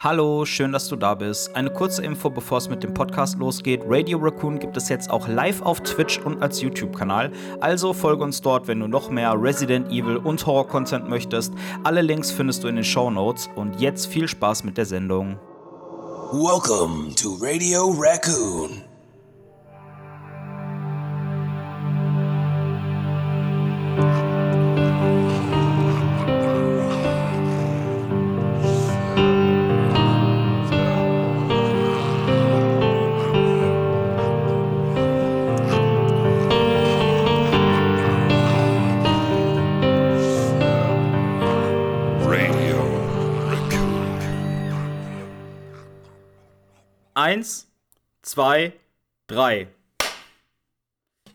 Hallo, 0.00 0.44
schön, 0.44 0.70
dass 0.70 0.86
du 0.86 0.94
da 0.94 1.16
bist. 1.16 1.56
Eine 1.56 1.70
kurze 1.70 2.04
Info, 2.04 2.30
bevor 2.30 2.58
es 2.58 2.68
mit 2.68 2.84
dem 2.84 2.94
Podcast 2.94 3.36
losgeht. 3.36 3.82
Radio 3.84 4.18
Raccoon 4.18 4.60
gibt 4.60 4.76
es 4.76 4.88
jetzt 4.88 5.10
auch 5.10 5.26
live 5.26 5.60
auf 5.62 5.80
Twitch 5.80 6.20
und 6.20 6.40
als 6.40 6.62
YouTube-Kanal. 6.62 7.32
Also 7.58 7.92
folge 7.92 8.22
uns 8.22 8.40
dort, 8.40 8.68
wenn 8.68 8.78
du 8.78 8.86
noch 8.86 9.10
mehr 9.10 9.34
Resident 9.36 9.88
Evil 9.88 10.18
und 10.18 10.46
Horror-Content 10.46 11.08
möchtest. 11.08 11.52
Alle 11.82 12.02
Links 12.02 12.30
findest 12.30 12.62
du 12.62 12.68
in 12.68 12.76
den 12.76 12.84
Show 12.84 13.10
Notes. 13.10 13.50
Und 13.56 13.80
jetzt 13.80 14.06
viel 14.06 14.28
Spaß 14.28 14.62
mit 14.62 14.78
der 14.78 14.86
Sendung. 14.86 15.36
Welcome 16.30 17.12
to 17.16 17.36
Radio 17.40 17.92
Raccoon. 17.98 18.87
Eins, 47.28 47.70
zwei, 48.22 48.72
drei. 49.26 49.68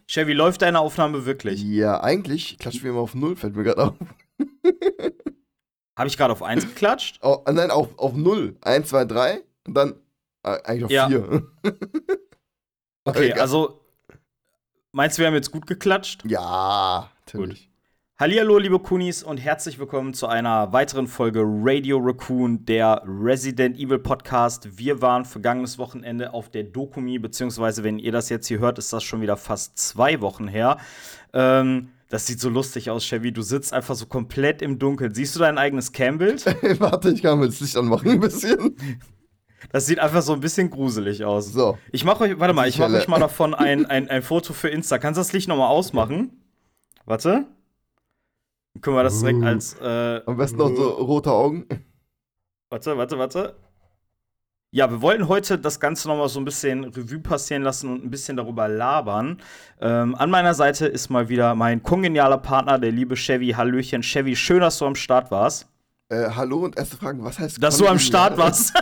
Chevy, 0.08 0.34
läuft 0.34 0.64
deine 0.64 0.80
Aufnahme 0.80 1.28
wirklich? 1.28 1.62
Ja, 1.62 2.02
eigentlich 2.02 2.58
klatschen 2.58 2.82
wir 2.82 2.90
immer 2.90 3.02
auf 3.02 3.14
Null, 3.14 3.36
fällt 3.36 3.56
mir 3.56 3.62
gerade 3.62 3.84
auf. 3.84 3.94
Habe 5.96 6.08
ich 6.08 6.18
gerade 6.18 6.32
auf 6.34 6.42
eins 6.42 6.66
geklatscht? 6.66 7.20
Oh, 7.22 7.44
äh, 7.46 7.54
nein, 7.54 7.70
auf, 7.70 7.90
auf 8.00 8.14
Null. 8.16 8.58
Eins, 8.62 8.90
zwei, 8.90 9.06
drei 9.06 9.44
und 9.68 9.76
dann 9.76 9.94
äh, 10.42 10.58
eigentlich 10.64 10.86
auf 10.86 10.90
Ja. 10.92 11.08
vier. 11.08 11.48
Okay, 13.06 13.26
Egal. 13.28 13.42
also 13.42 13.80
meinst 14.94 15.18
du, 15.18 15.22
wir 15.22 15.28
haben 15.28 15.36
jetzt 15.36 15.52
gut 15.52 15.68
geklatscht? 15.68 16.24
Ja, 16.26 17.12
natürlich. 17.20 17.70
Hallihallo, 18.20 18.60
liebe 18.60 18.78
Kunis 18.78 19.24
und 19.24 19.38
herzlich 19.38 19.80
willkommen 19.80 20.14
zu 20.14 20.28
einer 20.28 20.72
weiteren 20.72 21.08
Folge 21.08 21.42
Radio 21.44 21.98
Raccoon, 21.98 22.64
der 22.64 23.02
Resident 23.08 23.76
Evil 23.76 23.98
Podcast. 23.98 24.78
Wir 24.78 25.02
waren 25.02 25.26
vergangenes 25.26 25.80
Wochenende 25.80 26.32
auf 26.32 26.52
der 26.52 26.62
Dokumi, 26.62 27.18
beziehungsweise 27.18 27.84
wenn 27.84 27.98
ihr 27.98 28.12
das 28.12 28.30
jetzt 28.30 28.46
hier 28.46 28.60
hört, 28.60 28.78
ist 28.78 28.94
das 28.94 29.04
schon 29.04 29.22
wieder 29.22 29.36
fast 29.36 29.80
zwei 29.80 30.22
Wochen 30.22 30.48
her. 30.48 30.78
Ähm, 31.34 31.90
das 32.08 32.28
sieht 32.28 32.40
so 32.40 32.50
lustig 32.50 32.92
aus, 32.92 33.04
Chevy. 33.04 33.32
Du 33.32 33.42
sitzt 33.42 33.74
einfach 33.74 33.96
so 33.96 34.06
komplett 34.06 34.62
im 34.62 34.78
Dunkeln. 34.78 35.16
Siehst 35.16 35.36
du 35.36 35.40
dein 35.40 35.58
eigenes 35.58 35.92
Cambild? 35.92 36.46
Warte, 36.80 37.10
ich 37.10 37.24
kann 37.24 37.40
mal 37.40 37.48
das 37.48 37.62
Licht 37.62 37.76
anmachen 37.76 38.12
ein 38.12 38.20
bisschen. 38.20 38.78
Das 39.72 39.88
sieht 39.88 39.98
einfach 39.98 40.22
so 40.22 40.34
ein 40.34 40.40
bisschen 40.40 40.70
gruselig 40.70 41.26
aus. 41.26 41.52
So. 41.52 41.80
Ich 41.92 42.06
mache 42.06 42.26
euch, 42.26 42.40
warte 42.40 42.54
mal, 42.54 42.70
ich 42.70 42.78
mache 42.78 42.94
euch 42.94 43.08
mal 43.08 43.20
davon 43.20 43.56
ein, 43.56 43.88
ein, 43.88 44.08
ein 44.08 44.22
Foto 44.22 44.54
für 44.54 44.70
Insta. 44.70 45.00
Kannst 45.00 45.18
du 45.18 45.22
das 45.22 45.34
Licht 45.34 45.48
nochmal 45.48 45.70
ausmachen? 45.70 46.44
Warte. 47.06 47.48
Dann 48.74 48.82
können 48.82 48.96
wir 48.98 49.04
das 49.04 49.20
direkt 49.20 49.40
Uh. 49.40 49.46
als. 49.46 49.74
Äh, 49.80 50.22
Am 50.26 50.38
besten 50.38 50.58
noch 50.58 50.76
so 50.76 50.90
rote 50.90 51.32
Augen. 51.32 51.66
Warte, 52.70 52.98
warte, 52.98 53.18
warte. 53.18 53.56
Ja, 54.72 54.90
wir 54.90 55.04
wollten 55.04 55.28
heute 55.28 55.60
das 55.60 55.80
Ganze 55.80 56.08
nochmal 56.08 56.28
so 56.30 56.40
ein 56.40 56.46
bisschen 56.46 56.86
Revue 56.86 57.20
passieren 57.20 57.62
lassen 57.62 57.92
und 57.92 58.04
ein 58.04 58.10
bisschen 58.10 58.36
darüber 58.36 58.68
labern. 58.68 59.40
Ähm, 59.80 60.16
an 60.16 60.32
meiner 60.32 60.56
Seite 60.56 60.88
ist 60.88 61.12
mal 61.12 61.30
wieder 61.30 61.54
mein 61.54 61.84
kongenialer 61.84 62.40
Partner, 62.40 62.80
der 62.80 62.92
liebe 62.92 63.16
Chevy. 63.16 63.52
Hallöchen, 63.52 64.02
Chevy, 64.02 64.36
schön, 64.36 64.62
dass 64.62 64.80
du 64.80 64.86
am 64.88 64.96
Start 64.96 65.30
warst. 65.30 65.68
Äh, 66.10 66.30
hallo 66.32 66.66
und 66.66 66.76
erste 66.76 66.98
Frage, 66.98 67.24
was 67.24 67.38
heißt 67.38 67.62
Dass 67.62 67.78
du 67.78 67.86
am? 67.88 68.00
Start 68.00 68.36
warst. 68.40 68.74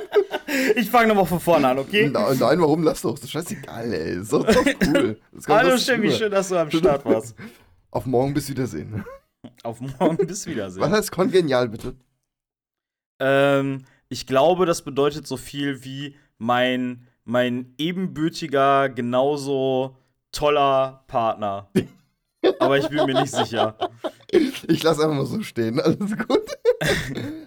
ich 0.76 0.90
fange 0.90 1.08
nochmal 1.08 1.26
von 1.26 1.40
vorne 1.40 1.68
an, 1.68 1.78
okay? 1.78 2.08
Nein, 2.08 2.38
nein, 2.38 2.60
warum? 2.62 2.82
Lass 2.82 3.02
doch. 3.02 3.12
Das 3.16 3.24
ist 3.24 3.30
scheißegal, 3.32 3.92
ey. 3.92 4.20
Ist 4.20 4.32
doch 4.32 4.46
cool. 4.86 5.20
Das 5.32 5.46
Hallo 5.46 5.76
Chevy, 5.76 6.10
schön, 6.10 6.30
dass 6.30 6.48
du 6.48 6.56
am 6.56 6.70
Start 6.70 7.04
warst. 7.04 7.34
Auf 7.90 8.06
morgen 8.06 8.32
bis 8.32 8.48
Wiedersehen. 8.48 9.04
Auf 9.62 9.80
morgen, 9.80 10.16
bis 10.26 10.46
Was 10.46 10.46
Wiedersehen. 10.46 10.90
heißt 10.90 11.12
kongenial, 11.12 11.68
bitte? 11.68 11.94
Ähm, 13.20 13.84
ich 14.08 14.26
glaube, 14.26 14.66
das 14.66 14.82
bedeutet 14.82 15.26
so 15.26 15.36
viel 15.36 15.84
wie 15.84 16.16
mein, 16.38 17.06
mein 17.24 17.74
ebenbürtiger, 17.78 18.88
genauso 18.88 19.96
toller 20.32 21.04
Partner. 21.06 21.70
Aber 22.60 22.78
ich 22.78 22.88
bin 22.88 23.06
mir 23.06 23.20
nicht 23.20 23.32
sicher. 23.34 23.76
Ich 24.30 24.82
lasse 24.82 25.02
einfach 25.02 25.16
mal 25.16 25.26
so 25.26 25.42
stehen. 25.42 25.80
Alles 25.80 25.98
gut. 26.16 26.46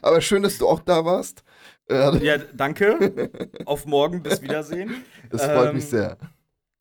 Aber 0.02 0.20
schön, 0.22 0.44
dass 0.44 0.58
du 0.58 0.68
auch 0.68 0.80
da 0.82 1.06
warst. 1.06 1.44
Ja, 1.90 2.38
danke. 2.54 3.30
Auf 3.66 3.86
morgen, 3.86 4.24
bis 4.24 4.42
Wiedersehen. 4.42 5.04
Das 5.30 5.44
freut 5.46 5.70
Ähm, 5.70 5.76
mich 5.76 5.86
sehr. 5.86 6.18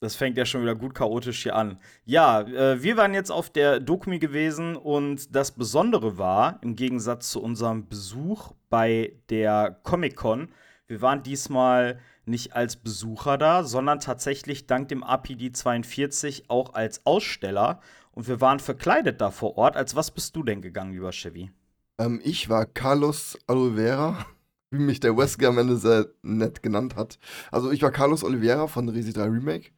Das 0.00 0.16
fängt 0.16 0.38
ja 0.38 0.46
schon 0.46 0.62
wieder 0.62 0.74
gut 0.74 0.94
chaotisch 0.94 1.42
hier 1.42 1.54
an. 1.54 1.78
Ja, 2.04 2.40
äh, 2.40 2.82
wir 2.82 2.96
waren 2.96 3.12
jetzt 3.12 3.30
auf 3.30 3.50
der 3.50 3.80
Dokumi 3.80 4.18
gewesen 4.18 4.74
und 4.74 5.34
das 5.36 5.52
Besondere 5.52 6.16
war, 6.16 6.58
im 6.62 6.74
Gegensatz 6.74 7.30
zu 7.30 7.42
unserem 7.42 7.86
Besuch 7.86 8.52
bei 8.70 9.12
der 9.28 9.78
Comic-Con, 9.82 10.48
wir 10.90 11.02
waren 11.02 11.22
diesmal 11.22 12.00
nicht 12.24 12.56
als 12.56 12.74
Besucher 12.74 13.38
da, 13.38 13.62
sondern 13.62 14.00
tatsächlich 14.00 14.66
dank 14.66 14.88
dem 14.88 15.04
APD 15.04 15.52
42 15.52 16.50
auch 16.50 16.74
als 16.74 17.06
Aussteller 17.06 17.80
und 18.10 18.26
wir 18.26 18.40
waren 18.40 18.58
verkleidet 18.58 19.20
da 19.20 19.30
vor 19.30 19.56
Ort. 19.56 19.76
Als 19.76 19.94
was 19.94 20.10
bist 20.10 20.34
du 20.34 20.42
denn 20.42 20.62
gegangen, 20.62 20.92
lieber 20.92 21.12
Chevy? 21.12 21.52
Ähm, 21.98 22.20
ich 22.24 22.48
war 22.48 22.66
Carlos 22.66 23.38
Oliveira, 23.46 24.26
wie 24.72 24.80
mich 24.80 24.98
der 24.98 25.16
Wesker 25.16 25.52
sehr 25.76 26.08
nett 26.22 26.60
genannt 26.60 26.96
hat. 26.96 27.20
Also 27.52 27.70
ich 27.70 27.82
war 27.82 27.92
Carlos 27.92 28.24
Oliveira 28.24 28.66
von 28.66 28.88
Resi 28.88 29.12
3 29.12 29.22
Remake. 29.26 29.70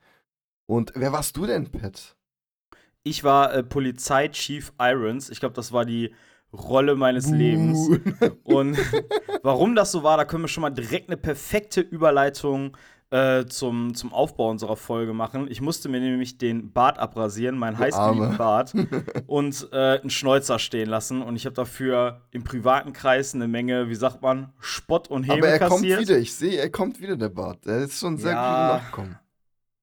Und 0.72 0.92
wer 0.94 1.12
warst 1.12 1.36
du 1.36 1.46
denn, 1.46 1.70
Pat? 1.70 2.16
Ich 3.02 3.24
war 3.24 3.52
äh, 3.52 3.62
Polizei-Chief 3.62 4.72
Irons. 4.80 5.28
Ich 5.28 5.38
glaube, 5.40 5.54
das 5.54 5.70
war 5.72 5.84
die 5.84 6.14
Rolle 6.52 6.94
meines 6.96 7.26
Buh. 7.26 7.34
Lebens. 7.34 7.88
Und 8.44 8.78
warum 9.42 9.74
das 9.74 9.92
so 9.92 10.02
war, 10.02 10.16
da 10.16 10.24
können 10.24 10.44
wir 10.44 10.48
schon 10.48 10.62
mal 10.62 10.70
direkt 10.70 11.08
eine 11.08 11.16
perfekte 11.18 11.80
Überleitung 11.82 12.76
äh, 13.10 13.44
zum, 13.44 13.94
zum 13.94 14.14
Aufbau 14.14 14.48
unserer 14.48 14.76
Folge 14.76 15.12
machen. 15.12 15.46
Ich 15.50 15.60
musste 15.60 15.90
mir 15.90 16.00
nämlich 16.00 16.38
den 16.38 16.72
Bart 16.72 16.98
abrasieren, 16.98 17.58
meinen 17.58 17.76
heißgeliebten. 17.78 18.38
Bart, 18.38 18.72
und 19.26 19.68
äh, 19.72 19.98
einen 20.00 20.08
Schnäuzer 20.08 20.58
stehen 20.58 20.88
lassen. 20.88 21.20
Und 21.20 21.36
ich 21.36 21.44
habe 21.44 21.54
dafür 21.54 22.22
im 22.30 22.44
privaten 22.44 22.94
Kreis 22.94 23.34
eine 23.34 23.46
Menge, 23.46 23.90
wie 23.90 23.94
sagt 23.94 24.22
man, 24.22 24.52
Spott 24.60 25.08
und 25.08 25.24
Häme 25.24 25.34
Aber 25.38 25.48
er 25.48 25.58
kommt 25.58 25.82
kassiert. 25.82 26.00
wieder, 26.00 26.18
ich 26.18 26.32
sehe, 26.32 26.56
er 26.58 26.70
kommt 26.70 27.00
wieder, 27.00 27.16
der 27.16 27.28
Bart. 27.28 27.66
Er 27.66 27.80
ist 27.80 27.98
schon 27.98 28.16
sehr 28.16 28.32
Ja. 28.32 28.68
gut 28.76 28.82
nachgekommen. 28.82 29.18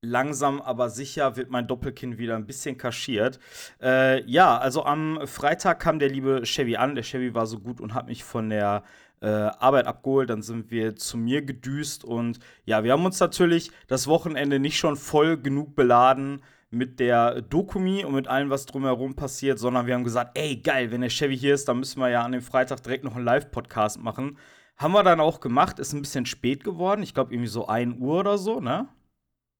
Langsam 0.01 0.61
aber 0.61 0.89
sicher 0.89 1.35
wird 1.35 1.49
mein 1.49 1.67
Doppelkinn 1.67 2.17
wieder 2.17 2.35
ein 2.35 2.45
bisschen 2.45 2.77
kaschiert. 2.77 3.39
Äh, 3.81 4.23
ja, 4.29 4.57
also 4.57 4.85
am 4.85 5.19
Freitag 5.25 5.79
kam 5.79 5.99
der 5.99 6.09
liebe 6.09 6.43
Chevy 6.43 6.77
an. 6.77 6.95
Der 6.95 7.03
Chevy 7.03 7.33
war 7.33 7.45
so 7.45 7.59
gut 7.59 7.81
und 7.81 7.93
hat 7.93 8.07
mich 8.07 8.23
von 8.23 8.49
der 8.49 8.83
äh, 9.21 9.27
Arbeit 9.27 9.87
abgeholt. 9.87 10.29
Dann 10.29 10.41
sind 10.41 10.71
wir 10.71 10.95
zu 10.95 11.17
mir 11.17 11.41
gedüst 11.41 12.03
und 12.03 12.39
ja, 12.65 12.83
wir 12.83 12.93
haben 12.93 13.05
uns 13.05 13.19
natürlich 13.19 13.71
das 13.87 14.07
Wochenende 14.07 14.59
nicht 14.59 14.77
schon 14.77 14.95
voll 14.95 15.37
genug 15.37 15.75
beladen 15.75 16.41
mit 16.71 16.99
der 16.99 17.41
Dokumi 17.41 18.05
und 18.05 18.13
mit 18.13 18.27
allem, 18.27 18.49
was 18.49 18.65
drumherum 18.67 19.15
passiert, 19.15 19.57
sondern 19.59 19.87
wir 19.87 19.95
haben 19.95 20.03
gesagt, 20.03 20.37
ey, 20.37 20.57
geil, 20.57 20.91
wenn 20.91 21.01
der 21.01 21.09
Chevy 21.09 21.37
hier 21.37 21.55
ist, 21.55 21.67
dann 21.67 21.79
müssen 21.79 21.99
wir 21.99 22.09
ja 22.09 22.21
an 22.21 22.31
dem 22.31 22.41
Freitag 22.43 22.83
direkt 22.83 23.03
noch 23.03 23.15
einen 23.15 23.25
Live-Podcast 23.25 23.99
machen. 23.99 24.37
Haben 24.77 24.93
wir 24.93 25.03
dann 25.03 25.19
auch 25.19 25.39
gemacht, 25.39 25.79
ist 25.79 25.93
ein 25.93 26.01
bisschen 26.01 26.25
spät 26.25 26.63
geworden. 26.63 27.01
Ich 27.03 27.13
glaube, 27.13 27.33
irgendwie 27.33 27.49
so 27.49 27.67
1 27.67 27.99
Uhr 27.99 28.19
oder 28.19 28.37
so, 28.37 28.59
ne? 28.61 28.87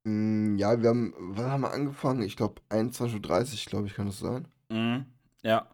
Mm, 0.04 0.56
ja, 0.58 0.82
wir 0.82 0.90
haben, 0.90 1.14
wann 1.18 1.52
haben 1.52 1.62
wir 1.62 1.72
angefangen? 1.72 2.22
Ich 2.24 2.36
glaube 2.38 2.62
21.30 2.70 3.14
Uhr, 3.66 3.70
glaube 3.70 3.88
ich, 3.88 3.94
kann 3.94 4.08
das 4.08 4.20
sein. 4.20 4.48
Mhm, 4.70 5.06
ja. 5.44 5.68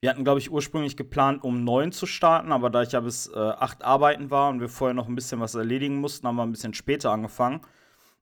Wir 0.00 0.10
hatten, 0.10 0.22
glaube 0.22 0.38
ich, 0.38 0.52
ursprünglich 0.52 0.96
geplant, 0.96 1.42
um 1.42 1.64
neun 1.64 1.90
zu 1.90 2.06
starten, 2.06 2.52
aber 2.52 2.70
da 2.70 2.82
ich 2.82 2.92
ja 2.92 3.00
bis 3.00 3.26
äh, 3.26 3.36
acht 3.36 3.82
arbeiten 3.82 4.30
war 4.30 4.48
und 4.50 4.60
wir 4.60 4.68
vorher 4.68 4.94
noch 4.94 5.08
ein 5.08 5.16
bisschen 5.16 5.40
was 5.40 5.56
erledigen 5.56 5.96
mussten, 5.96 6.26
haben 6.26 6.36
wir 6.36 6.44
ein 6.44 6.52
bisschen 6.52 6.74
später 6.74 7.10
angefangen. 7.10 7.62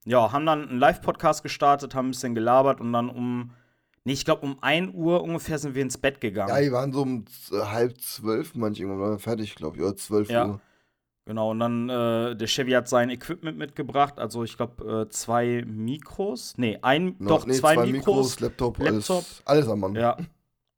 Ja, 0.03 0.31
haben 0.31 0.45
dann 0.45 0.69
einen 0.69 0.79
Live-Podcast 0.79 1.43
gestartet, 1.43 1.93
haben 1.93 2.07
ein 2.07 2.11
bisschen 2.11 2.33
gelabert 2.33 2.81
und 2.81 2.93
dann 2.93 3.09
um, 3.09 3.51
nee, 4.05 4.13
ich 4.13 4.25
glaube, 4.25 4.43
um 4.43 4.57
1 4.63 4.95
Uhr 4.95 5.21
ungefähr 5.21 5.59
sind 5.59 5.75
wir 5.75 5.83
ins 5.83 5.99
Bett 5.99 6.19
gegangen. 6.19 6.49
Ja, 6.49 6.61
die 6.61 6.71
waren 6.71 6.91
so 6.93 7.03
um 7.03 7.25
halb 7.51 8.01
zwölf, 8.01 8.55
manche 8.55 8.81
irgendwann 8.81 9.01
waren 9.01 9.11
wir 9.15 9.19
fertig, 9.19 9.53
glaube 9.53 9.77
ich, 9.77 9.83
oder 9.83 9.95
zwölf 9.95 10.29
Ja. 10.29 10.47
Uhr. 10.47 10.61
Genau, 11.27 11.51
und 11.51 11.59
dann, 11.59 11.89
äh, 11.89 12.37
der 12.37 12.47
Chevy 12.47 12.71
hat 12.71 12.87
sein 12.87 13.09
Equipment 13.09 13.57
mitgebracht, 13.57 14.17
also 14.17 14.45
ich 14.45 14.55
glaube, 14.55 15.07
äh, 15.07 15.09
zwei 15.09 15.61
Mikros. 15.67 16.53
Nee, 16.55 16.79
ein, 16.81 17.17
No, 17.19 17.27
doch, 17.27 17.45
nee, 17.45 17.51
zwei, 17.51 17.75
Mikros. 17.85 18.39
Laptop, 18.39 18.79
Laptop. 18.79 19.17
Alles, 19.17 19.41
alles 19.43 19.67
am 19.67 19.81
Mann. 19.81 19.95
Ja. 19.95 20.15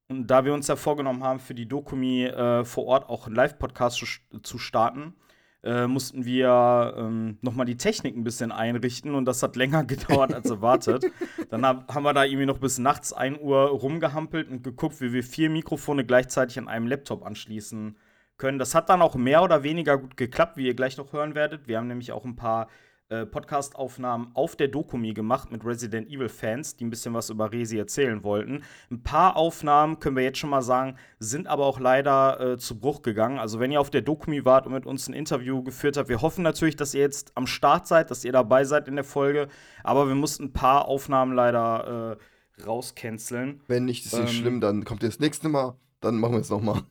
Und 0.08 0.26
da 0.26 0.44
wir 0.46 0.56
uns 0.56 0.68
ja 0.68 0.76
vorgenommen 0.76 1.24
haben, 1.24 1.40
für 1.40 1.54
die 1.54 1.68
Dokumi 1.68 2.26
äh, 2.26 2.66
vor 2.66 2.86
Ort 2.88 3.10
auch 3.10 3.28
einen 3.28 3.36
Live-Podcast 3.36 3.98
zu, 3.98 4.08
zu 4.42 4.58
starten, 4.58 5.14
äh, 5.62 5.86
mussten 5.86 6.26
wir 6.26 6.96
ähm, 6.98 7.38
nochmal 7.42 7.68
die 7.68 7.78
Technik 7.78 8.18
ein 8.18 8.24
bisschen 8.24 8.52
einrichten 8.52 9.14
und 9.14 9.26
das 9.26 9.44
hat 9.44 9.56
länger 9.56 9.84
gedauert 9.86 10.34
als 10.34 10.50
erwartet. 10.50 11.06
Dann 11.52 11.64
hab, 11.64 11.94
haben 11.94 12.04
wir 12.04 12.14
da 12.14 12.24
irgendwie 12.24 12.48
noch 12.48 12.58
bis 12.58 12.80
nachts 12.80 13.14
1 13.14 13.38
Uhr 13.40 13.68
rumgehampelt 13.68 14.50
und 14.50 14.64
geguckt, 14.64 15.00
wie 15.00 15.14
wir 15.14 15.24
vier 15.24 15.52
Mikrofone 15.52 16.06
gleichzeitig 16.06 16.58
an 16.58 16.68
einem 16.68 16.88
Laptop 16.88 17.24
anschließen 17.24 17.96
können. 18.40 18.58
Das 18.58 18.74
hat 18.74 18.90
dann 18.90 19.04
auch 19.04 19.16
mehr 19.16 19.44
oder 19.44 19.62
weniger 19.64 19.98
gut 20.00 20.18
geklappt, 20.18 20.58
wie 20.58 20.66
ihr 20.66 20.74
gleich 20.74 20.98
noch 20.98 21.14
hören 21.14 21.36
werdet. 21.36 21.68
Wir 21.68 21.78
haben 21.78 21.88
nämlich 21.88 22.12
auch 22.12 22.26
ein 22.26 22.36
paar 22.36 22.68
äh, 23.10 23.26
Podcast-Aufnahmen 23.26 24.30
auf 24.36 24.56
der 24.56 24.68
Dokumi 24.68 25.14
gemacht 25.14 25.52
mit 25.52 25.66
Resident 25.66 26.08
Evil-Fans, 26.10 26.76
die 26.76 26.86
ein 26.86 26.92
bisschen 26.92 27.14
was 27.16 27.32
über 27.32 27.52
Resi 27.52 27.78
erzählen 27.78 28.24
wollten. 28.24 28.62
Ein 28.92 29.02
paar 29.02 29.36
Aufnahmen, 29.36 30.00
können 30.00 30.16
wir 30.16 30.24
jetzt 30.24 30.38
schon 30.38 30.52
mal 30.52 30.62
sagen, 30.62 30.96
sind 31.18 31.48
aber 31.48 31.66
auch 31.66 31.80
leider 31.80 32.40
äh, 32.40 32.58
zu 32.60 32.80
Bruch 32.80 33.02
gegangen. 33.02 33.40
Also, 33.40 33.60
wenn 33.60 33.72
ihr 33.72 33.82
auf 33.82 33.90
der 33.90 34.02
Dokumi 34.04 34.46
wart 34.46 34.68
und 34.68 34.74
mit 34.74 34.86
uns 34.86 35.08
ein 35.08 35.14
Interview 35.14 35.64
geführt 35.64 35.98
habt, 35.98 36.08
wir 36.08 36.22
hoffen 36.22 36.44
natürlich, 36.44 36.76
dass 36.76 36.94
ihr 36.94 37.02
jetzt 37.02 37.32
am 37.36 37.48
Start 37.48 37.88
seid, 37.88 38.12
dass 38.12 38.24
ihr 38.24 38.32
dabei 38.32 38.64
seid 38.64 38.88
in 38.88 38.96
der 38.96 39.04
Folge. 39.04 39.48
Aber 39.84 40.08
wir 40.08 40.16
mussten 40.16 40.44
ein 40.44 40.54
paar 40.54 40.86
Aufnahmen 40.86 41.34
leider 41.34 42.18
äh, 42.20 42.62
rauscanceln. 42.64 43.62
Wenn 43.68 43.86
nicht, 43.86 44.06
ist 44.06 44.14
nicht 44.14 44.22
Ähm. 44.22 44.28
schlimm, 44.42 44.62
dann 44.62 44.84
kommt 44.86 45.02
ihr 45.02 45.10
das 45.10 45.20
nächste 45.20 45.50
Mal. 45.50 45.76
Dann 46.02 46.18
machen 46.20 46.34
wir 46.34 46.42
es 46.42 46.52
nochmal. 46.52 46.84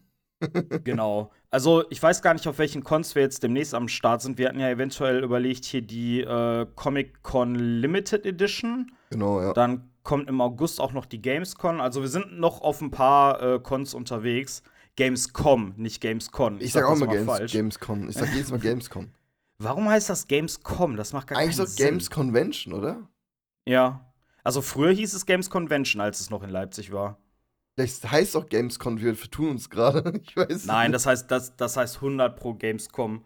Genau. 0.84 1.30
Also 1.50 1.84
ich 1.90 2.02
weiß 2.02 2.22
gar 2.22 2.34
nicht, 2.34 2.46
auf 2.46 2.58
welchen 2.58 2.84
Cons 2.84 3.14
wir 3.14 3.22
jetzt 3.22 3.42
demnächst 3.42 3.74
am 3.74 3.88
Start 3.88 4.22
sind. 4.22 4.38
Wir 4.38 4.48
hatten 4.48 4.60
ja 4.60 4.68
eventuell 4.70 5.24
überlegt, 5.24 5.64
hier 5.64 5.82
die 5.82 6.20
äh, 6.20 6.66
Comic-Con 6.74 7.54
Limited 7.54 8.24
Edition. 8.26 8.92
Genau, 9.10 9.40
ja. 9.40 9.52
Dann 9.52 9.90
kommt 10.02 10.28
im 10.28 10.40
August 10.40 10.80
auch 10.80 10.92
noch 10.92 11.06
die 11.06 11.20
Gamescon. 11.20 11.80
Also 11.80 12.02
wir 12.02 12.08
sind 12.08 12.38
noch 12.38 12.60
auf 12.60 12.80
ein 12.80 12.90
paar 12.90 13.42
äh, 13.42 13.58
Cons 13.58 13.94
unterwegs. 13.94 14.62
Gamescom, 14.96 15.74
nicht 15.76 16.00
Gamescon. 16.00 16.60
Ich 16.60 16.72
sag 16.72 16.84
auch 16.84 16.90
das 16.90 17.00
immer 17.00 17.12
Games, 17.12 17.52
Gamescon. 17.52 18.08
Ich 18.08 18.16
sag 18.16 18.32
jedes 18.32 18.50
Mal 18.50 18.58
Gamescon. 18.60 19.12
Warum 19.58 19.88
heißt 19.88 20.08
das 20.08 20.26
Gamescom? 20.26 20.96
Das 20.96 21.12
macht 21.12 21.28
gar 21.28 21.38
Eigentlich 21.38 21.56
keinen 21.56 21.66
so 21.66 21.72
Sinn. 21.72 21.86
Games 21.86 22.10
Convention, 22.10 22.74
oder? 22.74 23.08
Ja. 23.66 24.12
Also 24.44 24.62
früher 24.62 24.92
hieß 24.92 25.14
es 25.14 25.26
Games 25.26 25.50
Convention, 25.50 26.00
als 26.00 26.20
es 26.20 26.30
noch 26.30 26.42
in 26.42 26.50
Leipzig 26.50 26.92
war. 26.92 27.18
Vielleicht 27.78 28.10
heißt 28.10 28.36
auch 28.36 28.48
Gamescon, 28.48 29.00
wir 29.00 29.14
vertun 29.14 29.50
uns 29.50 29.70
gerade. 29.70 30.12
Ich 30.22 30.36
weiß 30.36 30.66
Nein, 30.66 30.90
nicht. 30.90 30.96
das 30.96 31.06
heißt, 31.06 31.30
das, 31.30 31.54
das 31.54 31.76
heißt 31.76 31.96
100 31.96 32.34
pro 32.34 32.54
Gamescom. 32.54 33.22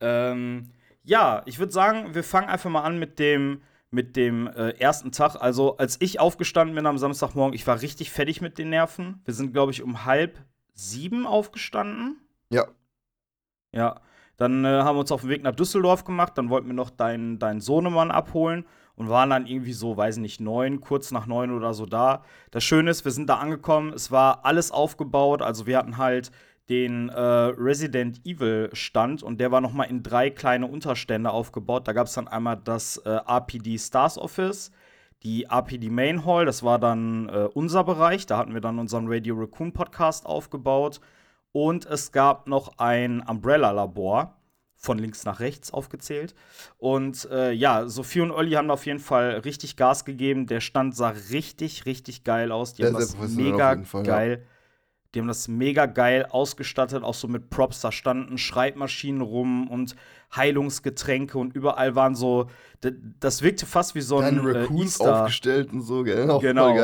Ähm, 0.00 0.70
ja, 1.04 1.42
ich 1.44 1.58
würde 1.58 1.70
sagen, 1.70 2.14
wir 2.14 2.24
fangen 2.24 2.48
einfach 2.48 2.70
mal 2.70 2.80
an 2.80 2.98
mit 2.98 3.18
dem, 3.18 3.60
mit 3.90 4.16
dem 4.16 4.46
äh, 4.46 4.70
ersten 4.78 5.12
Tag. 5.12 5.36
Also, 5.36 5.76
als 5.76 5.98
ich 6.00 6.18
aufgestanden 6.18 6.74
bin 6.74 6.86
am 6.86 6.96
Samstagmorgen, 6.96 7.54
ich 7.54 7.66
war 7.66 7.82
richtig 7.82 8.10
fertig 8.10 8.40
mit 8.40 8.56
den 8.56 8.70
Nerven. 8.70 9.20
Wir 9.26 9.34
sind, 9.34 9.52
glaube 9.52 9.72
ich, 9.72 9.82
um 9.82 10.06
halb 10.06 10.38
sieben 10.72 11.26
aufgestanden. 11.26 12.22
Ja. 12.48 12.68
Ja, 13.72 14.00
dann 14.38 14.64
äh, 14.64 14.68
haben 14.68 14.96
wir 14.96 15.00
uns 15.00 15.12
auf 15.12 15.20
den 15.20 15.30
Weg 15.30 15.42
nach 15.42 15.54
Düsseldorf 15.54 16.04
gemacht. 16.04 16.38
Dann 16.38 16.48
wollten 16.48 16.68
wir 16.68 16.74
noch 16.74 16.88
deinen, 16.88 17.38
deinen 17.38 17.60
Sohnemann 17.60 18.10
abholen 18.10 18.64
und 19.00 19.08
waren 19.08 19.30
dann 19.30 19.46
irgendwie 19.46 19.72
so, 19.72 19.96
weiß 19.96 20.18
nicht, 20.18 20.42
neun, 20.42 20.82
kurz 20.82 21.10
nach 21.10 21.26
neun 21.26 21.52
oder 21.52 21.72
so 21.72 21.86
da. 21.86 22.22
Das 22.50 22.62
Schöne 22.62 22.90
ist, 22.90 23.06
wir 23.06 23.12
sind 23.12 23.30
da 23.30 23.36
angekommen. 23.36 23.94
Es 23.94 24.10
war 24.10 24.44
alles 24.44 24.72
aufgebaut. 24.72 25.40
Also 25.40 25.66
wir 25.66 25.78
hatten 25.78 25.96
halt 25.96 26.30
den 26.68 27.08
äh, 27.08 27.18
Resident 27.18 28.20
Evil 28.26 28.68
Stand 28.74 29.22
und 29.22 29.40
der 29.40 29.50
war 29.52 29.62
noch 29.62 29.72
mal 29.72 29.84
in 29.84 30.02
drei 30.02 30.28
kleine 30.28 30.66
Unterstände 30.66 31.30
aufgebaut. 31.30 31.88
Da 31.88 31.94
gab 31.94 32.08
es 32.08 32.12
dann 32.12 32.28
einmal 32.28 32.60
das 32.62 32.98
äh, 32.98 33.08
RPD 33.08 33.78
Stars 33.78 34.18
Office, 34.18 34.70
die 35.22 35.44
RPD 35.44 35.88
Main 35.88 36.26
Hall, 36.26 36.44
das 36.44 36.62
war 36.62 36.78
dann 36.78 37.30
äh, 37.30 37.48
unser 37.54 37.84
Bereich. 37.84 38.26
Da 38.26 38.36
hatten 38.36 38.52
wir 38.52 38.60
dann 38.60 38.78
unseren 38.78 39.06
Radio 39.08 39.34
Raccoon 39.34 39.72
Podcast 39.72 40.26
aufgebaut. 40.26 41.00
Und 41.52 41.86
es 41.86 42.12
gab 42.12 42.48
noch 42.48 42.76
ein 42.76 43.22
Umbrella-Labor, 43.22 44.36
von 44.80 44.98
links 44.98 45.24
nach 45.24 45.40
rechts 45.40 45.72
aufgezählt. 45.72 46.34
Und 46.78 47.28
äh, 47.30 47.52
ja, 47.52 47.86
Sophie 47.86 48.22
und 48.22 48.30
Olli 48.30 48.52
haben 48.52 48.70
auf 48.70 48.86
jeden 48.86 48.98
Fall 48.98 49.32
richtig 49.44 49.76
Gas 49.76 50.06
gegeben. 50.06 50.46
Der 50.46 50.60
Stand 50.60 50.96
sah 50.96 51.10
richtig, 51.30 51.84
richtig 51.84 52.24
geil 52.24 52.50
aus. 52.50 52.72
Die 52.72 52.84
haben 52.84 52.94
das 52.94 53.14
mega 53.36 53.76
Fall, 53.76 54.40
ja. 54.40 54.46
Die 55.14 55.18
haben 55.18 55.26
das 55.26 55.48
mega 55.48 55.86
geil 55.86 56.24
ausgestattet, 56.30 57.02
auch 57.02 57.14
so 57.14 57.26
mit 57.26 57.50
Props. 57.50 57.80
Da 57.80 57.90
standen 57.90 58.38
Schreibmaschinen 58.38 59.22
rum 59.22 59.68
und 59.68 59.96
Heilungsgetränke 60.34 61.36
und 61.36 61.56
überall 61.56 61.96
waren 61.96 62.14
so. 62.14 62.46
Das 63.18 63.42
wirkte 63.42 63.66
fast 63.66 63.96
wie 63.96 64.02
so 64.02 64.18
ein 64.18 64.36
Kleine 64.36 64.50
äh, 64.50 64.60
Raccoons 64.62 65.00
aufgestellt 65.00 65.72
und 65.72 65.82
so, 65.82 66.04
gell? 66.04 66.30
Auch 66.30 66.40
Genau. 66.40 66.76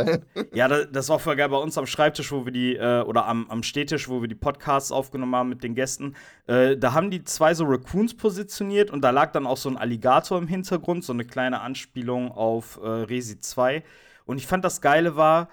Ja, 0.53 0.67
das, 0.67 0.89
das 0.91 1.09
war 1.09 1.21
voll 1.21 1.37
geil 1.37 1.49
bei 1.49 1.57
uns 1.57 1.79
am 1.79 1.87
Schreibtisch, 1.87 2.33
wo 2.33 2.45
wir 2.45 2.53
die, 2.53 2.75
äh, 2.75 3.03
oder 3.03 3.27
am, 3.27 3.49
am 3.49 3.63
Stehtisch, 3.63 4.09
wo 4.09 4.21
wir 4.21 4.29
die 4.29 4.35
Podcasts 4.35 4.91
aufgenommen 4.91 5.35
haben 5.37 5.49
mit 5.49 5.63
den 5.63 5.77
Gästen. 5.77 6.17
Äh, 6.49 6.77
da 6.77 6.93
haben 6.93 7.13
die 7.13 7.23
zwei 7.23 7.55
so 7.55 7.65
Raccoons 7.65 8.15
positioniert 8.15 8.91
und 8.91 9.03
da 9.03 9.11
lag 9.11 9.31
dann 9.31 9.47
auch 9.47 9.57
so 9.57 9.69
ein 9.69 9.77
Alligator 9.77 10.37
im 10.39 10.49
Hintergrund, 10.49 11.05
so 11.05 11.13
eine 11.13 11.25
kleine 11.25 11.61
Anspielung 11.61 12.33
auf 12.33 12.81
Resi 12.83 13.39
2. 13.39 13.85
Und 14.25 14.39
ich 14.39 14.47
fand 14.47 14.65
das 14.65 14.81
Geile 14.81 15.15
war, 15.17 15.49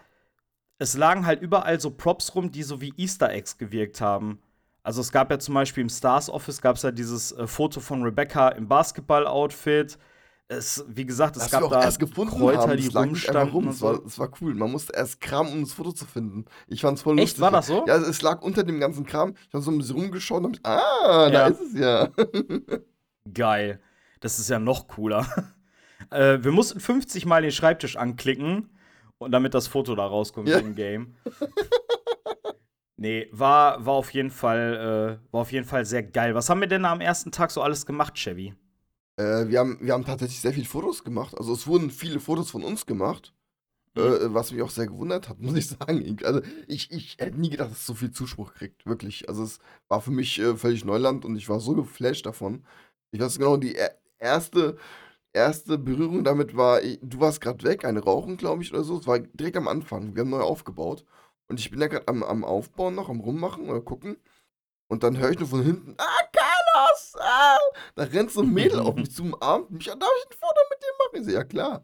es 0.79 0.95
lagen 0.95 1.25
halt 1.25 1.41
überall 1.41 1.79
so 1.79 1.91
Props 1.91 2.35
rum, 2.35 2.51
die 2.51 2.63
so 2.63 2.81
wie 2.81 2.93
Easter 2.97 3.29
Eggs 3.31 3.57
gewirkt 3.57 4.01
haben. 4.01 4.39
Also 4.83 4.99
es 5.01 5.11
gab 5.11 5.31
ja 5.31 5.39
zum 5.39 5.53
Beispiel 5.53 5.81
im 5.81 5.89
Stars 5.89 6.29
Office 6.29 6.61
gab 6.61 6.75
es 6.75 6.81
ja 6.81 6.91
dieses 6.91 7.31
äh, 7.31 7.47
Foto 7.47 7.79
von 7.79 8.03
Rebecca 8.03 8.49
im 8.49 8.67
Basketball-Outfit. 8.67 9.97
Es, 10.49 10.83
wie 10.89 11.05
gesagt, 11.05 11.37
es 11.37 11.43
Was 11.43 11.51
gab 11.51 11.69
da 11.69 11.81
erst 11.81 11.99
gefunden 11.99 12.35
Kräuter, 12.37 12.63
haben, 12.67 12.77
die 12.77 12.87
rumstanden 12.87 13.49
rum. 13.53 13.65
Das 13.67 13.81
war, 13.81 13.99
das 14.01 14.19
war 14.19 14.29
cool. 14.41 14.53
Man 14.53 14.71
musste 14.71 14.93
erst 14.93 15.21
kramen, 15.21 15.53
um 15.53 15.61
das 15.61 15.71
Foto 15.71 15.93
zu 15.93 16.05
finden. 16.05 16.45
Ich 16.67 16.81
fand's 16.81 17.01
voll 17.01 17.17
Echt? 17.17 17.37
lustig. 17.37 17.41
War 17.41 17.51
das 17.51 17.67
so? 17.67 17.85
Ja, 17.87 17.95
es 17.95 18.21
lag 18.21 18.41
unter 18.41 18.63
dem 18.63 18.79
ganzen 18.81 19.05
Kram. 19.05 19.35
Ich 19.47 19.53
habe 19.53 19.63
so 19.63 19.71
ein 19.71 19.77
bisschen 19.77 19.95
rumgeschaut 19.95 20.43
und 20.43 20.47
hab 20.47 20.53
ich, 20.55 20.65
ah, 20.65 21.29
da 21.29 21.31
Ja. 21.31 21.47
ist 21.47 21.61
es 21.61 21.73
ja. 21.79 22.09
Geil. 23.33 23.79
Das 24.19 24.37
ist 24.39 24.49
ja 24.49 24.59
noch 24.59 24.87
cooler. 24.89 25.25
äh, 26.11 26.39
wir 26.41 26.51
mussten 26.51 26.79
50 26.81 27.25
Mal 27.25 27.41
den 27.41 27.51
Schreibtisch 27.51 27.95
anklicken, 27.95 28.69
und 29.23 29.31
damit 29.31 29.53
das 29.53 29.67
Foto 29.67 29.95
da 29.95 30.05
rauskommt 30.05 30.47
Ja. 30.49 30.59
im 30.59 30.75
Game. 30.75 31.15
nee, 32.97 33.27
war, 33.31 33.85
war, 33.85 33.93
auf 33.93 34.13
jeden 34.13 34.31
Fall, 34.31 35.19
äh, 35.21 35.31
war 35.33 35.41
auf 35.41 35.51
jeden 35.51 35.65
Fall 35.65 35.85
sehr 35.85 36.03
geil. 36.03 36.35
Was 36.35 36.49
haben 36.49 36.61
wir 36.61 36.67
denn 36.67 36.85
am 36.85 37.01
ersten 37.01 37.31
Tag 37.31 37.51
so 37.51 37.61
alles 37.61 37.85
gemacht, 37.85 38.15
Chevy? 38.15 38.53
Äh, 39.17 39.47
wir, 39.47 39.59
haben, 39.59 39.77
wir 39.81 39.93
haben 39.93 40.05
tatsächlich 40.05 40.39
sehr 40.39 40.53
viele 40.53 40.65
Fotos 40.65 41.03
gemacht. 41.03 41.35
Also 41.37 41.53
es 41.53 41.67
wurden 41.67 41.91
viele 41.91 42.19
Fotos 42.19 42.49
von 42.51 42.63
uns 42.63 42.85
gemacht. 42.85 43.33
Mhm. 43.95 44.01
Äh, 44.01 44.33
was 44.33 44.51
mich 44.51 44.61
auch 44.63 44.71
sehr 44.71 44.87
gewundert 44.87 45.29
hat, 45.29 45.39
muss 45.41 45.55
ich 45.55 45.67
sagen. 45.67 46.01
Ich- 46.03 46.25
Also 46.25 46.41
ich, 46.67 46.91
ich 46.91 47.17
hätte 47.19 47.39
nie 47.39 47.49
gedacht, 47.49 47.71
dass 47.71 47.79
es 47.79 47.85
so 47.85 47.93
viel 47.93 48.11
Zuspruch 48.11 48.53
kriegt. 48.53 48.85
Wirklich. 48.85 49.29
Also 49.29 49.43
es 49.43 49.59
war 49.87 50.01
für 50.01 50.11
mich 50.11 50.39
äh, 50.39 50.55
völlig 50.55 50.83
Neuland 50.85 51.25
und 51.25 51.35
ich 51.35 51.47
war 51.49 51.59
so 51.59 51.73
geflasht 51.75 52.25
davon. 52.25 52.65
Ich 53.11 53.19
weiß 53.19 53.37
genau, 53.37 53.57
die 53.57 53.75
er- 53.75 53.95
erste, 54.17 54.77
erste 55.33 55.77
Berührung 55.77 56.23
damit 56.23 56.55
war, 56.55 56.81
du 56.81 57.19
warst 57.19 57.41
gerade 57.41 57.63
weg, 57.63 57.85
eine 57.85 58.03
Rauchen, 58.03 58.37
glaube 58.37 58.63
ich, 58.63 58.73
oder 58.73 58.83
so. 58.83 58.97
Es 58.97 59.07
war 59.07 59.19
direkt 59.19 59.57
am 59.57 59.67
Anfang. 59.67 60.15
Wir 60.15 60.21
haben 60.21 60.29
neu 60.29 60.41
aufgebaut. 60.41 61.05
Und 61.47 61.59
ich 61.59 61.69
bin 61.69 61.79
da 61.79 61.87
gerade 61.87 62.07
am, 62.07 62.23
am 62.23 62.43
Aufbauen 62.45 62.95
noch, 62.95 63.09
am 63.09 63.19
Rummachen 63.19 63.69
oder 63.69 63.81
gucken. 63.81 64.17
Und 64.87 65.03
dann 65.03 65.17
höre 65.17 65.31
ich 65.31 65.39
nur 65.39 65.47
von 65.49 65.63
hinten, 65.63 65.95
ah, 65.97 66.21
Carlos! 66.31 67.15
Ah! 67.19 67.57
Da 67.95 68.03
rennt 68.03 68.31
so 68.31 68.41
ein 68.41 68.53
Mädel 68.53 68.79
auf 68.79 68.95
mich 68.95 69.11
zu, 69.11 69.23
umarmt 69.23 69.71
mich. 69.71 69.85
Darf 69.85 69.97
ich 69.99 70.31
ein 70.31 70.37
Foto 70.37 70.61
mit 70.69 70.83
dir 70.83 70.93
machen? 70.99 71.21
Ich 71.21 71.25
so, 71.25 71.31
ja, 71.31 71.43
klar. 71.43 71.83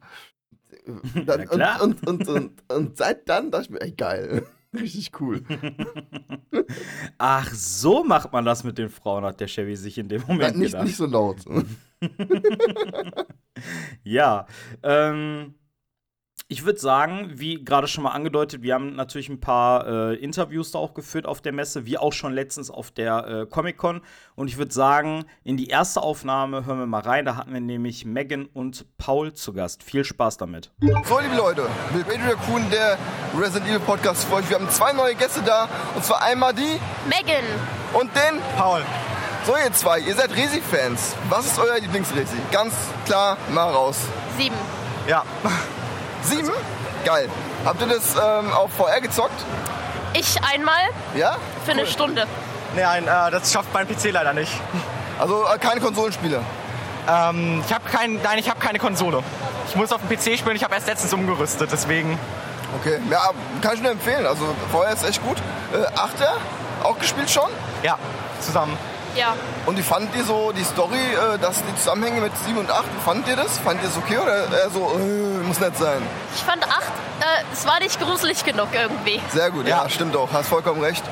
Dann, 1.26 1.40
Ja, 1.40 1.46
klar. 1.46 1.82
Und, 1.82 2.08
und, 2.08 2.28
und, 2.28 2.30
und, 2.30 2.72
und 2.72 2.98
seit 2.98 3.28
dann 3.28 3.52
dachte 3.52 3.66
ich 3.66 3.70
mir, 3.72 3.82
ey, 3.82 3.92
geil. 3.92 4.46
Richtig 4.80 5.20
cool. 5.20 5.42
Ach, 7.18 7.52
so 7.54 8.04
macht 8.04 8.32
man 8.32 8.46
das 8.46 8.64
mit 8.64 8.78
den 8.78 8.90
Frauen, 8.90 9.24
hat 9.24 9.40
der 9.40 9.48
Chevy 9.48 9.76
sich 9.76 9.98
in 9.98 10.08
dem 10.10 10.22
Ja, 10.22 10.28
Moment 10.28 10.58
nicht, 10.58 10.72
gedacht. 10.72 10.86
nicht 10.86 10.98
so 10.98 11.06
laut. 11.06 11.38
Ja, 14.04 14.48
ähm, 14.84 15.56
ich 16.52 16.66
würde 16.66 16.80
sagen, 16.80 17.30
wie 17.36 17.64
gerade 17.64 17.88
schon 17.88 18.04
mal 18.04 18.10
angedeutet, 18.10 18.64
wir 18.64 18.74
haben 18.74 18.96
natürlich 18.96 19.30
ein 19.30 19.40
paar 19.40 19.86
äh, 19.88 20.16
Interviews 20.16 20.72
da 20.72 20.80
auch 20.80 20.96
geführt 20.96 21.28
auf 21.28 21.42
der 21.42 21.54
Messe, 21.54 21.86
wie 21.86 22.00
auch 22.00 22.12
schon 22.12 22.34
letztens 22.34 22.72
auf 22.72 22.90
der 22.90 23.28
äh, 23.28 23.46
Comic-Con. 23.46 24.02
Und 24.34 24.48
ich 24.48 24.58
würde 24.58 24.74
sagen, 24.74 25.26
in 25.44 25.58
die 25.58 25.68
erste 25.68 26.02
Aufnahme 26.02 26.66
hören 26.66 26.80
wir 26.80 26.88
mal 26.88 27.02
rein. 27.02 27.26
Da 27.26 27.36
hatten 27.36 27.54
wir 27.54 27.62
nämlich 27.62 28.04
Megan 28.04 28.48
und 28.48 28.88
Paul 28.98 29.34
zu 29.34 29.54
Gast. 29.54 29.84
Viel 29.84 30.04
Spaß 30.04 30.38
damit. 30.38 30.72
So, 31.06 31.20
liebe 31.20 31.36
Leute, 31.36 31.68
mit 31.96 32.08
Radio 32.08 32.32
Raccoon, 32.32 32.68
der 32.72 32.98
Resident 33.40 33.70
Evil 33.70 33.82
Podcast 33.82 34.26
für 34.26 34.38
euch. 34.38 34.50
Wir 34.50 34.58
haben 34.58 34.70
zwei 34.72 34.92
neue 34.92 35.14
Gäste 35.14 35.44
da. 35.44 35.70
Und 35.94 36.04
zwar 36.04 36.24
einmal 36.24 36.56
die 36.56 36.80
Megan. 37.08 37.46
und 37.94 38.10
den. 38.16 38.42
Paul. 38.58 38.82
So, 39.46 39.56
ihr 39.56 39.72
zwei, 39.74 40.00
ihr 40.00 40.16
seid 40.16 40.36
Resi-Fans. 40.36 41.16
Was 41.30 41.46
ist 41.46 41.60
euer 41.60 41.80
Lieblingsresi? 41.80 42.38
Ganz 42.52 42.74
klar, 43.06 43.38
mal 43.54 43.70
raus. 43.70 44.00
Sieben. 44.36 44.56
Ja. 45.08 45.24
Sieben? 46.24 46.52
Geil. 47.06 47.30
Habt 47.66 47.82
ihr 47.82 47.88
das 47.88 48.16
ähm, 48.16 48.52
auf 48.54 48.72
VR 48.74 49.02
gezockt? 49.02 49.44
Ich 50.14 50.38
einmal 50.44 50.82
Ja? 51.16 51.38
für 51.66 51.72
eine 51.72 51.86
Stunde. 51.86 52.26
Nein, 52.76 53.04
äh, 53.06 53.32
das 53.32 53.52
schafft 53.52 53.74
mein 53.74 53.88
PC 53.88 54.12
leider 54.12 54.34
nicht. 54.34 54.52
Also 55.20 55.46
äh, 55.46 55.58
keine 55.58 55.82
Konsolenspiele. 55.82 56.42
Ähm, 57.08 57.64
ich 57.66 57.74
habe 57.74 57.90
kein, 57.90 58.20
nein, 58.22 58.38
ich 58.40 58.50
habe 58.50 58.60
keine 58.60 58.80
Konsole. 58.80 59.24
Ich 59.68 59.76
muss 59.76 59.92
auf 59.92 60.02
dem 60.02 60.10
PC 60.10 60.38
spielen. 60.38 60.56
Ich 60.56 60.64
habe 60.64 60.76
erst 60.76 60.88
letztens 60.88 61.14
umgerüstet, 61.14 61.70
deswegen. 61.72 62.18
Okay, 62.80 63.00
ja, 63.10 63.32
kann 63.62 63.76
ich 63.76 63.82
nur 63.82 63.92
empfehlen. 63.92 64.26
Also 64.26 64.44
VR 64.72 64.94
ist 64.94 65.04
echt 65.04 65.24
gut. 65.24 65.38
Äh, 65.74 65.86
Achter, 65.98 66.34
auch 66.84 66.98
gespielt 67.00 67.30
schon. 67.30 67.50
Ja, 67.84 67.98
zusammen. 68.42 68.78
Ja. 69.16 69.34
Und 69.66 69.78
wie 69.78 69.82
fandet 69.84 70.16
ihr 70.16 70.24
so 70.24 70.52
die 70.52 70.64
Story, 70.64 70.96
äh, 70.98 71.38
dass 71.40 71.58
die 71.64 71.76
Zusammenhänge 71.76 72.22
mit 72.22 72.32
7 72.46 72.58
und 72.58 72.72
8, 72.72 72.84
wie 72.96 73.02
fandet 73.04 73.28
ihr 73.30 73.36
das? 73.36 73.58
Fandet 73.60 73.84
ihr 73.84 73.90
das 73.90 73.98
okay 73.98 74.18
oder 74.18 74.36
eher 74.58 74.70
so, 74.70 74.92
äh, 75.00 75.44
muss 75.48 75.60
nett 75.60 75.78
sein? 75.78 76.02
Ich 76.36 76.42
fand 76.44 76.64
acht, 76.64 76.92
äh, 77.20 77.44
es 77.54 77.66
war 77.68 77.80
nicht 77.80 78.00
gruselig 78.00 78.44
genug 78.46 78.70
irgendwie. 78.74 79.20
Sehr 79.34 79.52
gut, 79.52 79.68
ja, 79.68 79.84
Ja. 79.84 79.90
stimmt 79.90 80.16
auch, 80.16 80.30
hast 80.32 80.48
vollkommen 80.50 80.82
recht. 80.82 81.04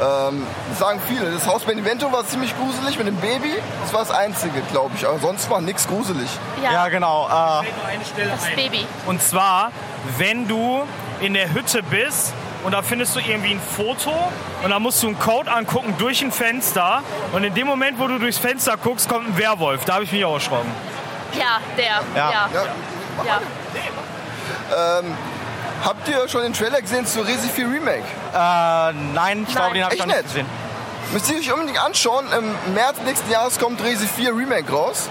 Ähm, 0.00 0.46
das 0.70 0.78
sagen 0.78 1.00
viele. 1.06 1.30
Das 1.30 1.46
Haus 1.46 1.62
Benevento 1.64 2.10
war 2.10 2.26
ziemlich 2.26 2.54
gruselig 2.58 2.96
mit 2.98 3.06
dem 3.06 3.16
Baby. 3.16 3.54
Das 3.82 3.92
war 3.92 4.00
das 4.00 4.10
Einzige, 4.10 4.60
glaube 4.72 4.90
ich. 4.96 5.06
Aber 5.06 5.18
sonst 5.18 5.48
war 5.50 5.60
nichts 5.60 5.86
gruselig. 5.86 6.28
Ja, 6.62 6.72
Ja, 6.72 6.88
genau. 6.88 7.26
Äh, 7.28 7.66
das 8.26 8.46
Baby. 8.56 8.86
Und 9.06 9.22
zwar, 9.22 9.70
wenn 10.16 10.48
du 10.48 10.82
in 11.20 11.34
der 11.34 11.52
Hütte 11.52 11.82
bist 11.82 12.32
und 12.64 12.72
da 12.72 12.82
findest 12.82 13.16
du 13.16 13.20
irgendwie 13.20 13.52
ein 13.52 13.60
Foto 13.60 14.12
und 14.62 14.70
da 14.70 14.78
musst 14.78 15.02
du 15.02 15.08
einen 15.08 15.18
Code 15.18 15.50
angucken 15.50 15.94
durch 15.98 16.22
ein 16.22 16.32
Fenster 16.32 17.02
und 17.32 17.44
in 17.44 17.54
dem 17.54 17.66
Moment, 17.66 17.98
wo 17.98 18.06
du 18.06 18.18
durchs 18.18 18.38
Fenster 18.38 18.76
guckst, 18.76 19.08
kommt 19.08 19.28
ein 19.28 19.38
Werwolf. 19.38 19.84
Da 19.84 19.94
habe 19.94 20.04
ich 20.04 20.12
mich 20.12 20.24
auch 20.24 20.34
erschrocken. 20.34 20.70
Ja, 21.38 21.60
der. 21.76 22.02
Ja. 22.14 22.30
Ja. 22.30 22.48
Ja. 22.52 22.64
ja. 23.24 23.40
Habt 25.84 26.08
ihr 26.08 26.28
schon 26.28 26.42
den 26.42 26.52
Trailer 26.52 26.80
gesehen 26.80 27.04
zu 27.06 27.22
Resi 27.22 27.48
4 27.48 27.66
Remake? 27.66 28.04
äh, 28.32 28.92
nein, 29.14 29.44
ich 29.48 29.54
glaube, 29.54 29.74
den 29.74 29.84
habe 29.84 29.94
ich 29.94 30.00
noch 30.00 30.06
nicht 30.06 30.22
gesehen. 30.22 30.46
Müsst 31.12 31.30
ihr 31.30 31.38
euch 31.38 31.52
unbedingt 31.52 31.82
anschauen. 31.84 32.26
Im 32.32 32.74
März 32.74 32.98
nächsten 33.04 33.30
Jahres 33.30 33.58
kommt 33.58 33.82
Resi 33.82 34.06
4 34.06 34.34
Remake 34.34 34.70
raus. 34.72 35.08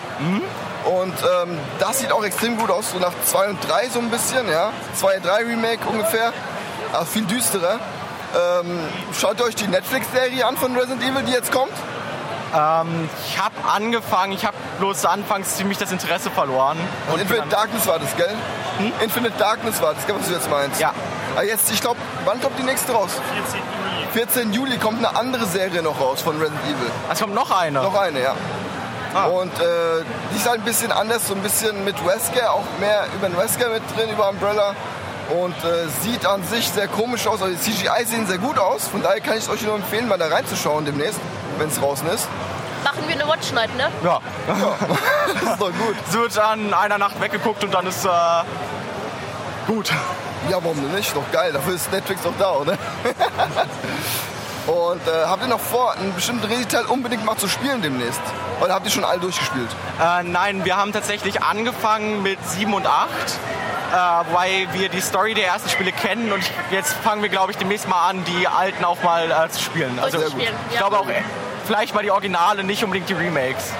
Und 0.85 1.13
ähm, 1.13 1.57
das 1.79 1.99
sieht 1.99 2.11
auch 2.11 2.23
extrem 2.23 2.57
gut 2.57 2.71
aus, 2.71 2.91
so 2.91 2.99
nach 2.99 3.11
2 3.25 3.49
und 3.49 3.69
3 3.69 3.89
so 3.89 3.99
ein 3.99 4.09
bisschen, 4.09 4.49
ja. 4.49 4.71
2 4.95 5.17
und 5.17 5.25
3 5.25 5.45
Remake 5.45 5.87
ungefähr, 5.87 6.33
aber 6.93 7.05
viel 7.05 7.25
düsterer. 7.25 7.79
Ähm, 8.33 8.79
schaut 9.19 9.41
euch 9.41 9.55
die 9.55 9.67
Netflix-Serie 9.67 10.45
an 10.45 10.55
von 10.57 10.75
Resident 10.75 11.03
Evil, 11.03 11.23
die 11.23 11.33
jetzt 11.33 11.51
kommt. 11.51 11.73
Ich 12.53 13.39
habe 13.39 13.55
angefangen, 13.73 14.33
ich 14.33 14.45
habe 14.45 14.57
bloß 14.77 15.05
anfangs 15.05 15.55
ziemlich 15.55 15.77
das 15.77 15.93
Interesse 15.93 16.29
verloren. 16.29 16.77
Und 17.07 17.13
bin 17.13 17.21
Infinite 17.21 17.47
Darkness 17.47 17.87
war 17.87 17.97
das, 17.97 18.13
gell? 18.17 18.35
Infinite 19.01 19.37
Darkness 19.37 19.81
war 19.81 19.93
das, 19.93 20.05
gell, 20.05 20.17
was 20.19 20.27
du 20.27 20.33
jetzt 20.33 20.49
meinst? 20.49 20.77
Ja. 20.81 20.93
Aber 21.33 21.45
jetzt, 21.45 21.71
ich 21.71 21.79
glaube, 21.79 21.97
wann 22.25 22.41
kommt 22.41 22.59
die 22.59 22.63
nächste 22.63 22.91
raus? 22.91 23.11
14 24.11 24.51
Juli 24.51 24.77
kommt 24.77 24.97
eine 24.97 25.15
andere 25.15 25.45
Serie 25.45 25.81
noch 25.81 26.01
raus 26.01 26.21
von 26.21 26.37
Resident 26.39 26.61
Evil. 26.65 26.91
Es 27.09 27.21
kommt 27.21 27.33
noch 27.33 27.51
eine. 27.51 27.83
Noch 27.83 27.95
eine, 27.95 28.21
ja. 28.21 28.35
Ah. 29.13 29.25
Und 29.27 29.53
äh, 29.59 30.03
die 30.33 30.37
ist 30.37 30.47
halt 30.47 30.59
ein 30.59 30.65
bisschen 30.65 30.91
anders, 30.91 31.27
so 31.27 31.33
ein 31.33 31.41
bisschen 31.41 31.85
mit 31.85 31.95
Wesker, 32.05 32.51
auch 32.51 32.63
mehr 32.79 33.05
über 33.15 33.29
den 33.29 33.37
Wesker 33.37 33.69
mit 33.69 33.83
drin, 33.95 34.09
über 34.09 34.29
Umbrella. 34.29 34.75
Und 35.39 35.55
äh, 35.63 35.87
sieht 36.01 36.25
an 36.25 36.43
sich 36.43 36.67
sehr 36.69 36.87
komisch 36.87 37.27
aus. 37.27 37.41
Also 37.41 37.55
die 37.55 37.61
CGI 37.61 38.05
sehen 38.05 38.27
sehr 38.27 38.37
gut 38.37 38.57
aus. 38.57 38.87
Von 38.87 39.01
daher 39.01 39.21
kann 39.21 39.37
ich 39.37 39.43
es 39.43 39.49
euch 39.49 39.61
nur 39.61 39.75
empfehlen, 39.75 40.07
mal 40.07 40.17
da 40.17 40.27
reinzuschauen 40.27 40.85
demnächst, 40.85 41.19
wenn 41.57 41.69
es 41.69 41.79
draußen 41.79 42.07
ist. 42.09 42.27
Machen 42.83 43.03
wir 43.07 43.15
eine 43.15 43.27
Watch 43.27 43.51
Night, 43.53 43.75
ne? 43.77 43.89
Ja. 44.03 44.19
Das 45.33 45.53
ist 45.53 45.61
doch 45.61 45.71
gut. 45.71 45.95
Es 46.07 46.13
wird 46.13 46.37
an 46.39 46.73
einer 46.73 46.97
Nacht 46.97 47.21
weggeguckt 47.21 47.63
und 47.63 47.73
dann 47.73 47.87
ist 47.87 48.03
äh, 48.05 48.09
gut. 49.67 49.91
Ja, 50.49 50.57
warum 50.61 50.81
denn 50.81 50.93
nicht? 50.93 51.15
Doch 51.15 51.31
geil, 51.31 51.53
dafür 51.53 51.75
ist 51.75 51.91
Netflix 51.91 52.21
doch 52.23 52.33
da, 52.37 52.51
oder? 52.51 52.77
Und 54.67 55.07
äh, 55.07 55.25
habt 55.25 55.41
ihr 55.41 55.47
noch 55.47 55.59
vor, 55.59 55.93
einen 55.93 56.13
bestimmten 56.13 56.45
Resi-Teil 56.45 56.85
unbedingt 56.85 57.25
mal 57.25 57.35
zu 57.35 57.47
spielen 57.47 57.81
demnächst? 57.81 58.21
Oder 58.61 58.75
habt 58.75 58.85
ihr 58.85 58.91
schon 58.91 59.03
alle 59.03 59.19
durchgespielt? 59.19 59.69
Äh, 59.99 60.23
nein, 60.23 60.65
wir 60.65 60.77
haben 60.77 60.93
tatsächlich 60.93 61.41
angefangen 61.41 62.21
mit 62.21 62.37
7 62.47 62.71
und 62.73 62.85
8. 62.85 63.09
Äh, 63.91 63.95
wobei 64.29 64.67
wir 64.71 64.87
die 64.89 65.01
Story 65.01 65.33
der 65.33 65.47
ersten 65.47 65.69
Spiele 65.69 65.91
kennen 65.91 66.31
und 66.31 66.39
ich, 66.39 66.51
jetzt 66.71 66.93
fangen 66.93 67.21
wir, 67.21 67.29
glaube 67.29 67.51
ich, 67.51 67.57
demnächst 67.57 67.87
mal 67.89 68.09
an, 68.09 68.23
die 68.23 68.47
alten 68.47 68.85
auch 68.85 69.03
mal 69.03 69.29
äh, 69.29 69.49
zu 69.49 69.61
spielen. 69.61 69.99
Also 69.99 70.17
Durchzuspielen, 70.17 70.55
ich 70.69 70.75
ja. 70.75 70.79
glaube 70.79 70.99
auch 70.99 71.09
äh, 71.09 71.21
vielleicht 71.67 71.93
mal 71.93 72.01
die 72.01 72.11
Originale, 72.11 72.63
nicht 72.63 72.83
unbedingt 72.83 73.09
die 73.09 73.13
Remakes. 73.13 73.71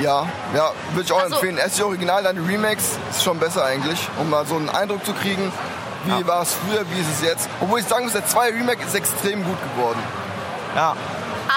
Ja, 0.00 0.26
ja, 0.54 0.70
würde 0.92 1.02
ich 1.06 1.12
auch 1.12 1.20
Also- 1.20 1.34
empfehlen. 1.34 1.58
Erst 1.58 1.78
die 1.78 1.82
Original, 1.82 2.22
dann 2.22 2.36
die 2.36 2.52
Remakes, 2.52 2.98
ist 3.10 3.24
schon 3.24 3.38
besser 3.38 3.64
eigentlich, 3.64 3.98
um 4.18 4.30
mal 4.30 4.46
so 4.46 4.54
einen 4.56 4.68
Eindruck 4.70 5.04
zu 5.04 5.12
kriegen, 5.12 5.52
wie 6.04 6.26
war 6.26 6.42
es 6.42 6.54
früher, 6.54 6.84
wie 6.90 7.00
ist 7.00 7.08
es 7.18 7.22
jetzt. 7.22 7.48
Obwohl 7.60 7.80
ich 7.80 7.86
sagen 7.86 8.04
muss, 8.04 8.12
der 8.12 8.26
2 8.26 8.50
Remake 8.52 8.82
ist 8.82 8.94
extrem 8.94 9.44
gut 9.44 9.58
geworden. 9.74 9.98
Ja. 10.74 10.94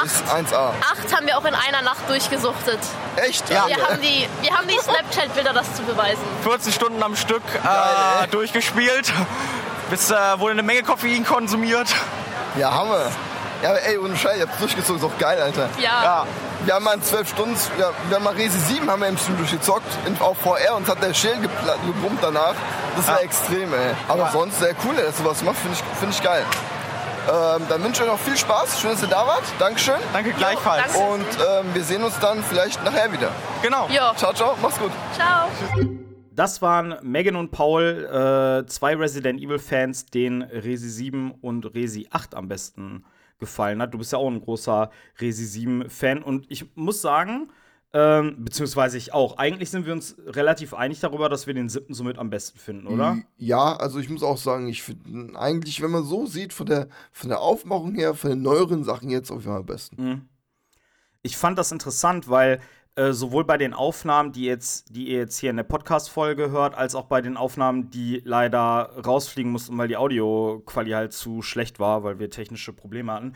Ist 0.05 0.23
Acht. 0.27 0.53
1A. 0.53 0.69
Acht 0.81 1.15
haben 1.15 1.25
wir 1.27 1.37
auch 1.37 1.45
in 1.45 1.55
einer 1.55 1.81
Nacht 1.81 2.07
durchgesuchtet. 2.09 2.79
Echt? 3.17 3.49
Ja. 3.49 3.67
Wir 3.67 3.77
haben 3.77 4.01
die, 4.01 4.27
wir 4.41 4.51
haben 4.57 4.67
die 4.67 4.79
Snapchat-Bilder, 4.79 5.53
das 5.53 5.73
zu 5.75 5.83
beweisen. 5.83 6.21
14 6.43 6.71
Stunden 6.73 7.01
am 7.03 7.15
Stück 7.15 7.43
äh, 7.63 8.27
durchgespielt. 8.27 9.11
Bis 9.89 10.09
äh, 10.11 10.15
wurde 10.39 10.51
eine 10.53 10.63
Menge 10.63 10.83
Koffein 10.83 11.25
konsumiert. 11.25 11.87
Ja, 12.57 12.73
Hammer. 12.73 13.07
Ja, 13.61 13.73
ey, 13.75 13.97
ohne 13.97 14.17
Scheiß, 14.17 14.35
ich 14.37 14.41
hab's 14.41 14.57
durchgezogen, 14.59 15.01
ist 15.01 15.03
doch 15.03 15.17
geil, 15.17 15.41
Alter. 15.41 15.69
Ja. 15.79 16.03
Ja. 16.03 16.27
Wir 16.65 16.73
haben 16.75 16.83
mal 16.83 16.95
in 16.95 17.01
12 17.03 17.29
Stunden, 17.29 17.57
ja, 17.79 17.91
wir 18.09 18.15
haben 18.17 18.23
mal 18.23 18.33
Resi 18.33 18.57
7 18.59 18.89
haben 18.89 19.01
wir 19.01 19.07
im 19.09 19.17
Studio 19.17 19.37
durchgezockt, 19.37 19.85
in, 20.05 20.19
auf 20.21 20.37
VR 20.39 20.75
und 20.75 20.87
hat 20.89 21.01
der 21.01 21.13
Schäl 21.13 21.37
gebrummt 21.39 22.19
danach. 22.21 22.55
Das 22.97 23.07
war 23.07 23.19
Ja. 23.19 23.23
extrem, 23.23 23.73
ey. 23.73 23.91
Aber 24.09 24.23
Ja. 24.23 24.31
sonst 24.31 24.59
sehr 24.59 24.75
cool, 24.85 24.95
dass 24.95 25.15
du 25.17 25.25
was 25.25 25.41
macht, 25.43 25.55
finde 25.57 25.77
ich, 25.77 25.99
find 25.99 26.13
ich 26.13 26.21
geil. 26.21 26.43
Ähm, 27.25 27.61
dann 27.69 27.83
wünsche 27.83 28.03
ich 28.03 28.09
euch 28.09 28.15
noch 28.15 28.19
viel 28.19 28.35
Spaß, 28.35 28.81
schön, 28.81 28.91
dass 28.91 29.01
ihr 29.01 29.07
da 29.07 29.25
wart. 29.25 29.43
Dankeschön. 29.57 29.95
Danke 30.11 30.31
gleichfalls. 30.33 30.93
danke. 30.93 31.13
Und 31.13 31.25
ähm, 31.25 31.73
wir 31.73 31.83
sehen 31.83 32.03
uns 32.03 32.19
dann 32.19 32.43
vielleicht 32.43 32.83
nachher 32.83 33.11
wieder. 33.13 33.31
Genau. 33.61 33.87
Ja. 33.89 34.13
Ciao, 34.15 34.33
ciao, 34.33 34.57
mach's 34.61 34.77
gut. 34.77 34.91
Ciao. 35.13 35.47
Das 36.31 36.61
waren 36.61 36.95
Megan 37.01 37.35
und 37.35 37.51
Paul, 37.51 38.63
äh, 38.63 38.67
zwei 38.67 38.95
Resident 38.95 39.39
Evil-Fans, 39.39 40.07
denen 40.07 40.41
Resi 40.41 40.89
7 40.89 41.31
und 41.31 41.73
Resi 41.73 42.07
8 42.09 42.35
am 42.35 42.47
besten 42.47 43.05
gefallen 43.39 43.81
hat. 43.81 43.93
Du 43.93 43.99
bist 43.99 44.11
ja 44.11 44.17
auch 44.17 44.29
ein 44.29 44.41
großer 44.41 44.89
Resi 45.21 45.65
7-Fan 45.65 46.23
und 46.23 46.45
ich 46.49 46.75
muss 46.75 47.01
sagen, 47.01 47.49
ähm, 47.93 48.43
beziehungsweise 48.43 48.97
ich 48.97 49.13
auch, 49.13 49.37
eigentlich 49.37 49.69
sind 49.69 49.85
wir 49.85 49.93
uns 49.93 50.15
relativ 50.25 50.73
einig 50.73 50.99
darüber, 50.99 51.29
dass 51.29 51.45
wir 51.45 51.53
den 51.53 51.69
siebten 51.69 51.93
somit 51.93 52.17
am 52.17 52.31
besten 52.31 52.57
finden, 52.57 52.87
oder? 52.87 53.19
Ja, 53.37 53.75
also 53.75 53.99
ich 53.99 54.09
muss 54.09 54.23
auch 54.23 54.37
sagen, 54.37 54.67
ich 54.67 54.81
finde 54.81 55.39
eigentlich, 55.39 55.81
wenn 55.81 55.91
man 55.91 56.03
so 56.03 56.25
sieht, 56.25 56.53
von 56.53 56.65
der, 56.65 56.87
von 57.11 57.29
der 57.29 57.39
Aufmachung 57.39 57.93
her, 57.93 58.15
von 58.15 58.31
den 58.31 58.41
neueren 58.41 58.83
Sachen 58.83 59.11
jetzt 59.11 59.29
auf 59.29 59.41
jeden 59.41 59.51
Fall 59.51 59.59
am 59.59 59.65
besten. 59.67 60.29
Ich 61.21 61.37
fand 61.37 61.57
das 61.59 61.71
interessant, 61.71 62.29
weil 62.29 62.59
äh, 62.95 63.11
sowohl 63.11 63.43
bei 63.43 63.57
den 63.57 63.73
Aufnahmen, 63.73 64.31
die, 64.31 64.45
jetzt, 64.45 64.95
die 64.95 65.09
ihr 65.09 65.19
jetzt 65.19 65.39
hier 65.39 65.49
in 65.49 65.57
der 65.57 65.63
Podcast-Folge 65.63 66.51
hört, 66.51 66.75
als 66.75 66.95
auch 66.95 67.05
bei 67.05 67.21
den 67.21 67.37
Aufnahmen, 67.37 67.89
die 67.89 68.21
leider 68.23 68.91
rausfliegen 69.03 69.51
mussten, 69.51 69.77
weil 69.77 69.87
die 69.87 69.97
Audioqualität 69.97 70.95
halt 70.95 71.13
zu 71.13 71.41
schlecht 71.41 71.79
war, 71.79 72.03
weil 72.03 72.19
wir 72.19 72.29
technische 72.29 72.73
Probleme 72.73 73.11
hatten. 73.11 73.33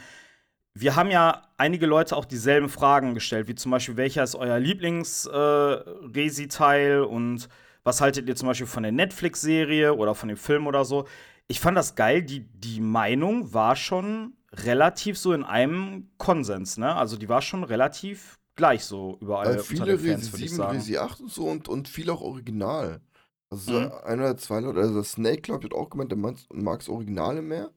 Wir 0.80 0.96
haben 0.96 1.10
ja 1.10 1.42
einige 1.58 1.88
Leute 1.88 2.16
auch 2.16 2.26
dieselben 2.26 2.70
Fragen 2.70 3.16
gestellt, 3.16 3.48
wie 3.48 3.56
zum 3.56 3.72
Beispiel, 3.72 3.98
welcher 3.98 4.22
ist 4.24 4.36
euer 4.36 4.60
Lieblings-Resi-Teil 4.60 7.02
und 7.02 7.50
was 7.84 8.00
haltet 8.00 8.30
ihr 8.30 8.36
zum 8.36 8.48
Beispiel 8.48 8.68
von 8.68 8.84
der 8.84 8.92
Netflix-Serie 8.92 9.96
oder 9.96 10.14
von 10.14 10.30
dem 10.30 10.38
Film 10.38 10.68
oder 10.68 10.86
so. 10.86 11.08
Ich 11.48 11.60
fand 11.60 11.76
das 11.78 11.96
geil, 11.96 12.22
die, 12.22 12.42
die 12.42 12.80
Meinung 12.82 13.52
war 13.54 13.76
schon 13.76 14.36
relativ 14.54 15.18
so 15.18 15.34
in 15.34 15.44
einem 15.44 16.12
Konsens, 16.18 16.78
ne? 16.78 16.96
Also 16.96 17.18
die 17.18 17.30
war 17.30 17.42
schon 17.42 17.64
relativ 17.64 18.38
gleich 18.56 18.86
so 18.86 19.18
überall 19.20 19.48
Weil 19.48 19.54
unter 19.54 19.64
viele 19.64 19.98
den 19.98 20.00
Fans, 20.00 20.20
Resi 20.20 20.32
würde 20.34 20.44
ich 20.44 20.52
7, 20.52 20.58
sagen. 20.58 20.78
Resi 20.78 20.98
8 20.98 21.22
und 21.22 21.32
so 21.32 21.46
und, 21.46 21.68
und 21.70 21.88
viel 21.88 22.12
auch 22.12 22.22
original. 22.22 23.02
Also 23.50 23.72
Mhm. 23.72 23.92
ein 24.04 24.20
oder 24.20 24.38
zwei 24.38 24.60
Leute, 24.60 24.82
also 24.82 25.02
Snake 25.02 25.42
Club 25.42 25.64
hat 25.64 25.74
auch 25.74 25.90
gemeint, 25.90 26.12
der 26.12 26.18
mag 26.18 26.80
das 26.80 26.90
Originale 26.90 27.42
mehr. 27.42 27.72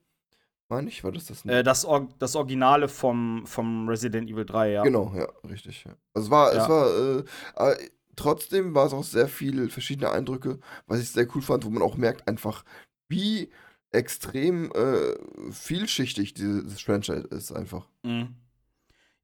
Meine 0.71 0.87
ich, 0.87 1.03
war 1.03 1.11
das 1.11 1.25
das 1.25 1.43
Äh, 1.43 1.63
das, 1.63 1.83
Or 1.83 2.07
das 2.17 2.33
Originale 2.37 2.87
vom, 2.87 3.45
vom 3.45 3.89
Resident 3.89 4.29
Evil 4.29 4.45
3, 4.45 4.71
ja. 4.71 4.83
Genau, 4.83 5.11
ja, 5.13 5.27
richtig. 5.49 5.83
Ja. 5.83 5.91
Also 6.13 6.27
es 6.27 6.31
war, 6.31 6.55
Ja. 6.55 6.63
es 6.63 6.69
war, 6.69 7.71
äh, 7.73 7.89
trotzdem 8.15 8.73
war 8.73 8.85
es 8.85 8.93
auch 8.93 9.03
sehr 9.03 9.27
viel 9.27 9.69
verschiedene 9.69 10.09
Eindrücke, 10.11 10.59
was 10.87 11.01
ich 11.01 11.11
sehr 11.11 11.27
cool 11.35 11.41
fand, 11.41 11.65
wo 11.65 11.69
man 11.69 11.83
auch 11.83 11.97
merkt 11.97 12.25
einfach, 12.25 12.63
wie 13.09 13.51
extrem 13.91 14.71
äh, 14.71 15.51
vielschichtig 15.51 16.35
dieses 16.35 16.81
Franchise 16.81 17.27
ist 17.27 17.51
einfach. 17.51 17.89
Mhm. 18.03 18.35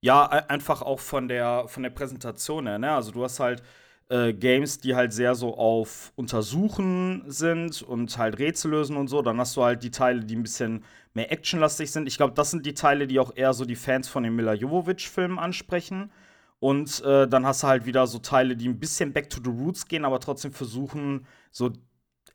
Ja, 0.01 0.25
e- 0.25 0.49
einfach 0.49 0.81
auch 0.81 0.99
von 0.99 1.29
der, 1.29 1.69
von 1.69 1.81
der 1.81 1.91
Präsentation 1.91 2.67
her, 2.67 2.77
ne? 2.77 2.91
Also 2.91 3.11
du 3.11 3.23
hast 3.23 3.39
halt 3.39 3.63
äh, 4.09 4.33
Games, 4.33 4.79
die 4.79 4.95
halt 4.95 5.13
sehr 5.13 5.35
so 5.35 5.57
auf 5.57 6.13
Untersuchen 6.15 7.23
sind 7.27 7.81
und 7.81 8.17
halt 8.17 8.39
Rätsel 8.39 8.71
lösen 8.71 8.97
und 8.97 9.07
so. 9.07 9.21
Dann 9.21 9.39
hast 9.39 9.57
du 9.57 9.63
halt 9.63 9.83
die 9.83 9.91
Teile, 9.91 10.23
die 10.23 10.35
ein 10.35 10.43
bisschen 10.43 10.83
mehr 11.13 11.31
actionlastig 11.31 11.91
sind. 11.91 12.07
Ich 12.07 12.17
glaube, 12.17 12.33
das 12.33 12.51
sind 12.51 12.65
die 12.65 12.73
Teile, 12.73 13.07
die 13.07 13.19
auch 13.19 13.35
eher 13.35 13.53
so 13.53 13.65
die 13.65 13.75
Fans 13.75 14.07
von 14.07 14.23
den 14.23 14.35
Mila 14.35 14.53
Jovovich-Filmen 14.53 15.39
ansprechen. 15.39 16.11
Und 16.59 17.03
äh, 17.03 17.27
dann 17.27 17.45
hast 17.45 17.63
du 17.63 17.67
halt 17.67 17.85
wieder 17.85 18.07
so 18.07 18.19
Teile, 18.19 18.55
die 18.55 18.67
ein 18.67 18.79
bisschen 18.79 19.13
back 19.13 19.29
to 19.29 19.39
the 19.43 19.49
roots 19.49 19.87
gehen, 19.87 20.05
aber 20.05 20.19
trotzdem 20.19 20.51
versuchen, 20.51 21.27
so 21.51 21.71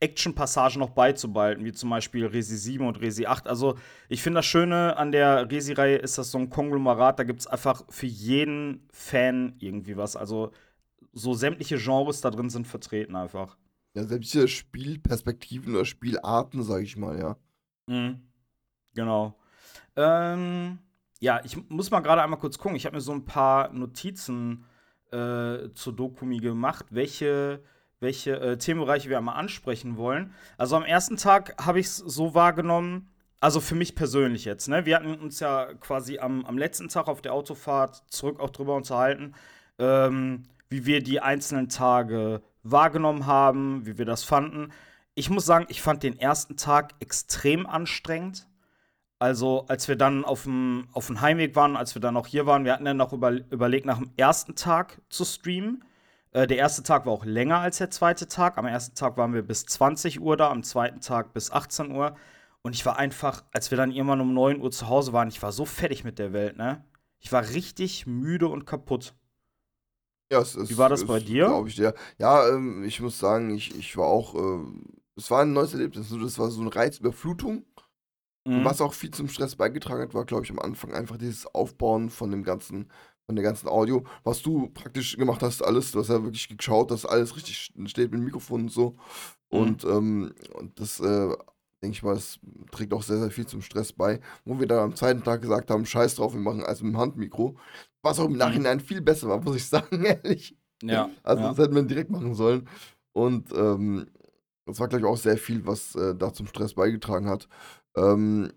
Action-Passagen 0.02 0.81
noch 0.81 0.91
beizubehalten, 0.91 1.64
wie 1.64 1.73
zum 1.73 1.91
Beispiel 1.91 2.26
Resi 2.26 2.57
7 2.57 2.87
und 2.87 3.00
Resi 3.00 3.26
8. 3.26 3.47
Also, 3.49 3.76
ich 4.09 4.23
finde 4.23 4.38
das 4.38 4.47
Schöne 4.47 4.97
an 4.97 5.12
der 5.12 5.50
Resi-Reihe 5.50 5.97
ist 5.97 6.19
das 6.19 6.31
so 6.31 6.38
ein 6.38 6.50
Konglomerat, 6.50 7.19
da 7.19 7.25
gibt 7.25 7.41
es 7.41 7.47
einfach 7.47 7.85
für 7.88 8.07
jeden 8.07 8.87
Fan 8.93 9.55
irgendwie 9.59 9.97
was. 9.97 10.17
Also, 10.17 10.52
so 11.12 11.35
sämtliche 11.35 11.78
Genres 11.78 12.21
da 12.21 12.31
drin 12.31 12.50
sind 12.50 12.66
vertreten 12.66 13.16
einfach. 13.16 13.57
Ja, 13.95 14.04
hier 14.07 14.49
Spielperspektiven 14.49 15.75
oder 15.75 15.85
Spielarten, 15.85 16.62
sag 16.62 16.83
ich 16.83 16.97
mal, 16.97 17.19
ja. 17.19 17.37
Mhm. 17.87 18.23
Genau. 18.95 19.38
Ähm, 19.97 20.78
ja, 21.21 21.40
ich 21.45 21.57
muss 21.69 21.90
mal 21.90 22.00
gerade 22.00 22.23
einmal 22.23 22.38
kurz 22.38 22.59
gucken. 22.59 22.76
Ich 22.76 22.87
habe 22.87 22.97
mir 22.97 23.02
so 23.02 23.12
ein 23.12 23.25
paar 23.25 23.73
Notizen 23.73 24.64
äh, 25.11 25.71
zur 25.75 25.95
Dokumi 25.95 26.38
gemacht, 26.38 26.87
welche, 26.90 27.62
welche 28.00 28.40
äh, 28.40 28.59
Themenbereiche 28.59 29.11
wir 29.11 29.19
einmal 29.19 29.37
ansprechen 29.37 29.97
wollen. 29.97 30.33
Also 30.57 30.76
am 30.76 30.85
ersten 30.85 31.16
Tag 31.16 31.54
habe 31.64 31.81
ich 31.81 31.87
es 31.87 31.97
so 31.97 32.35
wahrgenommen, 32.35 33.09
also 33.40 33.61
für 33.61 33.75
mich 33.75 33.95
persönlich 33.95 34.45
jetzt, 34.45 34.69
ne? 34.69 34.87
Wir 34.87 34.97
hatten 34.97 35.14
uns 35.16 35.40
ja 35.40 35.75
quasi 35.75 36.19
am, 36.19 36.45
am 36.47 36.57
letzten 36.57 36.88
Tag 36.88 37.09
auf 37.09 37.21
der 37.23 37.35
Autofahrt 37.35 38.04
zurück 38.09 38.38
auch 38.38 38.50
drüber 38.50 38.76
unterhalten, 38.76 39.35
ähm, 39.78 40.45
wie 40.73 40.87
wir 40.87 41.02
die 41.02 41.21
einzelnen 41.21 41.69
Tage 41.69 42.43
wahrgenommen 42.64 43.26
haben, 43.26 43.87
wie 43.87 43.99
wir 43.99 44.07
das 44.07 44.25
fanden. 44.25 44.73
Ich 45.14 45.31
muss 45.31 45.45
sagen, 45.45 45.67
ich 45.69 45.83
fand 45.83 46.02
den 46.02 46.19
ersten 46.19 46.57
Tag 46.57 46.95
extrem 46.99 47.67
anstrengend. 47.67 48.49
Also, 49.19 49.67
als 49.69 49.87
wir 49.87 49.97
dann 49.97 50.25
auf 50.25 50.45
dem, 50.45 50.88
auf 50.93 51.07
dem 51.07 51.21
Heimweg 51.21 51.55
waren, 51.55 51.76
als 51.76 51.95
wir 51.95 52.00
dann 52.00 52.17
auch 52.17 52.26
hier 52.26 52.47
waren, 52.47 52.64
wir 52.64 52.73
hatten 52.73 52.87
dann 52.87 52.97
noch 52.97 53.12
über, 53.12 53.31
überlegt, 53.31 53.87
nach 53.87 53.99
dem 53.99 54.11
ersten 54.17 54.57
Tag 54.57 55.00
zu 55.11 55.25
streamen. 55.25 55.85
Äh, 56.33 56.47
der 56.47 56.57
erste 56.57 56.83
Tag 56.83 57.07
war 57.07 57.12
auch 57.12 57.25
länger 57.25 57.59
als 57.59 57.79
der 57.79 57.91
zweite 57.91 58.26
Tag. 58.26 58.59
Am 58.59 58.67
ersten 58.67 58.97
Tag 58.97 59.17
waren 59.19 59.35
wir 59.35 59.43
bis 59.43 59.67
20 59.67 60.21
Uhr 60.21 60.37
da, 60.37 60.50
am 60.50 60.62
zweiten 60.62 61.00
Tag 61.00 61.35
bis 61.35 61.52
18 61.52 61.93
Uhr. 61.93 62.17
Und 62.62 62.75
ich 62.75 62.87
war 62.87 62.97
einfach, 62.99 63.45
als 63.52 63.71
wir 63.71 63.76
dann 63.79 63.93
irgendwann 63.93 64.21
um 64.21 64.33
9 64.35 64.61
Uhr 64.61 64.71
zu 64.71 64.88
Hause 64.88 65.12
waren, 65.12 65.29
ich 65.29 65.43
war 65.43 65.52
so 65.52 65.67
fertig 65.67 66.02
mit 66.02 66.19
der 66.19 66.33
Welt, 66.33 66.57
ne? 66.57 66.85
Ich 67.21 67.31
war 67.31 67.49
richtig 67.50 68.07
müde 68.07 68.49
und 68.49 68.64
kaputt. 68.64 69.14
Ja, 70.33 70.41
es 70.41 70.55
ist, 70.55 70.71
Wie 70.71 70.79
war 70.79 70.89
das 70.89 71.05
bei 71.05 71.21
dir? 71.21 71.45
Glaube 71.45 71.69
ich, 71.69 71.77
ja. 71.77 71.93
Ja, 72.19 72.49
ähm, 72.49 72.85
ich 72.85 73.01
muss 73.03 73.19
sagen, 73.19 73.55
ich, 73.55 73.77
ich 73.77 73.99
war 73.99 74.07
auch, 74.07 74.35
äh, 74.35 74.65
es 75.15 75.31
war 75.31 75.43
ein 75.43 75.53
neues 75.53 75.75
Erlebnis. 75.75 76.11
nur 76.11 76.21
Das 76.21 76.39
war 76.39 76.51
so 76.51 76.62
eine 76.62 76.75
Reizüberflutung. 76.75 77.67
Mhm. 78.47 78.65
Was 78.65 78.81
auch 78.81 78.95
viel 78.95 79.11
zum 79.11 79.29
Stress 79.29 79.57
beigetragen 79.57 80.01
hat, 80.01 80.15
war, 80.15 80.25
glaube 80.25 80.45
ich, 80.45 80.51
am 80.51 80.59
Anfang 80.59 80.95
einfach 80.95 81.19
dieses 81.19 81.47
Aufbauen 81.55 82.09
von 82.09 82.31
dem 82.31 82.45
ganzen, 82.45 82.91
von 83.27 83.37
der 83.37 83.43
ganzen 83.45 83.69
Audio. 83.69 84.05
Was 84.25 84.41
du 84.41 84.69
praktisch 84.69 85.19
gemacht 85.19 85.43
hast, 85.43 85.62
alles, 85.62 85.93
du 85.93 86.01
hast 86.01 86.09
ja 86.09 86.23
wirklich 86.23 86.49
geschaut, 86.49 86.91
dass 86.91 87.05
alles 87.05 87.37
richtig 87.37 87.71
steht 87.85 88.11
mit 88.11 88.15
dem 88.15 88.25
Mikrofon 88.25 88.62
und 88.62 88.73
so. 88.73 88.97
Mhm. 89.51 89.59
Und, 89.59 89.85
ähm, 89.85 90.35
und 90.55 90.81
das, 90.81 90.99
äh, 91.01 91.37
denke 91.83 91.97
ich 91.97 92.03
mal, 92.03 92.15
das 92.15 92.39
trägt 92.71 92.93
auch 92.93 93.03
sehr, 93.03 93.19
sehr 93.19 93.31
viel 93.31 93.47
zum 93.47 93.61
Stress 93.61 93.93
bei. 93.93 94.21
Wo 94.45 94.59
wir 94.59 94.67
dann 94.67 94.79
am 94.79 94.97
zweiten 94.97 95.23
Tag 95.23 95.43
gesagt 95.43 95.71
haben, 95.71 95.85
scheiß 95.85 96.15
drauf, 96.15 96.33
wir 96.33 96.41
machen 96.41 96.62
alles 96.62 96.83
mit 96.83 96.93
dem 96.93 96.99
Handmikro. 96.99 97.59
Was 98.03 98.19
auch 98.19 98.27
im 98.27 98.37
Nachhinein 98.37 98.81
viel 98.81 99.01
besser 99.01 99.29
war, 99.29 99.41
muss 99.41 99.57
ich 99.57 99.67
sagen, 99.69 100.05
ehrlich. 100.05 100.57
Ja. 100.83 101.11
Also 101.23 101.43
ja. 101.43 101.49
das 101.51 101.59
hätten 101.59 101.75
wir 101.75 101.83
direkt 101.83 102.11
machen 102.11 102.35
sollen. 102.35 102.69
Und 103.12 103.53
ähm, 103.53 104.07
das 104.67 104.79
war, 104.79 104.89
glaube 104.89 105.05
ich, 105.05 105.11
auch 105.11 105.17
sehr 105.17 105.37
viel, 105.37 105.67
was 105.67 105.95
äh, 105.97 106.15
da 106.15 106.33
zum 106.33 106.47
Stress 106.47 106.75
beigetragen 106.75 107.29
hat. 107.29 107.49
Ähm, 107.97 108.53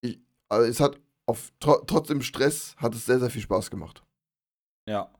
ich, 0.00 0.20
also 0.48 0.68
es 0.68 0.80
hat 0.80 0.98
auf, 1.26 1.52
tro 1.60 1.82
trotz 1.86 2.08
dem 2.08 2.22
Stress 2.22 2.74
hat 2.76 2.94
es 2.94 3.06
sehr, 3.06 3.18
sehr 3.18 3.30
viel 3.30 3.42
Spaß 3.42 3.70
gemacht. 3.70 4.04
Ja. 4.88 5.10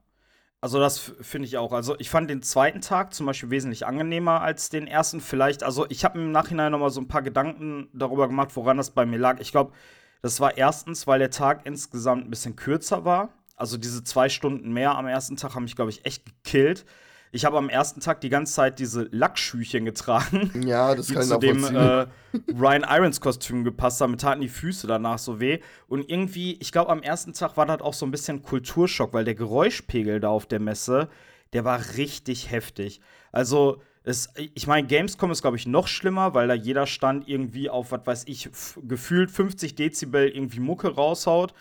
Also 0.61 0.79
das 0.79 0.99
finde 1.21 1.47
ich 1.47 1.57
auch. 1.57 1.73
Also 1.73 1.95
ich 1.97 2.11
fand 2.11 2.29
den 2.29 2.43
zweiten 2.43 2.81
Tag 2.81 3.15
zum 3.15 3.25
Beispiel 3.25 3.49
wesentlich 3.49 3.87
angenehmer 3.87 4.41
als 4.41 4.69
den 4.69 4.85
ersten. 4.85 5.19
Vielleicht, 5.19 5.63
also 5.63 5.87
ich 5.89 6.05
habe 6.05 6.19
im 6.19 6.31
Nachhinein 6.31 6.71
noch 6.71 6.79
mal 6.79 6.91
so 6.91 7.01
ein 7.01 7.07
paar 7.07 7.23
Gedanken 7.23 7.89
darüber 7.93 8.27
gemacht, 8.27 8.55
woran 8.55 8.77
das 8.77 8.91
bei 8.91 9.07
mir 9.07 9.17
lag. 9.17 9.39
Ich 9.39 9.51
glaube, 9.51 9.73
das 10.21 10.39
war 10.39 10.57
erstens, 10.57 11.07
weil 11.07 11.17
der 11.17 11.31
Tag 11.31 11.61
insgesamt 11.65 12.25
ein 12.25 12.29
bisschen 12.29 12.55
kürzer 12.55 13.05
war. 13.05 13.29
Also 13.55 13.77
diese 13.77 14.03
zwei 14.03 14.29
Stunden 14.29 14.71
mehr 14.71 14.95
am 14.95 15.07
ersten 15.07 15.35
Tag 15.35 15.55
haben 15.55 15.63
mich, 15.63 15.75
glaube 15.75 15.89
ich, 15.89 16.05
echt 16.05 16.25
gekillt. 16.25 16.85
Ich 17.33 17.45
habe 17.45 17.57
am 17.57 17.69
ersten 17.69 18.01
Tag 18.01 18.19
die 18.21 18.29
ganze 18.29 18.53
Zeit 18.53 18.79
diese 18.79 19.07
Lackschüchen 19.11 19.85
getragen. 19.85 20.51
Ja, 20.65 20.93
das 20.93 21.07
die 21.07 21.13
kann 21.13 21.23
ich 21.23 21.29
zu 21.29 21.39
dem 21.39 21.63
äh, 21.63 22.05
Ryan 22.53 22.85
Irons 22.87 23.21
Kostüm 23.21 23.63
gepasst 23.63 24.01
haben. 24.01 24.11
Mir 24.11 24.17
taten 24.17 24.41
die 24.41 24.49
Füße 24.49 24.85
danach 24.85 25.17
so 25.17 25.39
weh. 25.39 25.59
Und 25.87 26.09
irgendwie, 26.09 26.57
ich 26.59 26.71
glaube, 26.71 26.91
am 26.91 27.01
ersten 27.01 27.33
Tag 27.33 27.57
war 27.57 27.65
das 27.65 27.81
auch 27.81 27.93
so 27.93 28.05
ein 28.05 28.11
bisschen 28.11 28.41
Kulturschock, 28.41 29.13
weil 29.13 29.23
der 29.23 29.35
Geräuschpegel 29.35 30.19
da 30.19 30.29
auf 30.29 30.45
der 30.45 30.59
Messe, 30.59 31.09
der 31.53 31.63
war 31.65 31.79
richtig 31.97 32.51
heftig. 32.51 33.01
Also, 33.31 33.81
es, 34.03 34.33
ich 34.35 34.67
meine, 34.67 34.87
Gamescom 34.87 35.31
ist, 35.31 35.41
glaube 35.41 35.57
ich, 35.57 35.67
noch 35.67 35.87
schlimmer, 35.87 36.33
weil 36.33 36.47
da 36.47 36.53
jeder 36.53 36.87
Stand 36.87 37.27
irgendwie 37.27 37.69
auf, 37.69 37.91
was 37.91 38.05
weiß 38.05 38.23
ich, 38.27 38.49
gefühlt 38.83 39.31
50 39.31 39.75
Dezibel 39.75 40.27
irgendwie 40.27 40.59
Mucke 40.59 40.89
raushaut. 40.89 41.53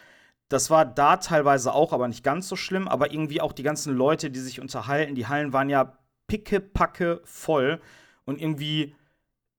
Das 0.50 0.68
war 0.68 0.84
da 0.84 1.16
teilweise 1.16 1.72
auch, 1.72 1.92
aber 1.92 2.08
nicht 2.08 2.24
ganz 2.24 2.48
so 2.48 2.56
schlimm. 2.56 2.88
Aber 2.88 3.12
irgendwie 3.12 3.40
auch 3.40 3.52
die 3.52 3.62
ganzen 3.62 3.94
Leute, 3.94 4.30
die 4.30 4.40
sich 4.40 4.60
unterhalten, 4.60 5.14
die 5.14 5.28
Hallen 5.28 5.52
waren 5.52 5.70
ja 5.70 5.96
pickepacke 6.26 7.20
voll. 7.24 7.80
Und 8.24 8.40
irgendwie, 8.40 8.96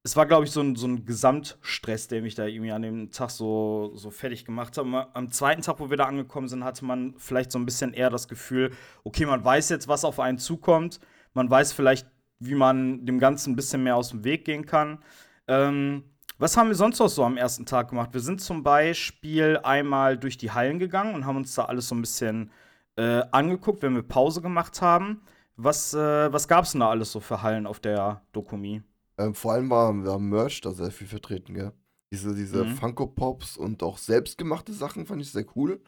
es 0.03 0.17
war, 0.17 0.25
glaube 0.25 0.45
ich, 0.45 0.51
so 0.51 0.59
ein, 0.59 0.75
so 0.75 0.87
ein 0.87 1.05
Gesamtstress, 1.05 2.09
der 2.09 2.21
mich 2.21 2.35
da 2.35 2.45
irgendwie 2.45 2.73
an 2.73 2.81
dem 2.81 3.09
Tag 3.09 3.29
so, 3.29 3.93
so 3.95 4.11
fertig 4.11 4.43
gemacht 4.43 4.77
hat. 4.77 4.85
Am 5.13 5.31
zweiten 5.31 5.61
Tag, 5.61 5.79
wo 5.79 5.89
wir 5.89 5.95
da 5.95 6.05
angekommen 6.05 6.49
sind, 6.49 6.65
hatte 6.65 6.83
man 6.83 7.13
vielleicht 7.17 7.53
so 7.53 7.59
ein 7.59 7.65
bisschen 7.65 7.93
eher 7.93 8.09
das 8.09 8.27
Gefühl, 8.27 8.71
okay, 9.05 9.25
man 9.25 9.45
weiß 9.45 9.69
jetzt, 9.69 9.87
was 9.87 10.03
auf 10.03 10.19
einen 10.19 10.39
zukommt. 10.39 10.99
Man 11.33 11.49
weiß 11.49 11.71
vielleicht, 11.71 12.05
wie 12.39 12.55
man 12.55 13.05
dem 13.05 13.19
Ganzen 13.19 13.53
ein 13.53 13.55
bisschen 13.55 13.83
mehr 13.83 13.95
aus 13.95 14.09
dem 14.09 14.25
Weg 14.25 14.43
gehen 14.43 14.65
kann. 14.65 14.99
Ähm, 15.47 16.03
was 16.41 16.57
haben 16.57 16.69
wir 16.69 16.75
sonst 16.75 16.99
noch 16.99 17.07
so 17.09 17.23
am 17.23 17.37
ersten 17.37 17.65
Tag 17.65 17.89
gemacht? 17.89 18.09
Wir 18.13 18.19
sind 18.21 18.41
zum 18.41 18.63
Beispiel 18.63 19.59
einmal 19.63 20.17
durch 20.17 20.37
die 20.37 20.51
Hallen 20.51 20.79
gegangen 20.79 21.13
und 21.15 21.25
haben 21.25 21.37
uns 21.37 21.53
da 21.55 21.65
alles 21.65 21.87
so 21.87 21.95
ein 21.95 22.01
bisschen 22.01 22.51
äh, 22.97 23.21
angeguckt, 23.31 23.83
wenn 23.83 23.95
wir 23.95 24.01
Pause 24.03 24.41
gemacht 24.41 24.81
haben. 24.81 25.21
Was, 25.55 25.93
äh, 25.93 26.33
was 26.33 26.47
gab 26.47 26.65
es 26.65 26.71
denn 26.71 26.81
da 26.81 26.89
alles 26.89 27.11
so 27.11 27.19
für 27.19 27.43
Hallen 27.43 27.67
auf 27.67 27.79
der 27.79 28.23
Dokumi? 28.33 28.81
Ähm, 29.17 29.35
vor 29.35 29.53
allem 29.53 29.69
war, 29.69 29.93
war 30.05 30.19
Merch 30.19 30.61
da 30.61 30.71
sehr 30.71 30.91
viel 30.91 31.07
vertreten, 31.07 31.53
gell? 31.53 31.73
Diese, 32.11 32.33
diese 32.35 32.65
Mhm. 32.65 32.75
Funko 32.75 33.07
Pops 33.07 33.55
und 33.57 33.83
auch 33.83 33.97
selbstgemachte 33.97 34.73
Sachen 34.73 35.05
fand 35.05 35.21
ich 35.21 35.31
sehr 35.31 35.45
cool. 35.55 35.81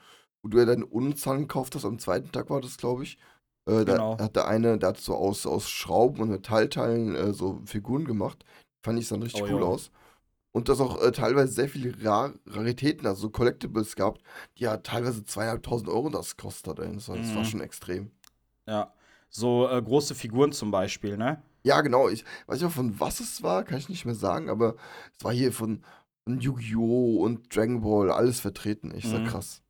Wo 0.44 0.50
du 0.50 0.60
ja 0.60 0.66
deine 0.66 0.86
Unzahlen 0.86 1.42
gekauft 1.42 1.74
hast, 1.76 1.86
am 1.86 2.00
zweiten 2.00 2.32
Tag 2.32 2.50
war 2.50 2.62
das, 2.62 2.78
glaube 2.78 3.04
ich. 3.04 3.18
Äh, 3.68 3.86
Genau. 3.86 4.16
Da 4.16 4.26
hat 4.26 4.36
der 4.36 4.48
eine, 4.48 4.78
der 4.78 4.90
hat 4.90 4.98
so 5.00 5.16
aus, 5.16 5.46
aus 5.48 5.70
Schrauben 5.70 6.22
und 6.22 6.30
Metallteilen 6.30 7.16
äh, 7.16 7.34
so 7.34 7.62
Figuren 7.66 8.06
gemacht. 8.06 8.46
Fand 8.86 9.00
ich 9.00 9.08
dann 9.08 9.24
richtig 9.24 9.42
Oh, 9.44 9.48
cool 9.50 9.62
ja. 9.62 9.68
aus. 9.68 9.92
Und 10.54 10.70
das 10.70 10.80
auch 10.80 11.02
äh, 11.02 11.12
teilweise 11.12 11.52
sehr 11.52 11.68
viele 11.68 11.94
Rar 12.06 12.34
Raritäten, 12.46 13.08
also 13.08 13.24
so 13.24 13.30
Collectibles 13.32 13.96
gehabt, 13.96 14.22
die 14.58 14.64
ja 14.64 14.78
teilweise 14.78 15.26
zweieinhalbtausend 15.26 15.90
Euro 15.90 16.10
das 16.10 16.38
kostet. 16.38 16.80
Ey. 16.80 16.94
Das, 16.94 17.10
war, 17.10 17.18
das 17.18 17.36
war 17.36 17.42
Mhm. 17.42 17.48
schon 17.48 17.62
extrem. 17.62 18.12
Ja. 18.68 18.94
So 19.30 19.68
äh, 19.68 19.82
große 19.82 20.14
Figuren 20.14 20.52
zum 20.52 20.70
Beispiel, 20.70 21.18
ne? 21.18 21.42
Ja, 21.64 21.82
genau. 21.82 22.08
Ich 22.08 22.24
weiß 22.46 22.62
nicht 22.62 22.74
von 22.74 23.00
was 23.00 23.20
es 23.20 23.42
war, 23.42 23.64
kann 23.64 23.80
ich 23.80 23.90
nicht 23.90 24.06
mehr 24.06 24.14
sagen, 24.16 24.48
aber 24.50 24.76
es 25.18 25.24
war 25.26 25.34
hier 25.34 25.52
von, 25.52 25.84
von 26.24 26.40
Yu-Gi-Oh! 26.40 27.18
und 27.24 27.54
Dragon 27.56 27.82
Ball 27.82 28.12
alles 28.12 28.40
vertreten. 28.40 28.94
Ich 28.96 29.08
sag 29.10 29.22
Mhm. 29.22 29.28
krass. 29.28 29.62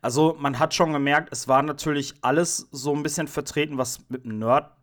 Also, 0.00 0.34
man 0.38 0.58
hat 0.58 0.74
schon 0.74 0.92
gemerkt, 0.92 1.28
es 1.32 1.46
war 1.48 1.62
natürlich 1.62 2.14
alles 2.22 2.68
so 2.72 2.94
ein 2.94 3.02
bisschen 3.02 3.28
vertreten, 3.28 3.78
was 3.78 4.00
mit 4.08 4.24
dem 4.24 4.38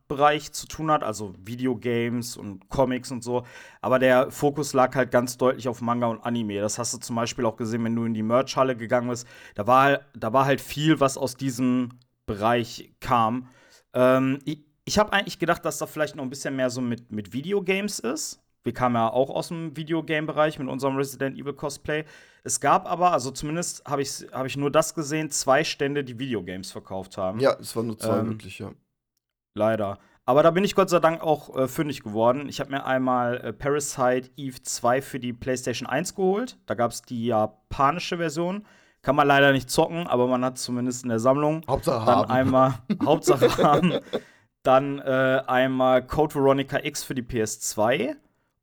Nerd-Bereich 0.09 0.51
zu 0.51 0.67
tun 0.67 0.91
hat, 0.91 1.03
also 1.03 1.33
Videogames 1.39 2.37
und 2.37 2.69
Comics 2.69 3.11
und 3.11 3.23
so. 3.23 3.43
Aber 3.81 3.99
der 3.99 4.31
Fokus 4.31 4.73
lag 4.73 4.95
halt 4.95 5.11
ganz 5.11 5.37
deutlich 5.37 5.67
auf 5.67 5.81
Manga 5.81 6.07
und 6.07 6.21
Anime. 6.23 6.59
Das 6.61 6.77
hast 6.77 6.93
du 6.93 6.97
zum 6.99 7.15
Beispiel 7.15 7.45
auch 7.45 7.55
gesehen, 7.57 7.83
wenn 7.83 7.95
du 7.95 8.05
in 8.05 8.13
die 8.13 8.23
Merch-Halle 8.23 8.75
gegangen 8.75 9.09
bist. 9.09 9.27
Da 9.55 9.67
war, 9.67 9.83
halt- 9.83 10.05
da 10.15 10.31
war 10.33 10.45
halt 10.45 10.61
viel, 10.61 10.99
was 10.99 11.17
aus 11.17 11.35
diesem 11.35 11.89
Bereich 12.25 12.93
kam. 12.99 13.47
Ähm, 13.93 14.39
ich 14.45 14.63
ich 14.87 14.99
habe 14.99 15.11
eigentlich 15.13 15.39
gedacht, 15.39 15.65
dass 15.65 15.79
da 15.79 15.87
vielleicht 15.87 16.15
noch 16.15 16.21
ein 16.23 16.29
bisschen 16.29 16.55
mehr 16.55 16.69
so 16.69 16.79
mit, 16.79 17.11
mit 17.11 17.33
Videogames 17.33 17.97
ist. 17.97 18.39
Wir 18.63 18.71
kamen 18.71 18.93
ja 18.93 19.09
auch 19.11 19.31
aus 19.31 19.47
dem 19.47 19.75
Videogame-Bereich 19.75 20.59
mit 20.59 20.67
unserem 20.67 20.95
Resident 20.95 21.39
Evil 21.39 21.53
Cosplay. 21.53 22.03
Es 22.43 22.59
gab 22.59 22.85
aber, 22.87 23.11
also 23.11 23.31
zumindest 23.31 23.83
habe 23.85 24.03
ich, 24.03 24.27
hab 24.31 24.45
ich 24.45 24.57
nur 24.57 24.69
das 24.69 24.93
gesehen, 24.93 25.31
zwei 25.31 25.63
Stände, 25.63 26.03
die 26.03 26.19
Videogames 26.19 26.71
verkauft 26.71 27.17
haben. 27.17 27.39
Ja, 27.39 27.53
es 27.59 27.75
waren 27.75 27.87
nur 27.87 27.97
zwei 27.97 28.19
Ähm, 28.19 28.27
wirklich, 28.27 28.59
ja. 28.59 28.73
Leider. 29.55 29.97
Aber 30.25 30.43
da 30.43 30.51
bin 30.51 30.63
ich 30.63 30.75
Gott 30.75 30.89
sei 30.89 30.99
Dank 30.99 31.21
auch 31.21 31.55
äh, 31.55 31.67
fündig 31.67 32.03
geworden. 32.03 32.49
Ich 32.49 32.59
habe 32.59 32.71
mir 32.71 32.85
einmal 32.85 33.37
äh, 33.37 33.53
Parasite 33.53 34.29
Eve 34.35 34.61
2 34.61 35.01
für 35.01 35.19
die 35.19 35.33
PlayStation 35.33 35.87
1 35.87 36.15
geholt. 36.15 36.57
Da 36.65 36.73
gab 36.73 36.91
es 36.91 37.03
die 37.03 37.27
japanische 37.27 38.17
Version. 38.17 38.65
Kann 39.01 39.15
man 39.15 39.27
leider 39.27 39.51
nicht 39.51 39.69
zocken, 39.69 40.07
aber 40.07 40.25
man 40.27 40.43
hat 40.43 40.57
zumindest 40.57 41.03
in 41.03 41.09
der 41.09 41.19
Sammlung. 41.19 41.61
Hauptsache 41.67 42.05
Dann 42.05 42.15
haben. 42.15 42.31
einmal 42.31 42.73
Hauptsache 43.05 43.63
haben. 43.63 43.99
Dann 44.63 44.97
äh, 44.97 45.43
einmal 45.45 46.05
Code 46.05 46.33
Veronica 46.33 46.79
X 46.83 47.03
für 47.03 47.13
die 47.13 47.21
PS2 47.21 48.15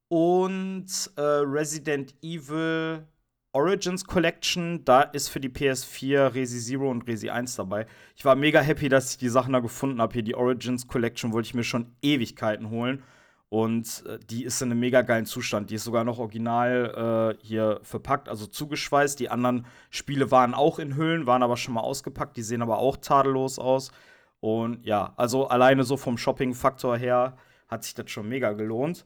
und 0.09 0.87
äh, 1.17 1.21
Resident 1.21 2.13
Evil 2.23 3.07
Origins 3.53 4.05
Collection. 4.05 4.85
Da 4.85 5.03
ist 5.03 5.29
für 5.29 5.41
die 5.41 5.51
PS4 5.51 6.35
Resi 6.35 6.59
Zero 6.59 6.91
und 6.91 7.07
Resi 7.07 7.31
1 7.31 7.57
dabei. 7.57 7.87
Ich 8.17 8.25
war 8.25 8.35
mega 8.35 8.61
happy, 8.61 8.89
dass 8.89 9.13
ich 9.13 9.19
die 9.19 9.29
Sachen 9.29 9.53
da 9.53 9.61
gefunden 9.61 10.01
habe. 10.01 10.15
Hier 10.15 10.23
die 10.23 10.35
Origins 10.35 10.87
Collection 10.87 11.33
wollte 11.33 11.47
ich 11.47 11.55
mir 11.55 11.65
schon 11.65 11.95
Ewigkeiten 12.03 12.71
holen. 12.71 13.03
Und 13.51 14.05
äh, 14.07 14.19
die 14.31 14.45
ist 14.45 14.63
in 14.63 14.71
einem 14.71 14.81
mega 14.81 15.03
geilen 15.03 15.27
Zustand. 15.27 15.69
Die 15.69 15.75
ist 15.75 15.85
sogar 15.85 16.05
noch 16.05 16.19
original 16.19 17.37
äh, 17.39 17.47
hier 17.47 17.81
verpackt, 17.83 18.31
also 18.31 18.47
zugeschweißt. 18.47 19.21
Die 19.21 19.29
anderen 19.29 19.67
Spiele 19.91 20.31
waren 20.31 20.55
auch 20.55 20.79
in 20.79 20.97
Hüllen, 20.97 21.27
waren 21.27 21.43
aber 21.43 21.59
schon 21.59 21.75
mal 21.75 21.83
ausgepackt. 21.83 22.37
Die 22.39 22.43
sehen 22.43 22.63
aber 22.63 22.79
auch 22.79 22.97
tadellos 22.97 23.59
aus. 23.59 23.93
Und 24.41 24.85
ja, 24.87 25.13
also 25.17 25.49
alleine 25.49 25.85
so 25.85 25.99
vom 25.99 26.17
Shopping-Faktor 26.17 26.97
her 26.97 27.37
hat 27.69 27.85
sich 27.85 27.95
das 27.95 28.11
schon 28.11 28.29
mega 28.29 28.53
gelohnt. 28.53 29.05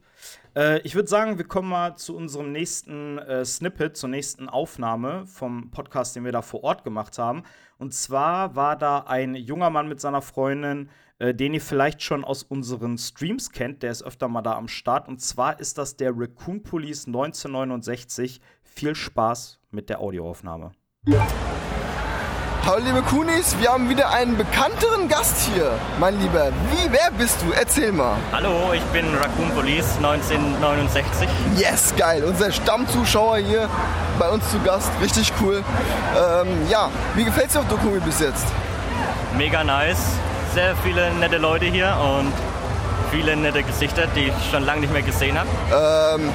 Äh, 0.57 0.79
ich 0.79 0.95
würde 0.95 1.07
sagen, 1.07 1.37
wir 1.37 1.45
kommen 1.45 1.69
mal 1.69 1.95
zu 1.95 2.17
unserem 2.17 2.51
nächsten 2.51 3.19
äh, 3.19 3.45
Snippet, 3.45 3.95
zur 3.95 4.09
nächsten 4.09 4.49
Aufnahme 4.49 5.27
vom 5.27 5.69
Podcast, 5.69 6.15
den 6.15 6.25
wir 6.25 6.31
da 6.31 6.41
vor 6.41 6.63
Ort 6.63 6.83
gemacht 6.83 7.19
haben. 7.19 7.43
Und 7.77 7.93
zwar 7.93 8.55
war 8.55 8.75
da 8.75 9.01
ein 9.01 9.35
junger 9.35 9.69
Mann 9.69 9.87
mit 9.87 10.01
seiner 10.01 10.23
Freundin, 10.23 10.89
äh, 11.19 11.35
den 11.35 11.53
ihr 11.53 11.61
vielleicht 11.61 12.01
schon 12.01 12.25
aus 12.25 12.41
unseren 12.41 12.97
Streams 12.97 13.51
kennt. 13.51 13.83
Der 13.83 13.91
ist 13.91 14.01
öfter 14.01 14.27
mal 14.27 14.41
da 14.41 14.57
am 14.57 14.67
Start. 14.67 15.07
Und 15.07 15.21
zwar 15.21 15.59
ist 15.59 15.77
das 15.77 15.95
der 15.95 16.11
Raccoon 16.15 16.63
Police 16.63 17.05
1969. 17.05 18.41
Viel 18.63 18.95
Spaß 18.95 19.59
mit 19.69 19.89
der 19.89 20.01
Audioaufnahme. 20.01 20.71
Hallo 22.67 22.83
liebe 22.83 23.01
Kunis, 23.01 23.55
wir 23.61 23.71
haben 23.71 23.87
wieder 23.87 24.09
einen 24.09 24.35
bekannteren 24.35 25.07
Gast 25.07 25.49
hier, 25.53 25.71
mein 26.01 26.19
Lieber. 26.19 26.49
Wie, 26.69 26.91
wer 26.91 27.11
bist 27.17 27.41
du? 27.41 27.53
Erzähl 27.53 27.93
mal. 27.93 28.17
Hallo, 28.33 28.73
ich 28.73 28.83
bin 28.91 29.05
Raccoon 29.15 29.49
Police 29.55 29.95
1969. 29.95 31.29
Yes, 31.55 31.93
geil. 31.95 32.25
Unser 32.25 32.51
Stammzuschauer 32.51 33.37
hier 33.37 33.69
bei 34.19 34.27
uns 34.27 34.51
zu 34.51 34.59
Gast. 34.59 34.91
Richtig 35.01 35.31
cool. 35.41 35.63
Ähm, 36.13 36.67
ja, 36.69 36.89
wie 37.15 37.23
gefällt's 37.23 37.53
dir 37.53 37.61
auf 37.61 37.69
Dokumi 37.69 38.01
bis 38.01 38.19
jetzt? 38.19 38.45
Mega 39.37 39.63
nice. 39.63 40.03
Sehr 40.53 40.75
viele 40.83 41.09
nette 41.11 41.37
Leute 41.37 41.67
hier 41.67 41.95
und 42.19 42.33
viele 43.11 43.37
nette 43.37 43.63
Gesichter, 43.63 44.07
die 44.07 44.25
ich 44.25 44.51
schon 44.51 44.65
lange 44.65 44.81
nicht 44.81 44.91
mehr 44.91 45.03
gesehen 45.03 45.37
habe. 45.39 46.19
Ähm, 46.19 46.33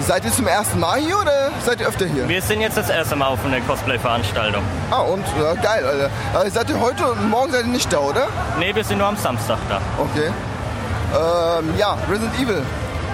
seid 0.00 0.24
ihr 0.24 0.32
zum 0.32 0.46
ersten 0.46 0.80
Mal 0.80 0.98
hier 0.98 1.18
oder 1.18 1.50
seid 1.64 1.80
ihr 1.80 1.88
öfter 1.88 2.06
hier? 2.06 2.28
Wir 2.28 2.42
sind 2.42 2.60
jetzt 2.60 2.76
das 2.76 2.90
erste 2.90 3.16
Mal 3.16 3.26
auf 3.26 3.44
einer 3.44 3.60
Cosplay-Veranstaltung. 3.60 4.62
Ah, 4.90 5.00
und 5.00 5.24
ja, 5.40 5.54
geil, 5.54 5.84
Alter. 5.84 6.10
Also 6.34 6.50
seid 6.50 6.70
ihr 6.70 6.80
heute 6.80 7.06
und 7.10 7.30
morgen 7.30 7.52
seid 7.52 7.66
ihr 7.66 7.72
nicht 7.72 7.92
da, 7.92 7.98
oder? 7.98 8.28
Nee, 8.58 8.74
wir 8.74 8.84
sind 8.84 8.98
nur 8.98 9.06
am 9.06 9.16
Samstag 9.16 9.58
da. 9.68 9.80
Okay. 9.98 10.30
Ähm, 11.12 11.74
ja, 11.76 11.96
Resident 12.10 12.34
Evil. 12.40 12.62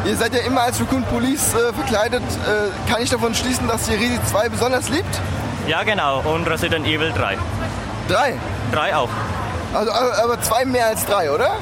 Ihr 0.05 0.17
seid 0.17 0.33
ja 0.33 0.41
immer 0.41 0.63
als 0.63 0.81
Raccoon 0.81 1.03
Police 1.05 1.55
äh, 1.55 1.73
verkleidet. 1.73 2.23
Äh, 2.23 2.91
kann 2.91 3.03
ich 3.03 3.11
davon 3.11 3.35
schließen, 3.35 3.67
dass 3.67 3.89
ihr 3.89 3.99
Resi 3.99 4.19
2 4.31 4.49
besonders 4.49 4.89
liebt? 4.89 5.21
Ja, 5.67 5.83
genau. 5.83 6.21
Und 6.21 6.49
Resident 6.49 6.87
Evil 6.87 7.13
3. 7.13 7.37
Drei. 8.09 8.35
3 8.73 8.97
auch. 8.97 9.11
Also, 9.75 9.93
aber 9.93 10.25
aber 10.25 10.41
zwei 10.41 10.65
mehr 10.65 10.87
als 10.87 11.05
drei, 11.05 11.31
oder? 11.31 11.59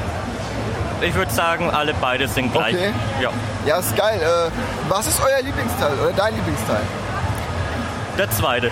Ich 1.00 1.14
würde 1.14 1.30
sagen, 1.32 1.70
alle 1.70 1.94
beide 2.00 2.26
sind 2.26 2.52
gleich. 2.52 2.74
Okay. 2.74 2.92
Ja. 3.20 3.30
Ja, 3.66 3.78
ist 3.78 3.94
geil. 3.96 4.20
Äh, 4.20 4.50
was 4.88 5.06
ist 5.06 5.20
euer 5.20 5.42
Lieblingsteil 5.42 5.92
oder 5.98 6.12
dein 6.12 6.34
Lieblingsteil? 6.34 6.80
Der 8.18 8.30
zweite. 8.30 8.70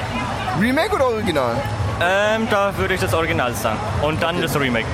Remake 0.59 0.95
oder 0.95 1.07
Original? 1.07 1.55
Ähm, 2.01 2.49
da 2.51 2.77
würde 2.77 2.95
ich 2.95 3.01
das 3.01 3.13
Original 3.13 3.55
sagen. 3.55 3.79
Und 4.03 4.23
dann 4.23 4.41
das 4.41 4.59
Remake. 4.59 4.87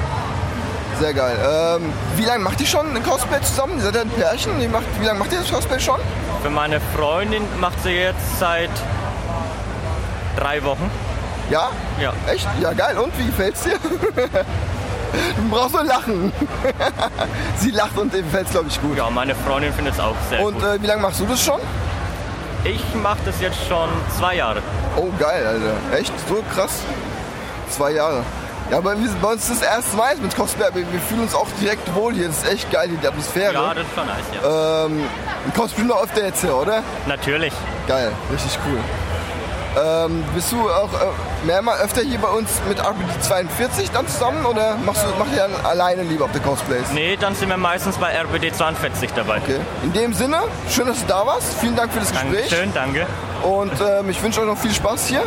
Sehr 0.99 1.15
geil. 1.15 1.37
Ähm, 1.41 1.93
wie 2.17 2.25
lange 2.25 2.43
macht 2.45 2.61
ihr 2.61 2.67
schon 2.67 2.95
ein 2.95 3.03
Cosplay 3.03 3.41
zusammen? 3.43 3.77
Ihr 3.77 3.85
seid 3.85 3.95
ja 3.95 4.01
ein 4.03 4.11
Pärchen. 4.11 4.61
Wie, 4.61 4.69
macht, 4.69 4.85
wie 5.01 5.07
lange 5.07 5.19
macht 5.19 5.33
ihr 5.33 5.39
das 5.39 5.51
Cosplay 5.51 5.79
schon? 5.81 6.01
Für 6.43 6.51
meine 6.51 6.81
Freundin 6.97 7.43
macht 7.59 7.83
sie 7.83 7.91
jetzt 7.91 8.39
seit 8.39 8.71
drei 10.37 10.63
Wochen. 10.65 10.91
Ja? 11.49 11.71
Ja. 12.01 12.13
Echt? 12.31 12.47
Ja, 12.61 12.73
geil. 12.73 12.99
Und 12.99 13.17
wie 13.19 13.27
gefällt's 13.27 13.63
dir? 13.63 13.77
du 15.13 15.49
brauchst 15.51 15.75
nur 15.75 15.85
lachen. 15.85 16.33
Sie 17.57 17.71
lacht 17.71 17.97
und 17.99 18.13
dem 18.13 18.25
gefällt's, 18.25 18.51
glaube 18.53 18.69
ich, 18.69 18.81
gut. 18.81 18.97
Ja, 18.97 19.11
meine 19.11 19.35
Freundin 19.35 19.73
findet 19.73 19.95
es 19.95 20.01
auch 20.01 20.15
sehr 20.29 20.41
Und 20.45 20.55
gut. 20.55 20.63
äh, 20.65 20.83
wie 20.83 20.87
lange 20.87 21.03
machst 21.03 21.21
du 21.21 21.27
das 21.27 21.43
schon? 21.45 21.61
Ich 22.65 22.83
mache 23.03 23.19
das 23.25 23.41
jetzt 23.41 23.59
schon 23.69 23.89
zwei 24.19 24.37
Jahre. 24.37 24.61
Oh, 24.97 25.09
geil, 25.19 25.47
Alter. 25.47 25.99
Echt? 25.99 26.13
So 26.29 26.43
krass? 26.55 26.83
Zwei 27.71 27.93
Jahre. 27.93 28.23
Ja, 28.71 28.79
aber 28.79 28.97
wir, 29.01 29.11
bei 29.21 29.33
uns 29.33 29.49
ist 29.49 29.63
das 29.63 29.69
erste 29.69 29.97
Mal 29.97 30.17
mit 30.19 30.37
Cosplay. 30.37 30.67
aber 30.67 30.77
Wir 30.77 31.01
fühlen 31.09 31.23
uns 31.23 31.35
auch 31.35 31.47
direkt 31.61 31.93
wohl 31.95 32.15
hier. 32.15 32.29
Das 32.29 32.39
ist 32.45 32.53
echt 32.53 32.71
geil, 32.71 32.89
die 33.03 33.07
Atmosphäre. 33.07 33.55
Ja, 33.55 33.75
das 33.75 33.85
ist 33.85 33.95
schon 33.95 34.07
nice, 34.07 34.43
ja. 34.45 34.85
ähm, 34.87 35.05
Cosplay 35.57 35.85
noch 35.85 36.03
öfter 36.05 36.25
jetzt 36.27 36.41
hier, 36.43 36.55
oder? 36.55 36.83
Natürlich. 37.07 37.53
Geil, 37.89 38.13
richtig 38.33 38.59
cool. 38.67 38.79
Ähm, 39.79 40.25
bist 40.35 40.51
du 40.51 40.69
auch 40.69 40.93
äh, 40.93 41.47
mehrmal 41.47 41.79
öfter 41.81 42.01
hier 42.03 42.19
bei 42.19 42.29
uns 42.29 42.61
mit 42.69 42.79
RPD 42.81 43.21
42 43.21 43.91
dann 43.93 44.07
zusammen 44.09 44.45
oder 44.45 44.77
machst 44.85 45.05
du, 45.05 45.19
macht 45.19 45.33
ihr 45.33 45.39
dann 45.49 45.65
alleine 45.65 46.03
lieber 46.03 46.25
auf 46.25 46.33
der 46.33 46.41
Cosplays? 46.41 46.91
Nee, 46.93 47.17
dann 47.17 47.35
sind 47.37 47.49
wir 47.49 47.57
meistens 47.57 47.97
bei 47.97 48.11
RBD 48.21 48.53
42 48.53 49.11
dabei. 49.15 49.39
Okay. 49.39 49.61
In 49.85 49.93
dem 49.93 50.13
Sinne, 50.13 50.39
schön, 50.69 50.87
dass 50.87 51.01
du 51.01 51.07
da 51.07 51.25
warst. 51.25 51.55
Vielen 51.61 51.77
Dank 51.77 51.93
für 51.93 52.01
das 52.01 52.11
Gespräch. 52.11 52.49
Dankeschön, 52.49 52.75
dange. 52.75 53.07
Und 53.43 53.73
ähm, 53.81 54.11
ich 54.11 54.21
wünsche 54.23 54.41
euch 54.41 54.47
noch 54.47 54.59
viel 54.59 54.73
Spaß 54.75 55.07
hier. 55.07 55.23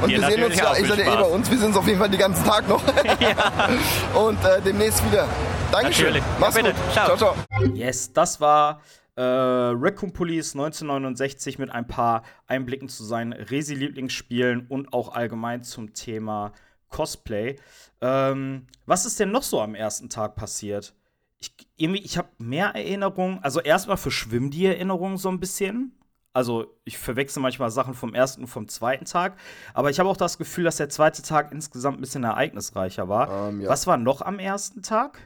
Und 0.00 0.08
Dir 0.10 0.20
wir 0.20 0.28
sehen 0.28 0.44
uns 0.44 0.56
ja, 0.56 0.70
auch 0.70 0.76
ihr 0.78 0.86
seid 0.86 0.98
ja 0.98 1.12
eh 1.12 1.16
bei 1.16 1.22
uns, 1.22 1.50
wir 1.50 1.58
sehen 1.58 1.68
uns 1.68 1.76
auf 1.76 1.86
jeden 1.86 1.98
Fall 1.98 2.08
den 2.08 2.18
ganzen 2.20 2.44
Tag 2.44 2.68
noch. 2.68 2.82
Und 4.14 4.44
äh, 4.44 4.60
demnächst 4.64 5.04
wieder. 5.10 5.26
Dankeschön. 5.70 6.06
Natürlich. 6.06 6.22
Mach's 6.38 6.56
Ja, 6.56 6.62
bitte. 6.62 6.74
gut. 6.74 6.92
Ciao. 6.92 7.16
ciao. 7.16 7.16
ciao. 7.16 7.34
Yes, 7.74 8.12
das 8.12 8.40
war 8.40 8.80
äh, 9.16 9.22
Raccoon 9.22 10.12
Police 10.12 10.54
1969 10.54 11.58
mit 11.58 11.70
ein 11.70 11.86
paar 11.86 12.22
Einblicken 12.46 12.88
zu 12.88 13.04
seinen 13.04 13.32
Resi-Lieblingsspielen 13.32 14.66
und 14.68 14.92
auch 14.92 15.12
allgemein 15.14 15.62
zum 15.62 15.92
Thema 15.92 16.52
Cosplay. 16.88 17.56
Ähm, 18.00 18.66
was 18.86 19.04
ist 19.04 19.20
denn 19.20 19.30
noch 19.30 19.42
so 19.42 19.60
am 19.60 19.74
ersten 19.74 20.08
Tag 20.08 20.36
passiert? 20.36 20.94
Ich, 21.38 21.54
irgendwie, 21.76 22.02
ich 22.02 22.16
habe 22.16 22.28
mehr 22.38 22.68
Erinnerungen. 22.68 23.40
Also 23.42 23.60
erstmal 23.60 23.96
verschwimmen 23.96 24.50
die 24.50 24.66
Erinnerungen 24.66 25.16
so 25.16 25.28
ein 25.28 25.40
bisschen. 25.40 25.98
Also 26.34 26.78
ich 26.84 26.96
verwechsel 26.96 27.42
manchmal 27.42 27.70
Sachen 27.70 27.94
vom 27.94 28.14
ersten 28.14 28.42
und 28.42 28.46
vom 28.46 28.68
zweiten 28.68 29.04
Tag. 29.04 29.36
Aber 29.74 29.90
ich 29.90 30.00
habe 30.00 30.08
auch 30.08 30.16
das 30.16 30.38
Gefühl, 30.38 30.64
dass 30.64 30.76
der 30.76 30.88
zweite 30.88 31.22
Tag 31.22 31.52
insgesamt 31.52 31.98
ein 31.98 32.00
bisschen 32.00 32.24
ereignisreicher 32.24 33.08
war. 33.08 33.48
Ähm, 33.48 33.60
ja. 33.60 33.68
Was 33.68 33.86
war 33.86 33.98
noch 33.98 34.22
am 34.22 34.38
ersten 34.38 34.82
Tag? 34.82 35.18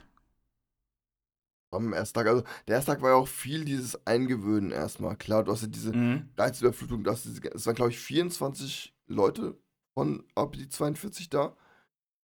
Am 1.71 1.91
ersten 1.93 2.17
Tag, 2.17 2.27
also 2.27 2.43
der 2.67 2.75
erste 2.75 2.91
Tag 2.91 3.01
war 3.01 3.09
ja 3.11 3.15
auch 3.17 3.27
viel 3.27 3.65
dieses 3.65 4.05
Eingewöhnen 4.07 4.71
erstmal. 4.71 5.15
Klar, 5.17 5.43
du 5.43 5.51
hast 5.51 5.63
ja 5.63 5.67
diese 5.67 5.93
Mhm. 5.93 6.29
Reizüberflutung, 6.37 7.03
du 7.03 7.11
hast 7.11 7.25
diese, 7.25 7.41
es 7.53 7.65
waren 7.65 7.75
glaube 7.75 7.91
ich 7.91 7.99
24 7.99 8.95
Leute 9.07 9.57
von 9.93 10.23
RPD 10.37 10.69
42 10.69 11.29
da 11.29 11.55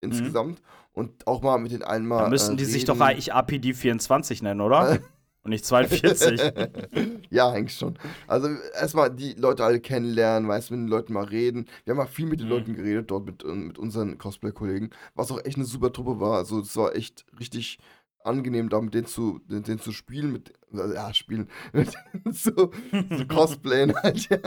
insgesamt 0.01 0.61
und 0.93 1.27
auch 1.27 1.41
mal 1.41 1.57
mit 1.57 1.71
den 1.71 1.83
einen 1.83 2.05
mal. 2.07 2.19
Da 2.23 2.29
müssten 2.29 2.53
äh, 2.53 2.57
die 2.57 2.65
sich 2.65 2.83
reden. 2.83 2.99
doch 2.99 3.05
eigentlich 3.05 3.33
APD 3.33 3.73
24 3.73 4.41
nennen, 4.41 4.61
oder? 4.61 4.99
Und 5.45 5.49
nicht 5.49 5.65
42. 5.65 6.39
ja, 7.29 7.49
eigentlich 7.49 7.77
schon. 7.77 7.99
Also 8.27 8.47
erstmal 8.79 9.13
die 9.13 9.33
Leute 9.33 9.65
alle 9.65 9.81
kennenlernen, 9.81 10.47
weißt 10.47 10.71
mit 10.71 10.79
den 10.79 10.87
Leuten 10.87 11.11
mal 11.11 11.25
reden. 11.25 11.65
Wir 11.83 11.91
haben 11.91 11.97
mal 11.97 12.05
viel 12.05 12.27
mit 12.27 12.39
den 12.39 12.45
Mhm. 12.47 12.53
Leuten 12.53 12.75
geredet, 12.75 13.11
dort 13.11 13.25
mit, 13.25 13.43
äh, 13.43 13.47
mit 13.47 13.77
unseren 13.77 14.17
Cosplay-Kollegen, 14.17 14.91
was 15.15 15.31
auch 15.33 15.43
echt 15.43 15.57
eine 15.57 15.65
super 15.65 15.91
Truppe 15.91 16.21
war. 16.21 16.37
Also 16.37 16.61
es 16.61 16.77
war 16.77 16.95
echt 16.95 17.25
richtig 17.41 17.77
angenehm, 18.25 18.69
da 18.69 18.81
mit 18.81 18.93
denen 18.93 19.07
zu, 19.07 19.41
mit 19.47 19.67
denen 19.67 19.79
zu 19.79 19.91
spielen, 19.91 20.31
mit, 20.31 20.53
äh, 20.73 20.93
ja, 20.93 21.13
spielen, 21.13 21.49
mit 21.73 21.93
denen 22.13 22.33
zu, 22.33 22.51
zu 22.51 23.27
cosplayen 23.27 23.95
halt, 24.03 24.29
ja. 24.29 24.39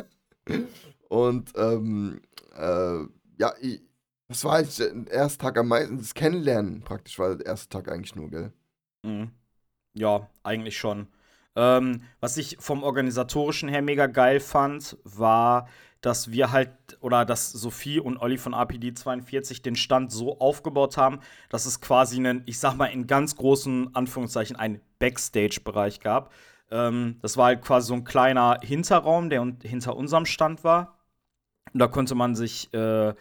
Und, 1.08 1.52
ähm, 1.56 2.20
äh, 2.56 3.00
ja, 3.38 3.54
ich, 3.60 3.82
das 4.28 4.44
war 4.44 4.52
halt 4.52 4.78
der 4.78 5.12
erste 5.12 5.38
Tag 5.38 5.58
am 5.58 5.68
meisten, 5.68 5.98
das 5.98 6.14
Kennenlernen 6.14 6.80
praktisch 6.82 7.18
war 7.18 7.36
der 7.36 7.46
erste 7.46 7.68
Tag 7.68 7.90
eigentlich 7.90 8.16
nur, 8.16 8.30
gell? 8.30 8.52
Mhm. 9.04 9.30
Ja, 9.94 10.28
eigentlich 10.42 10.76
schon. 10.76 11.08
Ähm, 11.54 12.02
was 12.20 12.36
ich 12.36 12.56
vom 12.60 12.82
organisatorischen 12.82 13.68
her 13.68 13.82
mega 13.82 14.06
geil 14.06 14.40
fand, 14.40 14.98
war, 15.04 15.68
dass 16.06 16.30
wir 16.30 16.52
halt, 16.52 16.70
oder 17.00 17.24
dass 17.24 17.50
Sophie 17.50 17.98
und 17.98 18.18
Olli 18.18 18.38
von 18.38 18.54
APD 18.54 18.94
42 18.94 19.60
den 19.60 19.74
Stand 19.74 20.12
so 20.12 20.38
aufgebaut 20.38 20.96
haben, 20.96 21.18
dass 21.48 21.66
es 21.66 21.80
quasi 21.80 22.18
einen, 22.18 22.44
ich 22.46 22.60
sag 22.60 22.76
mal 22.76 22.86
in 22.86 23.08
ganz 23.08 23.34
großen 23.34 23.92
Anführungszeichen, 23.92 24.54
einen 24.54 24.80
Backstage-Bereich 25.00 25.98
gab. 25.98 26.32
Ähm, 26.70 27.18
das 27.22 27.36
war 27.36 27.46
halt 27.46 27.62
quasi 27.62 27.88
so 27.88 27.94
ein 27.94 28.04
kleiner 28.04 28.60
Hinterraum, 28.62 29.30
der 29.30 29.42
un 29.42 29.58
hinter 29.60 29.96
unserem 29.96 30.26
Stand 30.26 30.62
war. 30.62 30.96
Und 31.72 31.80
da 31.80 31.88
konnte 31.88 32.14
man 32.14 32.36
sich, 32.36 32.72
äh, 32.72 33.12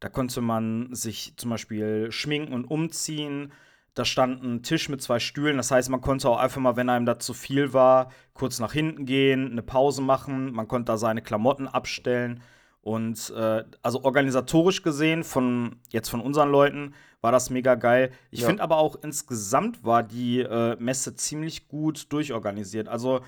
da 0.00 0.08
konnte 0.10 0.40
man 0.40 0.94
sich 0.94 1.34
zum 1.36 1.50
Beispiel 1.50 2.10
schminken 2.10 2.54
und 2.54 2.64
umziehen. 2.64 3.52
Da 3.94 4.04
stand 4.04 4.42
ein 4.42 4.62
Tisch 4.62 4.88
mit 4.88 5.02
zwei 5.02 5.18
Stühlen. 5.18 5.56
Das 5.56 5.70
heißt, 5.70 5.88
man 5.90 6.00
konnte 6.00 6.28
auch 6.28 6.38
einfach 6.38 6.60
mal, 6.60 6.76
wenn 6.76 6.88
einem 6.88 7.06
da 7.06 7.18
zu 7.18 7.34
viel 7.34 7.72
war, 7.72 8.10
kurz 8.34 8.58
nach 8.60 8.72
hinten 8.72 9.04
gehen, 9.04 9.50
eine 9.50 9.62
Pause 9.62 10.00
machen. 10.02 10.52
Man 10.52 10.68
konnte 10.68 10.92
da 10.92 10.96
seine 10.96 11.22
Klamotten 11.22 11.66
abstellen. 11.68 12.42
Und 12.82 13.30
äh, 13.36 13.64
also 13.82 14.04
organisatorisch 14.04 14.82
gesehen, 14.82 15.22
von 15.24 15.76
jetzt 15.90 16.08
von 16.08 16.20
unseren 16.20 16.50
Leuten, 16.50 16.94
war 17.20 17.32
das 17.32 17.50
mega 17.50 17.74
geil. 17.74 18.10
Ich 18.30 18.40
Ja. 18.40 18.46
finde 18.48 18.62
aber 18.62 18.78
auch 18.78 18.96
insgesamt 19.02 19.84
war 19.84 20.02
die 20.02 20.40
äh, 20.40 20.76
Messe 20.78 21.14
ziemlich 21.14 21.68
gut 21.68 22.10
durchorganisiert. 22.12 22.88
Also 22.88 23.20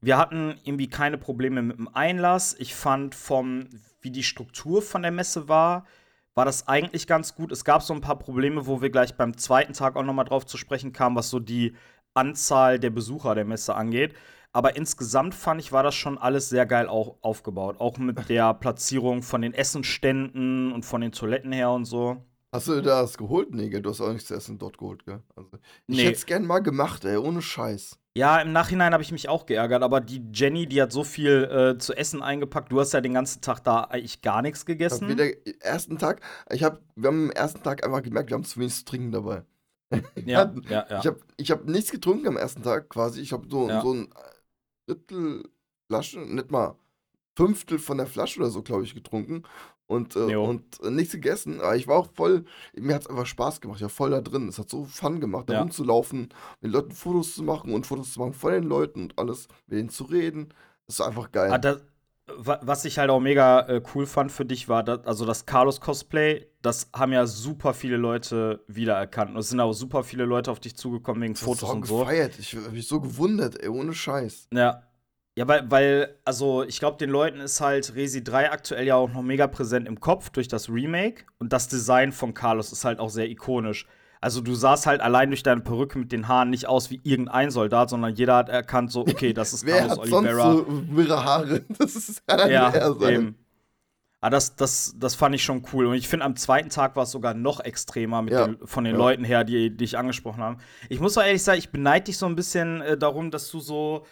wir 0.00 0.16
hatten 0.16 0.54
irgendwie 0.64 0.88
keine 0.88 1.18
Probleme 1.18 1.60
mit 1.62 1.76
dem 1.78 1.88
Einlass. 1.94 2.54
Ich 2.58 2.74
fand 2.74 3.14
vom, 3.14 3.66
wie 4.00 4.10
die 4.10 4.22
Struktur 4.22 4.80
von 4.80 5.02
der 5.02 5.10
Messe 5.10 5.48
war, 5.48 5.84
war 6.36 6.44
das 6.44 6.68
eigentlich 6.68 7.06
ganz 7.06 7.34
gut. 7.34 7.50
Es 7.52 7.64
gab 7.64 7.82
so 7.82 7.94
ein 7.94 8.00
paar 8.02 8.18
Probleme, 8.18 8.66
wo 8.66 8.82
wir 8.82 8.90
gleich 8.90 9.16
beim 9.16 9.36
zweiten 9.38 9.72
Tag 9.72 9.96
auch 9.96 10.04
noch 10.04 10.14
mal 10.14 10.24
drauf 10.24 10.46
zu 10.46 10.58
sprechen 10.58 10.92
kamen, 10.92 11.16
was 11.16 11.30
so 11.30 11.40
die 11.40 11.74
Anzahl 12.14 12.78
der 12.78 12.90
Besucher 12.90 13.34
der 13.34 13.44
Messe 13.44 13.74
angeht. 13.74 14.14
Aber 14.52 14.76
insgesamt 14.76 15.34
fand 15.34 15.60
ich, 15.60 15.72
war 15.72 15.82
das 15.82 15.94
schon 15.94 16.18
alles 16.18 16.48
sehr 16.48 16.66
geil 16.66 16.88
auch 16.88 17.16
aufgebaut. 17.22 17.80
Auch 17.80 17.98
mit 17.98 18.16
der 18.28 18.54
Platzierung 18.54 19.22
von 19.22 19.42
den 19.42 19.54
Essenständen 19.54 20.72
und 20.72 20.84
von 20.84 21.00
den 21.00 21.12
Toiletten 21.12 21.52
her 21.52 21.70
und 21.72 21.84
so. 21.86 22.24
Hast 22.52 22.68
du 22.68 22.80
das 22.80 23.18
geholt? 23.18 23.54
Nee, 23.54 23.68
gell, 23.68 23.82
du 23.82 23.90
hast 23.90 24.00
auch 24.00 24.12
nichts 24.12 24.28
zu 24.28 24.34
essen 24.34 24.58
dort 24.58 24.78
geholt, 24.78 25.04
gell? 25.04 25.22
Also, 25.36 25.50
ich 25.90 25.98
Nee. 25.98 26.04
hätte 26.04 26.16
es 26.16 26.26
gern 26.26 26.46
mal 26.46 26.60
gemacht, 26.60 27.04
ey, 27.04 27.16
ohne 27.16 27.42
Scheiß. 27.42 27.98
Ja, 28.16 28.38
im 28.40 28.52
Nachhinein 28.52 28.94
habe 28.94 29.02
ich 29.02 29.12
mich 29.12 29.28
auch 29.28 29.44
geärgert, 29.44 29.82
aber 29.82 30.00
die 30.00 30.24
Jenny, 30.32 30.66
die 30.66 30.80
hat 30.80 30.90
so 30.90 31.04
viel 31.04 31.44
äh, 31.44 31.78
zu 31.78 31.92
essen 31.92 32.22
eingepackt. 32.22 32.72
Du 32.72 32.80
hast 32.80 32.94
ja 32.94 33.02
den 33.02 33.12
ganzen 33.12 33.42
Tag 33.42 33.62
da 33.62 33.82
eigentlich 33.82 34.22
gar 34.22 34.40
nichts 34.40 34.64
gegessen. 34.64 35.06
wieder 35.06 35.26
ersten 35.60 35.98
Tag, 35.98 36.22
ich 36.50 36.64
hab, 36.64 36.80
wir 36.94 37.08
haben 37.08 37.24
am 37.24 37.30
ersten 37.30 37.62
Tag 37.62 37.84
einfach 37.84 38.02
gemerkt, 38.02 38.30
wir 38.30 38.36
haben 38.36 38.44
zu 38.44 38.58
wenig 38.58 38.74
zu 38.74 38.86
trinken 38.86 39.12
dabei. 39.12 39.42
Ja, 40.24 40.50
ja, 40.70 40.86
ja. 40.88 40.98
Ich 41.00 41.06
habe 41.06 41.20
ich 41.36 41.50
hab 41.50 41.64
nichts 41.66 41.90
getrunken 41.90 42.26
am 42.28 42.38
ersten 42.38 42.62
Tag 42.62 42.88
quasi. 42.88 43.20
Ich 43.20 43.34
habe 43.34 43.46
so, 43.50 43.68
Ja. 43.68 43.82
so 43.82 43.92
ein 43.92 44.08
Drittel 44.86 45.50
Flasche, 45.88 46.20
nicht 46.20 46.50
mal 46.50 46.78
Fünftel 47.36 47.78
von 47.78 47.98
der 47.98 48.06
Flasche 48.06 48.40
oder 48.40 48.48
so, 48.48 48.62
glaube 48.62 48.84
ich, 48.84 48.94
getrunken. 48.94 49.42
Und, 49.88 50.16
äh, 50.16 50.34
und 50.34 50.64
äh, 50.82 50.90
nichts 50.90 51.12
gegessen. 51.12 51.60
Aber 51.60 51.76
ich 51.76 51.86
war 51.86 51.96
auch 51.98 52.08
voll, 52.14 52.44
mir 52.74 52.94
hat 52.94 53.02
es 53.02 53.06
einfach 53.08 53.26
Spaß 53.26 53.60
gemacht. 53.60 53.76
Ich 53.78 53.82
war 53.82 53.88
voll 53.88 54.10
da 54.10 54.20
drin. 54.20 54.48
Es 54.48 54.58
hat 54.58 54.68
so 54.68 54.84
Fun 54.84 55.20
gemacht, 55.20 55.48
da 55.48 55.54
Ja. 55.54 55.60
rumzulaufen, 55.60 56.22
mit 56.60 56.64
den 56.64 56.70
Leuten 56.72 56.90
Fotos 56.90 57.34
zu 57.36 57.42
machen 57.44 57.72
und 57.72 57.86
Fotos 57.86 58.12
zu 58.14 58.20
machen 58.20 58.32
von 58.32 58.52
den 58.52 58.64
Leuten 58.64 59.02
und 59.04 59.18
alles, 59.18 59.46
mit 59.68 59.78
denen 59.78 59.88
zu 59.88 60.04
reden. 60.04 60.48
Das 60.86 60.96
ist 60.96 61.00
einfach 61.06 61.30
geil. 61.30 61.52
Ah, 61.52 61.58
das, 61.58 61.82
wa- 62.36 62.58
was 62.62 62.84
ich 62.84 62.98
halt 62.98 63.10
auch 63.10 63.20
mega 63.20 63.60
äh, 63.68 63.80
cool 63.94 64.06
fand 64.06 64.32
für 64.32 64.44
dich 64.44 64.68
war, 64.68 64.82
dass, 64.82 65.06
also 65.06 65.24
das 65.24 65.46
Carlos-Cosplay, 65.46 66.46
das 66.62 66.90
haben 66.92 67.12
ja 67.12 67.24
super 67.26 67.72
viele 67.72 67.96
Leute 67.96 68.64
wiedererkannt. 68.66 69.30
Und 69.32 69.38
es 69.38 69.50
sind 69.50 69.60
auch 69.60 69.72
super 69.72 70.02
viele 70.02 70.24
Leute 70.24 70.50
auf 70.50 70.58
dich 70.58 70.76
zugekommen 70.76 71.22
wegen 71.22 71.34
das 71.34 71.42
Fotos 71.44 71.60
so 71.68 71.74
und 71.76 71.86
so. 71.86 71.98
gefeiert. 72.00 72.38
Ich 72.40 72.56
habe 72.56 72.70
mich 72.70 72.88
so 72.88 73.00
gewundert, 73.00 73.60
ey, 73.62 73.68
ohne 73.68 73.92
Scheiß. 73.94 74.48
Ja. 74.52 74.82
Ja, 75.36 75.46
weil, 75.46 75.70
weil 75.70 76.16
also 76.24 76.62
ich 76.62 76.78
glaube, 76.78 76.96
den 76.96 77.10
Leuten 77.10 77.40
ist 77.40 77.60
halt 77.60 77.94
Resi 77.94 78.24
3 78.24 78.50
aktuell 78.50 78.86
ja 78.86 78.96
auch 78.96 79.12
noch 79.12 79.22
mega 79.22 79.46
präsent 79.46 79.86
im 79.86 80.00
Kopf 80.00 80.30
durch 80.30 80.48
das 80.48 80.70
Remake. 80.70 81.24
Und 81.38 81.52
das 81.52 81.68
Design 81.68 82.10
von 82.12 82.32
Carlos 82.32 82.72
ist 82.72 82.86
halt 82.86 82.98
auch 82.98 83.10
sehr 83.10 83.28
ikonisch. 83.28 83.86
Also 84.22 84.40
du 84.40 84.54
sahst 84.54 84.86
halt 84.86 85.02
allein 85.02 85.28
durch 85.28 85.42
deine 85.42 85.60
Perücke 85.60 85.98
mit 85.98 86.10
den 86.10 86.26
Haaren 86.26 86.48
nicht 86.48 86.66
aus 86.66 86.90
wie 86.90 87.00
irgendein 87.04 87.50
Soldat, 87.50 87.90
sondern 87.90 88.14
jeder 88.14 88.36
hat 88.36 88.48
erkannt, 88.48 88.90
so, 88.90 89.02
okay, 89.02 89.34
das 89.34 89.52
ist 89.52 89.66
Wer 89.66 89.76
Carlos 89.86 89.98
hat 89.98 90.06
sonst 90.06 90.14
Oliveira. 90.14 90.52
so 90.52 90.66
wirre 90.96 91.24
Haare? 91.24 91.64
Das 91.78 91.94
ist 91.96 92.22
ja, 92.28 92.48
ja, 92.48 92.92
sein. 92.94 93.14
eben. 93.14 93.38
Ah, 94.22 94.30
das, 94.30 94.56
das, 94.56 94.94
das 94.98 95.14
fand 95.14 95.34
ich 95.34 95.44
schon 95.44 95.62
cool. 95.72 95.84
Und 95.84 95.94
ich 95.94 96.08
finde, 96.08 96.24
am 96.24 96.34
zweiten 96.34 96.70
Tag 96.70 96.96
war 96.96 97.02
es 97.02 97.10
sogar 97.10 97.34
noch 97.34 97.60
extremer 97.60 98.24
Ja, 98.30 98.46
den, 98.46 98.66
von 98.66 98.84
den 98.84 98.94
ja. 98.94 98.98
Leuten 98.98 99.22
her, 99.22 99.44
die, 99.44 99.76
die 99.76 99.84
ich 99.84 99.98
angesprochen 99.98 100.42
habe. 100.42 100.56
Ich 100.88 100.98
muss 100.98 101.18
auch 101.18 101.22
ehrlich 101.22 101.42
sagen, 101.42 101.58
ich 101.58 101.70
beneide 101.70 102.06
dich 102.06 102.16
so 102.16 102.24
ein 102.24 102.34
bisschen 102.34 102.80
äh, 102.80 102.96
darum, 102.96 103.30
dass 103.30 103.50
du 103.50 103.60
so. 103.60 104.06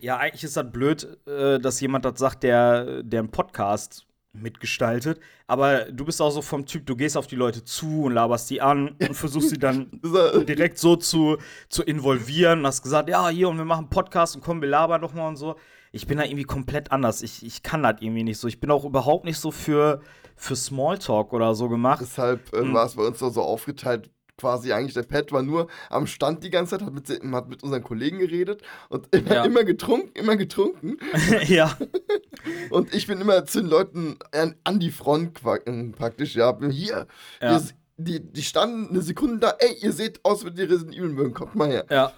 Ja, 0.00 0.16
eigentlich 0.18 0.44
ist 0.44 0.56
das 0.56 0.70
blöd, 0.70 1.18
äh, 1.26 1.58
dass 1.58 1.80
jemand 1.80 2.04
das 2.04 2.18
sagt, 2.18 2.42
der, 2.42 3.02
der 3.02 3.20
einen 3.20 3.30
Podcast 3.30 4.06
mitgestaltet. 4.32 5.20
Aber 5.46 5.84
du 5.92 6.04
bist 6.04 6.22
auch 6.22 6.30
so 6.30 6.40
vom 6.40 6.64
Typ, 6.64 6.86
du 6.86 6.96
gehst 6.96 7.16
auf 7.16 7.26
die 7.26 7.36
Leute 7.36 7.64
zu 7.64 8.04
und 8.04 8.12
laberst 8.14 8.48
die 8.48 8.62
an 8.62 8.96
und 8.98 9.14
versuchst 9.14 9.50
sie 9.50 9.58
dann 9.58 9.90
direkt 10.48 10.78
so 10.78 10.96
zu, 10.96 11.36
zu 11.68 11.82
involvieren 11.82 12.60
und 12.60 12.66
hast 12.66 12.82
gesagt, 12.82 13.08
ja, 13.10 13.28
hier 13.28 13.48
und 13.48 13.58
wir 13.58 13.64
machen 13.64 13.90
Podcast 13.90 14.34
und 14.36 14.42
komm, 14.42 14.62
wir 14.62 14.68
labern 14.68 15.02
doch 15.02 15.12
mal 15.12 15.28
und 15.28 15.36
so. 15.36 15.56
Ich 15.90 16.06
bin 16.06 16.16
da 16.16 16.24
irgendwie 16.24 16.44
komplett 16.44 16.90
anders. 16.90 17.20
Ich, 17.20 17.44
ich 17.44 17.62
kann 17.62 17.82
das 17.82 17.96
irgendwie 18.00 18.24
nicht 18.24 18.38
so. 18.38 18.48
Ich 18.48 18.60
bin 18.60 18.70
auch 18.70 18.84
überhaupt 18.86 19.26
nicht 19.26 19.38
so 19.38 19.50
für, 19.50 20.00
für 20.36 20.56
Smalltalk 20.56 21.34
oder 21.34 21.54
so 21.54 21.68
gemacht. 21.68 22.00
Deshalb 22.00 22.50
äh, 22.54 22.60
Hm. 22.60 22.72
war 22.72 22.86
es 22.86 22.94
bei 22.94 23.02
uns 23.02 23.18
so 23.18 23.42
aufgeteilt. 23.42 24.08
Quasi 24.42 24.72
eigentlich 24.72 24.94
der 24.94 25.04
Pat 25.04 25.30
war 25.30 25.44
nur 25.44 25.68
am 25.88 26.08
Stand 26.08 26.42
die 26.42 26.50
ganze 26.50 26.72
Zeit, 26.76 26.84
hat 26.84 26.92
mit, 26.92 27.08
hat 27.08 27.48
mit 27.48 27.62
unseren 27.62 27.84
Kollegen 27.84 28.18
geredet 28.18 28.60
und 28.88 29.06
immer, 29.14 29.34
Ja. 29.34 29.44
immer 29.44 29.62
getrunken, 29.62 30.10
immer 30.18 30.34
getrunken. 30.36 30.96
ja. 31.46 31.78
Und 32.70 32.92
ich 32.92 33.06
bin 33.06 33.20
immer 33.20 33.44
zu 33.44 33.60
den 33.60 33.68
Leuten 33.70 34.16
an, 34.32 34.56
an 34.64 34.80
die 34.80 34.90
Front 34.90 35.38
äh, 35.44 35.84
praktisch. 35.92 36.34
Ja, 36.34 36.58
hier. 36.70 37.06
Ja. 37.40 37.56
S- 37.56 37.74
die, 37.96 38.18
die 38.20 38.42
standen 38.42 38.88
eine 38.90 39.00
Sekunde 39.02 39.38
da. 39.38 39.54
Ey, 39.60 39.76
ihr 39.80 39.92
seht 39.92 40.24
aus, 40.24 40.44
wenn 40.44 40.56
ihr 40.56 40.68
Resident 40.68 40.96
Evil 40.96 41.10
mögen. 41.10 41.34
Kommt 41.34 41.54
mal 41.54 41.68
her. 41.68 41.84
Ja. 41.88 42.12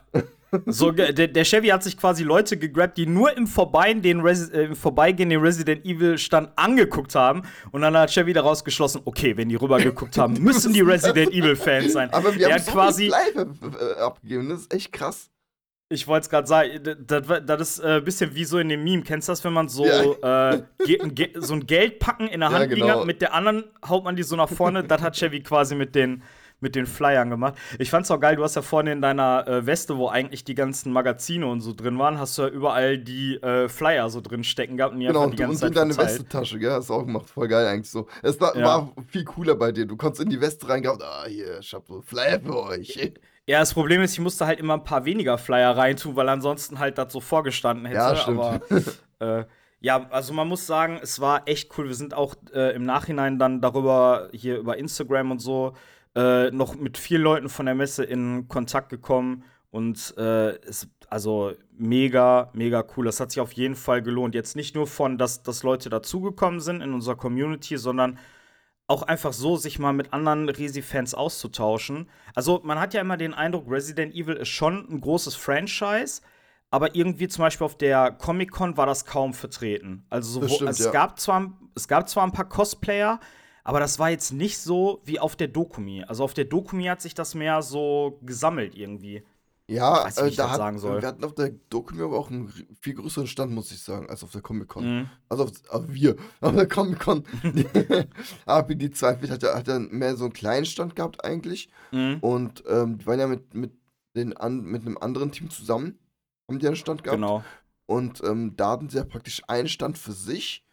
So, 0.67 0.91
der, 0.91 1.13
der 1.13 1.45
Chevy 1.45 1.69
hat 1.69 1.83
sich 1.83 1.97
quasi 1.97 2.23
Leute 2.25 2.57
gegrabt, 2.57 2.97
die 2.99 3.07
nur 3.07 3.37
im 3.37 3.47
Vorbeigehen 3.47 4.03
den, 4.03 4.21
Resi 4.21 4.53
äh, 4.53 4.65
im 4.67 4.77
Vorbeigehen 4.77 5.31
den 5.31 5.41
Resident 5.41 5.85
Evil 5.85 6.19
Stand 6.19 6.51
angeguckt 6.57 7.15
haben. 7.15 7.43
Und 7.73 7.83
dann 7.83 7.97
hat 7.97 8.11
Chevy 8.11 8.33
daraus 8.33 8.65
geschlossen, 8.65 9.01
okay, 9.05 9.37
wenn 9.37 9.49
die 9.49 9.57
rübergeguckt 9.57 10.17
haben, 10.19 10.35
müssen 10.43 10.73
die 10.73 10.81
Resident 10.81 11.33
Evil 11.33 11.57
Fans 11.57 11.93
sein. 11.93 12.11
Aber 12.13 12.33
wir 12.35 12.47
der 12.47 12.57
haben 12.57 12.63
so 12.65 12.73
quasi, 12.73 13.09
live 13.09 13.35
äh, 13.37 14.01
abgegeben. 14.01 14.49
Das 14.49 14.61
ist 14.63 14.75
echt 14.75 14.93
krass. 14.93 15.31
ich 15.89 16.07
wollte 16.07 16.25
es 16.25 16.31
gerade 16.31 16.47
sagen, 16.47 16.71
das, 17.07 17.23
das 17.47 17.61
ist 17.61 17.81
ein 17.85 17.99
äh, 17.99 18.01
bisschen 18.01 18.35
wie 18.35 18.45
so 18.45 18.59
in 18.59 18.69
dem 18.69 18.83
Meme. 18.85 19.03
Kennst 19.03 19.29
du 19.29 19.33
das, 19.33 19.45
wenn 19.45 19.53
man 19.53 19.69
so, 19.69 19.85
Ja. 19.87 20.53
äh, 20.55 20.63
so 21.37 21.55
ein 21.55 21.67
Geldpacken 21.67 22.29
in 22.29 22.41
der 22.41 22.49
Ja, 22.53 22.59
Hand 22.59 22.71
liegen 22.71 22.83
genau. 22.87 23.01
hat, 23.01 23.07
mit 23.07 23.21
der 23.21 23.35
anderen 23.35 23.65
haut 23.89 24.05
man 24.05 24.17
die 24.17 24.23
so 24.23 24.35
nach 24.37 24.49
vorne. 24.49 24.83
das 24.85 25.03
hat 25.03 25.17
Chevy 25.17 25.41
quasi 25.43 25.75
mit 25.75 25.95
den, 25.95 26.23
mit 26.61 26.75
den 26.75 26.87
Flyern 26.87 27.29
gemacht. 27.31 27.55
Ich 27.79 27.91
fand's 27.91 28.11
auch 28.11 28.21
geil, 28.21 28.37
du 28.37 28.43
hast 28.43 28.55
ja 28.57 28.63
vorne 28.63 28.93
in 28.93 29.03
deiner 29.03 29.47
äh, 29.47 29.67
Weste, 29.67 29.97
wo 29.99 30.09
eigentlich 30.09 30.45
die 30.45 30.55
ganzen 30.55 30.93
Magazine 30.93 31.47
und 31.47 31.61
so 31.61 31.73
drin 31.75 31.99
waren, 31.99 32.19
hast 32.19 32.39
du 32.39 32.43
ja 32.43 32.49
überall 32.49 32.97
die 32.99 33.37
äh, 33.43 33.69
Flyer 33.69 34.09
so 34.09 34.21
drin 34.21 34.45
stecken 34.45 34.77
gehabt 34.77 34.95
und 34.95 35.01
die 35.01 35.07
Genau, 35.07 35.25
und, 35.25 35.33
die 35.33 35.37
ganze 35.37 35.53
und 35.53 35.59
Zeit 35.59 35.69
in 35.69 35.75
deine 35.75 35.95
verteilt. 35.95 36.21
Westetasche, 36.21 36.59
gell? 36.59 36.71
Hast 36.71 36.89
du 36.89 36.95
auch 36.95 37.05
gemacht. 37.05 37.29
Voll 37.29 37.49
geil 37.49 37.67
eigentlich 37.67 37.91
so. 37.91 38.07
Es 38.23 38.41
war, 38.41 38.57
Ja. 38.57 38.65
war 38.65 38.93
viel 39.09 39.25
cooler 39.25 39.55
bei 39.57 39.73
dir. 39.73 39.85
Du 39.87 39.97
konntest 39.97 40.23
in 40.23 40.31
die 40.31 40.41
Weste 40.41 40.69
reingehauen. 40.69 41.01
Ah, 41.03 41.25
hier, 41.27 41.59
ich 41.61 41.75
hab 41.75 41.87
so 41.87 42.01
Flyer 42.03 42.41
für 42.41 42.63
euch. 42.63 43.13
Ja, 43.47 43.61
das 43.61 43.75
Problem 43.75 44.01
ist, 44.01 44.15
ich 44.15 44.21
musste 44.21 44.47
halt 44.47 44.59
immer 44.59 44.73
ein 44.73 44.85
paar 44.85 45.05
weniger 45.05 45.37
Flyer 45.37 45.77
reintun, 45.77 46.17
weil 46.17 46.31
ansonsten 46.31 46.79
halt 46.79 46.97
das 46.97 47.13
so 47.13 47.21
vorgestanden 47.21 47.85
hätte. 47.85 47.99
Ja, 47.99 48.17
stimmt. 48.17 48.41
Aber 48.41 48.61
äh, 49.41 49.45
ja, 49.81 50.07
also 50.09 50.33
man 50.33 50.49
muss 50.49 50.67
sagen, 50.67 50.99
es 51.03 51.21
war 51.21 51.43
echt 51.47 51.71
cool. 51.77 51.89
Wir 51.89 51.95
sind 51.95 52.15
auch 52.15 52.37
äh, 52.55 52.75
im 52.75 52.85
Nachhinein 52.85 53.39
dann 53.39 53.61
darüber 53.61 54.31
hier 54.33 54.57
über 54.57 54.79
Instagram 54.79 55.31
und 55.31 55.41
so 55.41 55.75
äh, 56.15 56.51
noch 56.51 56.77
mit 56.77 56.99
vielen 56.99 57.23
Leuten 57.23 57.49
von 57.49 57.67
der 57.67 57.75
Messe 57.75 58.05
in 58.05 58.49
Kontakt 58.49 58.89
gekommen 58.89 59.45
und 59.71 60.15
äh, 60.17 60.57
es 60.61 60.89
also 61.15 61.53
mega, 61.77 62.51
mega 62.55 62.85
cool. 62.97 63.05
Das 63.05 63.21
hat 63.21 63.31
sich 63.31 63.41
auf 63.41 63.53
jeden 63.53 63.77
Fall 63.77 64.03
gelohnt. 64.03 64.35
Jetzt 64.35 64.57
nicht 64.57 64.75
nur 64.75 64.87
von, 64.87 65.17
dass, 65.17 65.43
dass 65.43 65.63
Leute 65.63 65.89
dazugekommen 65.89 66.61
sind 66.61 66.81
in 66.81 66.93
unserer 66.93 67.17
Community, 67.17 67.77
sondern 67.77 68.19
auch 68.87 69.03
einfach 69.03 69.33
so, 69.33 69.57
sich 69.57 69.79
mal 69.79 69.93
mit 69.93 70.13
anderen 70.13 70.49
Resi-Fans 70.49 71.15
auszutauschen. 71.15 72.11
Also, 72.35 72.61
man 72.65 72.79
hat 72.79 72.95
ja 72.95 73.01
immer 73.01 73.17
den 73.17 73.33
Eindruck, 73.33 73.71
Resident 73.71 74.15
Evil 74.15 74.35
ist 74.35 74.49
schon 74.49 74.87
ein 74.91 75.01
großes 75.01 75.37
Franchise, 75.37 76.21
aber 76.71 76.95
irgendwie 76.95 77.29
zum 77.29 77.43
Beispiel 77.43 77.65
auf 77.65 77.79
der 77.79 78.11
Comic-Con 78.11 78.77
war 78.77 78.87
das 78.87 79.07
kaum 79.07 79.33
vertreten. 79.33 80.05
Also, 80.11 80.41
sowohl, 80.41 80.49
stimmt, 80.51 80.69
also 80.69 80.83
ja. 80.83 80.89
es, 80.91 80.93
gab 80.93 81.19
zwar, 81.19 81.53
es 81.75 81.89
gab 81.89 82.09
zwar 82.09 82.25
ein 82.25 82.33
paar 82.33 82.49
Cosplayer, 82.49 83.21
aber 83.65 83.81
das 83.81 83.99
war 83.99 84.11
jetzt 84.11 84.33
nicht 84.33 84.59
so 84.59 85.01
wie 85.05 85.19
auf 85.19 85.37
der 85.37 85.49
Dokumi. 85.49 86.05
Also, 86.05 86.23
auf 86.23 86.35
der 86.35 86.45
Dokumi 86.45 86.85
hat 86.85 87.01
sich 87.03 87.15
das 87.15 87.35
mehr 87.35 87.63
so 87.63 88.19
gesammelt 88.23 88.77
irgendwie. 88.77 89.25
Ja, 89.67 90.05
Weiß 90.05 90.17
nicht, 90.17 90.25
wie 90.25 90.27
äh, 90.27 90.31
ich 90.31 90.37
da 90.37 90.51
hat, 90.51 90.59
sagen 90.59 90.79
soll. 90.79 91.01
wir 91.01 91.09
hatten 91.09 91.25
auf 91.25 91.35
der 91.35 91.51
Doku 91.71 91.95
aber 92.05 92.19
auch 92.19 92.31
einen 92.31 92.53
viel 92.81 92.95
größeren 92.95 93.27
Stand, 93.27 93.53
muss 93.53 93.73
ich 93.73 93.83
sagen, 93.83 94.11
als 94.11 94.23
auf 94.23 94.31
der 94.31 94.43
Comic-Con. 94.43 94.99
Mhm. 94.99 95.11
Also 95.31 95.45
auf, 95.45 95.53
auf 95.71 95.85
wir, 95.89 96.17
auf 96.43 96.55
der 96.55 96.69
Comic-Con. 96.69 97.25
APD 98.45 98.91
2 98.93 99.17
hat 99.29 99.43
ja, 99.43 99.55
hat 99.55 99.69
ja 99.69 99.79
mehr 99.79 100.17
so 100.17 100.25
einen 100.25 100.35
kleinen 100.35 100.67
Stand 100.67 100.95
gehabt 100.95 101.25
eigentlich. 101.25 101.71
Mhm. 101.93 102.19
Und 102.21 102.63
ähm, 102.69 102.99
die 102.99 103.07
waren 103.07 103.19
ja 103.19 103.27
mit, 103.27 103.55
mit, 103.55 103.73
den 104.15 104.37
an, 104.37 104.61
mit 104.63 104.83
einem 104.83 104.99
anderen 104.99 105.33
Team 105.33 105.51
zusammen, 105.51 105.99
haben 106.49 106.59
die 106.59 106.67
einen 106.67 106.77
Stand 106.77 107.03
gehabt. 107.03 107.21
Genau. 107.21 107.43
Und 107.87 108.23
ähm, 108.23 108.55
da 108.57 108.73
hatten 108.73 108.89
sie 108.89 108.99
ja 108.99 109.05
praktisch 109.05 109.43
einen 109.49 109.69
Stand 109.69 109.99
für 109.99 110.13
sich. 110.13 110.64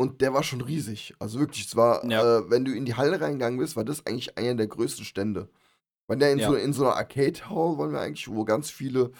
Und 0.00 0.20
der 0.20 0.32
war 0.32 0.44
schon 0.44 0.60
riesig. 0.60 1.12
Also 1.18 1.40
wirklich, 1.40 1.66
es 1.66 1.74
war, 1.74 2.08
Ja. 2.08 2.38
äh, 2.38 2.48
wenn 2.50 2.64
du 2.64 2.72
in 2.72 2.84
die 2.84 2.94
Halle 2.94 3.20
reingegangen 3.20 3.58
bist, 3.58 3.74
war 3.74 3.84
das 3.84 4.06
eigentlich 4.06 4.38
einer 4.38 4.54
der 4.54 4.68
größten 4.68 5.04
Stände. 5.04 5.48
Weil 6.06 6.22
ja 6.22 6.28
in, 6.30 6.38
Ja. 6.38 6.48
so, 6.48 6.54
in 6.54 6.72
so 6.72 6.84
einer 6.84 6.94
Arcade 6.96 7.50
Hall 7.50 7.76
wollen 7.78 7.90
wir 7.92 8.00
eigentlich, 8.00 8.28
wo 8.28 8.44
ganz 8.44 8.70
viele, 8.70 9.10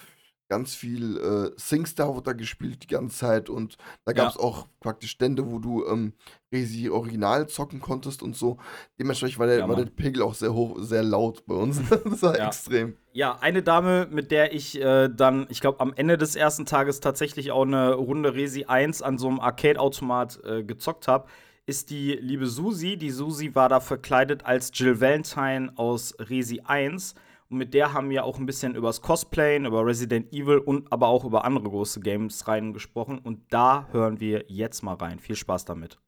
ganz 0.49 0.75
viel 0.75 1.17
äh, 1.19 1.51
SingStar 1.61 2.09
wurde 2.15 2.23
da 2.23 2.33
gespielt 2.33 2.83
die 2.83 2.87
ganze 2.87 3.17
Zeit 3.19 3.51
und 3.51 3.77
da 4.05 4.13
gab 4.13 4.31
es 4.31 4.35
Ja. 4.37 4.41
auch 4.41 4.67
praktisch 4.81 5.11
Stände, 5.11 5.51
wo 5.51 5.59
du 5.59 5.85
ähm, 5.87 6.15
Resi 6.53 6.89
Original 6.89 7.49
zocken 7.49 7.81
konntest 7.81 8.23
und 8.23 8.35
so. 8.35 8.57
Dementsprechend 8.99 9.39
war 9.39 9.47
der, 9.47 9.59
Ja, 9.59 9.69
war 9.69 9.77
der 9.77 9.85
Pegel 9.87 10.23
auch 10.23 10.35
sehr 10.35 10.55
hoch, 10.55 10.79
sehr 10.81 11.03
laut 11.03 11.45
bei 11.47 11.55
uns. 11.55 11.81
das 12.05 12.23
war 12.23 12.37
Ja. 12.39 12.47
extrem. 12.47 12.97
Ja, 13.13 13.37
eine 13.41 13.63
Dame, 13.63 14.09
mit 14.11 14.31
der 14.31 14.55
ich 14.55 14.81
äh, 14.81 15.09
dann, 15.09 15.47
ich 15.51 15.61
glaube, 15.61 15.81
am 15.81 15.93
Ende 15.95 16.17
des 16.17 16.37
ersten 16.37 16.65
Tages 16.67 17.01
tatsächlich 17.01 17.51
auch 17.51 17.63
eine 17.67 17.93
Runde 17.95 18.35
Resi 18.35 18.65
1 18.65 19.03
an 19.03 19.19
so 19.19 19.29
einem 19.29 19.41
Arcade-Automat 19.41 20.41
äh, 20.45 20.63
gezockt 20.63 21.09
habe, 21.09 21.27
ist 21.67 21.91
die 21.91 22.13
liebe 22.13 22.47
Susi. 22.47 22.97
Die 22.97 23.11
Susi 23.11 23.55
war 23.55 23.69
da 23.69 23.81
verkleidet 23.81 24.47
als 24.47 24.71
Jill 24.73 25.01
Valentine 25.03 25.73
aus 25.77 26.15
Resi 26.19 26.63
1. 26.65 27.15
Und 27.51 27.57
mit 27.57 27.73
der 27.73 27.95
haben 27.95 28.11
wir 28.11 28.25
auch 28.25 28.39
ein 28.39 28.45
bisschen 28.45 28.75
über 28.75 28.89
das 28.89 29.01
Cosplayen, 29.01 29.65
über 29.65 29.87
Resident 29.87 30.31
Evil 30.35 30.59
und 30.59 30.93
aber 30.93 31.09
auch 31.09 31.25
über 31.25 31.47
andere 31.47 31.71
große 31.71 32.01
Games 32.01 32.47
rein 32.47 32.75
gesprochen. 32.75 33.19
Und 33.19 33.41
da 33.49 33.87
hören 33.93 34.21
wir 34.21 34.45
jetzt 34.49 34.83
mal 34.83 34.95
rein. 34.95 35.19
Viel 35.19 35.35
Spaß 35.35 35.65
damit. 35.65 35.99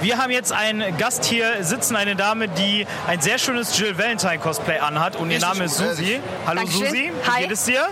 Wir 0.00 0.16
haben 0.16 0.30
jetzt 0.30 0.52
einen 0.52 0.96
Gast 0.96 1.26
hier 1.26 1.62
sitzen, 1.62 1.96
eine 1.96 2.16
Dame, 2.16 2.48
die 2.48 2.86
ein 3.06 3.20
sehr 3.20 3.36
schönes 3.36 3.78
Jill 3.78 3.98
Valentine 3.98 4.38
Cosplay 4.38 4.78
anhat 4.78 5.16
und 5.16 5.30
ihr 5.30 5.38
Name 5.38 5.64
ist 5.64 5.76
Susi. 5.76 6.20
Hallo 6.46 6.60
Dankeschön. 6.60 6.86
Susi, 6.86 7.12
wie 7.12 7.30
Hi. 7.30 7.42
geht 7.42 7.52
es 7.52 7.64
dir? 7.66 7.86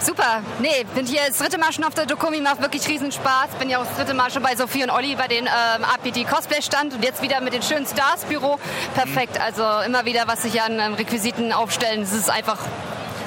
Super. 0.00 0.42
Nee, 0.60 0.84
bin 0.94 1.06
hier 1.06 1.20
das 1.28 1.38
dritte 1.38 1.58
Mal 1.58 1.72
schon 1.72 1.84
auf 1.84 1.94
der 1.94 2.06
Dokumi, 2.06 2.40
macht 2.40 2.60
wirklich 2.60 2.86
riesen 2.88 3.10
Spaß. 3.12 3.48
Bin 3.58 3.70
ja 3.70 3.78
auch 3.78 3.86
das 3.86 3.96
dritte 3.96 4.14
Mal 4.14 4.30
schon 4.30 4.42
bei 4.42 4.54
Sophie 4.54 4.84
und 4.84 4.90
Olli 4.90 5.16
bei 5.16 5.26
den 5.26 5.46
ähm, 5.46 5.84
APT 5.84 6.28
Cosplay 6.28 6.62
stand 6.62 6.94
und 6.94 7.04
jetzt 7.04 7.22
wieder 7.22 7.40
mit 7.40 7.52
den 7.52 7.62
schönen 7.62 7.86
Stars 7.86 8.24
Büro. 8.24 8.58
Perfekt. 8.94 9.40
Also 9.40 9.64
immer 9.86 10.04
wieder, 10.04 10.24
was 10.26 10.42
sich 10.42 10.60
an 10.60 10.78
ähm, 10.78 10.94
Requisiten 10.94 11.52
aufstellen. 11.52 12.02
Es 12.02 12.12
ist 12.12 12.30
einfach 12.30 12.58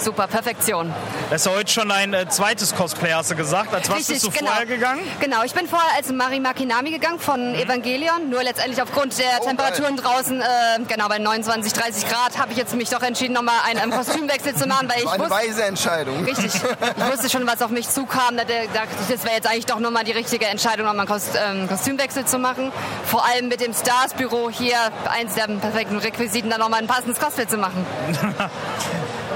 super. 0.02 0.28
Perfektion. 0.28 0.94
Das 1.30 1.42
ist 1.42 1.46
ja 1.48 1.54
heute 1.54 1.72
schon 1.72 1.92
ein 1.92 2.14
äh, 2.14 2.28
zweites 2.30 2.76
Cosplay, 2.76 3.12
hast 3.14 3.32
du 3.32 3.36
gesagt. 3.36 3.74
Als 3.74 3.90
was 3.90 4.08
bist 4.08 4.24
du 4.24 4.32
genau. 4.32 4.48
vorher 4.48 4.66
gegangen? 4.66 5.02
Genau, 5.20 5.44
ich 5.44 5.54
bin 5.54 5.68
vorher 5.68 5.96
als 5.96 6.12
Mari 6.12 6.40
Makinami 6.40 6.92
gegangen 6.92 7.20
von 7.20 7.56
Evangelion. 7.56 8.30
Nur 8.30 8.44
letztendlich 8.44 8.82
aufgrund 8.82 9.18
der 9.18 9.26
Oh, 9.42 9.46
Temperaturen 9.46 9.96
draußen, 9.96 10.42
äh, 10.42 10.46
genau 10.88 11.08
bei 11.08 11.20
29, 11.20 11.74
30 11.74 12.08
Grad, 12.08 12.38
habe 12.38 12.52
ich 12.52 12.58
jetzt 12.58 12.74
mich 12.76 12.90
doch 12.90 13.02
entschieden, 13.02 13.34
nochmal 13.34 13.56
einen 13.68 13.84
ähm, 13.84 13.92
Kostümwechsel 13.92 14.56
zu 14.56 14.68
machen, 14.68 14.90
weil 14.90 15.04
ich 15.04 15.10
Eine 15.10 15.24
wusste, 15.24 15.36
weise 15.36 15.64
Entscheidung. 15.64 16.24
Richtig. 16.24 16.54
Ich 16.56 17.12
wusste 17.12 17.30
schon, 17.30 17.46
was 17.48 17.62
auf 17.62 17.72
mich 17.72 17.90
zukam. 17.90 18.38
Da 18.38 18.44
dachte 18.44 18.90
ich, 19.02 19.14
das 19.14 19.24
wäre 19.24 19.36
jetzt 19.36 19.48
eigentlich 19.48 19.66
doch 19.66 19.80
nochmal 19.80 20.04
die 20.04 20.12
richtige 20.12 20.46
Entscheidung, 20.46 20.86
nochmal 20.86 21.08
einen 21.08 21.10
Kost, 21.10 21.32
ähm, 21.36 21.68
Kostümwechsel 21.68 22.26
zu 22.26 22.40
machen. 22.40 22.72
Vor 23.06 23.26
allem 23.26 23.48
mit 23.48 23.62
dem 23.62 23.74
Stars-Büro 23.74 24.50
hier, 24.50 24.78
eins 25.10 25.36
der 25.36 25.48
perfekten 25.48 25.98
Requisiten, 25.98 26.50
dann 26.50 26.60
nochmal 26.60 26.82
ein 26.82 26.88
passendes 26.88 27.20
Cosplay 27.20 27.48
zu 27.48 27.58
machen. 27.58 27.86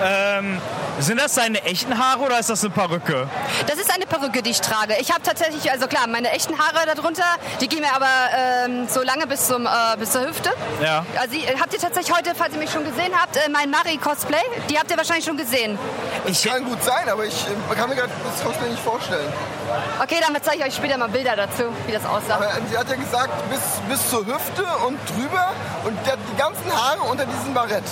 Ähm, 0.04 0.62
sind 1.00 1.20
das 1.20 1.34
deine 1.34 1.64
echten 1.64 1.98
Haare 1.98 2.22
oder 2.22 2.40
ist 2.40 2.50
das 2.50 2.64
eine 2.64 2.72
Perücke? 2.74 3.28
Das 3.68 3.78
ist 3.78 3.92
eine 3.94 4.06
Perücke, 4.06 4.42
die 4.44 4.52
ich 4.52 4.62
trage. 4.62 4.96
Ich 5.00 5.12
habe 5.12 5.22
tatsächlich, 5.24 5.72
also 5.72 5.88
klar, 5.88 6.08
meine 6.08 6.30
echten 6.32 6.58
Haare 6.60 6.86
darunter, 6.96 7.24
die 7.62 7.68
gehen 7.68 7.80
mir 7.82 7.94
aber 7.96 8.06
ähm, 8.66 8.88
so 8.88 9.02
lange 9.02 9.26
bis, 9.26 9.48
zum, 9.48 9.66
äh, 9.66 9.70
bis 9.98 10.12
zur 10.12 10.28
Hüfte. 10.28 10.52
Ja. 10.84 11.06
Also 11.20 11.36
ihr- 11.36 11.60
habt 11.60 11.74
ihr 11.74 11.80
tatsächlich 11.80 12.16
heute, 12.16 12.34
falls 12.36 12.54
ihr 12.54 12.60
mich 12.60 12.72
schon 12.72 12.84
gesehen 12.84 13.12
habt, 13.20 13.36
äh, 13.38 13.50
mein 13.50 13.70
Mari-Cosplay, 13.72 14.42
die 14.70 14.78
habt 14.78 14.92
ihr 14.92 14.98
wahrscheinlich 14.98 15.26
schon 15.26 15.38
gesehen. 15.38 15.80
Ich 16.26 16.44
kann 16.44 16.64
gut 16.66 16.84
sein, 16.84 17.10
aber 17.10 17.26
ich 17.26 17.34
äh, 17.72 17.76
kann 17.76 17.90
mir 17.90 17.96
gerade 17.96 18.12
das 18.32 18.44
Cosplay 18.46 18.70
nicht 18.70 18.84
vorstellen. 18.84 19.32
Okay, 20.02 20.18
dann 20.22 20.36
zeige 20.44 20.60
ich 20.60 20.66
euch 20.66 20.76
später 20.76 20.98
mal 20.98 21.10
Bilder 21.10 21.36
dazu, 21.36 21.64
wie 21.88 21.92
das 21.94 22.06
aussah. 22.06 22.36
Aber 22.36 22.52
sie 22.70 22.78
hat 22.78 22.88
ja 22.90 22.96
gesagt, 22.96 23.32
bis, 23.50 23.60
bis 23.90 24.10
zur 24.10 24.26
Hüfte 24.26 24.64
und 24.86 25.00
drüber 25.10 25.52
und 25.86 25.98
der, 26.06 26.18
die 26.18 26.38
ganzen 26.38 26.72
Haare 26.72 27.02
unter 27.10 27.26
diesem 27.26 27.54
Barett. 27.54 27.84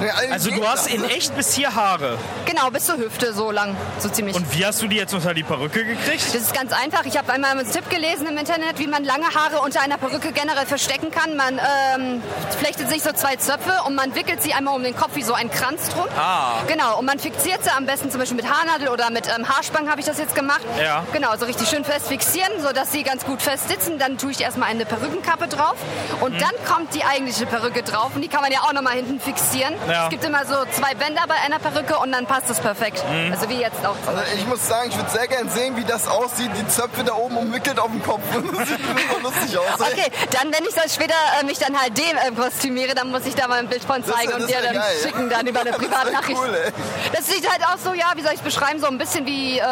Ne, 0.00 0.10
Also 0.32 0.50
du 0.50 0.66
hast 0.66 0.88
in 0.88 1.04
echt 1.04 1.34
bis 1.36 1.56
hier 1.60 1.74
Haare. 1.74 2.16
Genau, 2.46 2.70
bis 2.70 2.86
zur 2.86 2.96
Hüfte 2.96 3.34
so 3.34 3.50
lang, 3.50 3.76
so 3.98 4.08
ziemlich. 4.08 4.34
Und 4.34 4.56
wie 4.56 4.64
hast 4.64 4.80
du 4.80 4.88
die 4.88 4.96
jetzt 4.96 5.12
unter 5.12 5.34
die 5.34 5.42
Perücke 5.42 5.84
gekriegt? 5.84 6.24
Das 6.26 6.34
ist 6.34 6.54
ganz 6.54 6.72
einfach. 6.72 7.04
Ich 7.04 7.18
habe 7.18 7.30
einmal 7.32 7.50
einen 7.50 7.70
Tipp 7.70 7.88
gelesen 7.90 8.26
im 8.26 8.38
Internet, 8.38 8.78
wie 8.78 8.86
man 8.86 9.04
lange 9.04 9.26
Haare 9.34 9.60
unter 9.60 9.82
einer 9.82 9.98
Perücke 9.98 10.32
generell 10.32 10.64
verstecken 10.64 11.10
kann. 11.10 11.36
Man 11.36 11.60
ähm, 11.94 12.22
flechtet 12.58 12.88
sich 12.88 13.02
so 13.02 13.12
zwei 13.12 13.36
Zöpfe 13.36 13.72
und 13.86 13.94
man 13.94 14.14
wickelt 14.14 14.42
sie 14.42 14.54
einmal 14.54 14.74
um 14.74 14.82
den 14.82 14.96
Kopf 14.96 15.10
wie 15.16 15.22
so 15.22 15.34
ein 15.34 15.50
Kranz 15.50 15.90
drum. 15.90 16.06
Ah. 16.16 16.54
Genau, 16.66 16.98
und 16.98 17.04
man 17.04 17.18
fixiert 17.18 17.62
sie 17.62 17.70
am 17.70 17.84
besten 17.84 18.10
zum 18.10 18.20
Beispiel 18.20 18.36
mit 18.36 18.50
Haarnadel 18.50 18.88
oder 18.88 19.10
mit 19.10 19.26
ähm, 19.28 19.46
Haarspangen 19.46 19.90
habe 19.90 20.00
ich 20.00 20.06
das 20.06 20.16
jetzt 20.18 20.34
gemacht. 20.34 20.62
Ja. 20.82 21.04
Genau, 21.12 21.36
so 21.36 21.44
richtig 21.44 21.68
schön 21.68 21.84
fest 21.84 22.08
fixieren, 22.08 22.52
sodass 22.62 22.90
sie 22.90 23.02
ganz 23.02 23.26
gut 23.26 23.42
fest 23.42 23.68
sitzen. 23.68 23.98
Dann 23.98 24.16
tue 24.16 24.30
ich 24.30 24.40
erstmal 24.40 24.70
eine 24.70 24.86
Perückenkappe 24.86 25.46
drauf 25.48 25.76
und 26.20 26.32
Mhm. 26.32 26.38
dann 26.38 26.52
kommt 26.74 26.94
die 26.94 27.04
eigentliche 27.04 27.44
Perücke 27.44 27.82
drauf 27.82 28.12
und 28.14 28.22
die 28.22 28.28
kann 28.28 28.40
man 28.40 28.50
ja 28.50 28.60
auch 28.60 28.72
nochmal 28.72 28.94
hinten 28.94 29.20
fixieren. 29.20 29.74
Ja. 29.88 30.04
Es 30.04 30.10
gibt 30.10 30.24
immer 30.24 30.46
so 30.46 30.54
zwei 30.72 30.94
Bänder 30.94 31.22
bei 31.28 31.34
einer 31.44 31.49
Perücke 31.58 31.98
und 31.98 32.12
dann 32.12 32.26
passt 32.26 32.48
es 32.50 32.60
perfekt. 32.60 33.02
Mhm. 33.10 33.32
Also 33.32 33.48
wie 33.48 33.60
jetzt 33.60 33.84
auch. 33.84 33.96
Also 34.06 34.22
ich 34.34 34.46
muss 34.46 34.66
sagen, 34.66 34.90
ich 34.90 34.96
würde 34.96 35.10
sehr 35.10 35.26
gern 35.26 35.48
sehen, 35.48 35.76
wie 35.76 35.84
das 35.84 36.06
aussieht, 36.06 36.50
die 36.56 36.66
Zöpfe 36.68 37.04
da 37.04 37.14
oben 37.14 37.36
umwickelt 37.36 37.78
auf 37.78 37.88
dem 37.90 38.02
Kopf. 38.02 38.20
Das 38.60 38.68
sieht 38.68 38.78
so 39.12 39.18
lustig 39.20 39.58
aus. 39.58 39.80
ey. 39.80 39.92
Okay, 39.92 40.10
dann 40.32 40.52
wenn 40.52 40.64
ich 40.68 40.74
das 40.74 40.94
später 40.94 41.14
äh, 41.40 41.44
mich 41.44 41.58
dann 41.58 41.78
halt 41.80 41.96
dem 41.96 42.04
äh, 42.16 42.30
kostümiere, 42.36 42.94
dann 42.94 43.10
muss 43.10 43.24
ich 43.26 43.34
da 43.34 43.48
mal 43.48 43.58
ein 43.58 43.68
Bild 43.68 43.82
von 43.84 44.02
Das 44.02 44.14
zeigen 44.14 44.32
und 44.32 44.42
das 44.42 44.48
dir 44.48 44.56
wär 44.56 44.62
dann 44.62 44.74
geil. 44.74 44.96
schicken 45.02 45.30
dann 45.30 45.46
über 45.46 45.60
eine 45.60 45.70
Das 45.70 45.78
Privatnachricht. 45.78 46.38
cool, 46.38 46.54
ey. 46.66 46.72
das 47.16 47.26
sieht 47.26 47.48
halt 47.50 47.62
aus 47.66 47.82
so, 47.84 47.92
ja, 47.94 48.06
wie 48.14 48.22
soll 48.22 48.32
ich 48.32 48.38
es 48.38 48.44
beschreiben, 48.44 48.80
so 48.80 48.86
ein 48.86 48.98
bisschen 48.98 49.24
wie 49.26 49.58
ähm, 49.58 49.64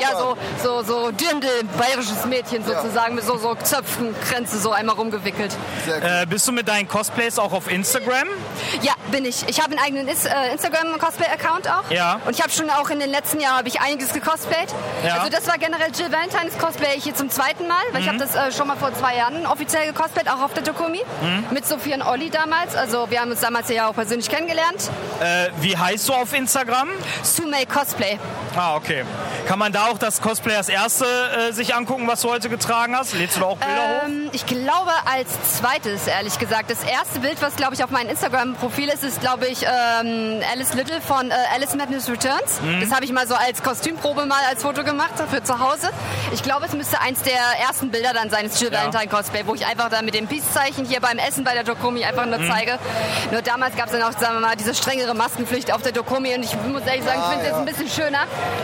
ja 0.00 0.16
so 0.18 0.36
so 0.62 0.82
so 0.82 1.10
Dirndl, 1.10 1.48
bayerisches 1.78 2.24
Mädchen 2.26 2.64
sozusagen 2.64 3.14
mit 3.16 3.24
so 3.26 3.36
so 3.38 3.54
Zöpfenkränze 3.56 4.58
so 4.58 4.72
einmal 4.72 4.96
rumgewickelt. 4.96 5.54
Äh, 6.02 6.26
bist 6.26 6.46
du 6.48 6.52
mit 6.52 6.68
deinen 6.68 6.88
Cosplays 6.88 7.38
auch 7.38 7.52
auf 7.52 7.70
Instagram? 7.70 8.28
Ja, 8.82 8.92
bin 9.10 9.24
ich. 9.24 9.48
Ich 9.48 9.60
habe 9.60 9.70
einen 9.76 9.80
eigenen 9.84 10.08
äh, 10.08 10.52
Instagram 10.52 10.98
Cosplay 10.98 11.26
Account 11.26 11.68
auch. 11.70 11.90
Ja. 11.90 12.20
Und 12.24 12.34
ich 12.34 12.42
habe 12.42 12.50
schon 12.52 12.68
auch 12.70 12.90
in 12.90 13.00
den 13.00 13.10
letzten 13.10 13.40
Jahren 13.40 13.58
habe 13.58 13.68
ich 13.68 13.80
einiges 13.80 14.12
gecosplayt. 14.12 14.68
Ja. 15.04 15.16
Also 15.18 15.30
das 15.30 15.46
war 15.46 15.58
generell 15.58 15.90
Jill 15.96 16.10
Valentines 16.12 16.58
Cosplay 16.58 17.00
hier 17.00 17.14
zum 17.14 17.30
zweiten 17.30 17.66
Mal, 17.68 17.76
weil 17.92 18.00
ich 18.02 18.06
Mhm. 18.06 18.20
habe 18.20 18.26
das 18.26 18.34
äh, 18.34 18.52
schon 18.56 18.68
mal 18.68 18.76
vor 18.76 18.92
zwei 18.94 19.16
Jahren 19.16 19.46
offiziell 19.46 19.86
gecosplayt, 19.92 20.28
auch 20.28 20.40
auf 20.42 20.52
der 20.54 20.62
Dokumi. 20.62 21.02
Mhm. 21.22 21.44
Mit 21.50 21.66
Sophie 21.66 21.94
und 21.94 22.02
Olli 22.02 22.30
damals. 22.30 22.74
Also 22.76 23.10
wir 23.10 23.20
haben 23.20 23.30
uns 23.30 23.40
damals 23.40 23.68
ja 23.68 23.88
auch 23.88 23.94
persönlich 23.94 24.28
kennengelernt. 24.28 24.90
Äh, 25.20 25.48
wie 25.60 25.76
heißt 25.76 26.08
du 26.08 26.12
auf 26.14 26.32
Instagram? 26.32 26.88
Sumei 27.22 27.64
Cosplay. 27.66 28.18
Ah, 28.56 28.76
okay. 28.76 29.04
Kann 29.46 29.58
man 29.58 29.72
da 29.72 29.86
auch 29.86 29.98
das 29.98 30.20
Cosplay 30.20 30.54
das 30.54 30.68
erste 30.68 31.04
äh, 31.04 31.52
sich 31.52 31.74
angucken, 31.74 32.06
was 32.08 32.22
du 32.22 32.30
heute 32.30 32.48
getragen 32.48 32.96
hast? 32.96 33.12
Lädst 33.14 33.36
du 33.36 33.40
da 33.40 33.46
auch 33.46 33.56
Bilder 33.58 33.74
hoch? 34.00 34.06
Ähm, 34.06 34.30
ich 34.32 34.46
glaube 34.46 34.90
als 35.10 35.28
zweites, 35.58 36.06
ehrlich 36.06 36.38
gesagt. 36.38 36.70
Das 36.70 36.82
erste 36.82 37.20
Bild, 37.20 37.40
was 37.42 37.56
glaube 37.56 37.74
ich 37.74 37.84
auf 37.84 37.90
meinem 37.90 38.08
Instagram-Profil 38.10 38.88
ist, 38.88 38.95
ist 39.02 39.20
glaube 39.20 39.46
ich 39.46 39.62
ähm, 39.62 40.40
Alice 40.52 40.74
Little 40.74 41.00
von 41.00 41.30
äh, 41.30 41.34
Alice 41.54 41.74
Madness 41.74 42.08
Returns. 42.08 42.60
Mhm. 42.62 42.80
Das 42.80 42.92
habe 42.92 43.04
ich 43.04 43.12
mal 43.12 43.26
so 43.26 43.34
als 43.34 43.62
Kostümprobe 43.62 44.26
mal 44.26 44.40
als 44.48 44.62
Foto 44.62 44.84
gemacht 44.84 45.12
für 45.30 45.42
zu 45.42 45.58
Hause. 45.58 45.90
Ich 46.32 46.42
glaube, 46.42 46.66
es 46.66 46.72
müsste 46.72 47.00
eins 47.00 47.22
der 47.22 47.34
ersten 47.66 47.90
Bilder 47.90 48.12
dann 48.12 48.30
sein, 48.30 48.48
das 48.48 48.60
Jill 48.60 48.72
Ja. 48.72 48.78
Valentine 48.80 49.08
Cosplay, 49.08 49.42
wo 49.46 49.54
ich 49.54 49.66
einfach 49.66 49.88
da 49.88 50.02
mit 50.02 50.14
dem 50.14 50.26
Peace-Zeichen 50.26 50.84
hier 50.84 51.00
beim 51.00 51.18
Essen 51.18 51.44
bei 51.44 51.54
der 51.54 51.64
Dokumi 51.64 52.04
einfach 52.04 52.26
nur 52.26 52.38
Mhm. 52.38 52.50
zeige. 52.50 52.78
Nur 53.32 53.42
damals 53.42 53.76
gab 53.76 53.86
es 53.86 53.92
dann 53.92 54.02
auch, 54.02 54.12
sagen 54.12 54.34
wir 54.34 54.40
mal, 54.40 54.56
diese 54.56 54.74
strengere 54.74 55.14
Maskenpflicht 55.14 55.72
auf 55.72 55.82
der 55.82 55.92
Dokumi 55.92 56.34
und 56.34 56.44
ich 56.44 56.54
muss 56.66 56.82
ehrlich 56.82 57.04
sagen, 57.04 57.18
ich 57.20 57.24
Ah, 57.26 57.30
finde 57.30 57.44
es 57.44 57.50
ja. 57.50 57.58
jetzt 57.58 57.58
ein 57.58 57.64
bisschen 57.86 57.88
schöner, 58.04 58.20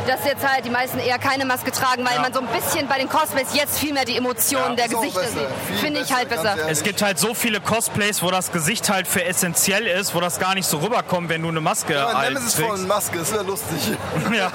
dass 0.06 0.24
jetzt 0.24 0.46
halt 0.46 0.64
die 0.64 0.70
meisten 0.70 0.98
eher 0.98 1.18
keine 1.18 1.44
Maske 1.44 1.70
tragen, 1.72 2.04
weil 2.06 2.14
Ja. 2.16 2.20
man 2.22 2.32
so 2.32 2.40
ein 2.40 2.46
bisschen 2.48 2.86
bei 2.88 2.98
den 2.98 3.08
Cosplays 3.08 3.54
jetzt 3.54 3.78
viel 3.78 3.92
mehr 3.92 4.04
die 4.04 4.16
Emotionen 4.16 4.76
der 4.76 4.86
ist 4.86 4.92
Gesichter 4.94 5.24
sieht. 5.28 5.78
Finde 5.80 6.00
ich 6.00 6.12
halt 6.12 6.28
besser. 6.28 6.56
Es 6.68 6.82
gibt 6.82 7.02
halt 7.02 7.18
so 7.18 7.34
viele 7.34 7.60
Cosplays, 7.60 8.22
wo 8.22 8.30
das 8.30 8.52
Gesicht 8.52 8.88
halt 8.90 9.06
für 9.06 9.24
essentiell 9.24 9.86
ist, 9.86 10.14
wo 10.14 10.20
das 10.22 10.38
gar 10.38 10.54
nicht 10.54 10.66
so 10.66 10.78
rüberkommt, 10.78 11.28
wenn 11.28 11.42
du 11.42 11.48
eine 11.48 11.60
Maske 11.60 11.94
Ja, 11.94 12.14
halt 12.14 12.30
Nemesis 12.30 12.54
trägst. 12.54 12.70
von 12.70 12.86
Maske, 12.86 13.18
das 13.18 13.32
wäre 13.32 13.44
lustig. 13.44 13.92
ja. 14.32 14.46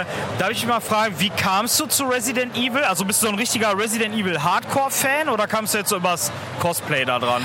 äh, 0.00 0.04
darf 0.38 0.50
ich 0.50 0.66
mal 0.66 0.80
fragen, 0.80 1.14
wie 1.18 1.30
kamst 1.30 1.78
du 1.80 1.86
zu 1.86 2.04
Resident 2.04 2.56
Evil? 2.56 2.84
Also 2.84 3.04
bist 3.04 3.22
du 3.22 3.26
so 3.26 3.32
ein 3.32 3.38
richtiger 3.38 3.76
Resident 3.78 4.14
Evil 4.14 4.42
Hardcore-Fan 4.42 5.28
oder 5.28 5.46
kamst 5.46 5.74
du 5.74 5.78
jetzt 5.78 5.88
so 5.90 5.96
übers 5.96 6.30
Cosplay 6.60 7.04
da 7.04 7.18
dran? 7.18 7.42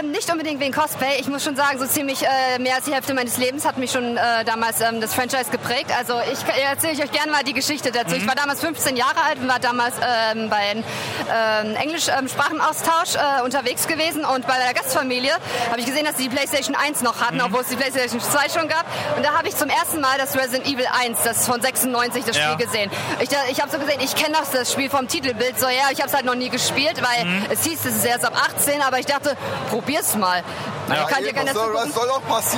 Ähm, 0.00 0.10
nicht 0.10 0.30
unbedingt 0.30 0.60
wegen 0.60 0.72
Cosplay. 0.72 1.18
Ich 1.20 1.28
muss 1.28 1.42
schon 1.44 1.56
sagen, 1.56 1.78
so 1.78 1.86
ziemlich 1.86 2.22
äh, 2.22 2.58
mehr 2.58 2.76
als 2.76 2.84
die 2.84 2.92
Hälfte 2.94 3.14
meines 3.14 3.36
Lebens 3.38 3.64
hat 3.64 3.78
mich 3.78 3.90
schon 3.90 4.16
äh, 4.16 4.44
damals 4.44 4.80
ähm, 4.80 5.00
das 5.00 5.14
Franchise 5.14 5.50
geprägt. 5.50 5.90
Also 5.96 6.14
ich 6.32 6.38
erzähle 6.64 6.92
ich 6.94 7.02
euch 7.02 7.12
gerne 7.12 7.32
mal 7.32 7.42
die 7.44 7.54
Geschichte 7.54 7.90
dazu. 7.92 8.14
Ich 8.16 8.26
war 8.26 8.34
damals 8.34 8.60
15 8.60 8.96
Jahre 8.96 9.22
alt 9.28 9.38
und 9.40 9.48
war 9.48 9.58
damals 9.60 9.94
ähm, 9.96 10.48
bei 10.50 10.56
einem 10.56 10.84
ähm, 11.32 11.76
Englisch-Sprachenaustausch 11.76 13.14
äh, 13.16 13.42
unterwegs 13.42 13.86
gewesen 13.86 14.24
und 14.24 14.46
bei 14.46 14.56
der 14.58 14.74
Gastfamilie 14.74 15.32
habe 15.70 15.80
ich 15.80 15.86
gesehen, 15.86 15.99
dass 16.04 16.16
sie 16.16 16.24
die 16.28 16.34
PlayStation 16.34 16.74
1 16.74 17.02
noch 17.02 17.20
hatten, 17.20 17.40
obwohl 17.40 17.60
es 17.62 17.68
die 17.68 17.76
PlayStation 17.76 18.20
2 18.20 18.48
schon 18.48 18.68
gab. 18.68 18.84
Und 19.16 19.24
da 19.24 19.34
habe 19.36 19.48
ich 19.48 19.56
zum 19.56 19.68
ersten 19.68 20.00
Mal 20.00 20.18
das 20.18 20.36
Resident 20.36 20.66
Evil 20.66 20.86
1, 21.02 21.18
das 21.24 21.46
von 21.46 21.60
96, 21.60 22.24
das 22.24 22.36
Ja. 22.36 22.52
Spiel 22.52 22.66
gesehen. 22.66 22.90
Ich, 23.20 23.30
ich 23.50 23.60
habe 23.60 23.70
so 23.70 23.78
gesehen, 23.78 24.00
ich 24.00 24.14
kenne 24.14 24.36
das 24.52 24.72
Spiel 24.72 24.90
vom 24.90 25.08
Titelbild 25.08 25.58
so, 25.58 25.66
ja, 25.66 25.90
ich 25.92 25.98
habe 25.98 26.08
es 26.08 26.14
halt 26.14 26.24
noch 26.24 26.34
nie 26.34 26.48
gespielt, 26.48 27.00
weil 27.02 27.26
es 27.50 27.62
hieß, 27.64 27.84
es 27.84 27.96
ist 27.96 28.04
erst 28.04 28.24
ab 28.24 28.34
18, 28.56 28.80
aber 28.82 28.98
ich 28.98 29.06
dachte, 29.06 29.36
probier's 29.70 30.14
mal. 30.16 30.42
Ja, 30.88 31.04
dir 31.06 31.28
eben, 31.28 31.46
soll- 31.54 31.90
soll 31.92 32.08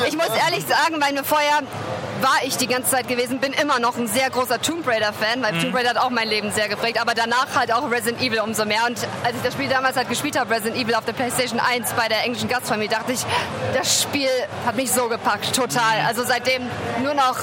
Ich 0.09 0.17
muss 0.17 0.29
ne? 0.29 0.35
ehrlich 0.47 0.65
sagen, 0.67 1.01
weil 1.01 1.13
mir 1.13 1.25
vorher 1.25 1.61
war 2.23 2.39
ich 2.45 2.57
die 2.57 2.67
ganze 2.67 2.91
Zeit 2.91 3.09
gewesen, 3.09 3.39
bin 3.41 3.53
immer 3.53 3.79
noch 3.81 3.97
ein 3.97 4.07
sehr 4.07 4.31
großer 4.31 4.61
Tomb 4.63 4.87
Raider-Fan, 4.87 5.43
weil 5.43 5.53
Mhm. 5.55 5.61
Tomb 5.61 5.75
Raider 5.75 5.91
hat 5.91 5.99
auch 5.99 6.11
mein 6.11 6.29
Leben 6.29 6.53
sehr 6.53 6.69
geprägt, 6.69 7.01
aber 7.01 7.15
danach 7.15 7.49
halt 7.57 7.73
auch 7.73 7.91
Resident 7.91 8.23
Evil 8.23 8.41
umso 8.41 8.65
mehr. 8.65 8.85
Und 8.87 8.99
als 9.25 9.37
ich 9.37 9.43
das 9.43 9.55
Spiel 9.55 9.69
damals 9.69 9.97
halt 9.97 10.09
gespielt 10.09 10.39
habe, 10.39 10.55
Resident 10.55 10.77
Evil 10.77 10.95
auf 10.95 11.05
der 11.05 11.13
PlayStation 11.13 11.61
1 11.61 11.93
bei 11.95 12.09
der 12.09 12.23
englischen 12.25 12.49
Gastfamilie, 12.49 12.91
dachte 12.91 13.13
ich, 13.13 13.21
das 13.75 14.03
Spiel 14.03 14.29
hat 14.65 14.77
mich 14.77 14.93
so 14.93 15.09
gepackt, 15.09 15.55
total. 15.55 16.01
Mhm. 16.01 16.07
Also 16.07 16.23
seitdem 16.25 16.63
nur 17.03 17.15
noch 17.15 17.37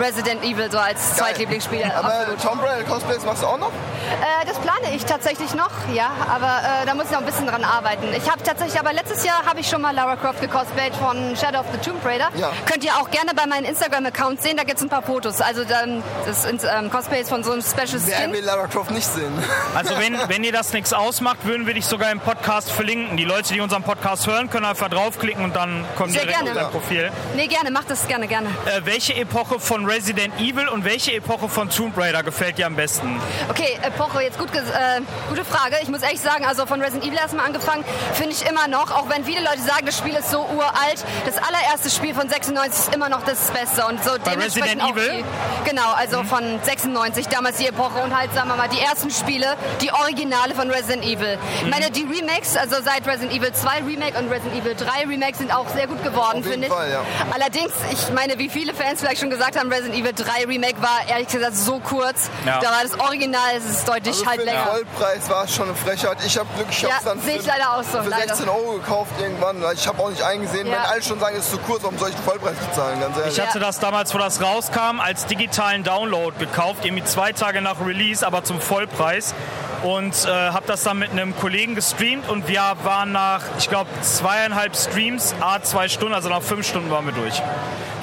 Resident 0.00 0.44
Evil 0.44 0.70
so 0.70 0.78
als 0.78 1.16
Zweitlieblingsspiel. 1.16 1.84
Aber 1.84 2.12
absolut. 2.12 2.42
Tomb 2.42 2.62
Raider 2.62 2.84
Cosplays 2.84 3.24
machst 3.24 3.42
du 3.42 3.46
auch 3.46 3.58
noch? 3.58 3.68
Äh, 3.70 4.46
das 4.46 4.58
plane 4.58 4.94
ich 4.94 5.04
tatsächlich 5.04 5.54
noch, 5.54 5.70
ja, 5.92 6.10
aber 6.28 6.60
äh, 6.82 6.86
da 6.86 6.94
muss 6.94 7.06
ich 7.06 7.10
noch 7.12 7.20
ein 7.20 7.26
bisschen 7.26 7.46
dran 7.46 7.64
arbeiten. 7.64 8.06
Ich 8.16 8.30
habe 8.30 8.42
tatsächlich, 8.42 8.78
aber 8.78 8.92
letztes 8.92 9.24
Jahr 9.24 9.44
habe 9.46 9.60
ich 9.60 9.68
schon 9.68 9.80
mal 9.80 9.94
Lara 9.94 10.16
Croft 10.16 10.40
gecosplayt 10.40 10.94
von 10.94 11.36
Shadow 11.36 11.60
of 11.60 11.66
the 11.72 11.78
Tomb 11.78 12.04
Raider. 12.04 12.28
Ja. 12.36 12.50
Könnt 12.66 12.84
ihr 12.84 12.92
auch 12.96 13.10
gerne 13.10 13.32
bei 13.34 13.46
meinem 13.46 13.64
Instagram-Account 13.64 14.42
sehen, 14.42 14.56
da 14.56 14.62
gibt 14.64 14.78
es 14.78 14.82
ein 14.84 14.88
paar 14.88 15.02
Fotos. 15.02 15.40
Also 15.40 15.64
dann, 15.64 16.02
das 16.24 16.44
ähm, 16.46 16.90
Cosplays 16.90 17.28
von 17.28 17.42
so 17.42 17.52
einem 17.52 17.62
Special 17.62 18.00
Wer 18.04 18.16
Skin. 18.18 18.32
will 18.32 18.44
Lara 18.44 18.66
Croft 18.66 18.90
nicht 18.90 19.06
sehen? 19.06 19.32
Also 19.74 19.94
wenn, 19.98 20.16
wenn 20.28 20.42
dir 20.42 20.52
das 20.52 20.72
nichts 20.72 20.92
ausmacht, 20.92 21.44
würden 21.44 21.66
wir 21.66 21.74
dich 21.74 21.84
sogar 21.86 22.10
im 22.10 22.20
Podcast 22.20 22.70
verlinken. 22.70 23.16
Die 23.16 23.24
Leute, 23.24 23.52
die 23.52 23.60
unseren 23.60 23.82
Podcast 23.82 24.26
hören, 24.26 24.48
können 24.48 24.64
einfach 24.64 24.88
draufklicken 24.88 25.44
und 25.44 25.54
dann 25.54 25.84
kommen 25.96 26.12
die 26.12 26.18
Sehr 26.18 26.26
direkt 26.26 26.44
gerne. 26.44 26.66
auf 26.66 26.72
dein 26.72 26.80
Profil. 26.80 27.10
Nee, 27.34 27.46
gerne, 27.46 27.70
mach 27.70 27.84
das 27.84 28.06
gerne, 28.08 28.26
gerne. 28.26 28.48
Äh, 28.66 28.80
welche 28.84 29.14
Epoche 29.14 29.60
von 29.60 29.85
von 29.86 29.92
Resident 29.92 30.34
Evil 30.40 30.68
und 30.68 30.84
welche 30.84 31.12
Epoche 31.12 31.48
von 31.48 31.70
Tomb 31.70 31.96
Raider 31.96 32.22
gefällt 32.22 32.58
dir 32.58 32.66
am 32.66 32.74
besten? 32.74 33.20
Okay, 33.48 33.78
Epoche, 33.82 34.22
jetzt 34.22 34.38
gut, 34.38 34.48
äh, 34.54 35.00
gute 35.28 35.44
Frage. 35.44 35.76
Ich 35.82 35.88
muss 35.88 36.02
ehrlich 36.02 36.20
sagen, 36.20 36.44
also 36.44 36.66
von 36.66 36.80
Resident 36.80 37.04
Evil 37.04 37.18
erstmal 37.18 37.46
angefangen, 37.46 37.84
finde 38.14 38.32
ich 38.32 38.48
immer 38.48 38.66
noch, 38.68 38.90
auch 38.90 39.08
wenn 39.08 39.24
viele 39.24 39.40
Leute 39.44 39.60
sagen, 39.60 39.86
das 39.86 39.96
Spiel 39.96 40.14
ist 40.14 40.30
so 40.30 40.40
uralt, 40.40 41.04
das 41.24 41.36
allererste 41.38 41.90
Spiel 41.90 42.14
von 42.14 42.28
96 42.28 42.86
ist 42.86 42.94
immer 42.94 43.08
noch 43.08 43.22
das 43.24 43.50
Beste. 43.50 43.86
Und 43.86 44.02
so 44.02 44.12
Bei 44.24 44.32
dementsprechend 44.32 44.82
Resident 44.82 44.82
auch 44.82 44.96
Evil? 44.96 45.24
Die, 45.64 45.70
genau, 45.70 45.92
also 45.92 46.24
von 46.24 46.58
96, 46.62 47.28
damals 47.28 47.58
die 47.58 47.66
Epoche 47.66 48.02
und 48.02 48.16
halt, 48.16 48.32
sagen 48.34 48.48
wir 48.48 48.56
mal, 48.56 48.68
die 48.68 48.80
ersten 48.80 49.10
Spiele, 49.10 49.56
die 49.82 49.92
Originale 49.92 50.54
von 50.54 50.70
Resident 50.70 51.04
Evil. 51.04 51.38
Ich 51.62 51.70
meine, 51.70 51.90
die 51.90 52.02
Remakes, 52.02 52.56
also 52.56 52.76
seit 52.82 53.06
Resident 53.06 53.32
Evil 53.32 53.52
2 53.52 53.82
Remake 53.86 54.18
und 54.18 54.30
Resident 54.30 54.56
Evil 54.56 54.74
3 54.74 55.06
Remake 55.06 55.36
sind 55.36 55.54
auch 55.54 55.68
sehr 55.68 55.86
gut 55.86 56.02
geworden, 56.02 56.42
finde 56.42 56.66
ich. 56.66 56.72
Fall, 56.72 56.90
ja. 56.90 57.04
Allerdings, 57.32 57.72
ich 57.92 58.12
meine, 58.12 58.38
wie 58.38 58.48
viele 58.48 58.74
Fans 58.74 59.00
vielleicht 59.00 59.20
schon 59.20 59.30
gesagt 59.30 59.56
haben, 59.56 59.70
Resident 59.76 59.94
Evil 59.94 60.12
3 60.12 60.44
Remake 60.46 60.80
war 60.82 61.00
ehrlich 61.08 61.28
gesagt 61.28 61.56
so 61.56 61.78
kurz. 61.80 62.30
Ja. 62.46 62.58
Da 62.60 62.70
war 62.70 62.82
das 62.82 62.98
Original, 62.98 63.56
es 63.56 63.64
ist 63.64 63.86
deutlich 63.88 64.14
Also 64.14 64.26
halt 64.26 64.40
für 64.40 64.46
den 64.46 64.54
länger. 64.54 64.66
Vollpreis 64.66 65.30
war 65.30 65.44
es 65.44 65.54
schon 65.54 65.66
eine 65.68 65.74
Frechheit. 65.76 66.16
Ich 66.24 66.36
habe 66.38 66.48
Glück, 66.56 66.66
ich 66.70 66.82
Ja, 66.82 66.88
habe 66.90 66.98
es 66.98 67.04
dann 67.04 67.20
sehe 67.20 67.36
ich 67.36 67.42
für, 67.42 67.48
leider 67.48 67.72
auch 67.72 67.82
so, 67.82 68.02
für 68.02 68.08
leider. 68.08 68.28
16 68.34 68.48
Euro 68.48 68.72
gekauft 68.74 69.10
irgendwann. 69.20 69.62
Ich 69.74 69.86
habe 69.86 70.02
auch 70.02 70.10
nicht 70.10 70.22
eingesehen, 70.22 70.66
Ja. 70.66 70.72
wenn 70.72 70.80
alle 70.90 71.02
schon 71.02 71.20
sagen, 71.20 71.36
es 71.36 71.44
ist 71.46 71.50
zu 71.52 71.58
kurz, 71.58 71.82
warum 71.82 71.98
soll 71.98 72.08
ich 72.10 72.14
den 72.14 72.24
Vollpreis 72.24 72.56
bezahlen, 72.56 73.00
ganz 73.00 73.16
ehrlich. 73.18 73.38
Ich 73.38 73.40
hatte 73.46 73.58
das 73.60 73.78
damals, 73.78 74.14
wo 74.14 74.18
das 74.18 74.40
rauskam, 74.42 75.00
als 75.00 75.26
digitalen 75.26 75.84
Download 75.84 76.36
gekauft, 76.38 76.84
irgendwie 76.84 77.04
zwei 77.04 77.32
Tage 77.32 77.60
nach 77.60 77.76
Release, 77.84 78.26
aber 78.26 78.44
zum 78.44 78.60
Vollpreis. 78.60 79.34
Und 79.82 80.14
äh, 80.24 80.28
habe 80.30 80.66
das 80.66 80.82
dann 80.84 80.98
mit 80.98 81.10
einem 81.10 81.36
Kollegen 81.38 81.74
gestreamt 81.74 82.28
und 82.30 82.48
wir 82.48 82.62
waren 82.82 83.12
nach, 83.12 83.42
ich 83.58 83.68
glaube, 83.68 83.90
zweieinhalb 84.00 84.74
Streams, 84.74 85.34
a 85.40 85.60
zwei 85.62 85.88
Stunden, 85.88 86.14
also 86.14 86.30
nach 86.30 86.40
fünf 86.42 86.66
Stunden 86.66 86.90
waren 86.90 87.04
wir 87.04 87.12
durch. 87.12 87.42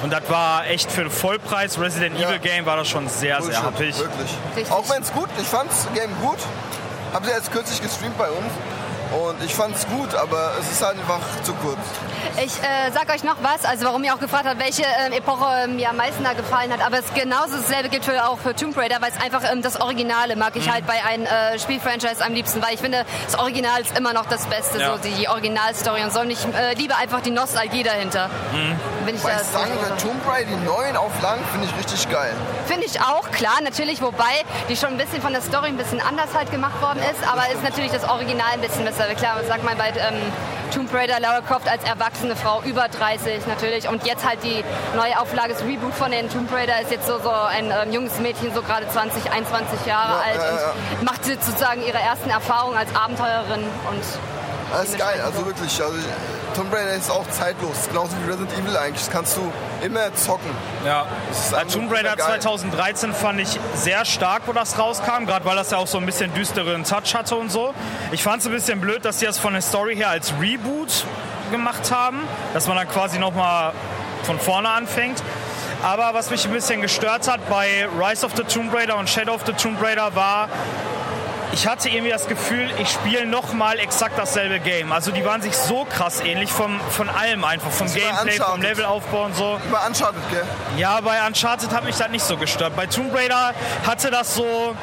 Und 0.04 0.12
das 0.12 0.28
war 0.28 0.66
echt 0.66 0.92
für 0.92 1.04
den 1.04 1.10
Vollpreis 1.10 1.80
Resident 1.80 2.18
Ja. 2.18 2.28
Evil 2.28 2.38
Game 2.38 2.66
war 2.66 2.76
das 2.76 2.88
schon 2.88 3.08
sehr, 3.08 3.40
sehr 3.40 3.62
Bullshit, 3.62 3.62
happig. 3.64 3.98
Wirklich. 3.98 4.30
Richtig. 4.54 4.70
Auch 4.70 4.90
wenn 4.90 5.02
es 5.02 5.10
gut, 5.10 5.30
ich 5.40 5.46
fand's 5.48 5.88
Game 5.94 6.10
gut. 6.20 6.36
Haben 7.14 7.24
sie 7.24 7.30
jetzt 7.30 7.50
kürzlich 7.50 7.80
gestreamt 7.80 8.18
bei 8.18 8.28
uns. 8.28 8.52
Und 9.14 9.42
ich 9.44 9.54
fand's 9.54 9.86
gut, 9.86 10.14
aber 10.14 10.52
es 10.60 10.70
ist 10.72 10.82
halt 10.82 10.98
einfach 10.98 11.20
zu 11.44 11.52
kurz. 11.54 11.78
Ich 12.36 12.58
äh, 12.62 12.90
sag 12.92 13.08
euch 13.14 13.22
noch 13.22 13.36
was, 13.42 13.64
also 13.64 13.84
warum 13.86 14.02
ihr 14.02 14.12
auch 14.14 14.18
gefragt 14.18 14.44
habt, 14.46 14.58
welche 14.58 14.82
ähm, 14.82 15.12
Epoche 15.12 15.44
ähm, 15.64 15.76
mir 15.76 15.90
am 15.90 15.96
meisten 15.96 16.24
da 16.24 16.32
gefallen 16.32 16.72
hat. 16.72 16.84
Aber 16.84 16.98
es 16.98 17.04
genauso 17.14 17.56
dasselbe 17.56 17.90
gilt 17.90 18.04
für, 18.04 18.26
auch 18.26 18.38
für 18.38 18.56
Tomb 18.56 18.76
Raider, 18.76 18.96
weil 19.00 19.12
es 19.12 19.20
einfach 19.22 19.42
ähm, 19.52 19.62
das 19.62 19.80
Originale 19.80 20.34
mag 20.36 20.54
Mhm. 20.56 20.60
ich 20.60 20.70
halt 20.70 20.86
bei 20.86 21.04
einem 21.04 21.26
äh, 21.26 21.58
Spielfranchise 21.58 22.24
am 22.24 22.32
liebsten, 22.32 22.60
weil 22.62 22.74
ich 22.74 22.80
finde, 22.80 23.04
das 23.26 23.38
Original 23.38 23.80
ist 23.82 23.96
immer 23.96 24.12
noch 24.14 24.26
das 24.26 24.46
Beste, 24.46 24.80
Ja. 24.80 24.92
so 24.96 24.98
die, 25.02 25.10
die 25.14 25.28
Originalstory 25.28 26.02
und 26.02 26.12
so. 26.12 26.20
Und 26.20 26.30
ich 26.30 26.44
äh, 26.44 26.74
liebe 26.74 26.96
einfach 26.96 27.20
die 27.20 27.30
Nostalgie 27.30 27.82
dahinter. 27.84 28.30
Bin 29.04 29.14
ich 29.16 29.22
Weil 29.22 29.34
da 29.36 29.40
ich 29.42 29.46
sagen, 29.48 29.70
der 29.88 29.96
Tomb 29.98 30.26
Raider, 30.28 30.48
die 30.50 30.64
neuen 30.66 30.96
Auflagen, 30.96 31.42
finde 31.52 31.68
ich 31.68 31.76
richtig 31.78 32.08
geil. 32.10 32.32
Finde 32.66 32.86
ich 32.86 33.00
auch, 33.00 33.30
klar, 33.30 33.60
natürlich, 33.62 34.00
wobei 34.02 34.42
die 34.68 34.76
schon 34.76 34.90
ein 34.90 34.96
bisschen 34.98 35.20
von 35.22 35.32
der 35.32 35.42
Story 35.42 35.68
ein 35.68 35.76
bisschen 35.76 36.00
anders 36.00 36.30
halt 36.34 36.50
gemacht 36.50 36.80
worden 36.82 37.00
ist, 37.12 37.22
aber 37.30 37.48
ist 37.52 37.62
natürlich 37.62 37.92
das 37.92 38.08
Original 38.08 38.52
ein 38.54 38.60
bisschen 38.60 38.84
besser. 38.84 39.03
Klar, 39.14 39.36
sagt 39.46 39.62
man 39.64 39.76
bei 39.76 39.88
ähm, 39.88 40.14
Tomb 40.72 40.92
Raider 40.92 41.20
Lara 41.20 41.40
Croft 41.40 41.68
als 41.68 41.84
erwachsene 41.84 42.34
Frau 42.36 42.62
über 42.64 42.88
30 42.88 43.46
natürlich 43.46 43.88
und 43.88 44.04
jetzt 44.06 44.26
halt 44.26 44.42
die 44.42 44.64
neue 44.96 45.18
Auflage, 45.20 45.52
das 45.52 45.62
Reboot 45.62 45.94
von 45.94 46.10
den 46.10 46.28
Tomb 46.30 46.50
Raider 46.52 46.80
ist 46.80 46.90
jetzt 46.90 47.06
so, 47.06 47.18
so 47.20 47.30
ein 47.30 47.70
ähm, 47.70 47.92
junges 47.92 48.18
Mädchen, 48.18 48.52
so 48.54 48.62
gerade 48.62 48.88
20, 48.88 49.30
21 49.30 49.86
Jahre 49.86 50.14
Ja, 50.14 50.20
alt 50.26 50.36
ja, 50.36 50.60
ja. 50.60 50.72
und 50.98 51.04
macht 51.04 51.24
sozusagen 51.24 51.82
ihre 51.86 51.98
ersten 51.98 52.30
Erfahrungen 52.30 52.76
als 52.76 52.94
Abenteurerin 52.96 53.64
und 53.90 54.02
Das 54.72 54.88
ist 54.88 54.98
geil, 54.98 55.20
also 55.24 55.40
so. 55.40 55.46
wirklich. 55.46 55.80
Also 55.82 55.94
Tomb 56.54 56.72
Raider 56.72 56.92
ist 56.92 57.10
auch 57.10 57.28
zeitlos, 57.30 57.88
genauso 57.88 58.12
wie 58.22 58.30
Resident 58.30 58.52
Evil 58.58 58.76
eigentlich. 58.76 59.04
Das 59.04 59.10
kannst 59.10 59.36
du 59.36 59.52
immer 59.84 60.14
zocken. 60.14 60.50
Ja. 60.84 61.06
Tomb 61.72 61.92
Raider 61.92 62.10
super 62.10 62.30
geil. 62.30 62.40
2013 62.40 63.12
fand 63.12 63.40
ich 63.40 63.58
sehr 63.74 64.04
stark, 64.04 64.42
wo 64.46 64.52
das 64.52 64.78
rauskam, 64.78 65.26
gerade 65.26 65.44
weil 65.44 65.56
das 65.56 65.72
ja 65.72 65.78
auch 65.78 65.86
so 65.86 65.98
ein 65.98 66.06
bisschen 66.06 66.32
düsteren 66.34 66.84
Touch 66.84 67.14
hatte 67.14 67.34
und 67.36 67.50
so. 67.50 67.74
Ich 68.12 68.22
fand 68.22 68.40
es 68.40 68.46
ein 68.46 68.52
bisschen 68.52 68.80
blöd, 68.80 69.04
dass 69.04 69.18
sie 69.18 69.26
das 69.26 69.38
von 69.38 69.52
der 69.52 69.62
Story 69.62 69.96
her 69.96 70.10
als 70.10 70.32
Reboot 70.40 71.04
gemacht 71.50 71.90
haben, 71.90 72.20
dass 72.52 72.68
man 72.68 72.76
dann 72.76 72.88
quasi 72.88 73.18
nochmal 73.18 73.72
von 74.22 74.38
vorne 74.38 74.68
anfängt. 74.68 75.22
Aber 75.82 76.14
was 76.14 76.30
mich 76.30 76.46
ein 76.46 76.52
bisschen 76.52 76.80
gestört 76.80 77.28
hat 77.28 77.46
bei 77.50 77.86
Rise 77.98 78.24
of 78.24 78.32
the 78.36 78.44
Tomb 78.44 78.72
Raider 78.72 78.96
und 78.96 79.10
Shadow 79.10 79.34
of 79.34 79.42
the 79.44 79.52
Tomb 79.52 79.82
Raider 79.82 80.14
war, 80.14 80.48
ich 81.54 81.68
hatte 81.68 81.88
irgendwie 81.88 82.10
das 82.10 82.26
Gefühl, 82.26 82.68
ich 82.80 82.90
spiele 82.90 83.26
nochmal 83.26 83.78
exakt 83.78 84.18
dasselbe 84.18 84.58
Game. 84.58 84.90
Also 84.90 85.12
die 85.12 85.24
waren 85.24 85.40
sich 85.40 85.56
so 85.56 85.84
krass 85.84 86.20
ähnlich 86.20 86.50
vom, 86.50 86.80
von 86.90 87.08
allem 87.08 87.44
einfach, 87.44 87.70
vom 87.70 87.86
bei 87.86 88.00
Gameplay, 88.00 88.32
vom. 88.32 88.60
Levelaufbau 88.60 89.24
und 89.26 89.36
so. 89.36 89.60
Über 89.68 89.86
Uncharted, 89.86 90.20
gell? 90.30 90.44
Ja, 90.76 91.00
bei 91.00 91.24
Uncharted 91.24 91.70
hat 91.70 91.84
mich 91.84 91.96
das 91.96 92.10
nicht 92.10 92.24
so 92.24 92.36
gestört. 92.36 92.74
Bei 92.74 92.86
Tomb 92.86 93.14
Raider 93.14 93.54
hatte 93.86 94.10
das 94.10 94.34
so 94.34 94.74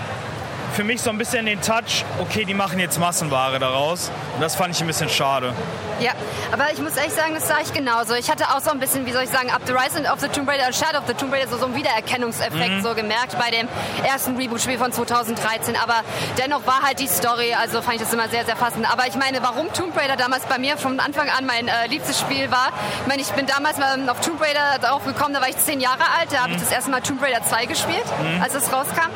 für 0.74 0.86
mich 0.86 1.02
so 1.02 1.10
ein 1.10 1.18
bisschen 1.18 1.46
den 1.46 1.62
Touch, 1.62 2.06
okay, 2.20 2.46
die 2.46 2.54
machen 2.54 2.80
jetzt 2.80 2.98
Massenware 2.98 3.60
daraus. 3.60 4.10
Und 4.36 4.42
das 4.42 4.56
fand 4.56 4.74
ich 4.74 4.80
ein 4.80 4.88
bisschen 4.88 5.10
schade. 5.10 5.54
Ja, 6.02 6.14
aber 6.52 6.74
ich 6.74 6.80
muss 6.80 6.98
ehrlich 6.98 7.14
sagen, 7.14 7.36
das 7.36 7.48
sah 7.48 7.60
ich 7.62 7.72
genauso. 7.74 8.16
Ich 8.16 8.30
hatte 8.32 8.46
auch 8.50 8.60
so 8.60 8.72
ein 8.72 8.80
bisschen, 8.80 9.06
wie 9.06 9.12
soll 9.12 9.22
ich 9.22 9.30
sagen, 9.30 9.52
Up 9.52 9.62
the 9.68 9.74
Rise 9.74 10.12
of 10.12 10.20
the 10.20 10.28
Tomb 10.30 10.50
Raider 10.50 10.66
und 10.66 10.76
Shadow 10.76 10.98
of 10.98 11.04
the 11.06 11.14
Tomb 11.14 11.32
Raider 11.32 11.48
so, 11.48 11.58
so 11.58 11.66
einen 11.66 11.76
Wiedererkennungseffekt 11.76 12.82
so 12.82 12.96
gemerkt 12.96 13.38
bei 13.38 13.52
dem 13.52 13.68
ersten 14.04 14.36
Reboot-Spiel 14.36 14.80
von 14.80 14.92
2013. 14.92 15.76
Aber 15.76 16.02
dennoch 16.40 16.66
war 16.66 16.82
halt 16.82 17.00
die 17.00 17.08
Story, 17.08 17.54
also 17.54 17.84
fand 17.84 17.98
ich 17.98 18.02
das 18.02 18.12
immer 18.14 18.28
sehr, 18.30 18.46
sehr 18.46 18.56
passend. 18.56 18.92
Aber 18.92 19.06
ich 19.06 19.16
meine, 19.16 19.44
warum 19.44 19.72
Tomb 19.74 19.96
Raider 19.96 20.16
damals 20.16 20.44
bei 20.46 20.58
mir 20.58 20.76
von 20.78 21.00
Anfang 21.00 21.30
an 21.30 21.46
mein 21.46 21.68
äh, 21.68 21.86
liebstes 21.88 22.20
Spiel 22.20 22.50
war, 22.50 22.70
ich 23.02 23.08
meine, 23.08 23.22
ich 23.22 23.30
bin 23.34 23.46
damals 23.46 23.78
mal 23.78 24.10
auf 24.10 24.22
Tomb 24.22 24.42
Raider 24.42 24.80
drauf 24.82 25.06
gekommen, 25.06 25.36
da 25.36 25.42
war 25.42 25.50
ich 25.50 25.58
zehn 25.58 25.80
Jahre 25.80 26.04
alt, 26.20 26.32
da 26.32 26.44
habe 26.44 26.54
ich 26.54 26.60
das 26.60 26.72
erste 26.72 26.90
Mal 26.90 27.02
Tomb 27.02 27.22
Raider 27.22 27.44
2 27.44 27.66
gespielt, 27.66 28.06
als 28.42 28.56
es 28.56 28.74
rauskam. 28.74 29.12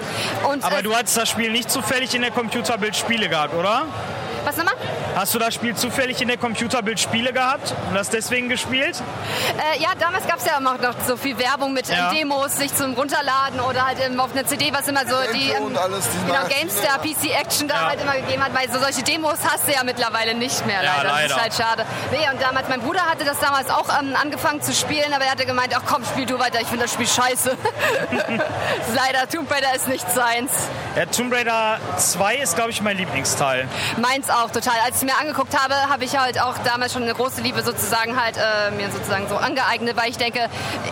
Und, 0.47 0.63
Aber 0.63 0.79
äh, 0.79 0.83
du 0.83 0.95
hattest 0.95 1.17
das 1.17 1.29
Spiel 1.29 1.51
nicht 1.51 1.71
zufällig 1.71 2.13
in 2.13 2.21
der 2.21 2.31
Computerbild 2.31 2.95
Spiele 2.95 3.27
gehabt, 3.27 3.55
oder? 3.55 3.85
was 4.45 4.57
nochmal? 4.57 4.75
Hast 5.15 5.33
du 5.33 5.39
das 5.39 5.53
Spiel 5.53 5.73
zufällig 5.75 6.21
in 6.21 6.27
der 6.27 6.35
Computerbild 6.37 6.99
Spiele 6.99 7.31
gehabt 7.31 7.73
und 7.89 7.97
hast 7.97 8.11
deswegen 8.11 8.49
gespielt? 8.49 9.01
Äh, 9.73 9.81
ja, 9.81 9.89
damals 9.97 10.27
gab 10.27 10.39
es 10.39 10.45
ja 10.45 10.57
immer 10.57 10.77
noch 10.77 10.93
so 11.07 11.15
viel 11.15 11.37
Werbung 11.39 11.71
mit 11.73 11.87
Ja. 11.87 12.09
ähm, 12.11 12.17
Demos, 12.17 12.57
sich 12.57 12.73
zum 12.75 12.93
Runterladen 12.95 13.61
oder 13.61 13.85
halt 13.87 13.97
ähm, 14.05 14.19
auf 14.19 14.33
einer 14.33 14.45
CD, 14.45 14.73
was 14.73 14.87
immer 14.89 15.05
so 15.07 15.15
die 15.33 15.39
Gameplay 15.47 15.59
und 15.65 15.77
alles, 15.77 16.05
die 16.09 16.25
genau, 16.27 16.45
GameStar, 16.49 16.99
PC 16.99 17.31
Action 17.39 17.67
da 17.69 17.75
Ja. 17.75 17.87
halt 17.89 18.01
immer 18.01 18.13
gegeben 18.15 18.43
hat, 18.43 18.53
weil 18.53 18.69
so 18.69 18.77
solche 18.79 19.03
Demos 19.03 19.37
hast 19.49 19.65
du 19.67 19.71
ja 19.71 19.83
mittlerweile 19.85 20.33
nicht 20.35 20.65
mehr. 20.65 20.83
Ja, 20.83 20.97
leider. 20.97 21.03
Das 21.03 21.11
leider. 21.13 21.25
ist 21.35 21.41
halt 21.41 21.53
schade. 21.53 21.85
Nee, 22.11 22.29
und 22.33 22.41
damals, 22.41 22.67
mein 22.67 22.81
Bruder 22.81 23.01
hatte 23.05 23.23
das 23.23 23.39
damals 23.39 23.69
auch 23.69 23.87
ähm, 24.01 24.15
angefangen 24.21 24.61
zu 24.61 24.73
spielen, 24.73 25.13
aber 25.13 25.23
er 25.23 25.31
hatte 25.31 25.45
gemeint, 25.45 25.73
ach 25.77 25.83
komm, 25.85 26.03
spiel 26.03 26.25
du 26.25 26.37
weiter, 26.39 26.59
ich 26.59 26.67
finde 26.67 26.83
das 26.83 26.93
Spiel 26.93 27.07
scheiße. 27.07 27.57
leider, 28.95 29.29
Tomb 29.29 29.49
Raider 29.51 29.73
ist 29.75 29.87
nicht 29.87 30.05
seins. 30.11 30.51
Ja, 30.97 31.05
Tomb 31.05 31.33
Raider 31.33 31.79
2 31.97 32.35
ist, 32.35 32.55
glaube 32.55 32.71
ich, 32.71 32.81
mein 32.81 32.97
Lieblingsteil. 32.97 33.67
Meins 34.01 34.29
auch 34.29 34.51
total. 34.51 34.73
Als 34.85 35.04
mir 35.05 35.17
angeguckt 35.17 35.57
habe, 35.57 35.75
habe 35.89 36.03
ich 36.03 36.17
halt 36.17 36.41
auch 36.41 36.57
damals 36.59 36.93
schon 36.93 37.03
eine 37.03 37.13
große 37.13 37.41
Liebe 37.41 37.61
sozusagen 37.63 38.21
halt 38.21 38.37
äh, 38.37 38.71
mir 38.71 38.91
sozusagen 38.91 39.27
so 39.27 39.37
angeeignet, 39.37 39.95
weil 39.95 40.09
ich 40.09 40.17
denke, 40.17 40.49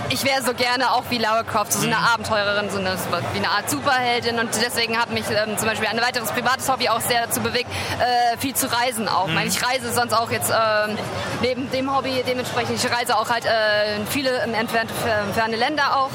ich 0.10 0.24
wäre 0.24 0.42
so 0.42 0.54
gerne 0.54 0.92
auch 0.94 1.04
wie 1.10 1.18
Lara 1.18 1.44
Croft, 1.44 1.74
so 1.74 1.86
eine 1.86 1.98
Abenteurerin, 1.98 2.70
so 2.70 2.78
eine, 2.80 2.96
wie 3.34 3.38
eine 3.38 3.50
Art 3.50 3.70
Superheldin 3.70 4.40
und 4.40 4.50
deswegen 4.64 4.98
hat 4.98 5.10
mich 5.12 5.26
ähm, 5.30 5.58
zum 5.58 5.68
Beispiel 5.68 5.88
ein 5.88 6.00
weiteres 6.02 6.32
privates 6.32 6.70
Hobby 6.70 6.90
auch 6.90 7.02
sehr 7.02 7.26
dazu 7.26 7.42
bewegt, 7.42 7.70
äh, 8.00 8.38
viel 8.38 8.56
zu 8.56 8.72
reisen 8.72 9.08
auch. 9.08 9.28
Ich 9.28 9.34
meine, 9.34 9.50
ich 9.50 9.66
reise 9.66 9.92
sonst 9.92 10.14
auch 10.14 10.32
jetzt 10.32 10.52
ähm, 10.52 10.98
neben 11.42 11.72
dem 11.72 11.96
Hobby 11.96 12.24
dementsprechend, 12.28 12.84
ich 12.84 12.92
reise 12.92 13.18
auch 13.18 13.30
halt 13.30 13.46
äh, 13.46 13.98
in 13.98 14.08
viele 14.08 14.44
ähm, 14.44 14.54
entfernte 14.54 14.94
ferne 15.34 15.56
Länder 15.56 15.98
auch. 15.98 16.10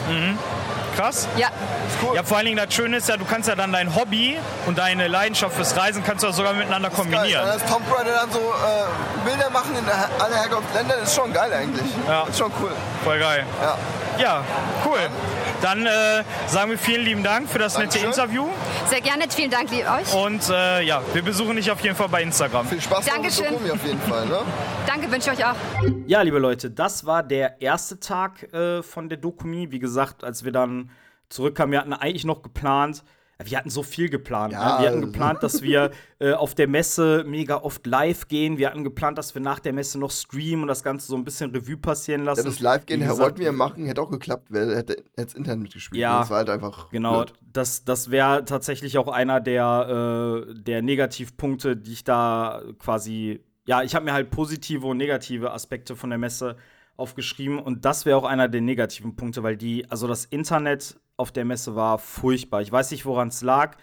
Krass. 0.98 1.28
Ja, 1.36 1.46
Ja, 2.12 2.24
vor 2.24 2.38
allen 2.38 2.46
Dingen 2.46 2.56
das 2.56 2.74
Schöne 2.74 2.96
ist 2.96 3.08
ja, 3.08 3.16
du 3.16 3.24
kannst 3.24 3.48
ja 3.48 3.54
dann 3.54 3.72
dein 3.72 3.94
Hobby 3.94 4.36
und 4.66 4.78
deine 4.78 5.06
Leidenschaft 5.06 5.54
fürs 5.54 5.76
Reisen 5.76 6.02
kannst 6.02 6.24
du 6.24 6.32
sogar 6.32 6.54
miteinander 6.54 6.88
Geil. 6.88 6.96
kombinieren. 6.98 7.46
Wenn 7.46 7.58
das 7.60 7.70
Tomb 7.70 7.84
Raider 7.96 8.14
dann 8.14 8.32
so 8.32 8.40
äh, 8.40 9.28
Bilder 9.28 9.48
machen 9.50 9.76
in 9.78 9.84
der, 9.86 10.08
alle 10.18 10.34
Herkunftsländern, 10.34 10.98
ist 11.00 11.14
schon 11.14 11.32
geil 11.32 11.52
eigentlich. 11.52 11.86
Ja. 12.08 12.24
Ist 12.24 12.38
schon 12.38 12.50
cool. 12.60 12.72
Voll 13.04 13.20
geil. 13.20 13.46
Ja. 13.62 13.78
Ja, 14.18 14.44
cool. 14.84 14.98
Dann 15.62 15.86
äh, 15.86 16.24
sagen 16.46 16.70
wir 16.70 16.78
vielen 16.78 17.04
lieben 17.04 17.22
Dank 17.22 17.48
für 17.48 17.58
das 17.58 17.78
nette 17.78 17.98
Dankeschön. 17.98 18.10
Interview. 18.10 18.48
sehr 18.88 19.00
gerne. 19.00 19.24
Vielen 19.28 19.50
Dank 19.50 19.70
euch. 19.70 20.14
Und 20.14 20.48
äh, 20.48 20.82
ja, 20.82 21.02
wir 21.12 21.22
besuchen 21.22 21.56
dich 21.56 21.70
auf 21.70 21.80
jeden 21.80 21.96
Fall 21.96 22.08
bei 22.08 22.22
Instagram. 22.22 22.66
Viel 22.66 22.80
Spaß 22.80 23.04
mit 23.04 23.14
Dankeschön. 23.14 23.50
Dokumi 23.50 23.70
auf 23.70 23.84
jeden 23.84 24.00
Fall. 24.00 24.26
Ne? 24.26 24.40
Danke, 24.86 25.10
wünsche 25.10 25.30
ich 25.32 25.38
euch 25.38 25.44
auch. 25.44 25.54
Ja, 26.06 26.22
liebe 26.22 26.38
Leute, 26.38 26.70
das 26.70 27.06
war 27.06 27.22
der 27.22 27.60
erste 27.60 28.00
Tag 28.00 28.52
äh, 28.52 28.82
von 28.82 29.08
der 29.08 29.18
Dokumi. 29.18 29.70
Wie 29.70 29.78
gesagt, 29.78 30.24
als 30.24 30.44
wir 30.44 30.52
dann 30.52 30.90
zurückkamen, 31.28 31.72
wir 31.72 31.80
hatten 31.80 31.92
eigentlich 31.92 32.24
noch 32.24 32.42
geplant, 32.42 33.04
wir 33.44 33.56
hatten 33.56 33.70
so 33.70 33.84
viel 33.84 34.08
geplant. 34.08 34.52
Ja, 34.52 34.58
ne? 34.58 34.64
Wir 34.64 34.86
hatten 34.88 34.98
also- 34.98 35.12
geplant, 35.12 35.42
dass 35.42 35.62
wir 35.62 35.92
äh, 36.18 36.32
auf 36.32 36.54
der 36.54 36.66
Messe 36.66 37.24
mega 37.24 37.58
oft 37.58 37.86
live 37.86 38.26
gehen. 38.26 38.58
Wir 38.58 38.68
hatten 38.68 38.82
geplant, 38.82 39.16
dass 39.16 39.34
wir 39.34 39.40
nach 39.40 39.60
der 39.60 39.72
Messe 39.72 39.98
noch 39.98 40.10
streamen 40.10 40.62
und 40.62 40.68
das 40.68 40.82
Ganze 40.82 41.06
so 41.06 41.16
ein 41.16 41.24
bisschen 41.24 41.52
Revue 41.52 41.76
passieren 41.76 42.24
lassen. 42.24 42.40
Ja, 42.40 42.46
das 42.50 42.60
Live-Gehen 42.60 43.08
wollten 43.18 43.38
wir 43.38 43.52
machen, 43.52 43.86
hätte 43.86 44.02
auch 44.02 44.10
geklappt, 44.10 44.50
hätte 44.50 45.04
das 45.14 45.34
Internet 45.34 45.60
mitgespielt. 45.60 46.00
Ja. 46.00 46.20
Das 46.20 46.30
war 46.30 46.38
halt 46.38 46.50
einfach. 46.50 46.90
Genau, 46.90 47.18
blöd. 47.24 47.34
das, 47.52 47.84
das 47.84 48.10
wäre 48.10 48.44
tatsächlich 48.44 48.98
auch 48.98 49.08
einer 49.08 49.40
der, 49.40 50.44
äh, 50.48 50.54
der 50.54 50.82
Negativpunkte, 50.82 51.76
die 51.76 51.92
ich 51.92 52.04
da 52.04 52.62
quasi. 52.78 53.40
Ja, 53.66 53.82
ich 53.82 53.94
habe 53.94 54.06
mir 54.06 54.14
halt 54.14 54.30
positive 54.30 54.86
und 54.86 54.96
negative 54.96 55.52
Aspekte 55.52 55.94
von 55.94 56.10
der 56.10 56.18
Messe 56.18 56.56
aufgeschrieben 56.98 57.58
und 57.58 57.84
das 57.84 58.04
wäre 58.04 58.16
auch 58.16 58.24
einer 58.24 58.48
der 58.48 58.60
negativen 58.60 59.16
Punkte, 59.16 59.42
weil 59.42 59.56
die, 59.56 59.88
also 59.90 60.06
das 60.06 60.24
Internet 60.24 61.00
auf 61.16 61.32
der 61.32 61.44
Messe 61.44 61.74
war 61.76 61.98
furchtbar. 61.98 62.60
Ich 62.60 62.72
weiß 62.72 62.90
nicht, 62.90 63.06
woran 63.06 63.28
es 63.28 63.42
lag. 63.42 63.76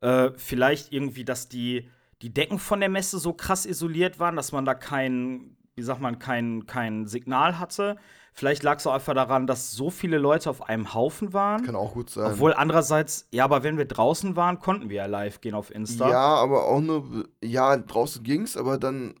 Äh, 0.00 0.30
vielleicht 0.36 0.92
irgendwie, 0.92 1.24
dass 1.24 1.48
die, 1.48 1.88
die 2.22 2.32
Decken 2.32 2.58
von 2.58 2.80
der 2.80 2.88
Messe 2.88 3.18
so 3.18 3.32
krass 3.32 3.66
isoliert 3.66 4.20
waren, 4.20 4.36
dass 4.36 4.52
man 4.52 4.64
da 4.64 4.74
kein, 4.74 5.56
wie 5.76 5.82
sagt 5.82 6.00
man, 6.00 6.18
kein, 6.18 6.66
kein 6.66 7.06
Signal 7.06 7.58
hatte. 7.58 7.96
Vielleicht 8.34 8.62
lag 8.62 8.78
es 8.78 8.86
auch 8.86 8.94
einfach 8.94 9.14
daran, 9.14 9.46
dass 9.46 9.72
so 9.72 9.90
viele 9.90 10.18
Leute 10.18 10.48
auf 10.48 10.68
einem 10.68 10.94
Haufen 10.94 11.32
waren. 11.32 11.64
Kann 11.64 11.74
auch 11.74 11.94
gut 11.94 12.10
sein. 12.10 12.32
Obwohl 12.32 12.52
andererseits, 12.52 13.26
ja, 13.32 13.44
aber 13.44 13.64
wenn 13.64 13.78
wir 13.78 13.86
draußen 13.86 14.36
waren, 14.36 14.60
konnten 14.60 14.90
wir 14.90 14.96
ja 14.96 15.06
live 15.06 15.40
gehen 15.40 15.54
auf 15.54 15.74
Insta. 15.74 16.08
Ja, 16.08 16.36
aber 16.36 16.66
auch 16.66 16.80
nur, 16.80 17.28
ja, 17.42 17.76
draußen 17.76 18.22
ging's, 18.22 18.56
aber 18.56 18.78
dann 18.78 19.14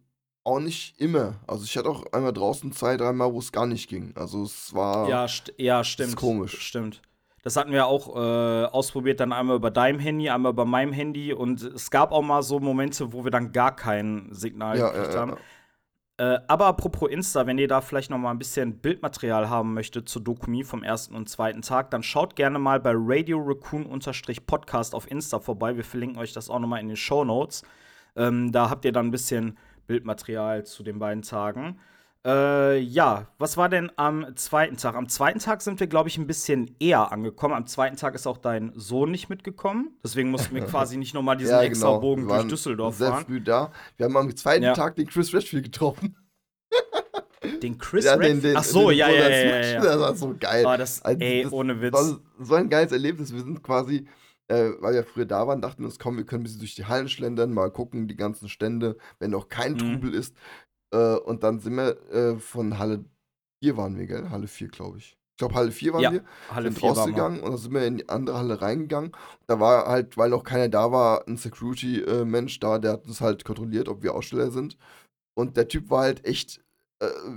auch 0.48 0.60
nicht 0.60 1.00
immer. 1.00 1.34
Also 1.46 1.64
ich 1.64 1.76
hatte 1.76 1.88
auch 1.88 2.04
einmal 2.12 2.32
draußen 2.32 2.72
zwei, 2.72 2.96
dreimal, 2.96 3.32
wo 3.32 3.38
es 3.38 3.52
gar 3.52 3.66
nicht 3.66 3.88
ging. 3.88 4.12
Also 4.16 4.42
es 4.42 4.74
war. 4.74 5.08
Ja, 5.08 5.28
st 5.28 5.52
ja 5.58 5.84
stimmt. 5.84 6.10
ist 6.10 6.16
komisch. 6.16 6.58
Stimmt. 6.60 7.02
Das 7.42 7.56
hatten 7.56 7.70
wir 7.72 7.86
auch 7.86 8.16
äh, 8.16 8.64
ausprobiert, 8.66 9.20
dann 9.20 9.32
einmal 9.32 9.56
über 9.56 9.70
deinem 9.70 10.00
Handy, 10.00 10.28
einmal 10.28 10.52
über 10.52 10.64
meinem 10.64 10.92
Handy. 10.92 11.32
Und 11.32 11.62
es 11.62 11.90
gab 11.90 12.12
auch 12.12 12.22
mal 12.22 12.42
so 12.42 12.58
Momente, 12.58 13.12
wo 13.12 13.24
wir 13.24 13.30
dann 13.30 13.52
gar 13.52 13.76
kein 13.76 14.28
Signal 14.32 14.78
Ja, 14.78 14.90
gekriegt 14.90 15.14
ja, 15.14 15.20
haben. 15.20 15.30
ja. 15.32 16.34
Äh, 16.34 16.40
aber 16.48 16.66
apropos 16.66 17.08
Insta, 17.10 17.46
wenn 17.46 17.58
ihr 17.58 17.68
da 17.68 17.80
vielleicht 17.80 18.10
noch 18.10 18.18
mal 18.18 18.32
ein 18.32 18.38
bisschen 18.40 18.80
Bildmaterial 18.80 19.48
haben 19.48 19.72
möchtet 19.72 20.08
zur 20.08 20.22
Dokumi 20.22 20.64
vom 20.64 20.82
ersten 20.82 21.14
und 21.14 21.28
zweiten 21.28 21.62
Tag, 21.62 21.92
dann 21.92 22.02
schaut 22.02 22.34
gerne 22.34 22.58
mal 22.58 22.80
bei 22.80 22.92
Radio 22.94 23.38
Raccoon-Podcast 23.40 24.96
auf 24.96 25.08
Insta 25.08 25.38
vorbei. 25.38 25.76
Wir 25.76 25.84
verlinken 25.84 26.18
euch 26.18 26.32
das 26.32 26.50
auch 26.50 26.58
noch 26.58 26.66
mal 26.66 26.80
in 26.80 26.88
den 26.88 26.96
Show 26.96 27.24
Notes. 27.24 27.62
Ähm, 28.16 28.50
da 28.50 28.68
habt 28.68 28.84
ihr 28.84 28.90
dann 28.90 29.06
ein 29.06 29.10
bisschen 29.12 29.56
Bildmaterial 29.88 30.64
zu 30.64 30.84
den 30.84 31.00
beiden 31.00 31.22
Tagen. 31.22 31.80
Äh, 32.26 32.78
ja, 32.78 33.28
was 33.38 33.56
war 33.56 33.68
denn 33.68 33.90
am 33.96 34.36
zweiten 34.36 34.76
Tag? 34.76 34.94
Am 34.96 35.08
zweiten 35.08 35.38
Tag 35.38 35.62
sind 35.62 35.80
wir, 35.80 35.86
glaube 35.86 36.08
ich, 36.08 36.18
ein 36.18 36.26
bisschen 36.26 36.74
eher 36.78 37.10
angekommen. 37.10 37.54
Am 37.54 37.66
zweiten 37.66 37.96
Tag 37.96 38.14
ist 38.14 38.26
auch 38.26 38.36
dein 38.38 38.72
Sohn 38.76 39.10
nicht 39.10 39.28
mitgekommen. 39.28 39.96
Deswegen 40.04 40.30
mussten 40.30 40.54
wir 40.54 40.62
quasi 40.66 40.96
nicht 40.96 41.14
noch 41.14 41.22
mal 41.22 41.36
diesen 41.36 41.58
extra 41.60 41.96
Bogen 41.98 42.28
durch 42.28 42.46
Düsseldorf 42.46 42.96
sehr 42.96 43.08
fahren. 43.10 43.24
früh 43.24 43.40
da. 43.40 43.72
Wir 43.96 44.06
haben 44.06 44.16
am 44.16 44.36
zweiten 44.36 44.64
Ja. 44.64 44.74
Tag 44.74 44.96
den 44.96 45.06
Chris 45.08 45.32
Redfield 45.32 45.64
getroffen. 45.64 46.16
Den 47.62 47.78
Chris 47.78 48.04
Ja, 48.04 48.14
Redfield? 48.14 48.56
Ach 48.56 48.64
so, 48.64 48.88
den 48.90 48.98
ja, 48.98 49.08
ja, 49.08 49.28
ja, 49.28 49.46
ja, 49.46 49.60
ja. 49.74 49.80
Das 49.80 49.98
war 50.00 50.14
so 50.14 50.34
geil. 50.38 50.66
Ah, 50.66 50.76
das, 50.76 51.02
Also, 51.02 51.20
ey, 51.20 51.44
das 51.44 51.52
ohne 51.52 51.80
Witz. 51.80 51.92
war 51.94 52.18
so 52.40 52.54
ein 52.54 52.68
geiles 52.68 52.92
Erlebnis. 52.92 53.32
Wir 53.32 53.40
sind 53.40 53.62
quasi, 53.62 54.06
äh, 54.48 54.70
weil 54.80 54.94
wir 54.94 55.04
früher 55.04 55.26
da 55.26 55.46
waren, 55.46 55.60
dachten 55.62 55.80
wir 55.82 55.86
uns, 55.86 55.98
komm, 55.98 56.16
wir 56.16 56.24
können 56.26 56.42
ein 56.42 56.44
bisschen 56.44 56.60
durch 56.60 56.74
die 56.74 56.86
Hallen 56.86 57.08
schlendern, 57.08 57.52
mal 57.52 57.70
gucken, 57.70 58.08
die 58.08 58.16
ganzen 58.16 58.48
Stände, 58.48 58.96
wenn 59.18 59.30
noch 59.30 59.48
kein 59.48 59.72
Mhm. 59.74 59.78
Trubel 59.78 60.14
ist. 60.14 60.36
Äh, 60.92 61.16
und 61.16 61.42
dann 61.42 61.60
sind 61.60 61.76
wir 61.76 62.00
äh, 62.12 62.38
von 62.38 62.78
Halle 62.78 63.04
4 63.62 63.76
waren 63.76 63.98
wir, 63.98 64.06
gell? 64.06 64.30
Halle 64.30 64.46
4, 64.48 64.68
glaube 64.68 64.98
ich. 64.98 65.16
Ich 65.34 65.38
glaube, 65.38 65.54
Halle 65.54 65.70
4 65.72 65.92
waren 65.92 66.02
Ja, 66.02 66.10
wir. 66.10 66.24
Halle 66.48 66.70
sind 66.70 66.78
4 66.78 66.96
war 66.96 67.06
mal. 67.08 67.10
rausgegangen 67.10 67.40
und 67.42 67.50
dann 67.50 67.58
sind 67.58 67.72
wir 67.74 67.86
in 67.86 67.98
die 67.98 68.08
andere 68.08 68.38
Halle 68.38 68.60
reingegangen. 68.60 69.12
Da 69.46 69.60
war 69.60 69.86
halt, 69.86 70.16
weil 70.16 70.30
noch 70.30 70.44
keiner 70.44 70.68
da 70.68 70.90
war, 70.92 71.26
ein 71.28 71.36
Security-Mensch 71.36 72.58
da, 72.60 72.78
der 72.78 72.92
hat 72.92 73.06
uns 73.06 73.20
halt 73.20 73.44
kontrolliert, 73.44 73.88
ob 73.88 74.02
wir 74.02 74.14
Aussteller 74.14 74.50
sind. 74.50 74.76
Und 75.36 75.56
der 75.56 75.68
Typ 75.68 75.90
war 75.90 76.02
halt 76.02 76.24
echt 76.26 76.58
äh, 76.58 76.62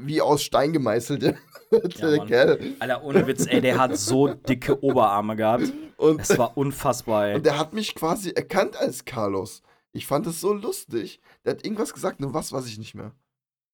wie 0.02 0.22
aus 0.22 0.44
Stein 0.44 0.74
gemeißelt, 0.74 1.22
der. 2.02 2.26
Kerl. 2.26 2.76
Alter, 2.80 3.04
ohne 3.04 3.28
Witz, 3.28 3.46
ey, 3.48 3.62
der 3.62 3.78
hat 3.78 3.98
so 3.98 4.28
dicke 4.34 4.84
Oberarme 4.84 5.36
gehabt. 5.36 5.72
Und, 5.98 6.22
Es 6.22 6.38
war 6.38 6.58
unfassbar, 6.58 7.28
ey. 7.28 7.36
und 7.36 7.46
der 7.46 7.58
hat 7.60 7.74
mich 7.74 7.94
quasi 7.96 8.32
erkannt 8.32 8.76
als 8.76 9.06
Carlos. 9.06 9.62
Ich 9.94 10.08
fand 10.08 10.26
es 10.26 10.42
so 10.42 10.54
lustig. 10.54 11.20
Der 11.46 11.54
hat 11.54 11.64
irgendwas 11.66 11.94
gesagt, 11.94 12.20
nur 12.20 12.34
was 12.34 12.52
weiß 12.52 12.66
ich 12.68 12.78
nicht 12.80 12.96
mehr. 12.96 13.12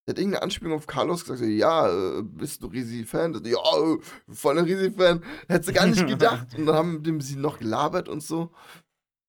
Der 0.07 0.13
hat 0.13 0.19
irgendeine 0.19 0.43
Anspielung 0.43 0.73
auf 0.73 0.87
Carlos 0.87 1.25
gesagt, 1.25 1.41
ja, 1.49 1.87
äh, 1.89 2.21
bist 2.23 2.63
du 2.63 2.67
Risi-Fan? 2.67 3.41
Ja, 3.45 3.57
äh, 3.57 3.97
voll 4.33 4.57
ein 4.57 4.65
Risi-Fan. 4.65 5.21
Hättest 5.47 5.69
du 5.69 5.73
gar 5.73 5.85
nicht 5.87 6.07
gedacht. 6.07 6.47
Und 6.57 6.65
dann 6.65 6.75
haben 6.75 7.03
dem 7.03 7.21
sie 7.21 7.35
noch 7.35 7.59
gelabert 7.59 8.09
und 8.09 8.23
so. 8.23 8.51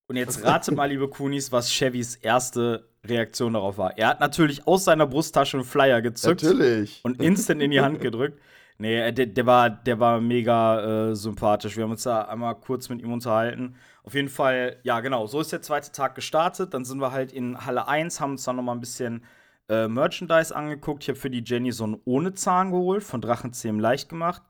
Und 0.09 0.17
jetzt 0.17 0.43
rate 0.43 0.73
mal, 0.73 0.87
liebe 0.87 1.07
Kunis, 1.09 1.53
was 1.53 1.71
Chevys 1.71 2.17
erste 2.17 2.89
Reaktion 3.05 3.53
darauf 3.53 3.77
war. 3.77 3.97
Er 3.99 4.09
hat 4.09 4.21
natürlich 4.21 4.67
aus 4.67 4.85
seiner 4.85 5.07
Brusttasche 5.07 5.59
einen 5.59 5.65
Flyer 5.67 6.01
gezückt 6.01 6.43
Natürlich. 6.43 7.01
und 7.05 7.21
instant 7.21 7.63
in 7.63 7.71
die 7.71 7.81
Hand 7.81 8.01
gedrückt. 8.01 8.41
Nee, 8.79 9.01
äh, 9.01 9.13
der, 9.13 9.27
der, 9.27 9.45
war, 9.45 9.69
der 9.69 10.01
war 10.01 10.21
mega 10.21 11.11
äh, 11.11 11.15
sympathisch. 11.15 11.77
Wir 11.77 11.85
haben 11.85 11.91
uns 11.91 12.05
da 12.05 12.23
einmal 12.23 12.55
kurz 12.55 12.89
mit 12.89 13.03
ihm 13.03 13.13
unterhalten. 13.13 13.75
Auf 14.03 14.15
jeden 14.15 14.29
Fall, 14.29 14.77
ja, 14.83 15.01
genau, 15.01 15.27
so 15.27 15.41
ist 15.41 15.53
der 15.53 15.61
zweite 15.61 15.93
Tag 15.93 16.15
gestartet. 16.15 16.73
Dann 16.73 16.85
sind 16.85 17.01
wir 17.01 17.13
halt 17.13 17.33
in 17.33 17.67
Halle 17.67 17.87
1, 17.87 18.21
haben 18.21 18.33
uns 18.33 18.45
dann 18.45 18.57
noch 18.57 18.63
mal 18.63 18.73
ein 18.73 18.81
bisschen 18.81 19.25
äh, 19.69 19.89
Merchandise 19.89 20.57
angeguckt. 20.57 21.03
Ich 21.03 21.09
habe 21.11 21.19
für 21.19 21.29
die 21.29 21.43
Jenny 21.45 21.73
so 21.73 21.85
einen 21.85 22.01
ohne 22.05 22.33
Zahn 22.33 22.71
geholt, 22.71 23.03
von 23.03 23.21
Drachenzähmen 23.21 23.81
leicht 23.81 24.09
gemacht. 24.09 24.43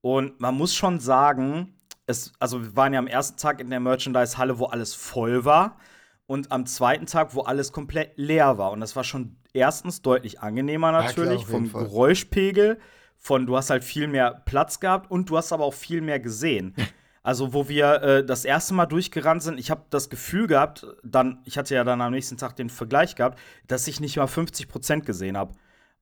Und 0.00 0.40
man 0.40 0.54
muss 0.54 0.74
schon 0.74 1.00
sagen, 1.00 1.73
es, 2.06 2.32
also 2.38 2.62
wir 2.62 2.76
waren 2.76 2.92
ja 2.92 2.98
am 2.98 3.06
ersten 3.06 3.36
Tag 3.38 3.60
in 3.60 3.70
der 3.70 3.80
Merchandise-Halle, 3.80 4.58
wo 4.58 4.66
alles 4.66 4.94
voll 4.94 5.44
war. 5.44 5.78
Und 6.26 6.52
am 6.52 6.64
zweiten 6.66 7.06
Tag, 7.06 7.34
wo 7.34 7.42
alles 7.42 7.72
komplett 7.72 8.12
leer 8.16 8.56
war. 8.56 8.72
Und 8.72 8.80
das 8.80 8.96
war 8.96 9.04
schon 9.04 9.36
erstens 9.52 10.02
deutlich 10.02 10.40
angenehmer 10.40 10.90
klar, 10.90 11.04
natürlich, 11.04 11.42
auf 11.42 11.50
jeden 11.50 11.66
vom 11.66 11.70
Fall. 11.70 11.84
Geräuschpegel, 11.84 12.78
von 13.18 13.46
du 13.46 13.56
hast 13.56 13.70
halt 13.70 13.84
viel 13.84 14.06
mehr 14.06 14.42
Platz 14.44 14.80
gehabt 14.80 15.10
und 15.10 15.28
du 15.28 15.36
hast 15.36 15.52
aber 15.52 15.64
auch 15.64 15.74
viel 15.74 16.00
mehr 16.00 16.20
gesehen. 16.20 16.74
Also, 17.26 17.54
wo 17.54 17.70
wir 17.70 18.02
äh, 18.02 18.24
das 18.26 18.44
erste 18.44 18.74
Mal 18.74 18.84
durchgerannt 18.84 19.42
sind, 19.42 19.58
ich 19.58 19.70
habe 19.70 19.86
das 19.88 20.10
Gefühl 20.10 20.46
gehabt, 20.46 20.86
dann, 21.02 21.40
ich 21.46 21.56
hatte 21.56 21.74
ja 21.74 21.82
dann 21.82 22.02
am 22.02 22.12
nächsten 22.12 22.36
Tag 22.36 22.54
den 22.54 22.68
Vergleich 22.68 23.16
gehabt, 23.16 23.38
dass 23.66 23.88
ich 23.88 23.98
nicht 23.98 24.18
mal 24.18 24.26
50% 24.26 25.00
gesehen 25.00 25.38
habe. 25.38 25.54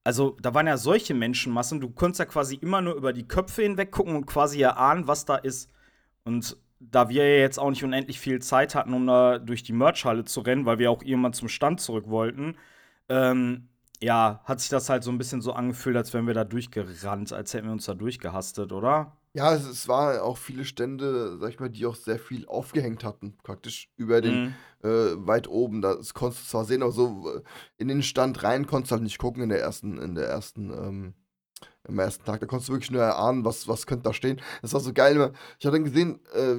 Also, 0.02 0.36
da 0.42 0.52
waren 0.52 0.66
ja 0.66 0.76
solche 0.76 1.14
Menschenmassen, 1.14 1.80
du 1.80 1.90
konntest 1.90 2.18
ja 2.18 2.24
quasi 2.24 2.56
immer 2.56 2.80
nur 2.80 2.96
über 2.96 3.12
die 3.12 3.28
Köpfe 3.28 3.62
hinweg 3.62 3.92
gucken 3.92 4.16
und 4.16 4.26
quasi 4.26 4.62
erahnen, 4.62 5.06
was 5.06 5.24
da 5.24 5.36
ist. 5.36 5.70
Und 6.24 6.56
da 6.80 7.08
wir 7.08 7.24
ja 7.26 7.40
jetzt 7.40 7.58
auch 7.58 7.70
nicht 7.70 7.84
unendlich 7.84 8.18
viel 8.20 8.40
Zeit 8.40 8.74
hatten, 8.74 8.92
um 8.94 9.06
da 9.06 9.38
durch 9.38 9.62
die 9.62 9.72
Merchhalle 9.72 10.24
zu 10.24 10.40
rennen, 10.40 10.66
weil 10.66 10.78
wir 10.78 10.90
auch 10.90 11.02
irgendwann 11.02 11.32
zum 11.32 11.48
Stand 11.48 11.80
zurück 11.80 12.08
wollten, 12.08 12.56
ähm, 13.08 13.68
ja, 14.02 14.40
hat 14.44 14.60
sich 14.60 14.68
das 14.70 14.88
halt 14.88 15.04
so 15.04 15.10
ein 15.12 15.18
bisschen 15.18 15.42
so 15.42 15.52
angefühlt, 15.52 15.96
als 15.96 16.12
wären 16.12 16.26
wir 16.26 16.34
da 16.34 16.44
durchgerannt, 16.44 17.32
als 17.32 17.54
hätten 17.54 17.66
wir 17.66 17.72
uns 17.72 17.84
da 17.86 17.94
durchgehastet, 17.94 18.72
oder? 18.72 19.16
Ja, 19.34 19.54
es, 19.54 19.64
es 19.66 19.88
waren 19.88 20.18
auch 20.20 20.36
viele 20.36 20.64
Stände, 20.64 21.38
sag 21.38 21.50
ich 21.50 21.60
mal, 21.60 21.70
die 21.70 21.86
auch 21.86 21.94
sehr 21.94 22.18
viel 22.18 22.46
aufgehängt 22.46 23.02
hatten. 23.04 23.38
Praktisch 23.42 23.90
über 23.96 24.20
den, 24.20 24.42
Mhm. 24.44 24.54
äh, 24.82 24.88
weit 25.26 25.48
oben. 25.48 25.80
Das 25.80 26.12
konntest 26.14 26.44
du 26.44 26.48
zwar 26.50 26.64
sehen, 26.66 26.82
aber 26.82 26.92
so 26.92 27.32
äh, 27.36 27.42
in 27.78 27.88
den 27.88 28.02
Stand 28.02 28.42
rein 28.42 28.66
konntest 28.66 28.90
du 28.90 28.94
halt 28.94 29.02
nicht 29.04 29.18
gucken 29.18 29.42
in 29.44 29.48
der 29.48 29.60
ersten, 29.60 29.98
in 29.98 30.14
der 30.14 30.26
ersten, 30.28 30.70
ähm, 30.70 31.14
am 31.88 31.98
ersten 31.98 32.24
Tag. 32.24 32.40
Da 32.40 32.46
konntest 32.46 32.68
du 32.68 32.74
wirklich 32.74 32.90
nur 32.90 33.02
erahnen, 33.02 33.44
was, 33.44 33.66
was 33.66 33.86
könnte 33.86 34.04
da 34.04 34.12
stehen. 34.12 34.40
Das 34.62 34.72
war 34.72 34.80
so 34.80 34.92
geil. 34.92 35.32
Ich 35.58 35.66
habe 35.66 35.76
dann 35.76 35.84
gesehen, 35.84 36.20
äh, 36.34 36.54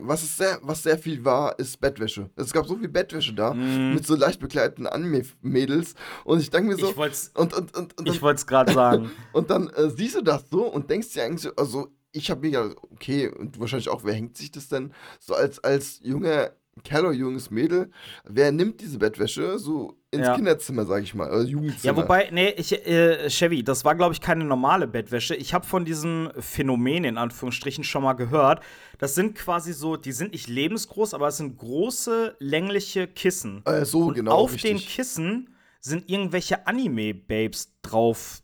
was, 0.00 0.22
ist 0.22 0.36
sehr, 0.36 0.58
was 0.62 0.82
sehr 0.82 0.98
viel 0.98 1.24
war, 1.24 1.58
ist 1.58 1.80
Bettwäsche. 1.80 2.30
Es 2.36 2.52
gab 2.52 2.66
so 2.66 2.76
viel 2.76 2.88
Bettwäsche 2.88 3.34
da, 3.34 3.54
Mhm. 3.54 3.94
mit 3.94 4.06
so 4.06 4.14
leicht 4.14 4.40
begleiteten 4.40 4.86
Anime-Mädels. 4.86 5.94
Und 6.24 6.40
ich 6.40 6.50
denke 6.50 6.68
mir 6.68 6.76
so, 6.76 6.90
Ich 6.90 6.96
wollte 6.96 7.14
es 7.14 7.28
und, 7.34 7.54
und, 7.54 7.76
und, 7.76 7.98
und, 7.98 8.08
ich 8.08 8.22
wollt's 8.22 8.46
gerade 8.46 8.72
sagen. 8.72 9.10
und 9.32 9.50
dann 9.50 9.68
äh, 9.70 9.90
siehst 9.90 10.16
du 10.16 10.22
das 10.22 10.44
so 10.50 10.66
und 10.66 10.90
denkst 10.90 11.12
dir 11.12 11.24
eigentlich 11.24 11.42
so, 11.42 11.50
also 11.56 11.88
ich 12.12 12.30
habe 12.30 12.40
mir 12.40 12.50
ja, 12.50 12.70
okay, 12.90 13.28
und 13.28 13.58
wahrscheinlich 13.60 13.88
auch, 13.88 14.04
wer 14.04 14.14
hängt 14.14 14.36
sich 14.36 14.50
das 14.50 14.68
denn 14.68 14.92
so 15.20 15.34
als, 15.34 15.62
als 15.62 16.00
junger 16.02 16.50
Kerl 16.82 17.06
oder 17.06 17.14
junges 17.14 17.50
Mädel, 17.50 17.90
wer 18.24 18.52
nimmt 18.52 18.80
diese 18.80 18.98
Bettwäsche 18.98 19.58
so 19.58 19.98
ins 20.10 20.26
Ja. 20.26 20.34
Kinderzimmer, 20.34 20.86
sag 20.86 21.02
ich 21.02 21.14
mal, 21.14 21.28
oder 21.30 21.42
Jugendzimmer? 21.42 21.96
Ja, 21.96 22.02
wobei, 22.02 22.30
nee, 22.32 22.50
ich, 22.56 22.72
äh, 22.86 23.28
Chevy, 23.28 23.62
das 23.62 23.84
war, 23.84 23.94
glaube 23.94 24.14
ich, 24.14 24.20
keine 24.20 24.44
normale 24.44 24.86
Bettwäsche. 24.86 25.34
Ich 25.34 25.54
habe 25.54 25.66
von 25.66 25.84
diesem 25.84 26.30
Phänomen 26.38 27.04
in 27.04 27.18
Anführungsstrichen 27.18 27.84
schon 27.84 28.02
mal 28.02 28.14
gehört. 28.14 28.62
Das 28.98 29.14
sind 29.14 29.34
quasi 29.34 29.72
so, 29.72 29.96
die 29.96 30.12
sind 30.12 30.32
nicht 30.32 30.48
lebensgroß, 30.48 31.14
aber 31.14 31.28
es 31.28 31.36
sind 31.36 31.58
große, 31.58 32.36
längliche 32.38 33.06
Kissen. 33.06 33.62
Äh, 33.66 33.84
so 33.84 34.06
Und 34.06 34.14
genau. 34.14 34.32
auf 34.32 34.54
richtig. 34.54 34.70
den 34.70 34.78
Kissen 34.78 35.54
sind 35.80 36.08
irgendwelche 36.08 36.66
Anime-Babes 36.66 37.74
drauf 37.82 38.42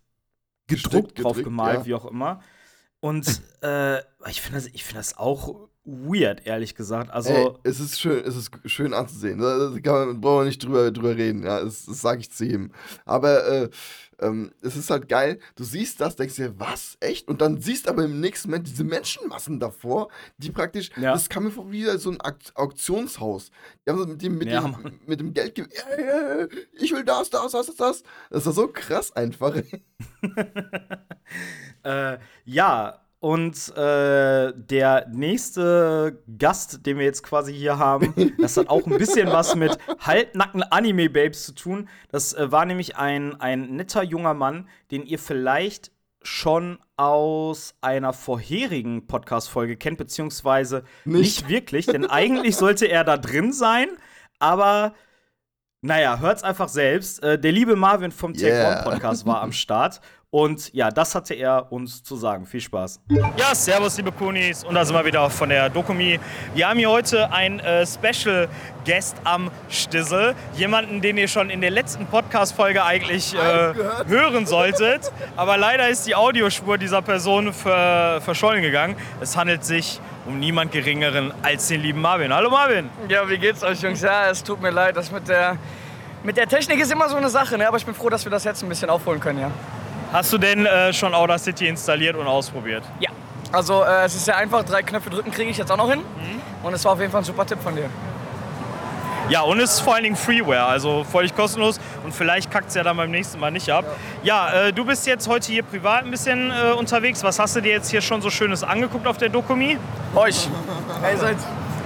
gedruckt, 0.66 0.92
Gestrickt, 0.92 1.18
drauf 1.24 1.36
gedrückt, 1.36 1.44
gemalt, 1.44 1.78
ja. 1.80 1.86
wie 1.86 1.94
auch 1.94 2.06
immer. 2.06 2.40
Und 3.00 3.42
äh, 3.62 3.98
ich 4.28 4.40
finde 4.40 4.58
das, 4.58 4.66
ich 4.68 4.84
find 4.84 4.98
das 4.98 5.18
auch 5.18 5.68
weird, 5.84 6.46
ehrlich 6.46 6.74
gesagt. 6.74 7.10
Also, 7.10 7.30
Ey, 7.30 7.50
es 7.70 7.78
ist 7.80 8.00
schön, 8.00 8.24
es 8.24 8.36
ist 8.36 8.50
schön 8.66 8.94
anzusehen. 8.94 9.38
Da 9.38 9.70
kann 9.82 10.06
man, 10.08 10.20
brauchen 10.20 10.40
wir 10.40 10.44
nicht 10.46 10.62
drüber, 10.64 10.90
drüber 10.90 11.16
reden. 11.16 11.42
Ja, 11.44 11.62
das, 11.62 11.84
das 11.86 12.00
sage 12.00 12.20
ich 12.20 12.30
zu 12.30 12.44
jedem. 12.44 12.72
Aber 13.04 13.46
äh, 13.46 13.68
ähm, 14.20 14.52
es 14.62 14.76
ist 14.76 14.90
halt 14.90 15.08
geil. 15.08 15.40
Du 15.56 15.64
siehst 15.64 16.00
das, 16.00 16.16
denkst 16.16 16.36
dir, 16.36 16.58
was? 16.58 16.96
Echt? 17.00 17.28
Und 17.28 17.40
dann 17.40 17.60
siehst 17.60 17.88
aber 17.88 18.04
im 18.04 18.20
nächsten 18.20 18.48
Moment 18.48 18.68
diese 18.68 18.84
Menschenmassen 18.84 19.58
davor, 19.60 20.08
die 20.38 20.50
praktisch, 20.50 20.90
Ja. 20.96 21.12
das 21.12 21.28
kam 21.28 21.44
mir 21.44 21.50
vor 21.50 21.70
wie 21.70 21.84
so 21.98 22.10
ein 22.12 22.20
Auk 22.20 22.36
Auktionshaus. 22.54 23.50
Die 23.84 23.90
haben 23.90 23.98
so 23.98 24.06
mit 24.06 24.22
dem, 24.22 24.38
mit 24.38 24.48
Ja, 24.48 24.60
dem, 24.62 25.00
mit 25.06 25.20
dem 25.20 25.34
Geld, 25.34 25.54
ge- 25.56 25.66
ja, 25.70 26.46
ich 26.72 26.92
will 26.92 27.04
das, 27.04 27.28
das, 27.30 27.52
das, 27.52 27.66
das, 27.66 27.76
das. 27.76 28.02
Das 28.30 28.46
war 28.46 28.52
so 28.52 28.68
krass 28.68 29.12
einfach. 29.14 29.54
Äh, 31.82 32.18
ja, 32.46 33.03
und 33.24 33.74
äh, 33.74 34.52
der 34.54 35.06
nächste 35.10 36.22
Gast, 36.36 36.84
den 36.84 36.98
wir 36.98 37.06
jetzt 37.06 37.22
quasi 37.22 37.54
hier 37.54 37.78
haben, 37.78 38.12
das 38.38 38.58
hat 38.58 38.68
auch 38.68 38.86
ein 38.86 38.98
bisschen 38.98 39.28
was 39.28 39.54
mit 39.56 39.78
halbnackten 39.98 40.62
Anime-Babes 40.62 41.46
zu 41.46 41.54
tun. 41.54 41.88
Das 42.10 42.34
äh, 42.34 42.52
war 42.52 42.66
nämlich 42.66 42.98
ein, 42.98 43.40
ein 43.40 43.76
netter 43.76 44.02
junger 44.02 44.34
Mann, 44.34 44.68
den 44.90 45.06
ihr 45.06 45.18
vielleicht 45.18 45.90
schon 46.20 46.78
aus 46.98 47.74
einer 47.80 48.12
vorherigen 48.12 49.06
Podcast-Folge 49.06 49.78
kennt, 49.78 49.96
beziehungsweise 49.96 50.84
nicht, 51.06 51.44
Nicht. 51.44 51.48
wirklich, 51.48 51.86
denn 51.86 52.04
eigentlich 52.04 52.56
sollte 52.56 52.84
er 52.84 53.04
da 53.04 53.16
drin 53.16 53.54
sein, 53.54 53.88
aber 54.38 54.92
naja, 55.80 56.18
hört's 56.18 56.42
einfach 56.42 56.68
selbst. 56.68 57.22
Äh, 57.22 57.38
der 57.38 57.52
liebe 57.52 57.74
Marvin 57.74 58.10
vom 58.10 58.34
Take 58.34 58.46
Yeah. 58.48 58.72
One 58.72 58.90
Podcast 58.90 59.24
war 59.26 59.40
am 59.40 59.52
Start 59.52 60.02
und 60.34 60.74
ja, 60.74 60.90
das 60.90 61.14
hatte 61.14 61.32
er 61.34 61.70
uns 61.70 62.02
zu 62.02 62.16
sagen. 62.16 62.44
Viel 62.44 62.60
Spaß. 62.60 62.98
Ja, 63.36 63.54
servus, 63.54 63.96
liebe 63.98 64.10
Kunis. 64.10 64.64
Und 64.64 64.74
da 64.74 64.84
sind 64.84 64.96
wir 64.96 65.04
wieder 65.04 65.30
von 65.30 65.48
der 65.48 65.70
Dokumi. 65.70 66.18
Wir 66.54 66.68
haben 66.68 66.76
hier 66.76 66.90
heute 66.90 67.32
einen 67.32 67.60
äh, 67.60 67.86
Special 67.86 68.48
Guest 68.84 69.16
am 69.22 69.48
Stissel. 69.68 70.34
Jemanden, 70.56 71.00
den 71.00 71.18
ihr 71.18 71.28
schon 71.28 71.50
in 71.50 71.60
der 71.60 71.70
letzten 71.70 72.06
Podcast-Folge 72.06 72.82
eigentlich 72.82 73.32
äh, 73.32 73.74
hören 74.08 74.44
solltet. 74.44 75.12
Aber 75.36 75.56
leider 75.56 75.88
ist 75.88 76.04
die 76.04 76.16
Audiospur 76.16 76.78
dieser 76.78 77.00
Person 77.00 77.52
ver 77.52 78.20
verschollen 78.20 78.62
gegangen. 78.62 78.96
Es 79.20 79.36
handelt 79.36 79.64
sich 79.64 80.00
um 80.26 80.40
niemand 80.40 80.72
Geringeren 80.72 81.32
als 81.42 81.68
den 81.68 81.80
lieben 81.80 82.00
Marvin. 82.00 82.34
Hallo 82.34 82.50
Marvin. 82.50 82.90
Ja, 83.08 83.30
wie 83.30 83.38
geht's 83.38 83.62
euch, 83.62 83.80
Jungs? 83.80 84.02
Ja, 84.02 84.30
es 84.30 84.42
tut 84.42 84.60
mir 84.60 84.70
leid, 84.70 84.96
das 84.96 85.12
mit 85.12 85.28
der, 85.28 85.58
mit 86.24 86.36
der 86.36 86.48
Technik 86.48 86.80
ist 86.80 86.90
immer 86.90 87.08
so 87.08 87.14
eine 87.14 87.30
Sache, 87.30 87.56
ne? 87.56 87.68
aber 87.68 87.76
ich 87.76 87.86
bin 87.86 87.94
froh, 87.94 88.10
dass 88.10 88.24
wir 88.24 88.32
das 88.32 88.42
jetzt 88.42 88.64
ein 88.64 88.68
bisschen 88.68 88.90
aufholen 88.90 89.20
können, 89.20 89.38
ja. 89.38 89.52
Hast 90.14 90.32
du 90.32 90.38
denn 90.38 90.64
äh, 90.64 90.92
schon 90.92 91.12
Audacity 91.12 91.66
installiert 91.66 92.14
und 92.14 92.28
ausprobiert? 92.28 92.84
Ja. 93.00 93.10
Also, 93.50 93.82
äh, 93.82 94.04
es 94.04 94.14
ist 94.14 94.26
sehr 94.26 94.36
einfach, 94.36 94.62
drei 94.62 94.80
Knöpfe 94.80 95.10
drücken 95.10 95.32
kriege 95.32 95.50
ich 95.50 95.58
jetzt 95.58 95.72
auch 95.72 95.76
noch 95.76 95.90
hin. 95.90 96.02
Und 96.62 96.72
es 96.72 96.84
war 96.84 96.92
auf 96.92 97.00
jeden 97.00 97.10
Fall 97.10 97.22
ein 97.22 97.24
super 97.24 97.44
Tipp 97.44 97.60
von 97.60 97.74
dir. 97.74 97.90
Ja, 99.28 99.40
und 99.40 99.58
es 99.58 99.74
ist 99.74 99.80
vor 99.80 99.94
allen 99.94 100.04
Dingen 100.04 100.14
Freeware, 100.14 100.66
also 100.66 101.02
völlig 101.02 101.34
kostenlos 101.34 101.80
und 102.04 102.14
vielleicht 102.14 102.48
kackt 102.48 102.68
es 102.68 102.74
ja 102.74 102.84
dann 102.84 102.96
beim 102.96 103.10
nächsten 103.10 103.40
Mal 103.40 103.50
nicht 103.50 103.68
ab. 103.70 103.84
Ja, 104.22 104.52
äh, 104.52 104.72
du 104.72 104.84
bist 104.84 105.04
jetzt 105.04 105.26
heute 105.26 105.50
hier 105.50 105.64
privat 105.64 106.04
ein 106.04 106.12
bisschen 106.12 106.52
äh, 106.52 106.72
unterwegs. 106.74 107.24
Was 107.24 107.40
hast 107.40 107.56
du 107.56 107.60
dir 107.60 107.72
jetzt 107.72 107.90
hier 107.90 108.00
schon 108.00 108.22
so 108.22 108.30
Schönes 108.30 108.62
angeguckt 108.62 109.08
auf 109.08 109.16
der 109.16 109.30
Dokumi? 109.30 109.78
Euch. 110.14 110.48
Ihr 111.10 111.18
seid, 111.18 111.38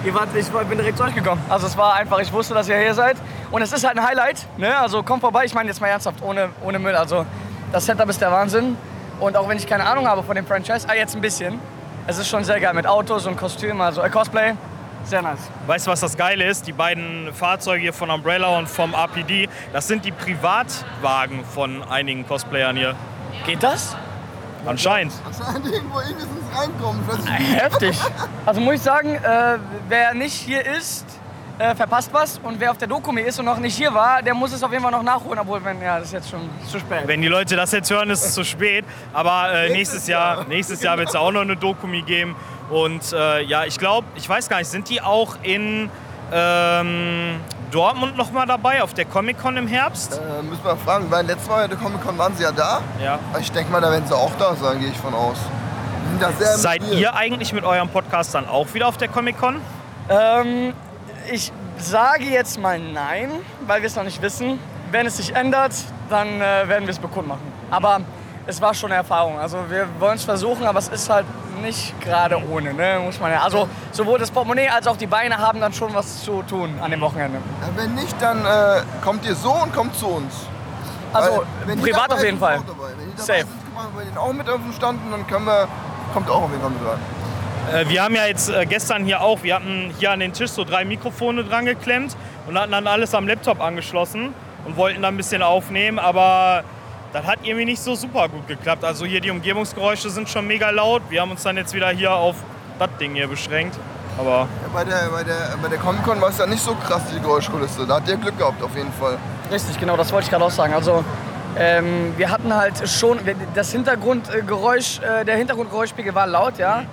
ihr 0.05 0.14
wart, 0.14 0.29
ich 0.37 0.49
bin 0.49 0.76
direkt 0.76 0.99
zu 0.99 1.05
euch 1.05 1.14
gekommen. 1.14 1.43
Also, 1.49 1.66
es 1.66 1.79
war 1.79 1.95
einfach, 1.95 2.18
ich 2.18 2.31
wusste, 2.31 2.53
dass 2.53 2.68
ihr 2.68 2.76
hier 2.76 2.93
seid. 2.93 3.16
Und 3.51 3.62
es 3.62 3.72
ist 3.72 3.87
halt 3.87 3.97
ein 3.97 4.07
Highlight, 4.07 4.45
ne? 4.59 4.76
Also, 4.76 5.03
kommt 5.03 5.22
vorbei. 5.22 5.45
Ich 5.47 5.55
meine 5.55 5.68
jetzt 5.68 5.81
mal 5.81 5.87
ernsthaft, 5.87 6.20
ohne, 6.22 6.51
ohne 6.62 6.79
Müll. 6.79 6.95
Also, 6.95 7.24
das 7.73 7.87
Setup 7.87 8.09
ist 8.09 8.21
der 8.21 8.31
Wahnsinn. 8.31 8.77
Und 9.21 9.37
auch 9.37 9.49
wenn 9.49 9.59
ich 9.59 9.66
keine 9.66 9.85
Ahnung 9.85 10.07
habe 10.07 10.23
von 10.23 10.37
dem 10.37 10.47
Franchise, 10.47 10.87
ah, 10.89 10.95
jetzt 10.95 11.14
ein 11.14 11.21
bisschen. 11.21 11.59
Es 12.07 12.19
ist 12.19 12.29
schon 12.29 12.45
sehr 12.45 12.61
geil 12.61 12.73
mit 12.75 12.87
Autos 12.87 13.27
und 13.27 13.37
Kostümen, 13.37 13.81
also 13.81 14.03
äh, 14.03 14.09
Cosplay. 14.09 14.55
Sehr 15.05 15.23
nice. 15.23 15.39
Weißt 15.66 15.87
du, 15.87 15.91
was 15.91 16.01
das 16.01 16.16
Geile 16.16 16.45
ist? 16.45 16.66
Die 16.66 16.73
beiden 16.73 17.33
Fahrzeuge 17.33 17.81
hier 17.81 17.93
von 17.93 18.11
Umbrella 18.11 18.59
und 18.59 18.69
vom 18.69 18.95
RPD, 18.95 19.49
das 19.73 19.89
sind 19.89 20.05
die 20.05 20.12
Privatwagen 20.12 21.45
von 21.45 21.83
einigen 21.83 22.27
Cosplayern 22.27 22.77
hier. 22.77 22.95
Geht 23.47 23.62
das? 23.62 23.97
Anscheinend. 24.66 25.12
Anscheinend 25.25 25.66
irgendwo 25.66 26.01
irgendwie 26.01 26.25
es 26.25 26.59
reinkommen. 26.59 27.03
Wie. 27.07 27.55
Heftig. 27.55 27.99
Also 28.45 28.61
muss 28.61 28.75
ich 28.75 28.83
sagen, 28.83 29.14
äh, 29.14 29.59
wer 29.89 30.14
nicht 30.14 30.35
hier 30.35 30.66
ist, 30.66 31.07
äh, 31.59 31.74
verpasst 31.74 32.11
was. 32.12 32.38
Und 32.38 32.61
wer 32.61 32.70
auf 32.70 32.78
der 32.78 32.88
Dokumi 32.88 33.22
ist 33.22 33.38
und 33.38 33.44
noch 33.44 33.59
nicht 33.59 33.76
hier 33.76 33.92
war, 33.92 34.22
der 34.22 34.34
muss 34.34 34.52
es 34.52 34.62
auf 34.62 34.70
jeden 34.70 34.82
Fall 34.82 34.92
noch 34.92 35.02
nachholen. 35.02 35.38
Obwohl, 35.38 35.64
wenn, 35.64 35.80
ja, 35.82 35.98
das 35.98 36.09
ist 36.09 36.12
jetzt 36.12 36.30
schon 36.30 36.48
zu 36.66 36.78
spät. 36.78 37.02
Wenn 37.06 37.22
die 37.22 37.28
Leute 37.28 37.56
das 37.56 37.72
jetzt 37.72 37.90
hören, 37.90 38.11
ist 38.11 38.24
es 38.24 38.34
zu 38.34 38.44
spät. 38.44 38.84
Aber 39.12 39.52
äh, 39.52 39.70
nächstes 39.70 40.06
Jahr, 40.06 40.44
nächstes 40.44 40.82
Jahr 40.82 40.96
wird 40.98 41.09
es 41.09 41.16
auch 41.16 41.32
noch 41.32 41.42
eine 41.42 41.56
Dokumi 41.56 42.02
geben. 42.02 42.36
Und 42.70 43.12
äh, 43.12 43.42
ja, 43.42 43.64
ich 43.64 43.78
glaube, 43.78 44.06
ich 44.14 44.28
weiß 44.28 44.48
gar 44.48 44.59
nicht, 44.59 44.68
sind 44.68 44.88
die 44.88 45.00
auch 45.00 45.36
in 45.42 45.90
ähm, 46.32 47.40
Dortmund 47.70 48.16
noch 48.16 48.30
mal 48.30 48.46
dabei 48.46 48.82
auf 48.82 48.94
der 48.94 49.04
Comic 49.06 49.38
Con 49.38 49.56
im 49.56 49.66
Herbst? 49.66 50.20
Äh, 50.20 50.42
müssen 50.42 50.64
wir 50.64 50.76
fragen, 50.76 51.11
weil 51.11 51.26
letztes 51.26 51.48
Mal 51.48 51.62
bei 51.62 51.68
der 51.68 51.78
Comic 51.78 52.02
Con 52.02 52.18
waren 52.18 52.34
sie 52.36 52.42
ja 52.42 52.52
da. 52.52 52.82
Ja. 53.02 53.18
Ich 53.40 53.50
denke 53.50 53.72
mal, 53.72 53.80
da 53.80 53.90
werden 53.90 54.06
sie 54.06 54.14
auch 54.14 54.32
da 54.38 54.54
sein, 54.54 54.80
gehe 54.80 54.90
ich 54.90 54.96
von 54.96 55.14
aus. 55.14 55.38
Seid 56.56 56.82
Spiel. 56.82 56.98
ihr 56.98 57.14
eigentlich 57.14 57.52
mit 57.52 57.64
eurem 57.64 57.88
Podcast 57.88 58.34
dann 58.34 58.48
auch 58.48 58.72
wieder 58.74 58.88
auf 58.88 58.96
der 58.96 59.09
Comic 59.09 59.38
Con? 59.38 59.61
Ähm, 60.09 60.72
ich 61.31 61.53
sage 61.79 62.24
jetzt 62.24 62.59
mal 62.61 62.79
nein, 62.79 63.31
weil 63.66 63.83
wir 63.83 63.87
es 63.87 63.97
noch 63.97 64.05
nicht 64.05 64.20
wissen. 64.22 64.59
Wenn 64.91 65.07
es 65.07 65.18
sich 65.18 65.35
ändert, 65.35 65.72
dann 66.09 66.41
äh, 66.41 66.68
werden 66.68 66.87
wir 66.87 66.91
es 66.91 66.99
bekund 66.99 67.29
machen. 67.29 67.53
Aber 67.70 68.01
es 68.47 68.61
war 68.61 68.72
schon 68.72 68.91
eine 68.91 68.99
Erfahrung. 68.99 69.39
Also 69.39 69.59
wir 69.68 69.87
wollen 69.99 70.16
es 70.16 70.24
versuchen, 70.24 70.64
aber 70.66 70.79
es 70.79 70.89
ist 70.89 71.11
halt 71.11 71.26
nicht 71.61 72.01
gerade 72.01 72.41
ohne, 72.51 72.72
ne? 72.72 73.01
muss 73.05 73.20
man 73.20 73.31
ja. 73.31 73.43
Also 73.43 73.68
sowohl 73.93 74.18
das 74.18 74.31
Portemonnaie 74.31 74.68
als 74.68 74.87
auch 74.87 74.97
die 74.97 75.07
Beine 75.07 75.37
haben 75.39 75.61
dann 75.61 75.72
schon 75.72 75.95
was 75.95 76.22
zu 76.24 76.43
tun 76.43 76.74
an 76.81 76.91
dem 76.91 77.01
Wochenende. 77.01 77.39
Wenn 77.76 77.95
nicht, 77.95 78.14
dann 78.20 78.45
äh, 78.45 78.83
kommt 79.03 79.26
ihr 79.26 79.35
so 79.35 79.53
und 79.53 79.74
kommt 79.74 79.95
zu 79.97 80.07
uns. 80.07 80.35
Also 81.12 81.45
Weil, 81.66 81.76
privat 81.76 82.12
auf 82.12 82.22
jeden 82.22 82.39
Fall. 82.39 82.59
auch 82.59 82.64
dabei. 82.66 82.89
Wenn 82.97 83.11
die 83.11 83.16
dabei 83.16 83.26
Safe. 83.26 83.39
sind, 83.41 83.74
kommen 83.74 83.89
wir 83.93 83.99
bei 83.99 84.05
denen 84.05 84.18
auch 84.18 84.33
mit 84.33 84.49
auf 84.49 84.61
den 84.62 84.72
Stand 84.72 85.05
und 85.05 85.11
dann 85.11 85.26
können 85.26 85.45
wir, 85.45 85.68
kommt 86.14 86.31
auch 86.31 86.43
auf 86.43 86.51
jeden 86.51 86.62
Fall 86.62 86.70
mit 86.70 86.81
rein. 86.81 87.18
Äh, 87.73 87.89
wir 87.89 88.03
haben 88.03 88.14
ja 88.14 88.27
jetzt 88.27 88.49
äh, 88.49 88.64
gestern 88.66 89.05
hier 89.05 89.21
auch, 89.21 89.43
wir 89.43 89.55
hatten 89.55 89.93
hier 89.99 90.11
an 90.11 90.21
den 90.21 90.33
Tisch 90.33 90.51
so 90.51 90.64
drei 90.64 90.85
Mikrofone 90.85 91.45
dran 91.45 91.66
geklemmt 91.66 92.16
und 92.47 92.59
hatten 92.59 92.73
dann 92.73 92.87
alles 92.87 93.14
am 93.14 93.29
Laptop 93.29 93.61
angeschlossen 93.61 94.33
und 94.64 94.77
wollten 94.77 95.03
dann 95.03 95.14
ein 95.14 95.16
bisschen 95.16 95.43
aufnehmen, 95.43 95.99
aber 95.99 96.64
das 97.12 97.25
hat 97.27 97.41
irgendwie 97.43 97.64
nicht 97.64 97.83
so 97.83 97.95
super 97.95 98.29
gut 98.29 98.47
geklappt. 98.49 98.85
Also 98.85 99.05
hier 99.07 99.21
die 99.21 99.31
Umgebungsgeräusche 99.31 100.11
sind 100.11 100.29
schon 100.29 100.47
mega 100.47 100.71
laut. 100.71 101.03
Wir 101.09 101.23
haben 101.23 101.31
uns 101.31 101.43
dann 101.43 101.57
jetzt 101.57 101.75
wieder 101.75 101.89
hier 101.91 102.12
auf 102.12 102.37
das 102.79 102.91
Ding 103.01 103.14
hier 103.14 103.29
beschränkt. 103.29 103.79
Aber 104.19 104.47
Ja, 104.62 104.69
bei 104.75 104.85
der, 104.85 105.09
bei 105.11 105.25
der, 105.25 105.57
bei 105.62 105.69
der 105.69 105.79
Comic 105.79 106.03
Con 106.05 106.21
war 106.21 106.29
es 106.29 106.39
ja 106.39 106.47
nicht 106.47 106.62
so 106.62 106.75
krass, 106.75 107.03
die 107.14 107.21
Geräuschkulisse. 107.21 107.87
Da 107.87 107.97
hat 107.97 108.09
ihr 108.09 108.16
Glück 108.16 108.37
gehabt, 108.37 108.62
auf 108.62 108.75
jeden 108.77 108.93
Fall. 108.93 109.16
Richtig, 109.51 109.79
genau, 109.79 109.97
das 109.97 110.12
wollte 110.12 110.25
ich 110.25 110.31
gerade 110.31 110.45
auch 110.45 110.51
sagen. 110.51 110.75
Also 110.75 111.05
ähm, 111.57 112.12
wir 112.16 112.31
hatten 112.31 112.55
halt 112.55 112.89
schon, 112.89 113.19
das 113.55 113.73
Hintergrundgeräusch, 113.73 115.01
äh, 115.01 115.25
der 115.25 115.37
Hintergrundgeräuschspiegel 115.37 116.14
war 116.14 116.27
laut, 116.27 116.59
ja. 116.59 116.85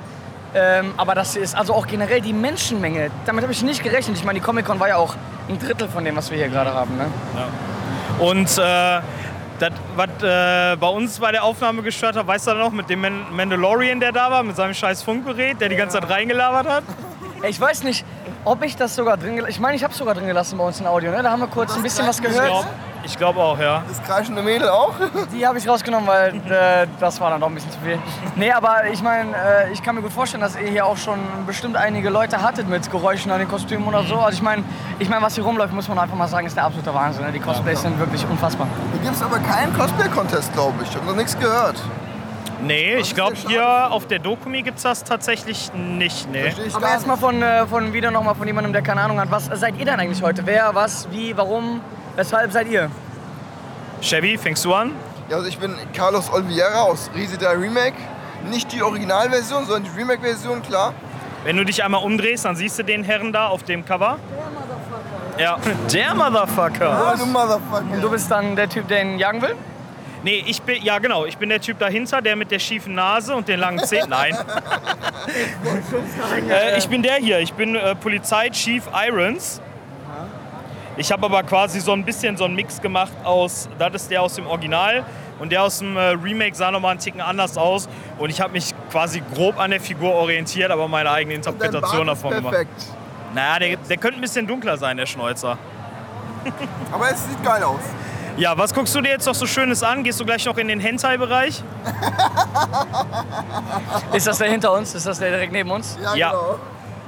Ähm, 0.56 0.94
aber 0.96 1.16
das 1.16 1.36
ist 1.36 1.54
also 1.54 1.74
auch 1.74 1.86
generell 1.86 2.22
die 2.22 2.32
Menschenmenge. 2.32 3.12
Damit 3.26 3.44
habe 3.44 3.52
ich 3.52 3.62
nicht 3.62 3.84
gerechnet. 3.84 4.18
Ich 4.18 4.24
meine, 4.24 4.40
die 4.40 4.46
Comic-Con 4.46 4.80
war 4.80 4.88
ja 4.88 4.96
auch 4.96 5.16
ein 5.50 5.60
Drittel 5.60 5.90
von 5.90 6.06
dem, 6.06 6.16
was 6.16 6.32
wir 6.32 6.38
hier 6.38 6.48
gerade 6.48 6.74
haben. 6.74 6.96
Ne? 6.98 7.08
Und 8.20 8.58
äh, 8.58 9.02
das, 9.60 9.72
was 9.98 10.10
äh, 10.24 10.78
bei 10.78 10.88
uns 10.88 11.20
bei 11.20 11.34
der 11.34 11.44
Aufnahme 11.44 11.84
gestört 11.84 12.16
hat, 12.16 12.26
weißt 12.26 12.48
du 12.48 12.54
noch, 12.54 12.72
mit 12.72 12.90
dem 12.90 13.02
Man 13.02 13.26
Mandalorian, 13.36 14.00
der 14.00 14.14
da 14.14 14.32
war, 14.32 14.44
mit 14.44 14.56
seinem 14.56 14.74
scheiß 14.74 15.04
Funkgerät, 15.04 15.60
der 15.60 15.68
die 15.68 15.76
ganze 15.76 16.00
Zeit 16.00 16.10
reingelabert 16.10 16.68
hat? 16.68 16.84
Ich 17.48 17.60
weiß 17.60 17.84
nicht, 17.84 18.06
ob 18.46 18.64
ich 18.64 18.76
das 18.76 18.96
sogar 18.96 19.18
drin 19.18 19.36
gelassen 19.36 19.52
Ich 19.52 19.60
meine, 19.60 19.76
ich 19.76 19.84
habe 19.84 19.92
es 19.92 19.98
sogar 19.98 20.14
drin 20.16 20.28
gelassen 20.28 20.58
bei 20.58 20.64
uns 20.64 20.80
in 20.80 20.88
Audio. 20.88 21.12
Ne? 21.12 21.22
Da 21.22 21.32
haben 21.32 21.42
wir 21.42 21.48
kurz 21.48 21.76
ein 21.76 21.84
bisschen 21.84 22.08
was 22.08 22.18
Ich 22.20 22.24
gehört. 22.24 22.48
glaube 22.48 22.68
ich 23.06 23.18
glaub 23.20 23.38
auch, 23.38 23.60
ja. 23.60 23.84
Das 23.88 24.02
kreischende 24.02 24.42
Mädel 24.42 24.68
auch? 24.68 24.94
Die 25.32 25.46
habe 25.46 25.60
ich 25.60 25.68
rausgenommen, 25.68 26.08
weil 26.08 26.36
äh, 26.50 26.88
das 27.00 27.22
war 27.22 27.30
dann 27.30 27.40
doch 27.40 27.48
ein 27.50 27.54
bisschen 27.54 27.72
zu 27.72 27.78
viel. 27.80 28.00
Nee, 28.36 28.52
aber 28.52 28.86
ich 28.92 29.04
meine, 29.04 29.32
äh, 29.36 29.72
ich 29.72 29.84
kann 29.84 29.94
mir 29.94 30.02
gut 30.02 30.12
vorstellen, 30.12 30.42
dass 30.42 30.56
ihr 30.56 30.68
hier 30.70 30.88
auch 30.88 30.98
schon 30.98 31.20
bestimmt 31.46 31.76
einige 31.78 32.10
Leute 32.10 32.42
hattet 32.42 32.68
mit 32.68 32.90
Geräuschen 32.90 33.32
an 33.32 33.38
den 33.38 33.48
Kostümen 33.48 33.88
oder 33.88 34.04
so. 34.04 34.16
Also 34.16 34.36
ich 34.38 34.42
meine, 34.42 34.64
ich 34.98 35.08
mein, 35.08 35.22
was 35.22 35.36
hier 35.36 35.44
rumläuft, 35.44 35.72
muss 35.72 35.88
man 35.88 36.00
einfach 36.00 36.16
mal 36.16 36.28
sagen, 36.28 36.48
ist 36.48 36.58
der 36.58 36.64
absolute 36.64 36.92
Wahnsinn. 36.96 37.26
Ne? 37.26 37.32
Die 37.32 37.40
Cosplays 37.40 37.82
sind 37.84 38.00
wirklich 38.00 38.26
unfassbar. 38.28 38.68
Da 38.94 39.04
gibt 39.04 39.16
es 39.16 39.22
aber 39.22 39.38
keinen 39.38 39.72
Cosplay-Contest, 39.78 40.54
glaube 40.54 40.74
ich. 40.82 40.90
Ich 40.90 40.96
habe 40.96 41.06
noch 41.06 41.16
nichts 41.16 41.38
gehört. 41.38 41.76
Nee, 42.62 42.96
ich 42.96 43.14
glaube, 43.14 43.36
der 43.36 43.50
hier 43.50 43.92
auf 43.92 44.08
der 44.08 44.20
Dokumi 44.20 44.62
gibt 44.62 44.78
es 44.78 44.84
das 44.84 45.04
tatsächlich 45.04 45.72
nicht. 45.74 46.30
Nee. 46.32 46.54
Aber 46.74 46.88
erstmal 46.88 47.18
von, 47.18 47.42
äh, 47.42 47.68
von 47.68 47.94
wieder 47.94 48.12
nochmal 48.12 48.36
von 48.36 48.48
jemandem, 48.48 48.74
der 48.74 48.82
keine 48.82 49.02
Ahnung 49.02 49.20
hat. 49.20 49.30
Was 49.32 49.46
seid 49.46 49.78
ihr 49.78 49.86
denn 49.86 50.00
eigentlich 50.00 50.22
heute? 50.22 50.46
Wer, 50.46 50.74
was, 50.74 51.08
wie, 51.12 51.36
warum, 51.36 51.82
weshalb 52.16 52.52
seid 52.52 52.68
ihr? 52.70 52.90
Chevy, 54.02 54.38
fängst 54.38 54.64
du 54.66 54.74
an? 54.74 54.92
Ja, 55.30 55.38
also 55.38 55.48
ich 55.48 55.58
bin 55.58 55.76
Carlos 55.94 56.32
Oliveira 56.32 56.82
aus 56.84 57.10
Risida 57.16 57.52
Remake. 57.52 57.96
Nicht 58.50 58.72
die 58.72 58.84
Originalversion, 58.84 59.66
sondern 59.66 59.84
die 59.92 60.00
Remake-Version, 60.00 60.62
klar. 60.62 60.94
Wenn 61.44 61.58
du 61.58 61.64
dich 61.64 61.84
einmal 61.84 62.04
umdrehst, 62.04 62.46
dann 62.46 62.56
siehst 62.56 62.78
du 62.80 62.84
den 62.84 63.04
Herren 63.04 63.34
da 63.34 63.48
auf 63.48 63.64
dem 63.64 63.86
Cover. 63.86 64.20
Ja, 65.38 65.58
der 65.92 66.16
Motherfucker. 66.16 67.12
Oh, 67.14 67.18
du 67.18 67.26
Motherfucker. 67.26 67.86
Und 67.92 68.02
du 68.02 68.10
bist 68.10 68.32
dann 68.32 68.56
der 68.56 68.70
Typ, 68.70 68.88
der 68.88 69.02
ihn 69.02 69.20
jagen 69.20 69.42
will? 69.42 69.56
Nee, 70.26 70.44
ich 70.48 70.60
bin, 70.64 70.82
ja 70.82 70.98
genau, 70.98 71.26
ich 71.26 71.38
bin 71.38 71.50
der 71.50 71.62
Typ 71.62 71.78
dahinter, 71.78 72.20
der 72.20 72.36
mit 72.36 72.50
der 72.50 72.58
schiefen 72.58 72.96
Nase 72.96 73.36
und 73.36 73.48
den 73.48 73.60
langen 73.60 73.78
Zähnen. 73.86 74.10
Nein. 74.10 74.36
äh, 76.50 76.80
ich 76.80 76.90
bin 76.90 77.04
der 77.04 77.18
hier, 77.18 77.42
ich 77.42 77.54
bin 77.54 77.76
äh, 77.76 77.94
Polizei 77.94 78.50
Chief 78.50 78.82
Irons. 78.92 79.62
Ich 80.98 81.12
habe 81.12 81.28
aber 81.28 81.44
quasi 81.44 81.80
so 81.80 81.92
ein 81.92 82.04
bisschen 82.04 82.38
so 82.38 82.46
einen 82.46 82.56
Mix 82.56 82.82
gemacht 82.82 83.14
aus, 83.24 83.70
das 83.78 83.94
ist 83.94 84.10
der 84.10 84.24
aus 84.24 84.34
dem 84.34 84.48
Original 84.48 85.06
und 85.38 85.52
der 85.52 85.62
aus 85.62 85.78
dem 85.78 85.96
äh, 85.96 86.02
Remake 86.14 86.56
sah 86.56 86.72
nochmal 86.72 86.92
einen 86.92 87.00
Ticken 87.02 87.22
anders 87.22 87.56
aus. 87.56 87.88
Und 88.18 88.32
ich 88.32 88.42
habe 88.42 88.54
mich 88.54 88.74
quasi 88.92 89.22
grob 89.36 89.60
an 89.60 89.70
der 89.70 89.80
Figur 89.80 90.12
orientiert, 90.12 90.72
aber 90.72 90.88
meine 90.88 91.12
eigene 91.12 91.36
Interpretation 91.36 92.08
davon 92.08 92.32
gemacht. 92.32 92.52
perfekt. 92.52 92.86
Naja, 93.36 93.60
der, 93.60 93.78
der 93.78 93.98
könnte 93.98 94.18
ein 94.18 94.22
bisschen 94.22 94.48
dunkler 94.48 94.76
sein, 94.78 94.98
der 94.98 95.06
Schnäuzer. 95.06 95.60
Aber 96.92 97.12
es 97.12 97.24
sieht 97.30 97.44
geil 97.44 97.62
aus. 97.62 97.82
Ja, 98.38 98.58
was 98.58 98.74
guckst 98.74 98.94
du 98.94 99.00
dir 99.02 99.10
jetzt 99.12 99.26
noch 99.26 99.34
so 99.36 99.48
Schönes 99.48 99.82
an? 99.82 100.04
Gehst 100.04 100.20
du 100.20 100.26
gleich 100.26 100.46
noch 100.46 100.58
in 100.58 100.68
den 100.68 100.80
Hentai-Bereich? 100.82 101.64
Ist 104.14 104.28
das 104.28 104.40
der 104.40 104.50
hinter 104.50 104.74
uns? 104.74 104.94
Ist 104.94 105.06
das 105.08 105.20
der 105.20 105.30
direkt 105.32 105.54
neben 105.54 105.72
uns? 105.72 105.98
Ja, 106.02 106.16
Ja. 106.16 106.30
genau. 106.32 106.60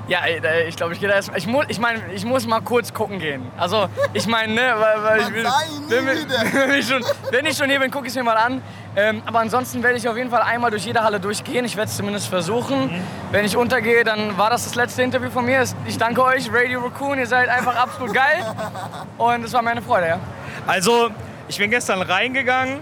Ja, 0.07 0.21
ich 0.67 0.75
glaube, 0.77 0.93
ich 0.93 0.99
gehe 0.99 1.09
da 1.09 1.15
erst. 1.15 1.31
Ich, 1.35 1.47
mu 1.47 1.63
ich 1.67 1.79
meine, 1.79 2.01
ich 2.13 2.23
muss 2.23 2.47
mal 2.47 2.61
kurz 2.61 2.93
gucken 2.93 3.19
gehen. 3.19 3.45
Also, 3.57 3.89
ich 4.13 4.25
meine, 4.25 4.53
ne, 4.53 4.73
weil, 4.77 5.03
weil 5.03 5.19
ich 5.19 5.33
will, 5.33 5.45
wenn, 5.89 6.05
wenn, 6.69 6.79
ich 6.79 6.87
schon, 6.87 7.03
wenn 7.29 7.45
ich 7.45 7.57
schon 7.57 7.69
hier 7.69 7.79
bin, 7.79 7.91
gucke 7.91 8.05
ich 8.05 8.11
es 8.11 8.15
mir 8.15 8.23
mal 8.23 8.37
an. 8.37 8.61
Ähm, 8.95 9.21
aber 9.25 9.39
ansonsten 9.39 9.83
werde 9.83 9.97
ich 9.97 10.07
auf 10.07 10.15
jeden 10.15 10.29
Fall 10.29 10.41
einmal 10.41 10.71
durch 10.71 10.85
jede 10.85 11.03
Halle 11.03 11.19
durchgehen. 11.19 11.65
Ich 11.65 11.75
werde 11.75 11.89
es 11.89 11.97
zumindest 11.97 12.29
versuchen. 12.29 12.89
Wenn 13.31 13.43
ich 13.43 13.57
untergehe, 13.57 14.05
dann 14.05 14.37
war 14.37 14.49
das 14.49 14.63
das 14.63 14.75
letzte 14.75 15.03
Interview 15.03 15.29
von 15.29 15.45
mir. 15.45 15.63
Ich 15.85 15.97
danke 15.97 16.23
euch, 16.23 16.49
Radio 16.53 16.79
Raccoon. 16.79 17.19
Ihr 17.19 17.27
seid 17.27 17.49
einfach 17.49 17.75
absolut 17.75 18.13
geil. 18.13 18.45
Und 19.17 19.43
es 19.43 19.51
war 19.51 19.61
mir 19.61 19.71
eine 19.71 19.81
Freude, 19.81 20.07
ja. 20.07 20.19
Also, 20.65 21.09
ich 21.49 21.57
bin 21.57 21.69
gestern 21.69 22.01
reingegangen, 22.01 22.79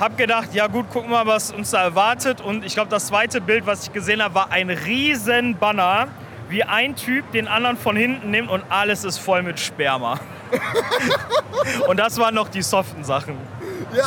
hab 0.00 0.18
gedacht, 0.18 0.54
ja 0.54 0.66
gut, 0.66 0.90
gucken 0.90 1.10
wir 1.10 1.24
mal, 1.24 1.34
was 1.34 1.52
uns 1.52 1.70
da 1.70 1.82
erwartet. 1.82 2.40
Und 2.40 2.64
ich 2.64 2.74
glaube, 2.74 2.90
das 2.90 3.06
zweite 3.06 3.40
Bild, 3.40 3.66
was 3.66 3.84
ich 3.84 3.92
gesehen 3.92 4.22
habe, 4.22 4.34
war 4.34 4.50
ein 4.50 4.70
riesen 4.70 5.56
Banner, 5.56 6.08
wie 6.48 6.62
ein 6.62 6.94
Typ 6.96 7.30
den 7.32 7.48
anderen 7.48 7.76
von 7.76 7.96
hinten 7.96 8.30
nimmt 8.30 8.50
und 8.50 8.64
alles 8.68 9.04
ist 9.04 9.18
voll 9.18 9.42
mit 9.42 9.58
Sperma. 9.58 10.20
und 11.88 11.98
das 11.98 12.18
waren 12.18 12.34
noch 12.34 12.48
die 12.48 12.62
soften 12.62 13.02
Sachen. 13.02 13.36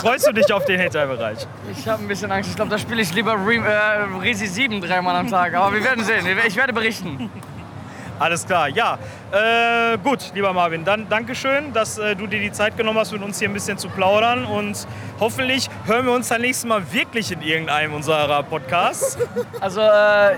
Freust 0.02 0.28
du 0.28 0.34
dich 0.34 0.52
auf 0.54 0.66
den 0.66 0.80
Hinterbereich? 0.80 1.48
Ich 1.72 1.88
habe 1.88 2.04
ein 2.04 2.08
bisschen 2.08 2.32
Angst. 2.32 2.50
Ich 2.50 2.56
glaube, 2.56 2.72
da 2.72 2.78
spiele 2.78 3.02
ich 3.02 3.14
lieber 3.14 3.34
Re 3.34 3.56
äh, 3.56 4.20
Resi 4.22 4.48
7 4.48 4.82
dreimal 4.82 5.16
am 5.16 5.30
Tag. 5.30 5.54
Aber 5.56 5.74
wir 5.74 5.84
werden 5.84 6.04
sehen. 6.04 6.26
Ich 6.46 6.56
werde 6.56 6.74
berichten. 6.74 7.30
Alles 8.20 8.46
klar, 8.46 8.68
ja. 8.70 8.98
Äh, 9.32 9.98
gut, 10.00 10.32
lieber 10.34 10.52
Marvin, 10.54 10.84
dann 10.84 11.08
Dankeschön, 11.10 11.72
dass 11.74 11.98
äh, 11.98 12.16
du 12.16 12.26
dir 12.28 12.40
die 12.40 12.52
Zeit 12.52 12.76
genommen 12.78 12.98
hast, 13.00 13.12
mit 13.12 13.22
uns 13.22 13.38
hier 13.40 13.48
ein 13.50 13.54
bisschen 13.54 13.78
zu 13.78 13.90
plaudern. 13.90 14.46
Und 14.46 14.88
hoffentlich 15.20 15.70
hören 15.86 16.06
wir 16.06 16.14
uns 16.14 16.28
dann 16.30 16.42
nächstes 16.42 16.68
Mal 16.68 16.82
wirklich 16.92 17.32
in 17.32 17.42
irgendeinem 17.42 17.94
unserer 17.94 18.42
Podcasts. 18.44 19.18
Also 19.60 19.82
äh, 19.82 20.34
äh, 20.34 20.36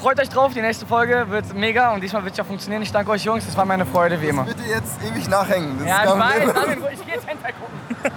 freut 0.00 0.20
euch 0.20 0.28
drauf, 0.28 0.52
die 0.54 0.60
nächste 0.60 0.86
Folge 0.86 1.26
wird 1.28 1.54
mega 1.54 1.92
und 1.94 2.02
diesmal 2.02 2.22
wird 2.24 2.32
es 2.32 2.38
ja 2.38 2.44
funktionieren. 2.44 2.82
Ich 2.82 2.92
danke 2.92 3.10
euch 3.10 3.24
Jungs, 3.24 3.44
das 3.46 3.56
war 3.56 3.64
meine 3.64 3.86
Freude 3.86 4.20
wie 4.20 4.26
immer. 4.28 4.44
Bitte 4.44 4.62
jetzt 4.68 4.98
ewig 5.02 5.28
nachhängen. 5.28 5.78
Das 5.78 5.88
Ja, 5.88 6.02
ist 6.02 6.04
ich 6.04 6.18
weiß. 6.18 6.54
Marvin, 6.54 6.78
ich 6.92 7.04
gehe 7.06 7.14
jetzt 7.14 7.26
Hentai 7.26 7.52
gucken. 7.52 8.12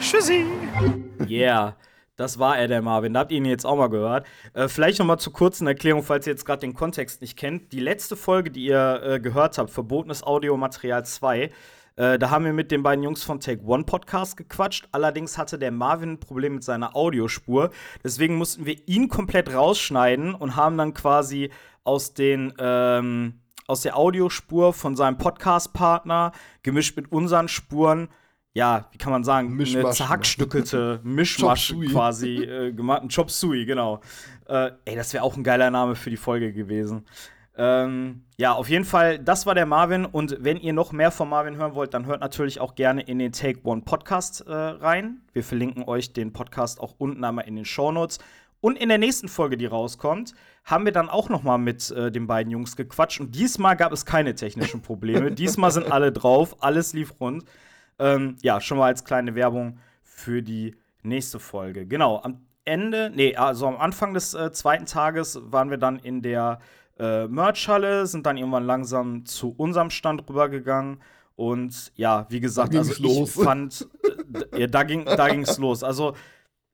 Tschüssi. 0.00 0.46
Yeah. 1.28 1.74
Das 2.18 2.40
war 2.40 2.58
er, 2.58 2.66
der 2.66 2.82
Marvin. 2.82 3.14
Da 3.14 3.20
habt 3.20 3.30
ihr 3.30 3.38
ihn 3.38 3.44
jetzt 3.44 3.64
auch 3.64 3.76
mal 3.76 3.88
gehört. 3.88 4.26
Äh, 4.52 4.66
vielleicht 4.66 4.98
noch 4.98 5.06
mal 5.06 5.18
zur 5.18 5.32
kurzen 5.32 5.68
Erklärung, 5.68 6.02
falls 6.02 6.26
ihr 6.26 6.32
jetzt 6.32 6.44
gerade 6.44 6.60
den 6.60 6.74
Kontext 6.74 7.20
nicht 7.20 7.38
kennt. 7.38 7.72
Die 7.72 7.78
letzte 7.78 8.16
Folge, 8.16 8.50
die 8.50 8.64
ihr 8.64 9.02
äh, 9.04 9.20
gehört 9.20 9.56
habt, 9.56 9.70
Verbotenes 9.70 10.24
Audiomaterial 10.24 11.04
2, 11.04 11.50
äh, 11.94 12.18
da 12.18 12.30
haben 12.30 12.44
wir 12.44 12.52
mit 12.52 12.72
den 12.72 12.82
beiden 12.82 13.04
Jungs 13.04 13.22
von 13.22 13.38
Take 13.38 13.62
One 13.64 13.84
Podcast 13.84 14.36
gequatscht. 14.36 14.88
Allerdings 14.90 15.38
hatte 15.38 15.60
der 15.60 15.70
Marvin 15.70 16.14
ein 16.14 16.20
Problem 16.20 16.54
mit 16.54 16.64
seiner 16.64 16.96
Audiospur. 16.96 17.70
Deswegen 18.02 18.34
mussten 18.34 18.66
wir 18.66 18.76
ihn 18.88 19.08
komplett 19.08 19.54
rausschneiden 19.54 20.34
und 20.34 20.56
haben 20.56 20.76
dann 20.76 20.94
quasi 20.94 21.50
aus 21.84 22.14
den 22.14 22.52
ähm, 22.58 23.34
aus 23.68 23.82
der 23.82 23.96
Audiospur 23.96 24.72
von 24.72 24.96
seinem 24.96 25.18
Podcast-Partner 25.18 26.32
gemischt 26.64 26.96
mit 26.96 27.12
unseren 27.12 27.46
Spuren 27.46 28.08
ja, 28.54 28.88
wie 28.90 28.98
kann 28.98 29.12
man 29.12 29.24
sagen, 29.24 29.48
eine 29.48 29.56
Mischmasch. 29.56 29.96
zerhackstückelte 29.96 31.00
Mischmasch 31.04 31.74
quasi 31.90 32.36
äh, 32.44 32.72
gemacht. 32.72 33.02
Ein 33.02 33.08
Chop 33.08 33.30
Suey, 33.30 33.64
genau. 33.66 34.00
Äh, 34.46 34.72
ey, 34.84 34.96
das 34.96 35.12
wäre 35.12 35.22
auch 35.24 35.36
ein 35.36 35.44
geiler 35.44 35.70
Name 35.70 35.94
für 35.94 36.10
die 36.10 36.16
Folge 36.16 36.52
gewesen. 36.52 37.04
Ähm, 37.60 38.22
ja, 38.36 38.52
auf 38.52 38.68
jeden 38.68 38.84
Fall, 38.84 39.18
das 39.18 39.44
war 39.44 39.54
der 39.54 39.66
Marvin. 39.66 40.04
Und 40.04 40.36
wenn 40.40 40.56
ihr 40.56 40.72
noch 40.72 40.92
mehr 40.92 41.10
von 41.10 41.28
Marvin 41.28 41.56
hören 41.56 41.74
wollt, 41.74 41.92
dann 41.92 42.06
hört 42.06 42.20
natürlich 42.20 42.60
auch 42.60 42.76
gerne 42.76 43.02
in 43.02 43.18
den 43.18 43.32
Take 43.32 43.60
One 43.64 43.82
Podcast 43.82 44.46
äh, 44.46 44.52
rein. 44.52 45.22
Wir 45.32 45.42
verlinken 45.42 45.82
euch 45.82 46.12
den 46.12 46.32
Podcast 46.32 46.80
auch 46.80 46.94
unten 46.98 47.24
einmal 47.24 47.46
in 47.48 47.56
den 47.56 47.64
Shownotes. 47.64 48.18
Und 48.60 48.78
in 48.78 48.88
der 48.88 48.98
nächsten 48.98 49.28
Folge, 49.28 49.56
die 49.56 49.66
rauskommt, 49.66 50.34
haben 50.64 50.84
wir 50.84 50.92
dann 50.92 51.08
auch 51.08 51.28
noch 51.28 51.42
mal 51.42 51.58
mit 51.58 51.90
äh, 51.90 52.10
den 52.10 52.26
beiden 52.26 52.50
Jungs 52.50 52.76
gequatscht. 52.76 53.20
Und 53.20 53.34
diesmal 53.34 53.76
gab 53.76 53.92
es 53.92 54.06
keine 54.06 54.34
technischen 54.34 54.80
Probleme. 54.80 55.30
diesmal 55.32 55.70
sind 55.70 55.90
alle 55.90 56.12
drauf, 56.12 56.56
alles 56.60 56.92
lief 56.92 57.20
rund. 57.20 57.44
Ähm, 57.98 58.36
ja, 58.42 58.60
schon 58.60 58.78
mal 58.78 58.86
als 58.86 59.04
kleine 59.04 59.34
Werbung 59.34 59.78
für 60.02 60.42
die 60.42 60.76
nächste 61.02 61.38
Folge. 61.38 61.86
Genau, 61.86 62.20
am 62.22 62.46
Ende, 62.64 63.10
nee, 63.14 63.34
also 63.34 63.66
am 63.66 63.76
Anfang 63.76 64.14
des 64.14 64.34
äh, 64.34 64.52
zweiten 64.52 64.86
Tages 64.86 65.40
waren 65.42 65.70
wir 65.70 65.78
dann 65.78 65.98
in 65.98 66.22
der 66.22 66.60
äh, 66.98 67.26
Merch-Halle, 67.26 68.06
sind 68.06 68.26
dann 68.26 68.36
irgendwann 68.36 68.66
langsam 68.66 69.24
zu 69.24 69.54
unserem 69.56 69.90
Stand 69.90 70.28
rübergegangen. 70.28 71.00
Und 71.36 71.92
ja, 71.94 72.26
wie 72.30 72.40
gesagt, 72.40 72.74
Da 72.74 72.78
also 72.78 72.92
ich 72.92 72.98
los. 72.98 73.32
fand, 73.42 73.88
äh, 74.52 74.60
ja, 74.62 74.66
da 74.66 74.82
ging 74.82 75.04
da 75.04 75.28
ging's 75.28 75.58
los. 75.58 75.82
Also 75.82 76.14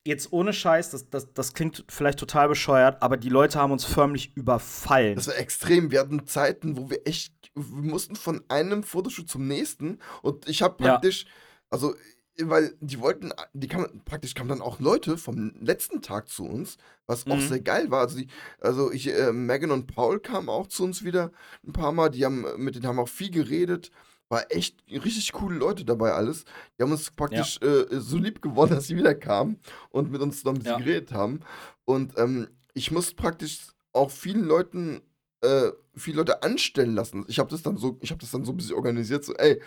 jetzt 0.07 0.33
ohne 0.33 0.53
Scheiß, 0.53 0.91
das, 0.91 1.11
das, 1.11 1.33
das 1.33 1.53
klingt 1.55 1.85
vielleicht 1.89 2.19
total 2.19 2.49
bescheuert, 2.49 3.03
aber 3.03 3.17
die 3.17 3.29
Leute 3.29 3.59
haben 3.59 3.73
uns 3.73 3.85
förmlich 3.85 4.37
überfallen. 4.37 5.17
Das 5.17 5.29
war 5.29 5.37
extrem. 5.37 5.91
Wir 5.91 6.01
hatten 6.01 6.27
Zeiten, 6.27 6.77
wo 6.77 6.91
wir 6.91 7.07
echt, 7.07 7.44
wir 7.55 7.91
mussten 7.91 8.17
von 8.17 8.43
einem 8.49 8.83
Fotoshoot 8.83 9.29
zum 9.29 9.47
nächsten 9.47 9.99
und 10.23 10.49
ich 10.49 10.63
habe 10.63 10.77
Ja. 10.83 10.93
praktisch, 10.93 11.27
also, 11.71 11.95
weil 12.41 12.77
die 12.81 12.99
wollten, 12.99 13.33
die 13.53 13.69
kamen, 13.69 14.03
praktisch 14.05 14.35
kamen 14.35 14.49
dann 14.49 14.61
auch 14.61 14.81
Leute 14.81 15.17
vom 15.19 15.53
letzten 15.61 16.03
Tag 16.03 16.29
zu 16.29 16.45
uns, 16.45 16.79
was 17.07 17.27
auch 17.31 17.37
Mhm. 17.37 17.41
sehr 17.41 17.61
geil 17.61 17.91
war. 17.93 18.01
Also, 18.01 18.19
die, 18.19 18.27
also 18.61 18.91
ich, 18.91 19.07
äh, 19.09 19.33
Megan 19.33 19.71
und 19.71 19.87
Paul 19.87 20.19
kamen 20.21 20.49
auch 20.49 20.67
zu 20.67 20.83
uns 20.85 21.05
wieder 21.05 21.31
ein 21.65 21.73
paar 21.73 21.93
Mal, 21.93 22.09
die 22.11 22.25
haben, 22.25 22.45
mit 22.57 22.75
denen 22.75 22.87
haben 22.89 22.99
auch 22.99 23.09
viel 23.09 23.31
geredet. 23.31 23.91
War 24.31 24.51
echt 24.51 24.83
richtig 24.91 25.33
coole 25.33 25.57
Leute 25.59 25.85
dabei 25.85 26.13
alles. 26.13 26.45
Die 26.79 26.83
haben 26.83 26.91
uns 26.91 27.11
praktisch 27.11 27.61
äh, 27.63 27.85
so 28.01 28.19
lieb 28.19 28.43
gewonnen, 28.43 28.71
dass 28.75 28.87
sie 28.89 28.97
wieder 28.97 29.15
kamen 29.15 29.61
und 29.91 30.11
mit 30.11 30.21
uns 30.23 30.43
noch 30.45 30.53
ein 30.55 30.59
bisschen 30.59 30.79
Ja. 30.79 30.85
geredet 30.85 31.13
haben. 31.13 31.41
Und 31.85 32.19
ähm, 32.19 32.49
ich 32.73 32.91
musste 32.91 33.15
praktisch 33.15 33.69
auch 33.93 34.11
vielen 34.11 34.43
Leuten 34.45 35.03
äh, 35.45 35.73
viele 35.97 36.17
Leute 36.19 36.43
anstellen 36.43 36.95
lassen. 36.95 37.25
Ich 37.29 37.39
habe 37.39 37.51
das 37.51 37.63
dann 37.63 37.77
so, 37.77 37.99
ich 38.01 38.11
habe 38.11 38.21
das 38.21 38.31
dann 38.31 38.45
so 38.45 38.53
ein 38.53 38.57
bisschen 38.57 38.75
organisiert, 38.77 39.25
so, 39.25 39.35
ey, 39.35 39.61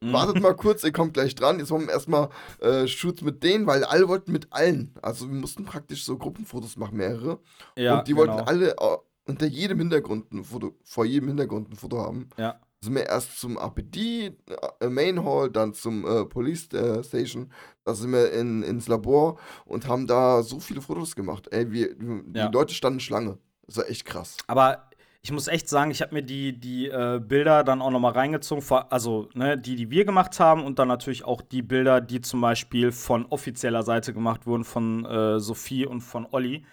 Mhm. 0.00 0.12
wartet 0.14 0.40
mal 0.42 0.54
kurz, 0.56 0.82
ihr 0.82 0.90
kommt 0.92 1.14
gleich 1.14 1.34
dran. 1.36 1.60
Jetzt 1.60 1.70
machen 1.70 1.86
wir 1.86 1.92
erstmal 1.92 2.28
äh, 2.60 2.88
Shoots 2.88 3.22
mit 3.22 3.42
denen, 3.44 3.66
weil 3.68 3.84
alle 3.84 4.08
wollten 4.08 4.32
mit 4.32 4.48
allen. 4.50 4.92
Also 5.00 5.28
wir 5.28 5.34
mussten 5.38 5.64
praktisch 5.64 6.04
so 6.04 6.18
Gruppenfotos 6.18 6.76
machen, 6.76 6.96
mehrere. 6.96 7.38
Ja, 7.76 7.98
und 7.98 8.08
die 8.08 8.14
genau. 8.14 8.26
wollten 8.32 8.48
alle 8.48 8.72
äh, 8.72 8.96
unter 9.26 9.46
jedem 9.46 9.78
Hintergrund 9.78 10.32
ein 10.32 10.42
Foto, 10.42 10.74
vor 10.82 11.04
jedem 11.04 11.28
Hintergrund 11.28 11.70
ein 11.70 11.76
Foto 11.76 11.98
haben. 11.98 12.28
Ja. 12.36 12.58
Sind 12.80 12.96
wir 12.96 13.06
erst 13.06 13.38
zum 13.38 13.56
APD, 13.58 14.32
äh, 14.80 14.88
Main 14.88 15.24
Hall, 15.24 15.50
dann 15.50 15.72
zum 15.72 16.04
äh, 16.04 16.24
Police 16.24 16.66
äh, 16.72 17.04
Station. 17.04 17.52
Da 17.84 17.94
sind 17.94 18.10
wir 18.10 18.32
in, 18.32 18.64
ins 18.64 18.88
Labor 18.88 19.38
und 19.66 19.86
haben 19.86 20.08
da 20.08 20.42
so 20.42 20.58
viele 20.58 20.80
Fotos 20.80 21.14
gemacht. 21.14 21.46
Ey, 21.52 21.70
wir, 21.70 21.94
die 21.94 22.38
Ja. 22.40 22.50
Leute 22.50 22.74
standen 22.74 22.98
Schlange. 22.98 23.38
Das 23.68 23.76
war 23.76 23.88
echt 23.88 24.04
krass. 24.04 24.36
Aber 24.48 24.90
ich 25.24 25.30
muss 25.30 25.46
echt 25.46 25.68
sagen, 25.68 25.92
ich 25.92 26.02
habe 26.02 26.14
mir 26.16 26.22
die, 26.22 26.58
die 26.58 26.88
äh, 26.88 27.20
Bilder 27.24 27.62
dann 27.62 27.80
auch 27.80 27.90
noch 27.90 28.00
mal 28.00 28.10
reingezogen, 28.12 28.64
also 28.90 29.28
ne, 29.34 29.56
die, 29.56 29.76
die 29.76 29.88
wir 29.88 30.04
gemacht 30.04 30.40
haben 30.40 30.64
und 30.64 30.80
dann 30.80 30.88
natürlich 30.88 31.24
auch 31.24 31.40
die 31.42 31.62
Bilder, 31.62 32.00
die 32.00 32.20
zum 32.20 32.40
Beispiel 32.40 32.90
von 32.90 33.26
offizieller 33.26 33.84
Seite 33.84 34.12
gemacht 34.12 34.46
wurden, 34.46 34.64
von 34.64 35.04
äh, 35.04 35.38
Sophie 35.38 35.86
und 35.86 36.00
von 36.00 36.26
Olli. 36.32 36.66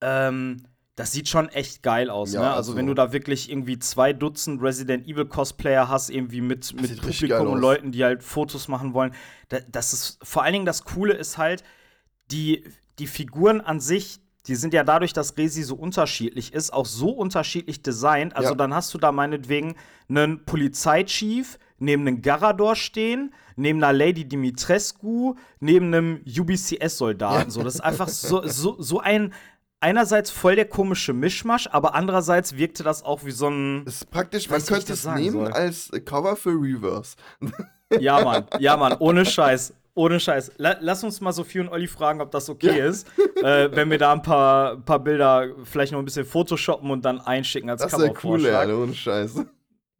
Ähm, 0.00 0.58
das 0.94 1.10
sieht 1.12 1.28
schon 1.28 1.48
echt 1.48 1.82
geil 1.82 2.10
aus, 2.10 2.32
Ja, 2.32 2.40
ne? 2.40 2.46
Also, 2.48 2.56
also- 2.58 2.76
wenn 2.76 2.86
du 2.86 2.94
da 2.94 3.12
wirklich 3.12 3.50
irgendwie 3.50 3.78
zwei 3.80 4.12
Dutzend 4.12 4.62
Resident 4.62 5.08
Evil 5.08 5.24
Cosplayer 5.24 5.88
hast, 5.88 6.10
irgendwie 6.10 6.42
mit, 6.42 6.72
mit 6.80 7.00
Publikum 7.02 7.48
und. 7.48 7.60
Leuten, 7.60 7.90
die 7.90 8.04
halt 8.04 8.22
Fotos 8.22 8.68
machen 8.68 8.94
wollen, 8.94 9.12
da, 9.48 9.58
das 9.68 9.92
ist 9.92 10.18
vor 10.22 10.44
allen 10.44 10.52
Dingen 10.52 10.66
das 10.66 10.84
Coole 10.84 11.14
ist 11.14 11.38
halt, 11.38 11.64
die, 12.30 12.62
die 13.00 13.08
Figuren 13.08 13.60
an 13.60 13.80
sich, 13.80 14.20
die 14.46 14.54
sind 14.54 14.72
ja 14.74 14.84
dadurch, 14.84 15.12
dass 15.12 15.36
Resi 15.36 15.62
so 15.62 15.74
unterschiedlich 15.74 16.52
ist, 16.54 16.72
auch 16.72 16.86
so 16.86 17.10
unterschiedlich 17.10 17.82
designt. 17.82 18.34
Also 18.36 18.50
Ja. 18.50 18.54
dann 18.56 18.74
hast 18.74 18.92
du 18.94 18.98
da 18.98 19.12
meinetwegen 19.12 19.76
einen 20.08 20.44
Polizeichief 20.44 21.58
neben 21.78 22.06
einem 22.06 22.22
Garador 22.22 22.76
stehen, 22.76 23.32
neben 23.56 23.82
einer 23.82 23.92
Lady 23.92 24.24
Dimitrescu, 24.26 25.34
neben 25.60 25.86
einem 25.86 26.20
UBCS-Soldaten. 26.26 27.50
So, 27.50 27.62
das 27.62 27.76
ist 27.76 27.80
einfach 27.80 28.08
so, 28.08 28.46
so, 28.46 28.76
so 28.80 29.00
ein 29.00 29.32
einerseits 29.80 30.30
voll 30.30 30.56
der 30.56 30.66
komische 30.66 31.12
Mischmasch, 31.14 31.66
aber 31.72 31.94
andererseits 31.94 32.56
wirkte 32.56 32.82
das 32.82 33.02
auch 33.02 33.24
wie 33.24 33.30
so 33.30 33.48
ein. 33.48 33.84
Das 33.86 33.94
ist 33.96 34.10
praktisch, 34.10 34.48
man 34.50 34.62
könnte 34.62 34.88
das 34.88 35.04
es 35.06 35.14
nehmen 35.14 35.32
soll. 35.44 35.52
als 35.52 35.90
Cover 36.04 36.36
für 36.36 36.50
Reverse. 36.50 37.16
Ja, 37.98 38.22
Mann, 38.22 38.44
ja, 38.58 38.76
Mann, 38.76 38.96
ohne 39.00 39.24
Scheiß. 39.26 39.72
Ohne 39.94 40.20
Scheiß. 40.20 40.52
La 40.56 40.76
lass 40.80 41.02
uns 41.02 41.20
mal 41.20 41.32
Sophie 41.32 41.60
und 41.60 41.68
Olli 41.68 41.86
fragen, 41.88 42.20
ob 42.20 42.30
das 42.30 42.48
okay 42.48 42.80
ist, 42.88 43.08
äh, 43.42 43.70
wenn 43.72 43.90
wir 43.90 43.98
da 43.98 44.12
ein 44.12 44.22
paar, 44.22 44.76
paar 44.78 45.00
Bilder 45.00 45.48
vielleicht 45.64 45.92
noch 45.92 45.98
ein 45.98 46.04
bisschen 46.04 46.24
photoshoppen 46.24 46.90
und 46.90 47.04
dann 47.04 47.20
einschicken 47.20 47.68
als 47.70 47.82
Das 47.82 47.98
wäre 47.98 48.14
cool. 48.24 48.46
Alter, 48.46 48.78
ohne 48.78 48.94
Scheiß. 48.94 49.44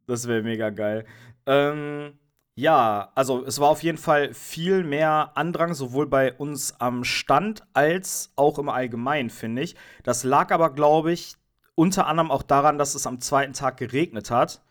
Das 0.06 0.26
wäre 0.26 0.42
mega 0.42 0.70
geil. 0.70 1.04
Ähm, 1.46 2.14
ja, 2.54 3.10
also 3.14 3.44
es 3.44 3.58
war 3.60 3.68
auf 3.68 3.82
jeden 3.82 3.98
Fall 3.98 4.34
viel 4.34 4.84
mehr 4.84 5.32
Andrang, 5.34 5.72
sowohl 5.72 6.06
bei 6.06 6.32
uns 6.32 6.78
am 6.80 7.04
Stand 7.04 7.62
als 7.72 8.32
auch 8.36 8.58
im 8.58 8.68
Allgemeinen, 8.68 9.30
finde 9.30 9.62
ich. 9.62 9.76
Das 10.02 10.24
lag 10.24 10.50
aber, 10.50 10.70
glaube 10.70 11.12
ich, 11.12 11.36
unter 11.74 12.06
anderem 12.06 12.30
auch 12.30 12.42
daran, 12.42 12.76
dass 12.76 12.94
es 12.94 13.06
am 13.06 13.20
zweiten 13.20 13.54
Tag 13.54 13.78
geregnet 13.78 14.30
hat. 14.30 14.62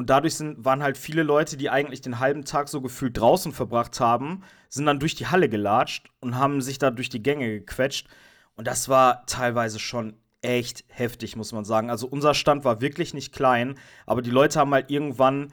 Und 0.00 0.08
dadurch 0.08 0.36
sind, 0.36 0.64
waren 0.64 0.82
halt 0.82 0.96
viele 0.96 1.22
Leute, 1.22 1.58
die 1.58 1.68
eigentlich 1.68 2.00
den 2.00 2.20
halben 2.20 2.46
Tag 2.46 2.70
so 2.70 2.80
gefühlt 2.80 3.20
draußen 3.20 3.52
verbracht 3.52 4.00
haben, 4.00 4.44
sind 4.70 4.86
dann 4.86 4.98
durch 4.98 5.14
die 5.14 5.26
Halle 5.26 5.50
gelatscht 5.50 6.08
und 6.20 6.36
haben 6.36 6.62
sich 6.62 6.78
da 6.78 6.90
durch 6.90 7.10
die 7.10 7.22
Gänge 7.22 7.50
gequetscht. 7.50 8.08
Und 8.56 8.66
das 8.66 8.88
war 8.88 9.26
teilweise 9.26 9.78
schon 9.78 10.14
echt 10.40 10.86
heftig, 10.88 11.36
muss 11.36 11.52
man 11.52 11.66
sagen. 11.66 11.90
Also 11.90 12.06
unser 12.06 12.32
Stand 12.32 12.64
war 12.64 12.80
wirklich 12.80 13.12
nicht 13.12 13.34
klein, 13.34 13.74
aber 14.06 14.22
die 14.22 14.30
Leute 14.30 14.58
haben 14.58 14.72
halt 14.72 14.90
irgendwann 14.90 15.52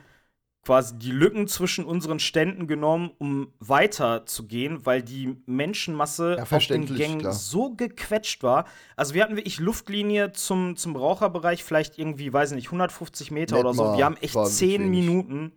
quasi 0.63 0.97
die 0.97 1.11
Lücken 1.11 1.47
zwischen 1.47 1.85
unseren 1.85 2.19
Ständen 2.19 2.67
genommen, 2.67 3.11
um 3.19 3.53
weiter 3.59 4.25
zu 4.25 4.47
gehen, 4.47 4.85
weil 4.85 5.01
die 5.01 5.37
Menschenmasse 5.45 6.35
Ja, 6.37 6.43
auf 6.43 6.67
den 6.67 6.85
Gängen 6.93 7.19
klar. 7.19 7.31
so 7.33 7.73
gequetscht 7.73 8.43
war. 8.43 8.65
Also 8.97 9.13
wir 9.13 9.23
hatten 9.23 9.37
wirklich 9.37 9.59
Luftlinie 9.59 10.33
zum, 10.33 10.75
zum 10.75 10.95
Raucherbereich, 10.97 11.63
vielleicht 11.63 11.97
irgendwie, 11.97 12.33
weiß 12.33 12.51
ich 12.51 12.55
nicht, 12.55 12.67
150 12.67 13.31
Meter 13.31 13.55
Nicht 13.55 13.63
oder 13.65 13.73
so. 13.73 13.97
Wir 13.97 14.03
haben 14.03 14.17
echt 14.17 14.35
War 14.35 14.45
zehn 14.45 14.81
wenig. 14.91 15.05
Minuten. 15.05 15.51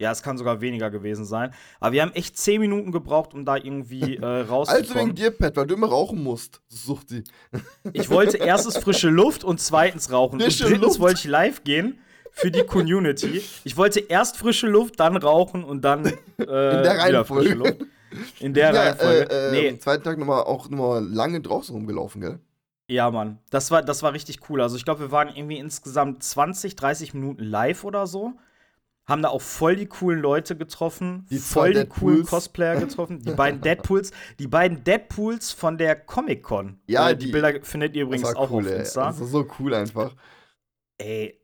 Ja, 0.00 0.12
es 0.12 0.22
kann 0.22 0.38
sogar 0.38 0.60
weniger 0.60 0.90
gewesen 0.90 1.24
sein. 1.24 1.52
Aber 1.80 1.92
wir 1.92 2.02
haben 2.02 2.12
echt 2.12 2.36
zehn 2.36 2.60
Minuten 2.60 2.92
gebraucht, 2.92 3.34
um 3.34 3.44
da 3.44 3.56
irgendwie 3.56 4.16
äh, 4.16 4.24
rauszukommen. 4.48 4.82
Also 4.88 4.94
wegen 4.94 5.14
dir, 5.14 5.30
Pat, 5.32 5.56
weil 5.56 5.66
du 5.66 5.74
immer 5.74 5.88
rauchen 5.88 6.22
musst. 6.22 6.60
Sucht 6.68 7.08
sie. 7.10 7.24
Ich 7.92 8.08
wollte 8.10 8.36
erstens 8.38 8.76
frische 8.76 9.08
Luft 9.08 9.42
und 9.44 9.60
zweitens 9.60 10.10
rauchen. 10.12 10.40
Frische 10.40 10.64
und 10.66 10.70
drittens 10.70 10.86
Luft. 10.88 11.00
wollte 11.00 11.18
ich 11.18 11.24
live 11.24 11.62
gehen 11.64 11.98
für 12.38 12.50
die 12.50 12.62
Community. 12.64 13.42
Ich 13.64 13.76
wollte 13.76 14.00
erst 14.00 14.36
frische 14.36 14.66
Luft, 14.66 14.98
dann 15.00 15.16
rauchen 15.16 15.64
und 15.64 15.82
dann 15.82 16.06
äh, 16.06 16.12
In 16.38 16.46
der 16.46 16.80
wieder 16.80 16.98
Reihenfolge. 16.98 17.42
frische 17.50 17.54
Luft. 17.58 17.76
In 18.40 18.54
der 18.54 18.72
ja, 18.72 18.80
Reihenfolge. 18.80 19.30
Äh, 19.30 19.48
äh, 19.48 19.50
nee, 19.52 19.68
Am 19.70 19.80
zweiten 19.80 20.02
Tag 20.04 20.18
nochmal 20.18 20.42
auch 20.44 20.68
nochmal 20.68 21.04
lange 21.06 21.40
draußen 21.40 21.74
rumgelaufen, 21.74 22.20
gell? 22.20 22.38
ja, 22.90 23.10
Mann. 23.10 23.38
Das 23.50 23.70
war, 23.70 23.82
das 23.82 24.02
war 24.02 24.14
richtig 24.14 24.48
cool. 24.48 24.62
Also 24.62 24.76
ich 24.76 24.84
glaube, 24.86 25.00
wir 25.00 25.10
waren 25.12 25.28
irgendwie 25.28 25.58
insgesamt 25.58 26.22
20, 26.22 26.74
30 26.74 27.12
Minuten 27.12 27.44
live 27.44 27.84
oder 27.84 28.06
so. 28.06 28.32
Haben 29.06 29.22
da 29.22 29.28
auch 29.28 29.40
voll 29.42 29.76
die 29.76 29.86
coolen 29.86 30.20
Leute 30.20 30.54
getroffen, 30.56 31.26
Die 31.30 31.38
voll 31.38 31.72
die 31.72 31.86
coolen. 31.86 32.24
Cosplayer 32.26 32.76
getroffen, 32.78 33.20
die 33.22 33.30
beiden 33.32 33.60
Deadpools, 33.62 34.10
die 34.38 34.46
beiden 34.48 34.84
Deadpools 34.84 35.50
von 35.52 35.78
der 35.78 35.96
Comic 35.96 36.42
Con. 36.42 36.78
Ja, 36.86 37.08
äh, 37.10 37.16
die, 37.16 37.26
die- 37.26 37.32
Bilder 37.32 37.54
findet 37.62 37.96
ihr 37.96 38.02
übrigens 38.02 38.34
auch 38.34 38.50
cool, 38.50 38.64
auf 38.64 38.70
ey. 38.70 38.78
Insta. 38.80 39.06
Das 39.08 39.20
war 39.20 39.26
so 39.26 39.46
cool 39.58 39.72
einfach. 39.74 40.14
Ey, 40.98 41.37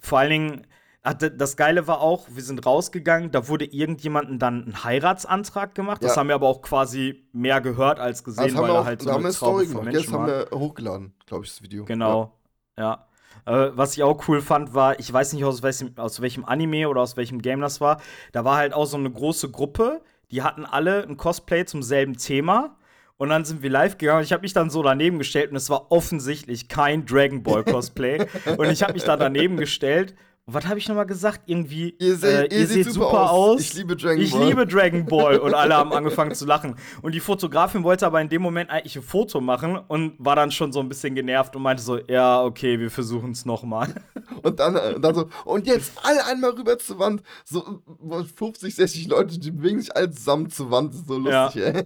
vor 0.00 0.18
allen 0.18 0.30
Dingen, 0.30 0.66
ah, 1.02 1.14
das 1.14 1.56
Geile 1.56 1.86
war 1.86 2.00
auch, 2.00 2.26
wir 2.30 2.42
sind 2.42 2.64
rausgegangen, 2.64 3.30
da 3.30 3.48
wurde 3.48 3.64
irgendjemandem 3.64 4.38
dann 4.38 4.68
ein 4.68 4.84
Heiratsantrag 4.84 5.74
gemacht. 5.74 6.02
Das 6.02 6.14
Ja. 6.14 6.20
haben 6.20 6.28
wir 6.28 6.34
aber 6.34 6.48
auch 6.48 6.62
quasi 6.62 7.28
mehr 7.32 7.60
gehört 7.60 8.00
als 8.00 8.24
gesehen, 8.24 8.44
Das 8.44 8.54
haben 8.54 8.62
weil 8.62 8.70
wir 8.70 8.74
da 8.74 8.80
auch, 8.80 8.84
halt 8.86 9.02
so 9.02 9.06
da 9.08 9.14
haben 9.14 9.24
eine 9.24 9.24
wir 9.24 9.28
eine 9.28 9.34
Story 9.34 9.66
von 9.66 9.76
gemacht. 9.84 9.94
Jetzt 9.94 10.12
haben 10.12 10.26
wir 10.26 10.48
hochgeladen, 10.58 11.14
glaube 11.26 11.44
ich, 11.44 11.50
das 11.50 11.62
Video. 11.62 11.84
Genau, 11.84 12.32
ja. 12.78 13.06
Äh, 13.46 13.70
was 13.74 13.94
ich 13.96 14.02
auch 14.02 14.26
cool 14.28 14.40
fand, 14.40 14.72
war, 14.74 14.98
ich 14.98 15.12
weiß 15.12 15.34
nicht 15.34 15.44
aus 15.44 15.62
welchem, 15.62 15.92
aus 15.98 16.20
welchem 16.22 16.44
Anime 16.46 16.88
oder 16.88 17.02
aus 17.02 17.16
welchem 17.16 17.42
Game 17.42 17.60
das 17.60 17.80
war, 17.80 18.00
da 18.32 18.44
war 18.44 18.56
halt 18.56 18.72
auch 18.72 18.86
so 18.86 18.96
eine 18.96 19.10
große 19.10 19.50
Gruppe, 19.50 20.00
die 20.30 20.42
hatten 20.42 20.64
alle 20.64 21.02
ein 21.02 21.16
Cosplay 21.18 21.64
zum 21.66 21.82
selben 21.82 22.16
Thema. 22.16 22.76
Und 23.16 23.28
dann 23.28 23.44
sind 23.44 23.62
wir 23.62 23.70
live 23.70 23.96
gegangen 23.96 24.18
und 24.18 24.24
ich 24.24 24.32
habe 24.32 24.42
mich 24.42 24.52
dann 24.52 24.70
so 24.70 24.82
daneben 24.82 25.18
gestellt 25.18 25.50
und 25.50 25.56
es 25.56 25.70
war 25.70 25.92
offensichtlich 25.92 26.68
kein 26.68 27.06
Dragon 27.06 27.42
Ball 27.42 27.62
Cosplay. 27.64 28.26
und 28.56 28.68
ich 28.70 28.82
habe 28.82 28.94
mich 28.94 29.04
da 29.04 29.16
daneben 29.16 29.56
gestellt. 29.56 30.14
Und 30.46 30.52
was 30.52 30.66
habe 30.66 30.78
ich 30.78 30.86
nochmal 30.88 31.06
gesagt? 31.06 31.40
Irgendwie, 31.46 31.94
Ihr 31.98 32.16
seht- 32.16 32.52
äh, 32.52 32.58
ihr 32.60 32.66
seht 32.66 32.92
super 32.92 33.30
aus. 33.30 33.60
Ich 33.62 33.72
liebe 33.74 33.96
Dragon 33.96 34.20
ich 34.20 34.30
Ball. 34.32 34.46
liebe 34.46 34.66
Dragon 34.66 35.06
Ball. 35.06 35.38
Und 35.38 35.54
alle 35.54 35.74
haben 35.74 35.90
angefangen 35.94 36.34
zu 36.34 36.44
lachen. 36.44 36.74
Und 37.00 37.14
die 37.14 37.20
Fotografin 37.20 37.82
wollte 37.82 38.04
aber 38.04 38.20
in 38.20 38.28
dem 38.28 38.42
Moment 38.42 38.68
eigentlich 38.68 38.94
ein 38.96 39.02
Foto 39.02 39.40
machen 39.40 39.78
und 39.88 40.16
war 40.18 40.36
dann 40.36 40.50
schon 40.50 40.70
so 40.70 40.80
ein 40.80 40.88
bisschen 40.90 41.14
genervt 41.14 41.56
und 41.56 41.62
meinte 41.62 41.82
so, 41.82 41.98
ja, 42.08 42.42
okay, 42.42 42.78
wir 42.78 42.90
versuchen 42.90 43.30
es 43.30 43.46
nochmal. 43.46 43.94
Und 44.42 44.60
dann, 44.60 44.76
äh, 44.76 45.00
dann 45.00 45.14
so, 45.14 45.28
und 45.46 45.66
jetzt 45.66 45.92
alle 46.02 46.26
einmal 46.26 46.50
rüber 46.50 46.76
zur 46.78 46.98
Wand. 46.98 47.22
So 47.46 47.80
äh, 48.10 48.24
50, 48.24 48.74
60 48.74 49.08
Leute, 49.08 49.38
die 49.38 49.50
bewegen 49.50 49.80
sich 49.80 49.94
alle 49.96 50.10
zusammen 50.10 50.50
zur 50.50 50.70
Wand. 50.70 50.92
Das 50.92 51.00
ist 51.00 51.06
so 51.08 51.16
lustig, 51.18 51.62
Ja. 51.62 51.68
ey. 51.70 51.84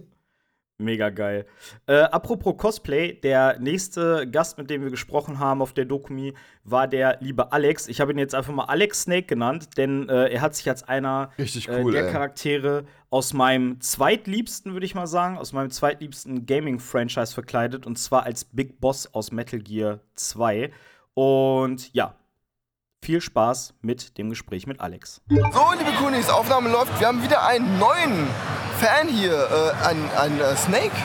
Mega 0.81 1.09
geil. 1.09 1.45
Äh, 1.87 2.03
apropos 2.03 2.55
Cosplay, 2.55 3.11
der 3.11 3.59
nächste 3.59 4.25
Gast, 4.31 4.57
mit 4.57 4.69
dem 4.69 4.81
wir 4.81 4.89
gesprochen 4.89 5.37
haben 5.37 5.61
auf 5.61 5.73
der 5.73 5.83
Dokumi, 5.83 6.33
war 6.63 6.87
der 6.87 7.17
liebe 7.19 7.51
Alex. 7.51 7.89
Ich 7.89 7.99
habe 7.99 8.13
ihn 8.13 8.17
jetzt 8.17 8.33
einfach 8.33 8.53
mal 8.53 8.63
Alex 8.63 9.01
Snake 9.01 9.23
genannt, 9.23 9.77
denn 9.77 10.07
äh, 10.07 10.29
er 10.29 10.39
hat 10.39 10.55
sich 10.55 10.69
als 10.69 10.83
einer 10.83 11.31
Richtig 11.37 11.67
äh, 11.67 11.83
cool, 11.83 11.91
der 11.91 12.05
ey. 12.05 12.11
Charaktere 12.13 12.85
aus 13.09 13.33
meinem 13.33 13.81
zweitliebsten, 13.81 14.71
würde 14.71 14.85
ich 14.85 14.95
mal 14.95 15.05
sagen, 15.05 15.37
aus 15.37 15.51
meinem 15.51 15.69
zweitliebsten 15.69 16.45
Gaming-Franchise 16.45 17.33
verkleidet 17.33 17.85
und 17.85 17.99
zwar 17.99 18.23
als 18.23 18.45
Big 18.45 18.79
Boss 18.79 19.13
aus 19.13 19.33
Metal 19.33 19.59
Gear 19.59 19.99
2. 20.15 20.71
Und 21.13 21.93
ja, 21.93 22.15
viel 23.01 23.19
Spaß 23.19 23.73
mit 23.81 24.17
dem 24.17 24.29
Gespräch 24.29 24.65
mit 24.65 24.79
Alex. 24.79 25.21
So, 25.27 25.35
liebe 25.35 25.91
Kunis, 26.01 26.29
Aufnahme 26.29 26.69
läuft. 26.69 26.97
Wir 27.01 27.07
haben 27.07 27.21
wieder 27.21 27.45
einen 27.45 27.79
neuen 27.79 28.27
Fan 28.79 29.07
hier, 29.09 29.33
äh, 29.33 29.87
ein, 29.87 30.09
ein 30.17 30.39
äh, 30.39 30.55
Snake 30.55 30.95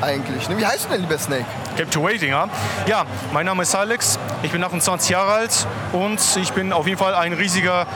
eigentlich. 0.00 0.48
Ne? 0.48 0.58
Wie 0.58 0.66
heißt 0.66 0.86
du 0.86 0.88
denn, 0.90 1.02
lieber 1.02 1.18
Snake? 1.18 1.44
Kept 1.76 1.94
you 1.94 2.02
waiting, 2.02 2.30
ja? 2.30 2.48
Ja, 2.86 3.04
mein 3.32 3.46
Name 3.46 3.62
ist 3.62 3.74
Alex, 3.74 4.18
ich 4.42 4.50
bin 4.50 4.64
28 4.64 5.10
Jahre 5.10 5.32
alt 5.32 5.66
und 5.92 6.20
ich 6.36 6.52
bin 6.52 6.72
auf 6.72 6.86
jeden 6.86 6.98
Fall 6.98 7.14
ein 7.14 7.32
riesiger 7.32 7.86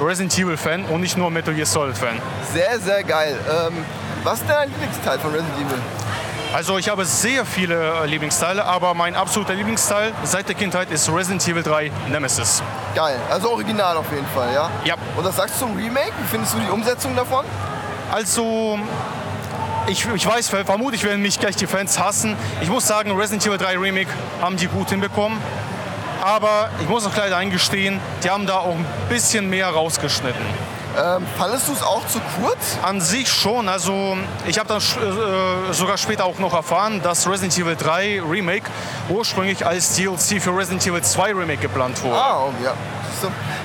Resident 0.00 0.38
Evil 0.38 0.56
Fan 0.56 0.84
und 0.84 1.00
nicht 1.00 1.16
nur 1.16 1.30
Metal 1.30 1.52
Gear 1.52 1.66
Solid 1.66 1.96
Fan. 1.96 2.20
Sehr, 2.52 2.78
sehr 2.78 3.02
geil. 3.02 3.36
Ähm, 3.48 3.84
was 4.22 4.40
ist 4.40 4.48
dein 4.48 4.68
Lieblingsteil 4.68 5.18
von 5.18 5.32
Resident 5.32 5.56
Evil? 5.56 5.78
Also 6.54 6.78
ich 6.78 6.88
habe 6.88 7.04
sehr 7.04 7.44
viele 7.44 8.04
äh, 8.04 8.06
Lieblingsteile, 8.06 8.64
aber 8.64 8.94
mein 8.94 9.16
absoluter 9.16 9.54
Lieblingsteil 9.54 10.12
seit 10.22 10.48
der 10.48 10.54
Kindheit 10.54 10.88
ist 10.92 11.08
Resident 11.12 11.46
Evil 11.48 11.64
3 11.64 11.90
Nemesis. 12.08 12.62
Geil, 12.94 13.18
also 13.28 13.50
original 13.50 13.96
auf 13.96 14.06
jeden 14.12 14.28
Fall, 14.28 14.54
ja? 14.54 14.70
Ja. 14.84 14.94
Und 15.16 15.24
was 15.24 15.34
sagst 15.34 15.56
du 15.56 15.66
zum 15.66 15.76
Remake? 15.76 16.12
Wie 16.20 16.28
findest 16.28 16.54
du 16.54 16.60
die 16.60 16.70
Umsetzung 16.70 17.16
davon? 17.16 17.44
Also, 18.14 18.78
ich, 19.88 20.06
ich 20.06 20.24
weiß, 20.24 20.48
vermutlich 20.48 21.02
werden 21.02 21.20
mich 21.20 21.40
gleich 21.40 21.56
die 21.56 21.66
Fans 21.66 21.98
hassen. 21.98 22.36
Ich 22.60 22.68
muss 22.68 22.86
sagen, 22.86 23.10
Resident 23.10 23.44
Evil 23.44 23.58
3 23.58 23.76
Remake 23.76 24.10
haben 24.40 24.56
die 24.56 24.68
gut 24.68 24.90
hinbekommen. 24.90 25.36
Aber 26.22 26.70
ich 26.80 26.88
muss 26.88 27.04
auch 27.06 27.16
leider 27.16 27.36
eingestehen, 27.38 27.98
die 28.22 28.30
haben 28.30 28.46
da 28.46 28.58
auch 28.58 28.76
ein 28.76 28.86
bisschen 29.08 29.50
mehr 29.50 29.66
rausgeschnitten. 29.66 30.44
Ähm, 30.96 31.26
fandest 31.36 31.68
du 31.68 31.72
es 31.72 31.82
auch 31.82 32.06
zu 32.06 32.20
kurz? 32.40 32.78
An 32.82 33.00
sich 33.00 33.28
schon. 33.28 33.68
Also 33.68 34.16
ich 34.46 34.58
habe 34.58 34.68
dann 34.68 34.78
äh, 34.78 35.72
sogar 35.72 35.98
später 35.98 36.24
auch 36.24 36.38
noch 36.38 36.54
erfahren, 36.54 37.02
dass 37.02 37.28
Resident 37.28 37.58
Evil 37.58 37.76
3 37.76 38.22
Remake 38.22 38.70
ursprünglich 39.08 39.66
als 39.66 39.96
DLC 39.96 40.40
für 40.40 40.56
Resident 40.56 40.86
Evil 40.86 41.02
2 41.02 41.34
Remake 41.34 41.62
geplant 41.62 42.02
wurde. 42.02 42.16
Ah, 42.16 42.44
oh, 42.46 42.52
ja. 42.62 42.74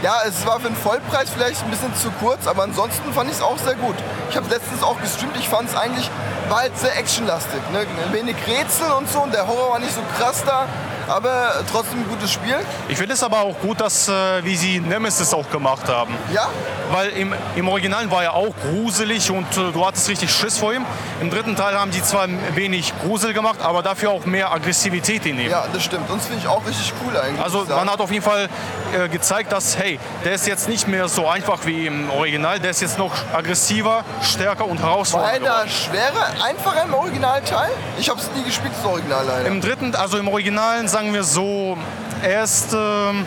Ja, 0.02 0.22
es 0.26 0.46
war 0.46 0.60
für 0.60 0.68
den 0.70 0.76
Vollpreis 0.76 1.30
vielleicht 1.30 1.62
ein 1.64 1.70
bisschen 1.70 1.94
zu 1.96 2.10
kurz, 2.12 2.48
aber 2.48 2.64
ansonsten 2.64 3.12
fand 3.12 3.30
ich 3.30 3.36
es 3.36 3.42
auch 3.42 3.58
sehr 3.58 3.76
gut. 3.76 3.96
Ich 4.30 4.38
habe 4.38 4.50
letztens 4.50 4.82
auch 4.82 5.00
gestreamt, 5.02 5.36
ich 5.38 5.50
fand 5.50 5.70
es 5.70 5.76
eigentlich, 5.76 6.10
war 6.48 6.60
halt 6.60 6.78
sehr 6.78 6.98
actionlastig. 6.98 7.60
Ne? 7.74 7.86
Wenig 8.14 8.36
Rätsel 8.48 8.90
und 8.92 9.10
so 9.10 9.20
und 9.22 9.34
der 9.34 9.48
Horror 9.48 9.72
war 9.72 9.80
nicht 9.80 9.94
so 9.94 10.02
krass 10.18 10.44
da, 10.46 10.68
aber 11.10 11.64
trotzdem 11.72 11.99
ein 11.99 12.07
gutes 12.10 12.32
Spiel. 12.32 12.55
Ich 12.88 12.97
finde 12.97 13.14
es 13.14 13.24
aber 13.24 13.39
auch 13.41 13.57
gut, 13.60 13.82
dass 13.82 14.07
äh, 14.07 14.43
wie 14.43 14.55
sie 14.55 14.80
Nemesis 14.80 15.34
auch 15.34 15.49
gemacht 15.49 15.88
haben. 15.88 16.16
Ja? 16.34 16.47
Weil 16.91 17.10
im, 17.10 17.34
im 17.55 17.68
Original 17.68 18.10
war 18.10 18.24
er 18.24 18.34
auch 18.34 18.53
gruselig 18.72 19.30
und 19.32 19.45
äh, 19.57 19.72
du 19.72 19.86
hattest 19.86 20.07
richtig 20.10 20.32
Schiss 20.32 20.57
vor 20.57 20.74
ihm. 20.74 20.86
Im 21.22 21.30
dritten 21.30 21.55
Teil 21.55 21.78
haben 21.80 21.91
die 21.91 22.01
zwar 22.01 22.28
wenig 22.55 22.93
Grusel 23.03 23.34
gemacht, 23.34 23.60
aber 23.62 23.84
dafür 23.84 24.12
auch 24.12 24.26
mehr 24.26 24.51
Aggressivität 24.51 25.26
in 25.26 25.39
ihm. 25.39 25.49
Ja, 25.49 25.66
das 25.72 25.84
stimmt. 25.84 26.10
Und 26.10 26.20
das 26.20 26.28
finde 26.28 26.41
ich 26.41 26.47
auch 26.47 26.66
richtig 26.66 26.93
cool 27.05 27.16
eigentlich. 27.18 27.43
Also 27.43 27.66
man 27.66 27.89
hat 27.89 27.99
auf 27.99 28.12
jeden 28.12 28.24
Fall 28.24 28.49
äh, 28.97 29.07
gezeigt, 29.10 29.51
dass, 29.51 29.78
hey, 29.78 29.99
der 30.24 30.34
ist 30.34 30.47
jetzt 30.47 30.68
nicht 30.70 30.88
mehr 30.88 31.07
so 31.07 31.28
einfach 31.28 31.66
wie 31.66 31.88
im 31.88 32.10
Original, 32.10 32.60
der 32.60 32.72
ist 32.72 32.82
jetzt 32.82 32.97
noch 32.97 33.14
aggressiver, 33.34 34.03
stärker 34.22 34.66
und 34.66 34.82
War 34.82 34.88
er 34.89 34.91
herausfordernder. 34.93 35.39
da 35.39 35.64
geworden. 35.64 35.70
schwerer, 35.70 36.43
einfacher 36.45 36.84
im 36.84 36.93
Originalteil? 36.93 37.70
Ich 37.99 38.10
habe 38.10 38.20
es 38.20 38.30
nie 38.36 38.43
gespielt, 38.43 38.74
das 38.76 38.86
Original 38.86 39.26
leider. 39.26 39.45
Im 39.47 39.62
dritten, 39.62 39.95
also 39.95 40.18
im 40.18 40.28
Originalen 40.28 40.88
sagen 41.00 41.14
wir 41.14 41.24
so, 41.24 41.78
er 42.22 42.43
ist 42.43 42.74
ähm, 42.74 43.26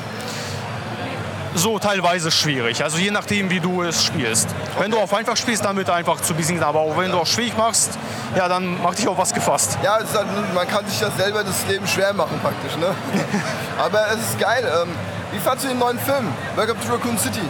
so 1.54 1.78
teilweise 1.78 2.30
schwierig. 2.30 2.84
Also 2.84 2.98
je 2.98 3.10
nachdem, 3.10 3.48
wie 3.48 3.60
du 3.60 3.82
es 3.82 4.04
spielst. 4.04 4.46
Wenn 4.78 4.90
du 4.90 4.98
auf 4.98 5.14
einfach 5.14 5.38
spielst, 5.38 5.64
dann 5.64 5.74
wird 5.76 5.88
er 5.88 5.94
einfach 5.94 6.20
zu 6.20 6.34
besiegen. 6.34 6.62
Aber 6.62 6.80
auch 6.80 6.98
wenn 6.98 7.10
du 7.10 7.16
auf 7.16 7.28
schwierig 7.28 7.56
machst, 7.56 7.92
ja, 8.36 8.46
dann 8.46 8.82
macht 8.82 8.98
dich 8.98 9.08
auf 9.08 9.16
was 9.16 9.32
gefasst. 9.32 9.78
Ja, 9.82 9.96
ist 9.96 10.14
halt, 10.14 10.26
man 10.54 10.68
kann 10.68 10.86
sich 10.86 11.00
das 11.00 11.16
selber 11.16 11.42
das 11.42 11.66
Leben 11.66 11.86
schwer 11.86 12.12
machen 12.12 12.38
praktisch, 12.42 12.76
ne? 12.76 12.94
Aber 13.78 14.06
es 14.08 14.18
ist 14.18 14.38
geil. 14.38 14.70
Ähm, 14.82 14.90
wie 15.32 15.38
fandst 15.38 15.64
du 15.64 15.68
den 15.68 15.78
neuen 15.78 15.98
Film? 15.98 16.28
Welcome 16.56 16.78
to 16.78 16.92
Raccoon 16.92 17.16
City. 17.16 17.40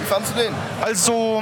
Wie 0.00 0.06
fandst 0.06 0.32
du 0.34 0.42
den? 0.42 0.52
Also, 0.80 1.40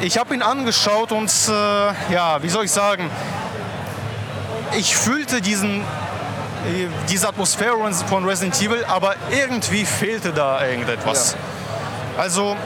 ich 0.00 0.18
habe 0.18 0.34
ihn 0.34 0.42
angeschaut 0.42 1.12
und 1.12 1.30
äh, 1.48 2.12
ja, 2.12 2.42
wie 2.42 2.48
soll 2.48 2.64
ich 2.64 2.72
sagen, 2.72 3.08
ich 4.76 4.96
fühlte 4.96 5.40
diesen, 5.40 5.84
diese 7.08 7.28
Atmosphäre 7.28 7.76
von 8.08 8.24
Resident 8.24 8.60
Evil, 8.60 8.84
aber 8.86 9.14
irgendwie 9.30 9.84
fehlte 9.84 10.32
da 10.32 10.64
irgendetwas. 10.66 11.36
Also, 12.18 12.56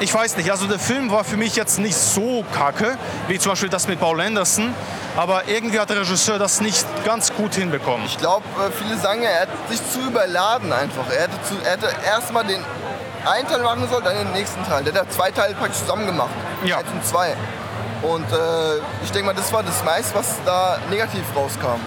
ich 0.00 0.12
weiß 0.12 0.36
nicht, 0.36 0.50
also 0.50 0.66
der 0.66 0.78
Film 0.78 1.10
war 1.10 1.24
für 1.24 1.36
mich 1.36 1.56
jetzt 1.56 1.78
nicht 1.78 1.96
so 1.96 2.44
kacke, 2.54 2.96
wie 3.28 3.38
zum 3.38 3.52
Beispiel 3.52 3.68
das 3.68 3.86
mit 3.86 4.00
Paul 4.00 4.20
Anderson, 4.20 4.74
aber 5.16 5.48
irgendwie 5.48 5.78
hat 5.78 5.90
der 5.90 6.00
Regisseur 6.00 6.38
das 6.38 6.60
nicht 6.60 6.86
ganz 7.04 7.32
gut 7.34 7.54
hinbekommen. 7.54 8.06
Ich 8.06 8.16
glaube, 8.16 8.44
viele 8.78 8.96
sagen, 8.98 9.22
ja, 9.22 9.30
er 9.30 9.40
hat 9.42 9.48
sich 9.68 9.80
zu 9.90 10.00
überladen 10.00 10.72
einfach. 10.72 11.04
Er 11.10 11.22
hätte, 11.22 11.42
zu, 11.42 11.54
er 11.64 11.72
hätte 11.72 11.88
erstmal 12.06 12.44
den 12.46 12.64
einen 13.26 13.46
Teil 13.46 13.62
machen 13.62 13.88
sollen, 13.90 14.04
dann 14.04 14.16
den 14.16 14.32
nächsten 14.32 14.64
Teil. 14.64 14.84
Der 14.84 14.94
hat 14.94 15.12
zwei 15.12 15.30
Teile 15.30 15.54
praktisch 15.54 15.80
zusammen 15.80 16.06
gemacht. 16.06 16.30
Ja. 16.64 16.78
Eins 16.78 16.88
und 16.92 17.04
zwei. 17.04 17.36
Und 18.02 18.24
äh, 18.32 18.78
ich 19.04 19.12
denke 19.12 19.26
mal, 19.26 19.34
das 19.34 19.52
war 19.52 19.62
das 19.62 19.84
meiste, 19.84 20.14
was 20.14 20.36
da 20.46 20.78
negativ 20.88 21.24
rauskam. 21.36 21.80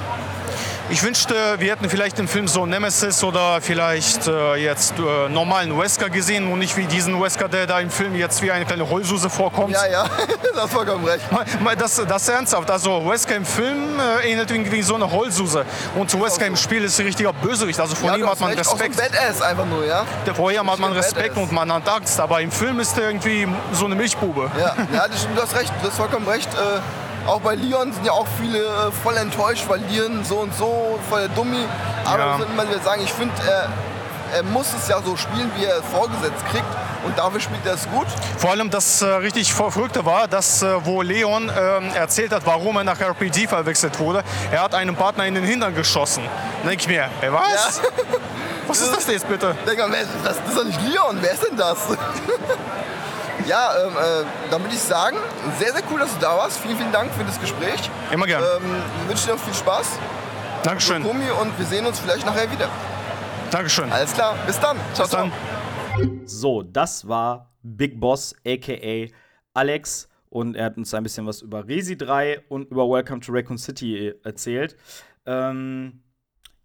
Ich 0.90 1.02
wünschte, 1.02 1.34
wir 1.60 1.72
hätten 1.72 1.90
vielleicht 1.90 2.20
im 2.20 2.28
Film 2.28 2.48
so 2.48 2.66
Nemesis 2.66 3.24
oder 3.24 3.62
vielleicht 3.62 4.28
äh, 4.28 4.56
jetzt 4.56 4.94
äh, 5.00 5.30
normalen 5.30 5.78
Wesker 5.80 6.10
gesehen 6.10 6.52
und 6.52 6.60
nicht 6.60 6.76
wie 6.78 6.86
diesen 6.86 7.20
Wesker, 7.22 7.48
der 7.48 7.66
da 7.66 7.80
im 7.80 7.90
Film 7.90 8.14
jetzt 8.16 8.42
wie 8.42 8.52
eine 8.52 8.66
kleine 8.66 8.88
Heulsuse 8.88 9.30
vorkommt. 9.30 9.72
Ja, 9.72 9.86
ja, 9.88 10.06
das 10.56 10.66
ist 10.66 10.74
vollkommen 10.74 11.06
recht. 11.06 11.32
Mal- 11.32 11.46
mal 11.62 11.76
Das, 11.76 11.96
das 12.06 12.24
ist 12.24 12.30
ernsthaft. 12.30 12.70
Also 12.70 13.10
Wesker 13.10 13.36
im 13.38 13.46
Film 13.46 13.98
äh, 13.98 14.30
ähnelt 14.32 14.52
irgendwie 14.52 14.82
so 14.84 14.96
eine 14.96 15.10
Heulsuse. 15.10 15.66
Und 15.96 16.14
Wesker 16.22 16.46
im 16.46 16.58
Spiel 16.58 16.84
ist 16.84 17.00
ein 17.00 17.06
richtiger 17.08 17.32
Bösewicht. 17.34 17.80
Also 17.80 17.96
vor 17.96 18.10
Ja, 18.12 18.18
ihm 18.18 18.30
hat 18.30 18.40
man 18.42 18.50
recht, 18.52 18.60
auch 18.68 18.78
so 18.78 18.84
ein 18.84 18.92
Respekt. 18.92 19.14
Badass 19.14 19.42
einfach 19.42 19.66
nur, 19.66 19.86
ja? 19.86 20.06
Vor 20.36 20.52
ihm 20.52 20.70
hat 20.70 20.80
man 20.80 20.92
Respekt 20.92 21.30
Badass. 21.34 21.44
und 21.44 21.52
man 21.54 21.74
hat 21.74 21.88
Angst. 21.90 22.20
Aber 22.20 22.42
im 22.42 22.52
Film 22.52 22.80
ist 22.82 22.96
er 22.98 23.08
irgendwie 23.08 23.48
so 23.72 23.86
eine 23.86 23.96
Milchbube. 23.96 24.52
Ja, 24.60 24.76
ja 24.94 25.08
du 25.08 25.42
hast 25.42 25.56
recht, 25.56 25.72
du 25.82 25.88
hast 25.88 25.96
vollkommen 25.98 26.28
recht. 26.28 26.50
Äh, 26.54 26.80
auch 27.28 27.42
bei 27.42 27.56
Leon 27.56 27.92
sind 27.94 28.06
ja 28.06 28.12
auch 28.12 28.28
viele 28.40 28.60
äh, 28.60 28.92
voll 29.04 29.16
enttäuscht, 29.18 29.66
weil 29.68 29.80
Leon 29.90 30.24
so 30.24 30.38
und 30.40 30.54
so, 30.56 31.00
voll 31.10 31.22
der 31.22 31.30
Dummi. 31.30 31.66
Aber 32.06 32.18
Ja. 32.20 32.38
würde 32.40 32.54
mal 32.54 32.68
sagen, 32.84 33.02
ich 33.04 33.12
finde, 33.14 33.34
er, 33.48 33.70
er 34.38 34.44
muss 34.44 34.68
es 34.74 34.88
ja 34.88 35.02
so 35.02 35.16
spielen, 35.16 35.52
wie 35.58 35.66
er 35.66 35.78
es 35.78 35.86
vorgesetzt 35.92 36.46
kriegt. 36.52 36.66
Und 37.06 37.18
dafür 37.18 37.42
spielt 37.42 37.66
er 37.66 37.74
es 37.74 37.86
gut. 37.90 38.08
Vor 38.38 38.52
allem 38.52 38.70
das 38.70 39.02
äh, 39.02 39.06
richtig 39.06 39.54
Verrückte 39.54 40.06
war, 40.06 40.30
dass 40.30 40.62
äh, 40.64 40.86
wo 40.86 41.02
Leon 41.02 41.52
ähm, 41.54 41.92
erzählt 41.94 42.32
hat, 42.32 42.44
warum 42.46 42.78
er 42.78 42.86
nach 42.86 43.00
RPG 43.02 43.48
verwechselt 43.48 44.00
wurde, 44.00 44.24
er 44.52 44.62
hat 44.64 44.74
einen 44.74 44.96
Partner 44.96 45.26
in 45.26 45.36
den 45.36 45.44
Hintern 45.44 45.76
geschossen. 45.76 46.24
Dann 46.62 46.70
denke 46.70 46.84
ich 46.84 46.88
mir, 46.88 47.10
ey, 47.20 47.34
was? 47.34 47.82
Was 48.68 48.80
ist 48.82 48.96
das 48.96 49.06
jetzt 49.08 49.28
bitte? 49.28 49.54
Denk 49.68 49.80
mal, 49.80 49.90
das? 50.24 50.38
Das 50.38 50.48
ist 50.48 50.58
doch 50.58 50.64
nicht 50.64 50.80
Leon, 50.82 51.18
wer 51.20 51.34
ist 51.34 51.46
denn 51.46 51.58
das? 51.58 51.78
Ja, 53.48 53.72
ähm, 53.86 53.94
äh, 53.94 54.26
dann 54.52 54.62
würde 54.62 54.74
ich 54.74 54.82
sagen, 54.82 55.18
sehr, 55.60 55.74
sehr 55.74 55.84
cool, 55.92 56.00
dass 56.00 56.14
du 56.14 56.20
da 56.20 56.38
warst. 56.38 56.60
Vielen, 56.60 56.78
vielen 56.78 56.92
Dank 56.92 57.12
für 57.14 57.24
das 57.24 57.40
Gespräch. 57.40 57.90
Immer 58.12 58.26
gern. 58.26 58.44
Ähm, 58.44 58.64
wir 59.02 59.10
wünschen 59.10 59.28
dir 59.28 59.34
noch 59.34 59.42
viel 59.42 59.54
Spaß. 59.54 60.00
Dankeschön. 60.64 61.04
Gummi 61.04 61.30
und 61.42 61.58
wir 61.58 61.66
sehen 61.66 61.86
uns 61.86 62.00
vielleicht 62.00 62.26
nachher 62.26 62.50
wieder. 62.52 62.70
Dankeschön. 63.52 63.92
Alles 63.92 64.14
klar, 64.14 64.36
bis 64.48 64.60
dann. 64.60 64.78
Ciao, 64.94 65.08
ciao. 65.08 65.30
So, 66.26 66.64
das 66.64 67.08
war 67.08 67.52
Big 67.62 68.00
Boss, 68.00 68.34
aka 68.46 69.08
Alex. 69.54 70.08
Und 70.30 70.56
er 70.56 70.66
hat 70.66 70.78
uns 70.78 70.94
ein 70.94 71.04
bisschen 71.04 71.28
was 71.28 71.44
über 71.44 71.68
Resi 71.68 71.96
3 71.96 72.46
und 72.50 72.72
über 72.72 72.90
Welcome 72.90 73.20
to 73.20 73.32
Raccoon 73.32 73.60
City 73.60 74.08
äh, 74.08 74.20
erzählt. 74.24 74.76
Ähm, 75.28 76.02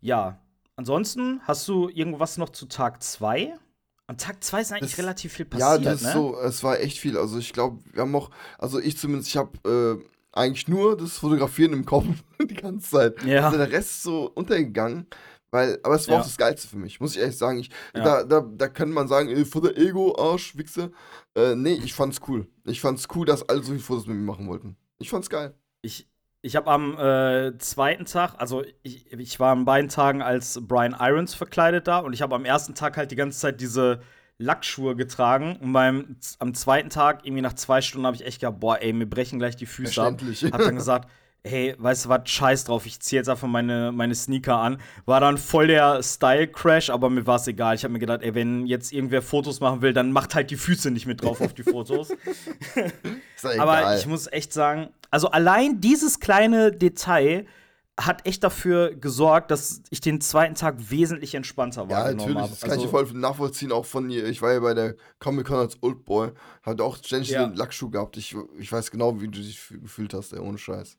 ja, 0.00 0.40
ansonsten 0.76 1.42
hast 1.44 1.68
du 1.68 1.90
irgendwas 1.90 2.38
noch 2.38 2.48
zu 2.48 2.64
Tag 2.64 3.02
2? 3.02 3.52
Am 4.08 4.16
Tag 4.16 4.42
2 4.42 4.60
ist 4.62 4.72
eigentlich 4.72 4.90
Das- 4.92 4.98
relativ 4.98 5.32
viel 5.34 5.46
Ja, 5.56 5.68
passiert, 5.76 5.86
das 5.86 6.00
ist 6.00 6.06
ne? 6.08 6.12
so, 6.14 6.36
es 6.40 6.64
war 6.64 6.80
echt 6.80 6.98
viel. 6.98 7.16
Also 7.16 7.38
ich 7.38 7.52
glaube, 7.52 7.78
wir 7.92 8.02
haben 8.02 8.14
auch, 8.16 8.30
also 8.58 8.80
ich 8.80 8.96
zumindest, 8.98 9.28
ich 9.28 9.36
habe 9.36 10.00
äh, 10.02 10.04
eigentlich 10.32 10.66
nur 10.66 10.96
das 10.96 11.18
Fotografieren 11.18 11.72
im 11.74 11.84
Kopf 11.84 12.06
die 12.40 12.54
ganze 12.54 12.90
Zeit. 12.90 13.22
Ja. 13.24 13.46
Also 13.46 13.58
der 13.58 13.70
Rest 13.70 13.90
ist 13.90 14.02
so 14.02 14.30
untergegangen. 14.34 15.06
Weil, 15.50 15.78
aber 15.82 15.94
es 15.94 16.06
war 16.08 16.16
Ja. 16.16 16.20
auch 16.20 16.24
das 16.26 16.36
Geilste 16.36 16.68
für 16.68 16.76
mich, 16.76 17.00
muss 17.00 17.12
ich 17.16 17.20
ehrlich 17.22 17.38
sagen. 17.38 17.58
Ich, 17.58 17.70
Ja. 17.94 18.04
da, 18.04 18.22
da, 18.24 18.40
da 18.40 18.68
kann 18.68 18.90
man 18.90 19.08
sagen, 19.08 19.30
ey, 19.30 19.46
Futter 19.46 19.74
Ego, 19.78 20.14
Arsch, 20.18 20.56
Wichse. 20.58 20.90
Äh, 21.34 21.54
nee, 21.54 21.72
ich 21.82 21.94
fand's 21.94 22.20
cool. 22.28 22.46
Ich 22.64 22.82
fand's 22.82 23.06
cool, 23.14 23.24
dass 23.24 23.48
alle 23.48 23.60
so 23.62 23.68
viele 23.72 23.78
Fotos 23.78 24.06
mit 24.06 24.16
mir 24.18 24.24
machen 24.24 24.46
wollten. 24.46 24.76
Ich 24.98 25.08
fand's 25.08 25.30
geil. 25.30 25.54
Ich, 25.80 26.06
ich 26.40 26.56
habe 26.56 26.70
am 26.70 26.96
äh, 26.98 27.58
zweiten 27.58 28.04
Tag, 28.04 28.34
also 28.38 28.64
ich, 28.82 29.12
ich 29.12 29.40
war 29.40 29.52
an 29.52 29.64
beiden 29.64 29.88
Tagen 29.90 30.22
als 30.22 30.60
Brian 30.66 30.96
Irons 30.98 31.34
verkleidet 31.34 31.88
da 31.88 31.98
und 31.98 32.12
ich 32.12 32.22
habe 32.22 32.34
am 32.34 32.44
ersten 32.44 32.74
Tag 32.74 32.96
halt 32.96 33.10
die 33.10 33.16
ganze 33.16 33.38
Zeit 33.38 33.60
diese 33.60 34.00
Lackschuhe 34.38 34.94
getragen 34.94 35.56
und 35.60 35.72
beim, 35.72 36.16
am 36.38 36.54
zweiten 36.54 36.90
Tag, 36.90 37.24
irgendwie 37.24 37.42
nach 37.42 37.54
zwei 37.54 37.80
Stunden, 37.80 38.06
habe 38.06 38.14
ich 38.16 38.24
echt 38.24 38.40
gedacht, 38.40 38.60
boah, 38.60 38.80
ey, 38.80 38.92
mir 38.92 39.06
brechen 39.06 39.40
gleich 39.40 39.56
die 39.56 39.66
Füße 39.66 40.00
ab. 40.00 40.20
Hab 40.52 40.60
dann 40.60 40.76
gesagt, 40.76 41.08
hey, 41.44 41.74
weißt 41.76 42.04
du 42.04 42.08
was, 42.08 42.28
scheiß 42.28 42.64
drauf, 42.64 42.86
ich 42.86 43.00
ziehe 43.00 43.18
jetzt 43.18 43.28
einfach 43.28 43.48
meine, 43.48 43.90
meine 43.90 44.14
Sneaker 44.14 44.56
an. 44.56 44.78
War 45.06 45.20
dann 45.20 45.38
voll 45.38 45.66
der 45.66 46.02
Style-Crash, 46.02 46.90
aber 46.90 47.10
mir 47.10 47.26
war 47.26 47.36
es 47.36 47.46
egal. 47.48 47.74
Ich 47.74 47.84
habe 47.84 47.92
mir 47.92 47.98
gedacht, 47.98 48.22
ey, 48.22 48.34
wenn 48.34 48.66
jetzt 48.66 48.92
irgendwer 48.92 49.22
Fotos 49.22 49.60
machen 49.60 49.82
will, 49.82 49.92
dann 49.92 50.12
macht 50.12 50.34
halt 50.34 50.50
die 50.50 50.56
Füße 50.56 50.90
nicht 50.90 51.06
mit 51.06 51.22
drauf 51.22 51.40
auf 51.40 51.54
die 51.54 51.62
Fotos. 51.62 52.10
Ist 52.74 53.44
doch 53.44 53.58
Aber 53.58 53.78
egal. 53.78 53.98
ich 53.98 54.06
muss 54.06 54.30
echt 54.30 54.52
sagen, 54.52 54.90
also 55.10 55.28
allein 55.30 55.80
dieses 55.80 56.20
kleine 56.20 56.72
Detail 56.72 57.46
hat 58.00 58.24
echt 58.26 58.44
dafür 58.44 58.94
gesorgt, 58.94 59.50
dass 59.50 59.82
ich 59.90 60.00
den 60.00 60.20
zweiten 60.20 60.54
Tag 60.54 60.76
wesentlich 60.90 61.34
entspannter 61.34 61.82
Ja, 61.82 61.88
wahrgenommen 61.90 62.16
natürlich, 62.34 62.38
habe. 62.38 62.50
das 62.50 62.60
kann 62.60 62.70
ich 62.78 62.86
Also- 62.86 62.88
voll 62.90 63.18
nachvollziehen, 63.18 63.72
auch 63.72 63.84
von 63.86 64.08
ihr. 64.08 64.26
Ich 64.28 64.40
war 64.40 64.52
ja 64.52 64.60
bei 64.60 64.72
der 64.74 64.94
Comic-Con 65.18 65.56
als 65.56 65.78
Oldboy, 65.82 66.30
hatte 66.62 66.84
auch 66.84 66.96
ständig 66.98 67.30
Ja. 67.30 67.44
den 67.46 67.56
Lackschuh 67.56 67.90
gehabt. 67.90 68.16
Ich, 68.16 68.36
ich 68.58 68.70
weiß 68.70 68.92
genau, 68.92 69.20
wie 69.20 69.26
du 69.26 69.32
dich 69.40 69.58
fü- 69.58 69.80
gefühlt 69.80 70.14
hast, 70.14 70.32
ey, 70.32 70.38
ohne 70.38 70.58
Scheiß. 70.58 70.96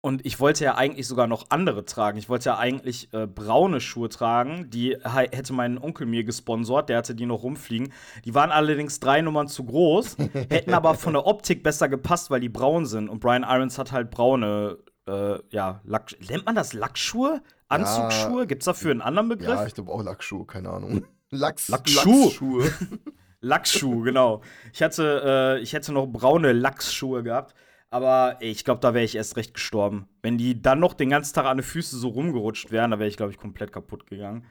Und 0.00 0.24
ich 0.24 0.38
wollte 0.38 0.64
ja 0.64 0.76
eigentlich 0.76 1.08
sogar 1.08 1.26
noch 1.26 1.46
andere 1.48 1.84
tragen. 1.84 2.18
Ich 2.18 2.28
wollte 2.28 2.50
ja 2.50 2.58
eigentlich 2.58 3.12
äh, 3.12 3.26
braune 3.26 3.80
Schuhe 3.80 4.08
tragen. 4.08 4.70
Die 4.70 4.96
hätte 5.02 5.52
mein 5.52 5.76
Onkel 5.76 6.06
mir 6.06 6.22
gesponsert. 6.22 6.88
Der 6.88 6.98
hatte 6.98 7.16
die 7.16 7.26
noch 7.26 7.42
rumfliegen. 7.42 7.92
Die 8.24 8.32
waren 8.32 8.52
allerdings 8.52 9.00
drei 9.00 9.22
Nummern 9.22 9.48
zu 9.48 9.64
groß, 9.64 10.16
hätten 10.50 10.72
aber 10.72 10.94
von 10.94 11.14
der 11.14 11.26
Optik 11.26 11.64
besser 11.64 11.88
gepasst, 11.88 12.30
weil 12.30 12.40
die 12.40 12.48
braun 12.48 12.86
sind. 12.86 13.08
Und 13.08 13.18
Brian 13.18 13.42
Irons 13.42 13.76
hat 13.76 13.90
halt 13.90 14.12
braune, 14.12 14.78
äh, 15.08 15.38
ja, 15.50 15.80
Lack. 15.84 16.14
Nennt 16.30 16.46
man 16.46 16.54
das 16.54 16.74
Lackschuhe? 16.74 17.42
Anzugsschuhe? 17.66 18.46
Gibt's 18.46 18.66
dafür 18.66 18.92
einen 18.92 19.02
anderen 19.02 19.28
Begriff? 19.28 19.48
Ja, 19.48 19.66
ich 19.66 19.74
glaube 19.74 19.90
auch 19.90 20.02
Lackschuhe, 20.02 20.46
keine 20.46 20.70
Ahnung. 20.70 21.04
Lachs, 21.30 21.68
Lackschuh. 21.68 22.24
Lachsschuhe. 22.24 22.72
Lachsschuh, 23.40 24.00
genau. 24.02 24.42
Ich 24.72 24.82
hatte, 24.82 25.56
äh, 25.58 25.62
ich 25.62 25.72
hätte 25.72 25.92
noch 25.92 26.06
braune 26.06 26.52
Lachsschuhe 26.52 27.22
gehabt. 27.22 27.54
Aber 27.90 28.36
ich 28.40 28.64
glaube, 28.64 28.80
da 28.80 28.92
wäre 28.92 29.04
ich 29.04 29.16
erst 29.16 29.36
recht 29.36 29.54
gestorben. 29.54 30.08
Wenn 30.22 30.36
die 30.36 30.60
dann 30.60 30.78
noch 30.78 30.94
den 30.94 31.08
ganzen 31.08 31.34
Tag 31.34 31.46
an 31.46 31.56
den 31.56 31.64
Füßen 31.64 31.98
so 31.98 32.08
rumgerutscht 32.08 32.70
wären, 32.70 32.90
da 32.90 32.98
wäre 32.98 33.08
ich, 33.08 33.16
glaube 33.16 33.32
ich, 33.32 33.38
komplett 33.38 33.72
kaputt 33.72 34.06
gegangen. 34.06 34.44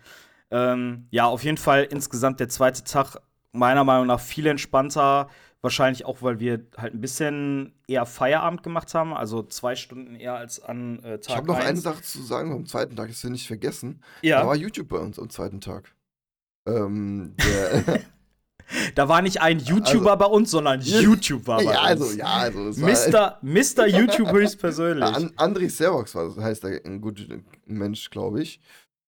Ähm, 0.49 1.07
ja, 1.11 1.25
auf 1.25 1.43
jeden 1.43 1.57
Fall 1.57 1.83
insgesamt 1.83 2.39
der 2.39 2.49
zweite 2.49 2.83
Tag 2.83 3.17
meiner 3.51 3.83
Meinung 3.83 4.07
nach 4.07 4.19
viel 4.19 4.47
entspannter. 4.47 5.29
Wahrscheinlich 5.61 6.05
auch, 6.05 6.21
weil 6.21 6.39
wir 6.39 6.65
halt 6.77 6.93
ein 6.93 7.01
bisschen 7.01 7.73
eher 7.87 8.05
Feierabend 8.05 8.63
gemacht 8.63 8.93
haben. 8.93 9.13
Also 9.13 9.43
zwei 9.43 9.75
Stunden 9.75 10.15
eher 10.15 10.35
als 10.35 10.59
an 10.59 10.99
äh, 10.99 11.19
Tag 11.19 11.29
Ich 11.29 11.35
habe 11.35 11.47
noch 11.47 11.59
eine. 11.59 11.77
Sache 11.77 12.01
zu 12.01 12.21
sagen 12.21 12.51
am 12.51 12.65
zweiten 12.65 12.95
Tag, 12.95 13.09
das 13.09 13.23
wir 13.23 13.29
nicht 13.29 13.47
vergessen. 13.47 14.01
Ja. 14.21 14.41
Da 14.41 14.47
war 14.47 14.55
YouTube 14.55 14.87
bei 14.87 14.97
uns 14.97 15.19
am 15.19 15.29
zweiten 15.29 15.59
Tag. 15.59 15.93
Ähm, 16.67 17.35
der, 17.37 18.01
Da 18.95 19.07
war 19.07 19.21
nicht 19.21 19.41
ein 19.41 19.59
YouTuber 19.59 20.17
bei 20.17 20.25
uns, 20.25 20.51
sondern 20.51 20.81
YouTube 20.81 21.47
war 21.47 21.57
bei 21.57 21.63
ja, 21.63 21.79
uns. 21.81 22.01
also, 22.01 22.17
ja, 22.17 22.25
also, 22.25 22.59
Mr. 22.81 23.37
Mr. 23.41 23.87
YouTube 23.87 24.31
höchstpersönlich. 24.31 25.09
Ja, 25.09 25.15
An 25.15 25.31
André 25.37 25.69
Servox 25.69 26.13
war, 26.15 26.25
das 26.27 26.37
heißt 26.37 26.63
er, 26.65 26.85
ein 26.85 26.99
guter 27.01 27.23
Mensch, 27.65 28.09
glaube 28.09 28.41
ich. 28.41 28.59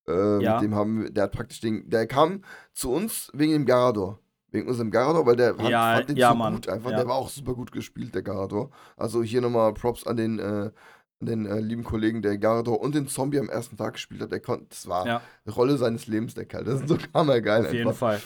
Ähm, 0.08 0.40
Ja. 0.40 0.54
Mit 0.54 0.62
dem 0.62 0.74
haben 0.74 1.02
wir, 1.02 1.10
der 1.10 1.24
hat 1.24 1.32
praktisch 1.32 1.60
den, 1.60 1.88
der 1.90 2.06
kam 2.06 2.42
zu 2.72 2.90
uns 2.90 3.30
wegen 3.34 3.52
dem 3.52 3.66
Garador. 3.66 4.18
Wegen 4.52 4.66
unserem 4.66 4.90
Garador, 4.90 5.26
weil 5.26 5.36
der 5.36 5.56
hat, 5.56 5.68
Ja, 5.68 5.94
fand 5.96 6.08
den 6.08 6.16
ja, 6.16 6.30
so 6.30 6.34
Mann. 6.36 6.54
gut 6.54 6.68
einfach. 6.68 6.90
Der 6.90 7.06
war 7.06 7.14
auch 7.14 7.28
super 7.28 7.54
gut 7.54 7.70
gespielt, 7.70 8.14
der 8.14 8.22
Garador. 8.22 8.70
Also 8.96 9.22
hier 9.22 9.40
nochmal 9.40 9.72
Props 9.74 10.04
an 10.06 10.16
den, 10.16 10.38
äh, 10.40 10.42
an 10.42 10.72
den 11.26 11.46
äh, 11.46 11.60
lieben 11.60 11.84
Kollegen, 11.84 12.20
der 12.22 12.36
Garador 12.38 12.80
und 12.80 12.94
den 12.96 13.06
Zombie 13.06 13.38
am 13.38 13.48
ersten 13.48 13.76
Tag 13.76 13.92
gespielt 13.92 14.22
hat. 14.22 14.32
Der 14.32 14.40
konnte, 14.40 14.66
das 14.70 14.88
war 14.88 15.06
Ja. 15.06 15.20
die 15.46 15.50
Rolle 15.50 15.76
seines 15.78 16.06
Lebens, 16.08 16.34
der 16.34 16.46
Kerl. 16.46 16.64
Das 16.64 16.80
ist 16.80 16.88
so 16.88 16.96
hammergeil 17.14 17.66
Auf 17.66 17.72
jeden 17.72 17.88
einfach. 17.88 17.98
Fall. 17.98 18.20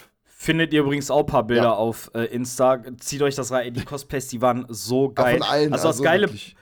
Findet 0.45 0.73
ihr 0.73 0.81
übrigens 0.81 1.09
auch 1.09 1.21
ein 1.21 1.25
paar 1.25 1.43
Bilder 1.47 1.63
Ja. 1.63 1.73
auf 1.73 2.11
äh, 2.13 2.25
Insta. 2.25 2.79
Zieht 2.99 3.23
euch 3.23 3.33
das 3.33 3.51
rein. 3.51 3.73
Die 3.73 3.83
Cosplays, 3.83 4.27
die 4.27 4.41
waren 4.41 4.67
so 4.69 5.09
geil. 5.09 5.39
von 5.39 5.47
allen, 5.47 5.73
also 5.73 5.87
das 5.87 5.95
also 5.97 6.03
Geile, 6.03 6.27
wirklich. 6.27 6.55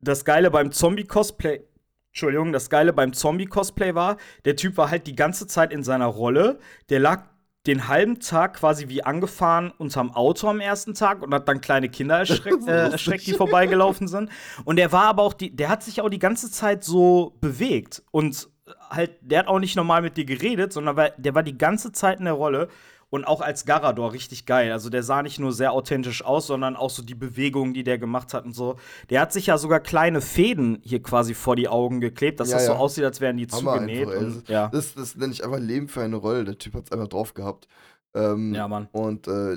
das 0.00 0.24
Geile 0.24 0.50
beim 0.50 0.72
Zombie-Cosplay. 0.72 1.60
Entschuldigung, 2.08 2.52
das 2.52 2.68
Geile 2.68 2.92
beim 2.92 3.12
Zombie-Cosplay 3.12 3.94
war, 3.94 4.16
der 4.44 4.56
Typ 4.56 4.76
war 4.76 4.90
halt 4.90 5.06
die 5.06 5.14
ganze 5.14 5.46
Zeit 5.46 5.72
in 5.72 5.84
seiner 5.84 6.06
Rolle. 6.06 6.58
Der 6.88 6.98
lag 6.98 7.22
den 7.68 7.86
halben 7.86 8.18
Tag 8.18 8.54
quasi 8.54 8.88
wie 8.88 9.04
angefahren 9.04 9.72
unterm 9.78 10.10
Auto 10.12 10.48
am 10.48 10.58
ersten 10.58 10.94
Tag 10.94 11.22
und 11.22 11.32
hat 11.32 11.48
dann 11.48 11.60
kleine 11.60 11.88
Kinder 11.88 12.18
erschreckt, 12.18 12.66
äh, 12.66 12.90
erschreckt 12.90 13.26
die 13.28 13.34
vorbeigelaufen 13.34 14.08
sind. 14.08 14.30
Und 14.64 14.76
der 14.76 14.90
war 14.90 15.04
aber 15.04 15.22
auch, 15.22 15.32
die, 15.32 15.54
der 15.54 15.68
hat 15.68 15.84
sich 15.84 16.00
auch 16.00 16.08
die 16.08 16.18
ganze 16.18 16.50
Zeit 16.50 16.82
so 16.82 17.36
bewegt 17.40 18.02
und 18.10 18.48
halt, 18.90 19.12
der 19.20 19.40
hat 19.40 19.46
auch 19.48 19.60
nicht 19.60 19.76
normal 19.76 20.02
mit 20.02 20.16
dir 20.16 20.24
geredet, 20.24 20.72
sondern 20.72 20.96
war, 20.96 21.10
der 21.10 21.34
war 21.36 21.44
die 21.44 21.56
ganze 21.56 21.92
Zeit 21.92 22.18
in 22.18 22.24
der 22.24 22.34
Rolle. 22.34 22.68
Und 23.08 23.24
auch 23.24 23.40
als 23.40 23.64
Garador 23.64 24.12
richtig 24.12 24.46
geil. 24.46 24.72
Also 24.72 24.90
der 24.90 25.02
sah 25.04 25.22
nicht 25.22 25.38
nur 25.38 25.52
sehr 25.52 25.72
authentisch 25.72 26.24
aus, 26.24 26.48
sondern 26.48 26.74
auch 26.74 26.90
so 26.90 27.02
die 27.02 27.14
Bewegungen, 27.14 27.72
die 27.72 27.84
der 27.84 27.98
gemacht 27.98 28.34
hat 28.34 28.44
und 28.44 28.52
so. 28.52 28.76
Der 29.10 29.20
hat 29.20 29.32
sich 29.32 29.46
ja 29.46 29.58
sogar 29.58 29.78
kleine 29.80 30.20
Fäden 30.20 30.80
hier 30.82 31.00
quasi 31.02 31.32
vor 31.34 31.54
die 31.54 31.68
Augen 31.68 32.00
geklebt, 32.00 32.40
dass 32.40 32.50
Ja, 32.50 32.56
das 32.56 32.66
so 32.66 32.72
ja. 32.72 32.78
aussieht, 32.78 33.04
als 33.04 33.20
wären 33.20 33.36
die 33.36 33.46
Hammer 33.46 33.74
zugenäht. 33.74 34.08
einfach. 34.08 34.20
Und, 34.20 34.36
das, 34.42 34.48
ja. 34.48 34.68
das, 34.68 34.94
das 34.94 35.14
nenne 35.14 35.32
ich 35.32 35.44
einfach 35.44 35.60
Leben 35.60 35.86
für 35.88 36.02
eine 36.02 36.16
Rolle. 36.16 36.44
Der 36.44 36.58
Typ 36.58 36.74
hat 36.74 36.86
es 36.86 36.92
einfach 36.92 37.08
drauf 37.08 37.32
gehabt. 37.32 37.68
Ähm, 38.14 38.52
Ja, 38.54 38.66
Mann. 38.66 38.88
Und 38.90 39.28
äh, 39.28 39.56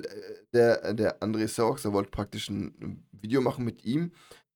der, 0.54 0.94
der 0.94 1.20
André 1.22 1.48
Servox, 1.48 1.82
der 1.82 1.94
wollte 1.94 2.12
praktisch 2.12 2.50
ein 2.50 2.74
ein 2.82 3.04
Video 3.22 3.42
machen 3.42 3.66
mit 3.66 3.84
ihm, 3.84 4.12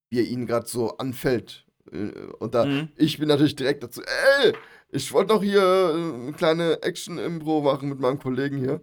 wie 0.10 0.20
er 0.20 0.26
ihn 0.26 0.46
gerade 0.46 0.68
so 0.68 0.98
anfällt. 0.98 1.66
Äh, 1.92 2.12
Und 2.40 2.54
da, 2.54 2.66
Mhm. 2.66 2.90
ich 2.96 3.18
bin 3.18 3.28
natürlich 3.28 3.56
direkt 3.56 3.84
dazu, 3.84 4.02
ey, 4.44 4.54
ich 4.94 5.12
wollte 5.12 5.34
doch 5.34 5.44
hier 5.44 5.62
äh, 5.62 6.14
eine 6.16 6.34
kleine 6.34 6.82
Action-Impro 6.82 7.62
machen 7.62 7.90
mit 7.90 8.00
meinem 8.00 8.20
Kollegen 8.20 8.58
hier. 8.58 8.82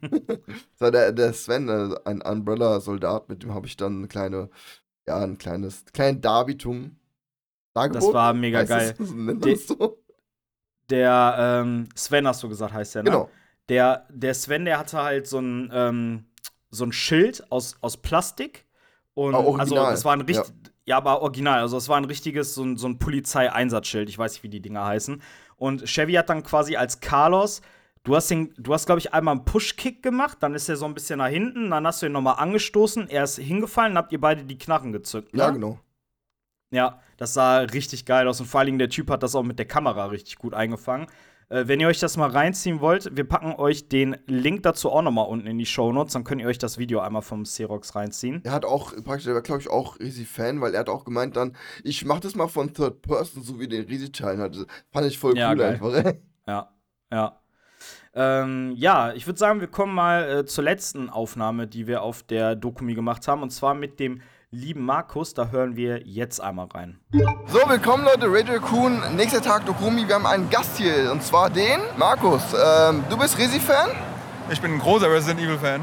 der, 0.80 1.12
der 1.12 1.32
Sven, 1.32 1.68
ein 2.04 2.22
Umbrella-Soldat, 2.22 3.28
mit 3.28 3.42
dem 3.42 3.54
habe 3.54 3.66
ich 3.66 3.76
dann 3.76 3.98
eine 3.98 4.08
kleine, 4.08 4.50
ja, 5.06 5.18
ein 5.18 5.38
kleines, 5.38 5.84
kleine 5.92 6.18
Darbietung 6.18 6.96
Dargeboten? 7.74 8.06
Das 8.06 8.14
war 8.14 8.34
mega 8.34 8.58
Heißt 8.60 8.68
geil. 8.68 8.94
Das, 8.98 9.08
De- 9.40 9.54
so? 9.56 9.98
Der 10.90 11.62
ähm, 11.64 11.88
Sven 11.94 12.26
hast 12.26 12.42
du 12.42 12.48
gesagt, 12.48 12.72
heißt 12.72 12.96
der, 12.96 13.02
ne? 13.04 13.10
Genau. 13.10 13.30
Der, 13.68 14.06
der 14.10 14.34
Sven, 14.34 14.64
der 14.64 14.78
hatte 14.78 15.02
halt 15.02 15.26
so 15.26 15.38
ein, 15.38 15.70
ähm, 15.72 16.24
so 16.70 16.84
ein 16.84 16.92
Schild 16.92 17.50
aus, 17.50 17.76
aus 17.80 17.96
Plastik. 17.96 18.66
Und 19.14 19.34
Ah, 19.34 19.58
also 19.58 19.74
das 19.74 20.04
war 20.04 20.14
ein 20.14 20.22
richtig. 20.22 20.54
Ja. 20.64 20.71
Ja. 20.86 20.96
aber 20.96 21.22
original. 21.22 21.60
Also 21.60 21.76
es 21.76 21.88
war 21.88 21.96
ein 21.96 22.04
richtiges, 22.04 22.54
so 22.54 22.64
ein, 22.64 22.76
so 22.76 22.88
ein 22.88 22.98
Polizeieinsatzschild. 22.98 24.08
Ich 24.08 24.18
weiß 24.18 24.34
nicht, 24.34 24.42
wie 24.42 24.48
die 24.48 24.60
Dinger 24.60 24.84
heißen. 24.84 25.22
Und 25.56 25.84
Chevy 25.86 26.14
hat 26.14 26.28
dann 26.28 26.42
quasi 26.42 26.76
als 26.76 27.00
Carlos. 27.00 27.62
Du 28.04 28.16
hast, 28.16 28.28
den, 28.30 28.52
du 28.58 28.74
hast, 28.74 28.86
glaube 28.86 28.98
ich, 28.98 29.14
einmal 29.14 29.36
einen 29.36 29.44
Push-Kick 29.44 30.02
gemacht, 30.02 30.38
dann 30.40 30.56
ist 30.56 30.68
er 30.68 30.76
so 30.76 30.86
ein 30.86 30.94
bisschen 30.94 31.18
nach 31.18 31.28
hinten, 31.28 31.70
dann 31.70 31.86
hast 31.86 32.02
du 32.02 32.06
ihn 32.06 32.12
nochmal 32.12 32.34
angestoßen, 32.36 33.08
er 33.08 33.22
ist 33.22 33.38
hingefallen, 33.38 33.94
dann 33.94 34.02
habt 34.02 34.12
ihr 34.12 34.20
beide 34.20 34.42
die 34.42 34.58
Knarren 34.58 34.90
gezückt. 34.90 35.32
Ne? 35.34 35.38
Ja, 35.38 35.50
genau. 35.50 35.78
Ja, 36.72 37.00
das 37.16 37.34
sah 37.34 37.58
richtig 37.58 38.04
geil 38.04 38.26
aus 38.26 38.40
und 38.40 38.46
vor 38.46 38.58
allen 38.58 38.66
Dingen 38.66 38.78
der 38.80 38.88
Typ 38.88 39.08
hat 39.08 39.22
das 39.22 39.36
auch 39.36 39.44
mit 39.44 39.58
der 39.60 39.68
Kamera 39.68 40.06
richtig 40.06 40.36
gut 40.36 40.52
eingefangen. 40.52 41.06
Äh, 41.52 41.68
wenn 41.68 41.80
ihr 41.80 41.88
euch 41.88 42.00
das 42.00 42.16
mal 42.16 42.30
reinziehen 42.30 42.80
wollt, 42.80 43.14
wir 43.14 43.24
packen 43.24 43.52
euch 43.52 43.86
den 43.88 44.16
Link 44.26 44.62
dazu 44.62 44.90
auch 44.90 45.02
nochmal 45.02 45.28
unten 45.28 45.46
in 45.46 45.58
die 45.58 45.66
Shownotes, 45.66 46.14
dann 46.14 46.24
könnt 46.24 46.40
ihr 46.40 46.46
euch 46.48 46.56
das 46.56 46.78
Video 46.78 47.00
einmal 47.00 47.20
vom 47.20 47.42
Xerox 47.42 47.94
reinziehen. 47.94 48.40
Er 48.44 48.52
hat 48.52 48.64
auch, 48.64 48.94
praktisch, 49.04 49.24
der 49.26 49.34
war, 49.34 49.42
glaube 49.42 49.60
ich, 49.60 49.68
auch 49.68 49.98
riesig 50.00 50.26
Fan, 50.28 50.62
weil 50.62 50.72
er 50.72 50.80
hat 50.80 50.88
auch 50.88 51.04
gemeint 51.04 51.36
dann, 51.36 51.54
ich 51.84 52.06
mach 52.06 52.20
das 52.20 52.34
mal 52.34 52.48
von 52.48 52.72
Third 52.72 53.02
Person, 53.02 53.42
so 53.42 53.60
wie 53.60 53.68
den 53.68 53.84
riesig-Teilen 53.84 54.40
hatte. 54.40 54.66
Fand 54.90 55.06
ich 55.06 55.18
voll 55.18 55.36
Ja, 55.36 55.50
cool 55.50 55.58
geil. 55.58 55.80
einfach. 55.82 56.14
Ja, 56.46 56.70
ja. 57.12 57.38
Ähm, 58.14 58.72
ja, 58.76 59.12
ich 59.12 59.26
würde 59.26 59.38
sagen, 59.38 59.60
wir 59.60 59.68
kommen 59.68 59.94
mal 59.94 60.28
äh, 60.28 60.46
zur 60.46 60.64
letzten 60.64 61.10
Aufnahme, 61.10 61.66
die 61.66 61.86
wir 61.86 62.02
auf 62.02 62.22
der 62.22 62.56
Dokumi 62.56 62.94
gemacht 62.94 63.28
haben, 63.28 63.42
und 63.42 63.50
zwar 63.50 63.74
mit 63.74 64.00
dem 64.00 64.22
lieben 64.54 64.84
Markus. 64.84 65.32
Da 65.32 65.48
hören 65.48 65.76
wir 65.76 66.06
jetzt 66.06 66.38
einmal 66.40 66.66
rein. 66.74 66.98
So, 67.46 67.58
willkommen 67.68 68.04
Leute, 68.04 68.26
Radio 68.30 68.60
Kuhn, 68.60 69.00
nächster 69.16 69.40
Tag 69.40 69.64
Dokumi. 69.64 70.06
Wir 70.06 70.14
haben 70.14 70.26
einen 70.26 70.50
Gast 70.50 70.76
hier 70.76 71.10
und 71.10 71.22
zwar 71.22 71.48
den 71.48 71.80
Markus. 71.96 72.42
Ähm, 72.52 73.02
du 73.08 73.16
bist 73.16 73.38
Resi-Fan? 73.38 73.88
Ich 74.50 74.60
bin 74.60 74.74
ein 74.74 74.78
großer 74.78 75.10
Resident 75.10 75.40
Evil-Fan. 75.40 75.80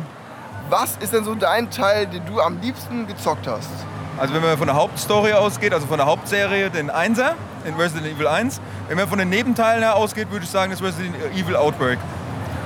Was 0.70 0.98
ist 0.98 1.14
denn 1.14 1.24
so 1.24 1.34
dein 1.34 1.72
Teil, 1.72 2.06
den 2.06 2.24
du 2.28 2.40
am 2.40 2.62
liebsten 2.62 3.08
gezockt 3.08 3.48
hast? 3.48 3.72
Also 4.20 4.36
wenn 4.36 4.44
man 4.44 4.56
von 4.56 4.68
der 4.68 4.76
Hauptstory 4.76 5.34
ausgeht, 5.34 5.74
also 5.74 5.88
von 5.88 5.98
der 5.98 6.06
Hauptserie, 6.06 6.70
den 6.70 6.92
1er 6.92 7.34
in 7.66 7.74
Resident 7.74 8.06
Evil 8.06 8.28
1. 8.28 8.62
Wenn 8.88 8.98
man 8.98 9.08
von 9.08 9.18
den 9.18 9.30
Nebenteilen 9.30 9.82
her 9.82 9.96
ausgeht, 9.96 10.30
würde 10.30 10.46
ich 10.46 10.52
sagen, 10.52 10.70
das 10.72 10.84
Resident 10.84 11.16
Evil 11.36 11.56
Outbreak. 11.56 11.98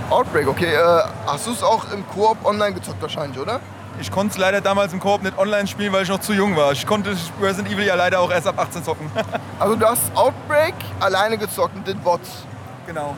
Outbreak, 0.10 0.50
okay. 0.50 0.74
Äh, 0.74 1.04
hast 1.28 1.48
du 1.48 1.52
es 1.52 1.64
auch 1.64 1.90
im 1.94 2.06
Koop 2.10 2.44
online 2.44 2.74
gezockt 2.74 3.02
wahrscheinlich, 3.02 3.40
oder? 3.40 3.62
Ich 4.00 4.12
konnte 4.12 4.34
es 4.34 4.38
leider 4.38 4.60
damals 4.60 4.92
im 4.92 5.00
Koop 5.00 5.24
nicht 5.24 5.38
online 5.38 5.68
spielen, 5.68 5.94
weil 5.94 6.04
ich 6.04 6.10
noch 6.10 6.20
zu 6.20 6.34
jung 6.34 6.56
war. 6.56 6.72
Ich 6.72 6.86
konnte 6.86 7.16
Resident 7.42 7.74
Evil 7.74 7.86
ja 7.86 7.96
leider 7.96 8.20
auch 8.20 8.32
erst 8.32 8.48
ab 8.48 8.60
18 8.60 8.84
zocken. 8.84 9.10
Also 9.60 9.76
du 9.76 9.86
hast 9.86 10.02
Outbreak 10.16 10.74
alleine 11.00 11.38
gezockt 11.38 11.76
mit 11.76 11.88
den 11.88 12.00
Bots. 12.00 12.30
Genau. 12.86 13.16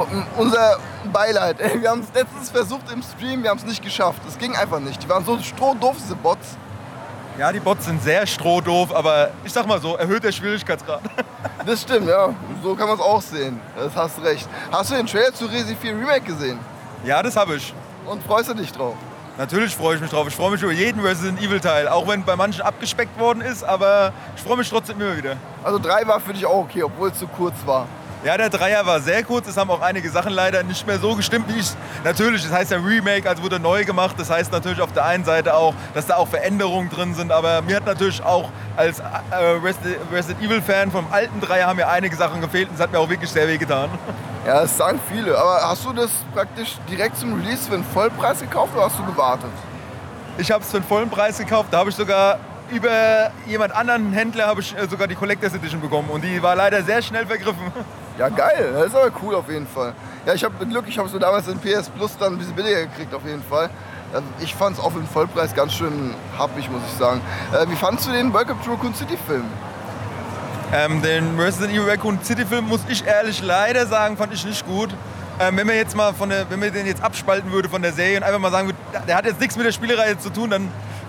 M 0.00 0.26
unser 0.36 0.78
Beileid. 1.12 1.58
Wir 1.80 1.90
haben 1.90 2.00
es 2.00 2.12
letztens 2.12 2.50
versucht 2.50 2.90
im 2.92 3.00
Stream, 3.02 3.44
wir 3.44 3.50
haben 3.50 3.58
es 3.58 3.64
nicht 3.64 3.82
geschafft. 3.82 4.20
Es 4.26 4.36
ging 4.36 4.56
einfach 4.56 4.80
nicht. 4.80 5.00
Die 5.02 5.08
waren 5.08 5.24
so 5.24 5.38
strohdoof, 5.38 5.96
diese 5.98 6.16
Bots. 6.16 6.56
Ja, 7.38 7.52
die 7.52 7.60
Bots 7.60 7.84
sind 7.84 8.02
sehr 8.02 8.26
strohdoof, 8.26 8.92
aber 8.92 9.30
ich 9.44 9.52
sag 9.52 9.66
mal 9.66 9.80
so, 9.80 9.96
erhöht 9.96 10.24
der 10.24 10.32
Schwierigkeitsgrad. 10.32 11.00
Das 11.64 11.82
stimmt, 11.82 12.06
ja. 12.08 12.28
So 12.62 12.76
kann 12.76 12.86
man 12.86 12.96
es 12.96 13.02
auch 13.02 13.20
sehen. 13.20 13.60
Das 13.76 13.96
hast 13.96 14.22
recht. 14.22 14.48
Hast 14.70 14.90
du 14.90 14.94
den 14.94 15.06
Trailer 15.06 15.34
zu 15.34 15.46
Resi 15.46 15.74
4 15.74 15.96
Remake 15.96 16.20
gesehen? 16.20 16.60
Ja, 17.04 17.20
das 17.24 17.34
habe 17.34 17.56
ich. 17.56 17.74
Und 18.06 18.22
freust 18.22 18.50
du 18.50 18.54
dich 18.54 18.70
drauf? 18.70 18.94
Natürlich 19.38 19.76
freue 19.76 19.96
ich 19.96 20.00
mich 20.00 20.10
drauf. 20.10 20.26
Ich 20.28 20.34
freue 20.34 20.50
mich 20.50 20.62
über 20.62 20.72
jeden 20.72 21.00
Resident 21.00 21.40
Evil 21.42 21.60
Teil, 21.60 21.88
auch 21.88 22.08
wenn 22.08 22.24
bei 22.24 22.36
manchen 22.36 22.62
abgespeckt 22.62 23.18
worden 23.18 23.42
ist, 23.42 23.62
aber 23.62 24.12
ich 24.34 24.42
freue 24.42 24.56
mich 24.56 24.68
trotzdem 24.70 24.98
immer 24.98 25.16
wieder. 25.16 25.36
Also 25.62 25.78
3 25.78 26.06
war 26.06 26.20
für 26.20 26.32
dich 26.32 26.46
auch 26.46 26.64
okay, 26.64 26.82
obwohl 26.82 27.10
es 27.10 27.18
zu 27.18 27.26
kurz 27.26 27.54
war. 27.66 27.86
Ja, 28.24 28.36
der 28.36 28.48
Dreier 28.48 28.84
war 28.86 28.98
sehr 29.00 29.22
kurz. 29.22 29.46
Es 29.46 29.56
haben 29.56 29.70
auch 29.70 29.82
einige 29.82 30.10
Sachen 30.10 30.32
leider 30.32 30.62
nicht 30.62 30.86
mehr 30.86 30.98
so 30.98 31.14
gestimmt, 31.14 31.46
wie 31.48 31.60
ich. 31.60 31.68
Natürlich, 32.02 32.42
das 32.42 32.50
heißt 32.50 32.70
ja 32.72 32.78
Remake, 32.78 33.28
also 33.28 33.42
wurde 33.42 33.60
neu 33.60 33.84
gemacht. 33.84 34.16
Das 34.18 34.30
heißt 34.30 34.50
natürlich 34.50 34.80
auf 34.80 34.92
der 34.92 35.04
einen 35.04 35.24
Seite 35.24 35.54
auch, 35.54 35.74
dass 35.94 36.06
da 36.06 36.16
auch 36.16 36.26
Veränderungen 36.26 36.88
drin 36.88 37.14
sind. 37.14 37.30
Aber 37.30 37.60
mir 37.62 37.76
hat 37.76 37.86
natürlich 37.86 38.22
auch 38.24 38.48
als 38.76 39.00
äh, 39.00 39.36
Resident, 39.62 39.98
Resident 40.10 40.42
Evil 40.42 40.62
Fan 40.62 40.90
vom 40.90 41.06
alten 41.12 41.40
Dreier 41.40 41.68
haben 41.68 41.76
mir 41.76 41.88
einige 41.88 42.16
Sachen 42.16 42.40
gefehlt 42.40 42.68
und 42.68 42.76
es 42.76 42.80
hat 42.80 42.90
mir 42.90 42.98
auch 42.98 43.08
wirklich 43.08 43.30
sehr 43.30 43.46
weh 43.46 43.58
getan. 43.58 43.90
Ja, 44.46 44.60
das 44.62 44.76
sagen 44.76 45.00
viele. 45.12 45.36
Aber 45.36 45.60
hast 45.68 45.84
du 45.84 45.92
das 45.92 46.10
praktisch 46.32 46.76
direkt 46.88 47.18
zum 47.18 47.34
Release 47.34 47.68
für 47.68 47.74
einen 47.74 47.84
Vollpreis 47.84 48.40
gekauft 48.40 48.74
oder 48.76 48.84
hast 48.84 48.96
du 48.98 49.04
gewartet? 49.04 49.50
Ich 50.38 50.50
habe 50.52 50.62
es 50.62 50.70
für 50.70 50.76
einen 50.76 50.86
vollen 50.86 51.10
Preis 51.10 51.38
gekauft. 51.38 51.68
Da 51.72 51.78
habe 51.78 51.90
ich 51.90 51.96
sogar 51.96 52.38
über 52.70 53.30
jemand 53.46 53.74
anderen 53.74 54.12
Händler 54.12 54.46
habe 54.46 54.60
ich 54.60 54.76
äh, 54.76 54.86
sogar 54.88 55.06
die 55.08 55.14
Collectors 55.14 55.54
Edition 55.54 55.80
bekommen 55.80 56.10
und 56.10 56.22
die 56.22 56.42
war 56.42 56.54
leider 56.56 56.82
sehr 56.82 57.02
schnell 57.02 57.26
vergriffen. 57.26 57.72
Ja, 58.18 58.28
geil. 58.28 58.70
Das 58.72 58.86
ist 58.86 58.94
aber 58.94 59.10
cool 59.22 59.34
auf 59.34 59.48
jeden 59.48 59.66
Fall. 59.66 59.92
Ja, 60.24 60.32
ich 60.34 60.42
habe 60.42 60.64
Glück, 60.66 60.84
ich 60.88 60.96
habe 60.98 61.08
es 61.08 61.18
damals 61.18 61.46
in 61.48 61.58
PS 61.58 61.88
Plus 61.90 62.16
dann 62.16 62.32
ein 62.34 62.38
bisschen 62.38 62.54
billiger 62.54 62.82
gekriegt 62.86 63.12
auf 63.14 63.24
jeden 63.24 63.42
Fall. 63.42 63.68
Ähm, 64.14 64.22
Ich 64.40 64.54
fand 64.54 64.78
es 64.78 64.82
auch 64.82 64.90
für 64.92 64.98
den 65.00 65.08
Vollpreis 65.08 65.54
ganz 65.54 65.74
schön 65.74 66.14
happig, 66.38 66.70
muss 66.70 66.82
ich 66.90 66.98
sagen. 66.98 67.20
Äh, 67.52 67.68
Wie 67.68 67.76
fandst 67.76 68.06
du 68.06 68.12
den 68.12 68.32
Welcome 68.32 68.58
to 68.64 68.70
Raccoon 68.72 68.94
City 68.94 69.16
Film? 69.26 69.44
Ähm, 70.72 71.00
den 71.00 71.38
Resident 71.38 71.72
Evil 71.72 71.88
Raccoon 71.88 72.18
City 72.22 72.44
Film 72.44 72.66
muss 72.66 72.80
ich 72.88 73.06
ehrlich 73.06 73.42
leider 73.42 73.86
sagen, 73.86 74.16
fand 74.16 74.32
ich 74.34 74.44
nicht 74.44 74.66
gut. 74.66 74.90
Ähm, 75.38 75.56
wenn 75.56 75.66
man 75.66 75.76
jetzt 75.76 75.94
mal 75.94 76.12
von 76.12 76.28
der, 76.28 76.48
wenn 76.50 76.58
man 76.58 76.72
den 76.72 76.86
jetzt 76.86 77.02
abspalten 77.02 77.52
würde 77.52 77.68
von 77.68 77.82
der 77.82 77.92
Serie 77.92 78.16
und 78.16 78.22
einfach 78.22 78.38
mal 78.40 78.50
sagen 78.50 78.68
würde, 78.68 78.78
der 79.06 79.16
hat 79.16 79.26
jetzt 79.26 79.40
nichts 79.40 79.56
mit 79.56 79.66
der 79.66 79.72
Spielereihe 79.72 80.18
zu 80.18 80.30
tun, 80.30 80.50
dann 80.50 80.68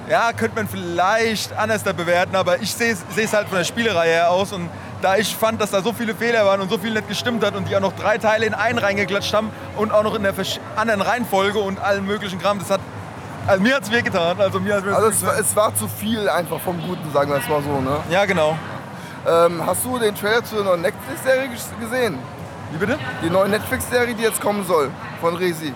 ja, 0.09 0.31
könnte 0.33 0.55
man 0.55 0.67
vielleicht 0.67 1.57
anders 1.57 1.83
da 1.83 1.91
bewerten, 1.91 2.35
aber 2.35 2.61
ich 2.61 2.73
sehe 2.73 2.95
es 3.15 3.33
halt 3.33 3.47
von 3.47 3.57
der 3.57 3.65
Spielereihe 3.65 4.11
her 4.11 4.31
aus 4.31 4.53
und 4.53 4.69
da 5.01 5.17
ich 5.17 5.35
fand, 5.35 5.61
dass 5.61 5.71
da 5.71 5.81
so 5.81 5.93
viele 5.93 6.15
Fehler 6.15 6.45
waren 6.45 6.61
und 6.61 6.69
so 6.69 6.77
viel 6.77 6.91
nicht 6.91 7.07
gestimmt 7.07 7.43
hat 7.45 7.55
und 7.55 7.67
die 7.69 7.75
auch 7.75 7.81
noch 7.81 7.93
drei 7.93 8.17
Teile 8.17 8.45
in 8.45 8.53
einen 8.53 8.79
reingeklatscht 8.79 9.33
haben 9.33 9.49
und 9.75 9.91
auch 9.91 10.03
noch 10.03 10.15
in 10.15 10.23
der 10.23 10.33
anderen 10.75 11.01
Reihenfolge 11.01 11.59
und 11.59 11.79
allen 11.79 12.05
möglichen 12.05 12.39
Kram, 12.39 12.59
das 12.59 12.69
hat, 12.69 12.81
also 13.47 13.61
mir 13.61 13.75
hat 13.75 13.83
es 13.83 13.91
wehgetan. 13.91 14.39
Also 14.39 14.59
mir 14.59 14.75
hat's 14.75 14.87
Also 14.87 15.07
es 15.07 15.25
war, 15.25 15.39
es 15.39 15.55
war 15.55 15.75
zu 15.75 15.87
viel 15.87 16.27
einfach 16.29 16.59
vom 16.59 16.81
Guten, 16.81 17.11
sagen 17.13 17.29
wir 17.31 17.37
es 17.37 17.47
mal 17.47 17.61
so, 17.61 17.81
ne? 17.81 17.97
Ja, 18.09 18.25
genau. 18.25 18.57
Ähm, 19.26 19.65
hast 19.65 19.84
du 19.86 19.97
den 19.97 20.15
Trailer 20.15 20.43
zur 20.43 20.63
neuen 20.63 20.82
Netflix-Serie 20.82 21.49
ges- 21.49 21.80
gesehen? 21.80 22.18
Wie 22.72 22.78
bitte? 22.78 22.97
Die 23.24 23.30
neue 23.30 23.49
Netflix-Serie, 23.49 24.13
die 24.13 24.24
jetzt 24.24 24.41
kommen 24.41 24.65
soll, 24.65 24.89
von 25.22 25.36
Resi. 25.36 25.74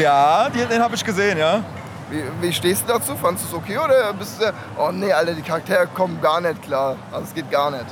Ja, 0.00 0.48
die, 0.48 0.64
den 0.64 0.82
habe 0.82 0.94
ich 0.94 1.04
gesehen, 1.04 1.38
ja. 1.38 1.62
Wie, 2.10 2.22
wie 2.40 2.52
stehst 2.52 2.84
du 2.86 2.92
dazu? 2.92 3.16
Fandest 3.16 3.46
du 3.50 3.56
es 3.56 3.62
okay 3.62 3.78
oder 3.78 4.12
bist 4.12 4.40
du 4.40 4.52
oh 4.78 4.90
nee, 4.92 5.12
Alter, 5.12 5.32
die 5.32 5.42
Charaktere 5.42 5.86
kommen 5.86 6.20
gar 6.20 6.40
nicht 6.40 6.62
klar. 6.62 6.96
Also 7.10 7.24
es 7.24 7.34
geht 7.34 7.50
gar 7.50 7.70
nicht. 7.70 7.86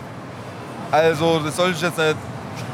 Also, 0.91 1.39
das 1.39 1.57
soll 1.57 1.71
ich 1.71 1.81
jetzt 1.81 1.97
nicht 1.99 2.17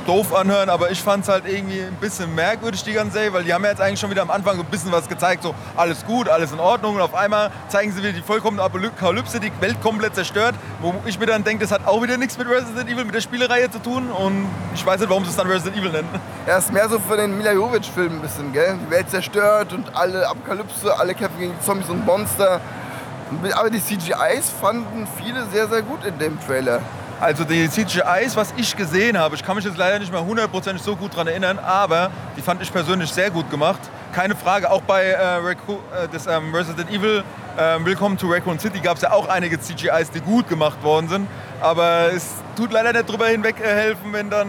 doof 0.06 0.34
anhören, 0.34 0.68
aber 0.68 0.90
ich 0.90 1.02
fand 1.02 1.24
es 1.24 1.28
halt 1.28 1.44
irgendwie 1.46 1.80
ein 1.80 1.96
bisschen 2.00 2.34
merkwürdig, 2.34 2.82
die 2.84 2.92
ganze 2.92 3.14
Serie, 3.14 3.32
weil 3.32 3.44
die 3.44 3.52
haben 3.52 3.64
ja 3.64 3.70
jetzt 3.70 3.80
eigentlich 3.80 4.00
schon 4.00 4.10
wieder 4.10 4.22
am 4.22 4.30
Anfang 4.30 4.58
ein 4.58 4.64
bisschen 4.66 4.92
was 4.92 5.08
gezeigt, 5.08 5.42
so 5.42 5.54
alles 5.76 6.04
gut, 6.06 6.28
alles 6.28 6.52
in 6.52 6.60
Ordnung 6.60 6.94
und 6.96 7.00
auf 7.00 7.14
einmal 7.14 7.50
zeigen 7.68 7.92
sie 7.92 7.98
wieder 8.02 8.12
die 8.12 8.22
vollkommene 8.22 8.62
Apokalypse, 8.62 9.40
die 9.40 9.52
Welt 9.60 9.80
komplett 9.82 10.14
zerstört, 10.14 10.54
wo 10.80 10.94
ich 11.04 11.18
mir 11.18 11.26
dann 11.26 11.44
denke, 11.44 11.64
das 11.64 11.72
hat 11.72 11.86
auch 11.86 12.02
wieder 12.02 12.16
nichts 12.16 12.38
mit 12.38 12.48
Resident 12.48 12.88
Evil, 12.88 13.04
mit 13.04 13.14
der 13.14 13.20
Spielereihe 13.20 13.70
zu 13.70 13.78
tun 13.80 14.10
und 14.10 14.46
ich 14.74 14.84
weiß 14.86 15.00
nicht, 15.00 15.10
warum 15.10 15.24
sie 15.24 15.30
es 15.30 15.36
dann 15.36 15.48
Resident 15.48 15.76
Evil 15.76 15.90
nennen. 15.90 16.08
Er 16.46 16.58
ist 16.58 16.72
mehr 16.72 16.88
so 16.88 16.98
für 16.98 17.16
den 17.16 17.36
Mila 17.36 17.52
Jovovich-Film 17.52 18.12
ein 18.12 18.20
bisschen, 18.20 18.52
gell? 18.52 18.78
Die 18.86 18.90
Welt 18.90 19.10
zerstört 19.10 19.72
und 19.72 19.94
alle 19.94 20.28
Apokalypse, 20.28 20.96
alle 20.98 21.14
kämpfen 21.14 21.40
gegen 21.40 21.54
Zombies 21.64 21.88
und 21.88 22.06
Monster. 22.06 22.60
Aber 23.54 23.70
die 23.70 23.82
CGIs 23.82 24.50
fanden 24.60 25.08
viele 25.20 25.46
sehr, 25.46 25.66
sehr 25.66 25.82
gut 25.82 26.04
in 26.04 26.16
dem 26.18 26.38
Trailer. 26.46 26.80
Also 27.18 27.44
die 27.44 27.66
CGIs, 27.70 28.36
was 28.36 28.52
ich 28.58 28.76
gesehen 28.76 29.16
habe, 29.16 29.36
ich 29.36 29.42
kann 29.42 29.56
mich 29.56 29.64
jetzt 29.64 29.78
leider 29.78 29.98
nicht 29.98 30.12
mehr 30.12 30.22
hundertprozentig 30.22 30.82
so 30.82 30.96
gut 30.96 31.14
daran 31.14 31.28
erinnern, 31.28 31.58
aber 31.58 32.10
die 32.36 32.42
fand 32.42 32.60
ich 32.60 32.70
persönlich 32.70 33.10
sehr 33.10 33.30
gut 33.30 33.50
gemacht. 33.50 33.80
Keine 34.12 34.36
Frage, 34.36 34.70
auch 34.70 34.82
bei 34.82 35.04
äh, 35.04 35.50
äh, 35.52 35.56
das, 36.12 36.26
ähm, 36.26 36.54
Resident 36.54 36.90
Evil 36.90 37.24
äh, 37.56 37.78
Willkommen 37.82 38.18
to 38.18 38.26
Raccoon 38.28 38.58
City 38.58 38.80
gab 38.80 38.96
es 38.96 39.02
ja 39.02 39.12
auch 39.12 39.30
einige 39.30 39.58
CGIs, 39.58 40.10
die 40.10 40.20
gut 40.20 40.46
gemacht 40.46 40.82
worden 40.82 41.08
sind. 41.08 41.26
Aber 41.62 42.12
es 42.14 42.34
tut 42.54 42.70
leider 42.70 42.92
nicht 42.92 43.08
drüber 43.08 43.28
hinweg 43.28 43.60
äh, 43.60 43.64
helfen, 43.66 44.12
wenn 44.12 44.28
dann 44.28 44.48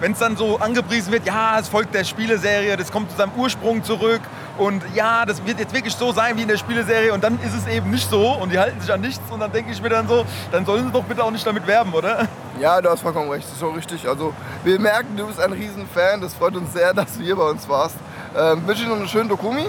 wenn 0.00 0.12
es 0.12 0.18
dann 0.20 0.36
so 0.36 0.58
angepriesen 0.58 1.12
wird, 1.12 1.26
ja, 1.26 1.58
es 1.58 1.68
folgt 1.68 1.92
der 1.92 2.04
Spieleserie, 2.04 2.76
das 2.76 2.92
kommt 2.92 3.10
zu 3.10 3.16
seinem 3.16 3.32
Ursprung 3.36 3.82
zurück 3.82 4.20
und 4.58 4.82
ja, 4.94 5.24
das 5.24 5.44
wird 5.46 5.58
jetzt 5.58 5.72
wirklich 5.72 5.94
so 5.94 6.12
sein 6.12 6.36
wie 6.36 6.42
in 6.42 6.48
der 6.48 6.56
Spieleserie 6.56 7.12
und 7.12 7.22
dann 7.22 7.38
ist 7.40 7.54
es 7.54 7.66
eben 7.66 7.90
nicht 7.90 8.10
so 8.10 8.32
und 8.32 8.52
die 8.52 8.58
halten 8.58 8.80
sich 8.80 8.92
an 8.92 9.00
nichts 9.00 9.22
und 9.30 9.40
dann 9.40 9.52
denke 9.52 9.72
ich 9.72 9.80
mir 9.80 9.88
dann 9.88 10.08
so, 10.08 10.24
dann 10.52 10.66
sollen 10.66 10.86
sie 10.86 10.92
doch 10.92 11.04
bitte 11.04 11.22
auch 11.22 11.30
nicht 11.30 11.46
damit 11.46 11.66
werben, 11.66 11.92
oder? 11.94 12.26
Ja, 12.60 12.80
du 12.80 12.90
hast 12.90 13.02
vollkommen 13.02 13.30
recht, 13.30 13.44
das 13.44 13.52
ist 13.52 13.60
so 13.60 13.70
richtig. 13.70 14.08
Also 14.08 14.34
wir 14.64 14.80
merken, 14.80 15.16
du 15.16 15.26
bist 15.26 15.40
ein 15.40 15.52
Riesenfan, 15.52 16.20
das 16.20 16.34
freut 16.34 16.56
uns 16.56 16.72
sehr, 16.72 16.92
dass 16.94 17.16
du 17.16 17.22
hier 17.22 17.36
bei 17.36 17.48
uns 17.48 17.68
warst. 17.68 17.96
Ähm, 18.36 18.66
wünsche 18.66 18.82
dir 18.82 18.90
noch 18.90 18.96
einen 18.96 19.08
schönen 19.08 19.28
Dokumi 19.28 19.66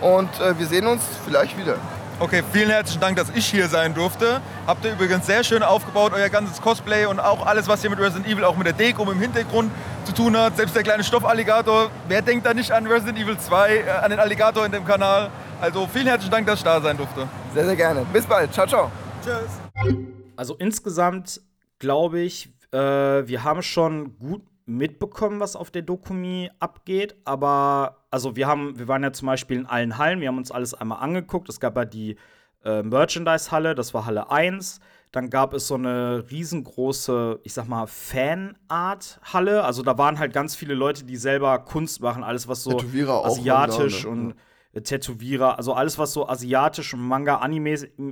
und 0.00 0.28
äh, 0.40 0.58
wir 0.58 0.66
sehen 0.66 0.86
uns 0.86 1.02
vielleicht 1.24 1.58
wieder. 1.58 1.76
Okay, 2.20 2.42
vielen 2.52 2.70
herzlichen 2.70 3.00
Dank, 3.00 3.16
dass 3.16 3.30
ich 3.30 3.46
hier 3.46 3.68
sein 3.68 3.94
durfte. 3.94 4.40
Habt 4.66 4.84
ihr 4.84 4.90
übrigens 4.90 5.24
sehr 5.24 5.44
schön 5.44 5.62
aufgebaut, 5.62 6.10
euer 6.12 6.28
ganzes 6.28 6.60
Cosplay 6.60 7.06
und 7.06 7.20
auch 7.20 7.46
alles, 7.46 7.68
was 7.68 7.80
hier 7.80 7.90
mit 7.90 8.00
Resident 8.00 8.26
Evil, 8.26 8.42
auch 8.42 8.56
mit 8.56 8.66
der 8.66 8.72
Deko 8.72 9.08
im 9.08 9.20
Hintergrund 9.20 9.70
zu 10.04 10.12
tun 10.12 10.36
hat. 10.36 10.56
Selbst 10.56 10.74
der 10.74 10.82
kleine 10.82 11.04
Stoffalligator. 11.04 11.92
Wer 12.08 12.20
denkt 12.22 12.44
da 12.44 12.52
nicht 12.54 12.72
an 12.72 12.88
Resident 12.88 13.18
Evil 13.18 13.38
2, 13.38 13.76
äh, 13.76 13.88
an 14.02 14.10
den 14.10 14.18
Alligator 14.18 14.66
in 14.66 14.72
dem 14.72 14.84
Kanal? 14.84 15.30
Also 15.60 15.86
vielen 15.86 16.08
herzlichen 16.08 16.32
Dank, 16.32 16.48
dass 16.48 16.58
ich 16.58 16.64
da 16.64 16.80
sein 16.80 16.96
durfte. 16.96 17.28
Sehr, 17.54 17.64
sehr 17.64 17.76
gerne. 17.76 18.04
Bis 18.12 18.26
bald. 18.26 18.52
Ciao, 18.52 18.66
ciao. 18.66 18.90
Tschüss. 19.22 19.94
Also 20.34 20.56
insgesamt 20.56 21.40
glaube 21.78 22.18
ich, 22.18 22.48
äh, 22.72 22.78
wir 22.78 23.44
haben 23.44 23.62
schon 23.62 24.18
gut 24.18 24.42
mitbekommen, 24.66 25.38
was 25.38 25.54
auf 25.54 25.70
der 25.70 25.82
Dokumi 25.82 26.50
abgeht. 26.58 27.14
Aber 27.24 27.97
also 28.10 28.36
wir 28.36 28.46
haben, 28.46 28.78
wir 28.78 28.88
waren 28.88 29.02
ja 29.02 29.12
zum 29.12 29.26
Beispiel 29.26 29.58
in 29.58 29.66
allen 29.66 29.98
Hallen, 29.98 30.20
wir 30.20 30.28
haben 30.28 30.38
uns 30.38 30.50
alles 30.50 30.74
einmal 30.74 31.02
angeguckt. 31.02 31.48
Es 31.48 31.60
gab 31.60 31.76
ja 31.76 31.84
die 31.84 32.16
äh, 32.64 32.82
Merchandise-Halle, 32.82 33.74
das 33.74 33.94
war 33.94 34.06
Halle 34.06 34.30
1. 34.30 34.80
Dann 35.12 35.30
gab 35.30 35.54
es 35.54 35.66
so 35.66 35.74
eine 35.74 36.24
riesengroße, 36.30 37.40
ich 37.42 37.54
sag 37.54 37.66
mal, 37.66 37.86
Fan-Art-Halle. 37.86 39.64
Also 39.64 39.82
da 39.82 39.96
waren 39.96 40.18
halt 40.18 40.32
ganz 40.34 40.54
viele 40.54 40.74
Leute, 40.74 41.04
die 41.04 41.16
selber 41.16 41.58
Kunst 41.60 42.02
machen, 42.02 42.22
alles 42.22 42.46
was 42.46 42.62
so 42.62 42.72
Tätowierer 42.72 43.14
auch 43.20 43.26
asiatisch 43.26 44.02
da, 44.02 44.08
ne? 44.08 44.14
und 44.14 44.34
äh, 44.72 44.82
Tätowierer, 44.82 45.56
also 45.56 45.72
alles, 45.72 45.98
was 45.98 46.12
so 46.12 46.28
asiatisch 46.28 46.92
und 46.92 47.00
Manga-Anime 47.00 47.70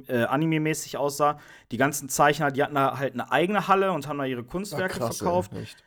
äh, 0.09 0.25
Anime-mäßig 0.25 0.97
aussah. 0.97 1.39
Die 1.71 1.77
ganzen 1.77 2.09
Zeichner, 2.09 2.51
die 2.51 2.63
hatten 2.63 2.77
da 2.77 2.99
halt 2.99 3.13
eine 3.13 3.31
eigene 3.31 3.69
Halle 3.69 3.93
und 3.93 4.09
haben 4.09 4.19
da 4.19 4.25
ihre 4.25 4.45
Kunstwerke 4.45 4.99
krass, 4.99 5.11
ey, 5.11 5.17
verkauft. 5.19 5.53
echt. 5.55 5.85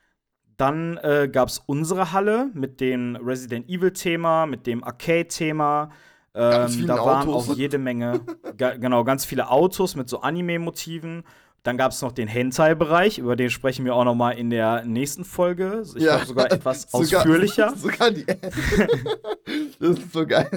Dann 0.60 0.98
äh, 0.98 1.30
gab 1.31 1.48
es 1.48 1.60
unsere 1.65 2.11
Halle 2.11 2.49
mit 2.53 2.81
dem 2.81 3.15
Resident 3.15 3.69
Evil-Thema, 3.69 4.45
mit 4.45 4.68
dem 4.68 4.84
Arcade-Thema. 4.84 5.90
Ähm, 6.36 6.86
da 6.86 6.98
waren 6.98 7.30
Autos. 7.30 7.49
auch 7.49 7.56
jede 7.56 7.77
Menge, 7.77 8.19
genau, 8.57 9.03
ganz 9.06 9.23
viele 9.26 9.49
Autos 9.49 9.95
mit 9.95 10.10
so 10.10 10.19
Anime-Motiven. 10.22 11.23
Dann 11.64 11.77
gab 11.77 11.91
es 11.94 12.02
noch 12.02 12.11
den 12.11 12.27
Hentai-Bereich, 12.27 13.19
über 13.19 13.36
den 13.38 13.49
sprechen 13.49 13.86
wir 13.86 13.95
auch 13.95 14.03
noch 14.03 14.15
mal 14.15 14.31
in 14.31 14.49
der 14.49 14.84
nächsten 14.86 15.23
Folge. 15.23 15.84
Ich 15.95 16.03
Ja. 16.03 16.15
glaube 16.15 16.26
sogar 16.27 16.52
etwas 16.52 16.81
Sogar- 16.91 17.22
ausführlicher. 17.22 17.73
Sogar 17.77 18.11
die. 18.11 18.26
das 19.80 19.90
ist 19.98 20.11
so 20.14 20.26
geil. 20.27 20.49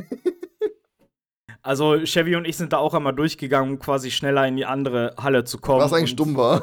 Also 1.62 1.98
Chevy 2.04 2.34
und 2.34 2.44
ich 2.44 2.56
sind 2.56 2.72
da 2.72 2.78
auch 2.78 2.92
einmal 2.94 3.14
durchgegangen, 3.14 3.72
um 3.74 3.78
quasi 3.78 4.10
schneller 4.10 4.46
in 4.48 4.56
die 4.56 4.64
andere 4.66 5.14
Halle 5.16 5.44
zu 5.44 5.58
kommen. 5.58 5.80
Was 5.80 5.92
eigentlich 5.92 6.16
dumm 6.16 6.36
war. 6.36 6.62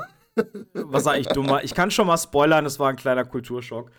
Was 0.74 1.08
eigentlich 1.08 1.28
dumm 1.28 1.50
war. 1.50 1.64
Ich 1.64 1.74
kann 1.74 1.92
schon 1.92 2.08
mal 2.08 2.18
spoilern, 2.18 2.66
es 2.66 2.80
war 2.80 2.90
ein 2.90 2.96
kleiner 2.96 3.26
Kulturschock. 3.26 3.92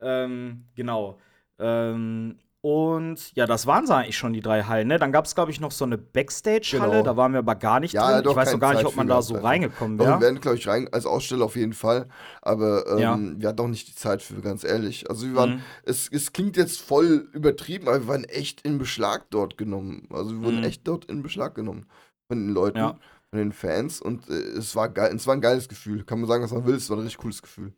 Ähm, 0.00 0.64
genau. 0.74 1.18
Ähm, 1.58 2.38
und 2.60 3.34
ja, 3.36 3.46
das 3.46 3.66
waren 3.66 3.88
eigentlich 3.88 4.16
schon, 4.18 4.32
die 4.32 4.40
drei 4.40 4.64
Hallen. 4.64 4.88
Ne? 4.88 4.98
Dann 4.98 5.12
gab 5.12 5.24
es, 5.26 5.34
glaube 5.36 5.52
ich, 5.52 5.60
noch 5.60 5.70
so 5.70 5.84
eine 5.84 5.96
Backstage-Halle, 5.96 6.90
Genau. 6.90 7.02
da 7.04 7.16
waren 7.16 7.32
wir 7.32 7.38
aber 7.38 7.54
gar 7.54 7.78
nicht 7.78 7.94
Ja, 7.94 8.12
drin. 8.14 8.24
doch, 8.24 8.32
Ich 8.32 8.36
weiß 8.36 8.52
noch 8.52 8.58
gar 8.60 8.70
nicht, 8.70 8.78
Zeit 8.80 8.86
ob 8.86 8.96
man 8.96 9.06
da 9.06 9.22
so 9.22 9.36
reingekommen 9.36 9.96
Doch, 9.96 10.04
wir 10.06 10.10
wäre. 10.10 10.20
werden, 10.22 10.40
glaube 10.40 10.56
ich, 10.56 10.66
rein 10.66 10.88
als 10.92 11.06
Aussteller 11.06 11.44
auf 11.44 11.54
jeden 11.54 11.72
Fall. 11.72 12.08
Aber 12.42 12.84
ähm, 12.88 12.98
Ja. 12.98 13.16
wir 13.18 13.48
hatten 13.48 13.56
doch 13.56 13.68
nicht 13.68 13.88
die 13.88 13.94
Zeit 13.94 14.22
für, 14.22 14.40
ganz 14.40 14.64
ehrlich. 14.64 15.08
Also 15.08 15.26
wir 15.28 15.36
waren, 15.36 15.50
Mhm. 15.56 15.62
es, 15.84 16.08
es 16.10 16.32
klingt 16.32 16.56
jetzt 16.56 16.80
voll 16.80 17.28
übertrieben, 17.32 17.86
aber 17.86 18.00
wir 18.00 18.08
waren 18.08 18.24
echt 18.24 18.62
in 18.62 18.78
Beschlag 18.78 19.30
dort 19.30 19.56
genommen. 19.56 20.08
Also 20.10 20.32
wir 20.32 20.42
wurden 20.42 20.58
Mhm. 20.58 20.64
echt 20.64 20.86
dort 20.86 21.04
in 21.06 21.22
Beschlag 21.22 21.54
genommen. 21.54 21.86
Von 22.26 22.38
den 22.46 22.54
Leuten, 22.54 22.78
Ja. 22.78 22.98
Von 23.30 23.38
den 23.38 23.52
Fans. 23.52 24.00
Und 24.00 24.28
äh, 24.28 24.32
es 24.32 24.74
war 24.76 24.88
geil, 24.88 25.14
es 25.14 25.26
war 25.26 25.34
ein 25.34 25.40
geiles 25.40 25.68
Gefühl. 25.68 26.04
Kann 26.04 26.20
man 26.20 26.28
sagen, 26.28 26.42
was 26.42 26.52
man 26.52 26.66
will, 26.66 26.74
es 26.74 26.88
war 26.90 26.96
ein 26.96 27.02
richtig 27.02 27.18
cooles 27.18 27.42
Gefühl. 27.42 27.72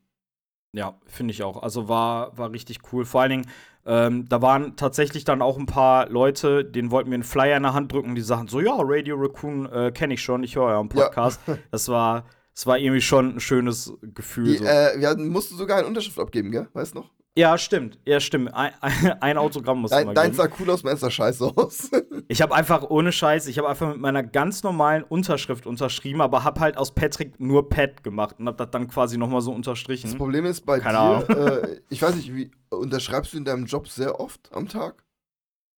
Ja, 0.73 0.99
finde 1.07 1.33
ich 1.33 1.43
auch. 1.43 1.63
Also 1.63 1.89
war, 1.89 2.37
war 2.39 2.53
richtig 2.53 2.79
cool. 2.93 3.05
Vor 3.05 3.23
allen 3.23 3.31
Dingen, 3.31 3.47
ähm, 3.85 4.29
da 4.29 4.41
waren 4.41 4.77
tatsächlich 4.77 5.25
dann 5.25 5.43
auch 5.43 5.59
ein 5.59 5.67
paar 5.67 6.09
Leute, 6.09 6.65
denen 6.65 6.93
wollten 6.93 7.11
wir 7.11 7.15
einen 7.15 7.25
Flyer 7.25 7.57
in 7.57 7.65
der 7.65 7.75
Hand 7.75 7.93
drücken, 7.93 8.15
die 8.15 8.21
sagten 8.21 8.47
so, 8.47 8.61
ja, 8.61 8.75
Radio 8.79 9.17
Raccoon 9.17 9.67
äh, 9.67 9.91
kenne 9.91 10.15
ich 10.15 10.23
schon, 10.23 10.45
ich 10.45 10.55
höre 10.55 10.71
ja 10.71 10.79
einen 10.81 10.91
Ja. 10.95 11.07
Podcast. 11.07 11.41
Das 11.73 11.89
war, 11.89 12.25
das 12.55 12.67
war 12.67 12.79
irgendwie 12.79 13.01
schon 13.01 13.37
ein 13.37 13.41
schönes 13.41 13.93
Gefühl. 14.15 14.45
Die, 14.53 14.57
so. 14.59 14.65
äh, 14.65 14.93
wir 15.01 15.17
mussten 15.17 15.57
sogar 15.57 15.79
eine 15.79 15.89
Unterschrift 15.89 16.19
abgeben, 16.21 16.53
gell? 16.53 16.69
Weißt 16.73 16.95
du 16.95 17.01
noch? 17.01 17.11
Ja, 17.37 17.57
stimmt. 17.59 17.99
Ja, 18.05 18.21
stimmt. 18.21 18.53
Ein, 18.55 18.73
ein, 19.21 19.39
Autogramm 19.39 19.81
muss 19.81 19.91
Dein, 19.91 20.15
dein 20.15 20.35
sah 20.35 20.49
cool 20.59 20.71
aus, 20.71 20.83
meins 20.83 21.01
sah 21.01 21.11
scheiße 21.11 21.53
aus. 21.57 21.91
Ich 22.29 22.41
habe 22.43 22.55
einfach 22.55 22.89
ohne 22.89 23.11
Scheiß, 23.11 23.49
ich 23.49 23.59
habe 23.59 23.69
einfach 23.69 23.89
mit 23.89 23.99
meiner 23.99 24.23
ganz 24.23 24.63
normalen 24.63 25.03
Unterschrift 25.03 25.67
unterschrieben, 25.67 26.21
aber 26.21 26.45
habe 26.45 26.61
halt 26.61 26.77
aus 26.77 26.95
Patrick 26.95 27.41
nur 27.41 27.69
Pat 27.69 28.05
gemacht 28.05 28.37
und 28.39 28.47
habe 28.47 28.57
das 28.57 28.71
dann 28.71 28.87
quasi 28.87 29.19
noch 29.19 29.29
mal 29.29 29.41
so 29.41 29.51
unterstrichen. 29.53 30.11
Das 30.11 30.17
Problem 30.17 30.45
ist 30.45 30.65
bei 30.65 30.79
Keine 30.79 31.25
dir, 31.27 31.63
äh, 31.65 31.81
ich 31.89 32.01
weiß 32.01 32.15
nicht, 32.15 32.33
wie 32.33 32.53
unterschreibst 32.69 33.33
du 33.33 33.39
in 33.39 33.45
deinem 33.45 33.67
Job 33.67 33.89
sehr 33.89 34.21
oft 34.21 34.49
am 34.53 34.69
Tag? 34.69 35.03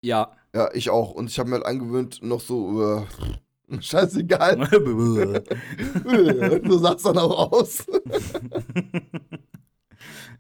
Ja. 0.03 0.33
Ja, 0.55 0.69
ich 0.75 0.91
auch. 0.91 1.13
Und 1.13 1.31
ich 1.31 1.39
habe 1.39 1.49
mir 1.49 1.57
halt 1.57 1.65
angewöhnt, 1.67 2.23
noch 2.23 2.41
so, 2.41 2.99
äh, 2.99 3.81
scheißegal. 3.81 4.69
so 6.69 6.79
sah 6.79 6.93
es 6.93 7.03
dann 7.03 7.17
auch 7.17 7.53
aus. 7.53 7.87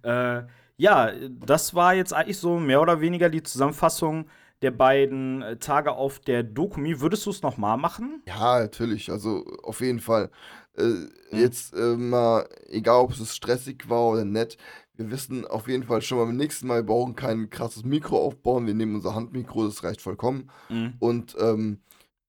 äh, 0.03 0.43
ja, 0.83 1.13
das 1.47 1.75
war 1.75 1.95
jetzt 1.95 2.13
eigentlich 2.13 2.39
so 2.39 2.59
mehr 2.59 2.81
oder 2.83 3.01
weniger 3.01 3.31
die 3.31 3.43
Zusammenfassung 3.43 4.27
der 4.63 4.73
beiden 4.73 5.43
äh, 5.43 5.57
Tage 5.57 5.93
auf 5.93 6.19
der 6.21 6.43
Dokumi. 6.43 7.01
Würdest 7.01 7.25
du 7.27 7.31
es 7.31 7.43
noch 7.43 7.57
mal 7.57 7.77
machen? 7.77 8.23
Ja, 8.27 8.61
natürlich. 8.61 9.11
Also 9.11 9.45
auf 9.63 9.81
jeden 9.81 10.01
Fall. 10.01 10.31
Äh, 10.77 11.07
Jetzt 11.31 11.75
äh, 11.75 11.97
mal, 11.97 12.49
egal 12.69 13.01
ob 13.01 13.13
es 13.13 13.35
stressig 13.37 13.89
war 13.89 14.09
oder 14.09 14.25
nett, 14.25 14.57
wir 14.95 15.11
wissen 15.11 15.47
auf 15.47 15.67
jeden 15.69 15.85
Fall 15.85 16.03
schon 16.03 16.19
mal 16.19 16.27
beim 16.27 16.37
nächsten 16.37 16.67
Mal, 16.67 16.81
wir 16.81 16.87
brauchen 16.87 17.15
kein 17.17 17.49
krasses 17.49 17.85
Mikro 17.85 18.19
aufbauen. 18.19 18.67
Wir 18.67 18.75
nehmen 18.75 18.95
unser 18.97 19.15
Handmikro, 19.15 19.65
das 19.67 19.83
reicht 19.85 20.01
vollkommen. 20.03 20.51
Mhm. 20.69 20.95
Und 20.99 21.37
ähm, 21.41 21.81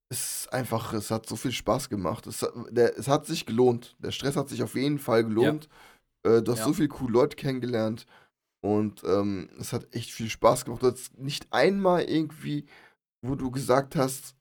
es 0.09 0.41
ist 0.43 0.53
einfach, 0.53 0.93
es 0.93 1.11
hat 1.11 1.25
so 1.27 1.35
viel 1.35 1.51
Spaß 1.51 1.89
gemacht. 1.89 2.27
Es, 2.27 2.41
hat- 2.43 2.53
der, 2.69 2.97
es 2.97 3.07
hat 3.07 3.25
sich 3.25 3.45
gelohnt. 3.45 3.95
Der 3.99 4.11
Stress 4.11 4.35
hat 4.38 4.49
sich 4.49 4.61
auf 4.63 4.75
jeden 4.75 4.99
Fall 4.99 5.23
gelohnt. 5.23 5.69
Äh, 6.23 6.41
du 6.41 6.51
hast 6.53 6.59
Ja. 6.59 6.65
so 6.65 6.73
viele 6.73 6.88
coole 6.89 7.13
Leute 7.13 7.35
kennengelernt. 7.35 8.05
Und 8.64 9.03
ähm, 9.03 9.49
es 9.60 9.73
hat 9.73 9.94
echt 9.94 10.10
viel 10.11 10.30
Spaß 10.30 10.64
gemacht. 10.64 10.81
Du 10.81 10.90
hast 10.90 11.19
nicht 11.19 11.48
einmal 11.52 12.03
irgendwie, 12.03 12.65
wo 13.22 13.35
du 13.35 13.52
gesagt 13.52 13.98
hast, 13.98 14.38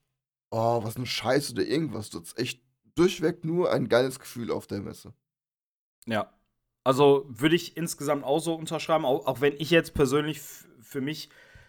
oh, 0.49 0.81
was 0.81 0.95
ein 0.95 1.05
Scheiß 1.05 1.51
oder 1.51 1.63
irgendwas. 1.63 2.09
Du 2.09 2.21
hast 2.21 2.39
echt 2.39 2.61
durchweg 2.95 3.43
nur 3.43 3.69
ein 3.69 3.89
geiles 3.89 4.19
Gefühl 4.21 4.49
auf 4.49 4.65
der 4.65 4.79
Messe. 4.79 5.13
Ja. 6.05 6.31
Also 6.85 7.25
würde 7.27 7.57
ich 7.57 7.75
insgesamt 7.75 8.23
auch 8.23 8.39
so 8.39 8.55
unterschreiben, 8.55 9.03
auch, 9.03 9.25
auch 9.25 9.41
wenn 9.41 9.55
ich 9.57 9.69
jetzt 9.71 9.93
persönlich 9.93 10.39
für 10.39 11.01
mich 11.01 11.27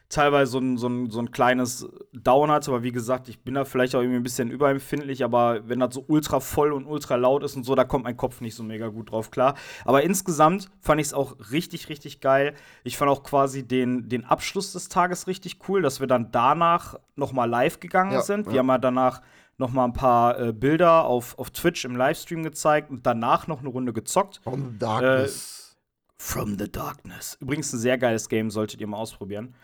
teilweise 0.09 0.53
so 0.53 0.59
ein, 0.59 0.77
so, 0.77 0.89
ein, 0.89 1.11
so 1.11 1.19
ein 1.19 1.31
kleines 1.31 1.89
Down 2.13 2.51
hatte, 2.51 2.71
aber 2.71 2.83
wie 2.83 2.93
gesagt, 2.93 3.29
ich 3.29 3.41
bin 3.41 3.55
da 3.55 3.65
vielleicht 3.65 3.95
auch 3.95 4.01
irgendwie 4.01 4.19
ein 4.19 4.23
bisschen 4.23 4.51
überempfindlich, 4.51 5.25
aber 5.25 5.69
wenn 5.69 5.81
das 5.81 5.95
so 5.95 6.05
ultra 6.07 6.41
voll 6.41 6.73
und 6.73 6.87
ultra 6.87 7.17
laut 7.17 7.43
ist 7.43 7.57
und 7.57 7.65
so, 7.65 7.75
da 7.75 7.85
kommt 7.85 8.05
mein 8.05 8.17
Kopf 8.17 8.41
nicht 8.41 8.55
so 8.55 8.63
mega 8.63 8.89
gut 8.89 9.11
drauf 9.11 9.31
klar. 9.31 9.55
Aber 9.85 10.03
insgesamt 10.03 10.71
fand 10.81 11.01
ich 11.01 11.09
es 11.09 11.15
auch 11.15 11.37
richtig, 11.51 11.89
richtig 11.89 12.21
geil. 12.21 12.55
Ich 12.85 12.97
fand 12.97 13.11
auch 13.11 13.23
quasi 13.23 13.67
den, 13.67 14.09
den 14.09 14.25
Abschluss 14.25 14.73
des 14.73 14.89
Tages 14.89 15.27
richtig 15.27 15.59
cool, 15.69 15.83
dass 15.83 16.01
wir 16.01 16.07
dann 16.07 16.31
danach 16.31 16.97
noch 17.17 17.33
mal 17.33 17.47
live 17.47 17.81
gegangen 17.81 18.13
Ja, 18.13 18.23
sind. 18.23 18.47
Wir 18.47 18.55
ja. 18.55 18.59
haben 18.61 18.69
ja 18.69 18.79
danach 18.79 19.23
noch 19.57 19.71
mal 19.71 19.85
ein 19.85 19.93
paar 19.93 20.39
äh, 20.39 20.53
Bilder 20.53 21.05
auf, 21.05 21.39
auf 21.39 21.51
Twitch 21.51 21.85
im 21.85 21.97
Livestream 21.97 22.43
gezeigt 22.43 22.91
und 22.91 23.07
danach 23.07 23.47
noch 23.47 23.61
eine 23.61 23.69
Runde 23.69 23.93
gezockt. 23.93 24.41
From 24.43 24.73
the 24.73 24.79
Darkness. 24.79 25.77
From 26.19 26.59
the 26.59 26.71
Darkness. 26.71 27.37
Übrigens 27.41 27.73
ein 27.73 27.79
sehr 27.79 27.99
geiles 27.99 28.29
Game, 28.29 28.51
solltet 28.51 28.81
ihr 28.81 28.87
mal 28.87 28.97
ausprobieren. 28.97 29.55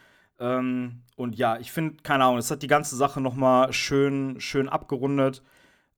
Ähm, 0.41 1.03
und 1.17 1.37
ja, 1.37 1.59
ich 1.59 1.71
finde, 1.71 2.03
keine 2.03 2.25
Ahnung, 2.25 2.39
es 2.39 2.51
hat 2.51 2.63
die 2.63 2.67
ganze 2.67 2.97
Sache 2.97 3.21
noch 3.21 3.35
mal 3.35 3.73
schön, 3.73 4.41
schön 4.41 4.69
abgerundet. 4.69 5.43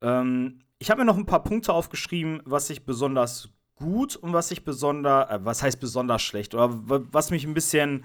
Ähm, 0.00 0.58
ich 0.78 0.90
habe 0.90 1.00
mir 1.00 1.04
noch 1.06 1.16
ein 1.16 1.26
paar 1.26 1.44
Punkte 1.44 1.72
aufgeschrieben, 1.72 2.42
was 2.44 2.68
ich 2.68 2.84
besonders 2.84 3.50
gut 3.76 4.16
und 4.16 4.32
was 4.32 4.50
ich 4.50 4.64
besonders, 4.64 5.30
äh, 5.30 5.38
was 5.44 5.62
heißt 5.62 5.78
besonders 5.80 6.22
schlecht 6.22 6.54
oder 6.54 6.70
wa- 6.88 7.02
was 7.12 7.30
mich 7.30 7.44
ein 7.44 7.54
bisschen, 7.54 8.04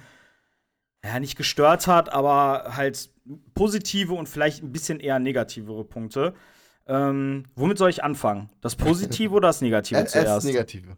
ja, 1.03 1.19
nicht 1.19 1.37
gestört 1.37 1.87
hat, 1.87 2.09
aber 2.13 2.75
halt 2.75 3.09
positive 3.55 4.13
und 4.13 4.29
vielleicht 4.29 4.63
ein 4.63 4.71
bisschen 4.71 4.99
eher 4.99 5.19
negativere 5.19 5.83
Punkte. 5.85 6.33
Ähm, 6.85 7.45
womit 7.55 7.77
soll 7.77 7.89
ich 7.89 8.03
anfangen? 8.03 8.49
Das 8.61 8.75
Positive 8.75 9.33
oder 9.33 9.49
das 9.49 9.61
Negative 9.61 9.99
erst 9.99 10.13
zuerst? 10.13 10.45
Negative. 10.45 10.97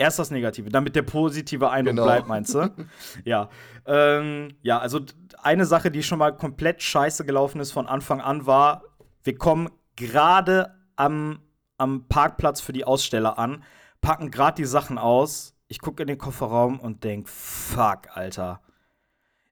Erst 0.00 0.18
das 0.18 0.30
Negative, 0.30 0.70
damit 0.70 0.96
der 0.96 1.02
positive 1.02 1.68
Eindruck 1.68 1.92
Genau. 1.96 2.04
bleibt, 2.04 2.26
meinst 2.26 2.54
du? 2.54 2.70
ja. 3.26 3.50
Ähm, 3.84 4.54
ja, 4.62 4.78
also 4.78 5.00
eine 5.42 5.66
Sache, 5.66 5.90
die 5.90 6.02
schon 6.02 6.18
mal 6.18 6.34
komplett 6.34 6.82
scheiße 6.82 7.26
gelaufen 7.26 7.60
ist 7.60 7.70
von 7.70 7.86
Anfang 7.86 8.22
an, 8.22 8.46
war, 8.46 8.82
wir 9.22 9.36
kommen 9.36 9.68
gerade 9.96 10.74
am, 10.96 11.40
am 11.76 12.08
Parkplatz 12.08 12.62
für 12.62 12.72
die 12.72 12.86
Aussteller 12.86 13.38
an, 13.38 13.62
packen 14.00 14.30
gerade 14.30 14.56
die 14.56 14.64
Sachen 14.64 14.96
aus. 14.96 15.54
Ich 15.68 15.82
gucke 15.82 16.02
in 16.02 16.06
den 16.06 16.16
Kofferraum 16.16 16.80
und 16.80 17.04
denk, 17.04 17.28
fuck, 17.28 18.16
Alter. 18.16 18.62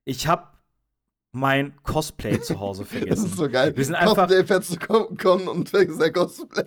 Ich 0.03 0.27
hab 0.27 0.57
mein 1.31 1.75
Cosplay 1.83 2.41
zu 2.41 2.59
Hause 2.59 2.85
vergessen. 2.85 3.09
Das 3.09 3.19
ist 3.23 3.37
so 3.37 3.47
geil. 3.47 3.77
Wir 3.77 3.85
sind 3.85 3.93
einfach. 3.93 4.27
Cosplay 4.27 4.59
du 4.59 4.79
kommen, 4.79 5.15
kommen 5.15 5.47
und 5.47 5.69
vergisst 5.69 6.01
dein 6.01 6.11
Cosplay. 6.11 6.65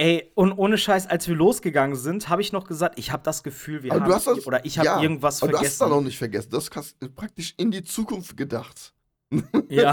Ey, 0.00 0.32
und 0.34 0.52
ohne 0.52 0.78
Scheiß, 0.78 1.08
als 1.08 1.28
wir 1.28 1.36
losgegangen 1.36 1.94
sind, 1.94 2.30
habe 2.30 2.40
ich 2.40 2.52
noch 2.52 2.66
gesagt, 2.66 2.98
ich 2.98 3.12
habe 3.12 3.22
das 3.22 3.42
Gefühl, 3.42 3.82
wir 3.82 3.92
Aber 3.92 4.00
haben 4.00 4.08
du 4.08 4.14
hast 4.14 4.26
das, 4.28 4.46
oder 4.46 4.64
ich 4.64 4.78
habe 4.78 4.86
ja, 4.86 5.02
irgendwas 5.02 5.42
aber 5.42 5.52
vergessen. 5.52 5.78
Du 5.78 5.84
hast 5.84 5.90
da 5.90 5.94
noch 5.94 6.00
nicht 6.00 6.16
vergessen. 6.16 6.48
Du 6.48 6.56
hast 6.56 7.14
praktisch 7.14 7.52
in 7.58 7.70
die 7.70 7.84
Zukunft 7.84 8.34
gedacht. 8.34 8.94
Ja. 9.68 9.92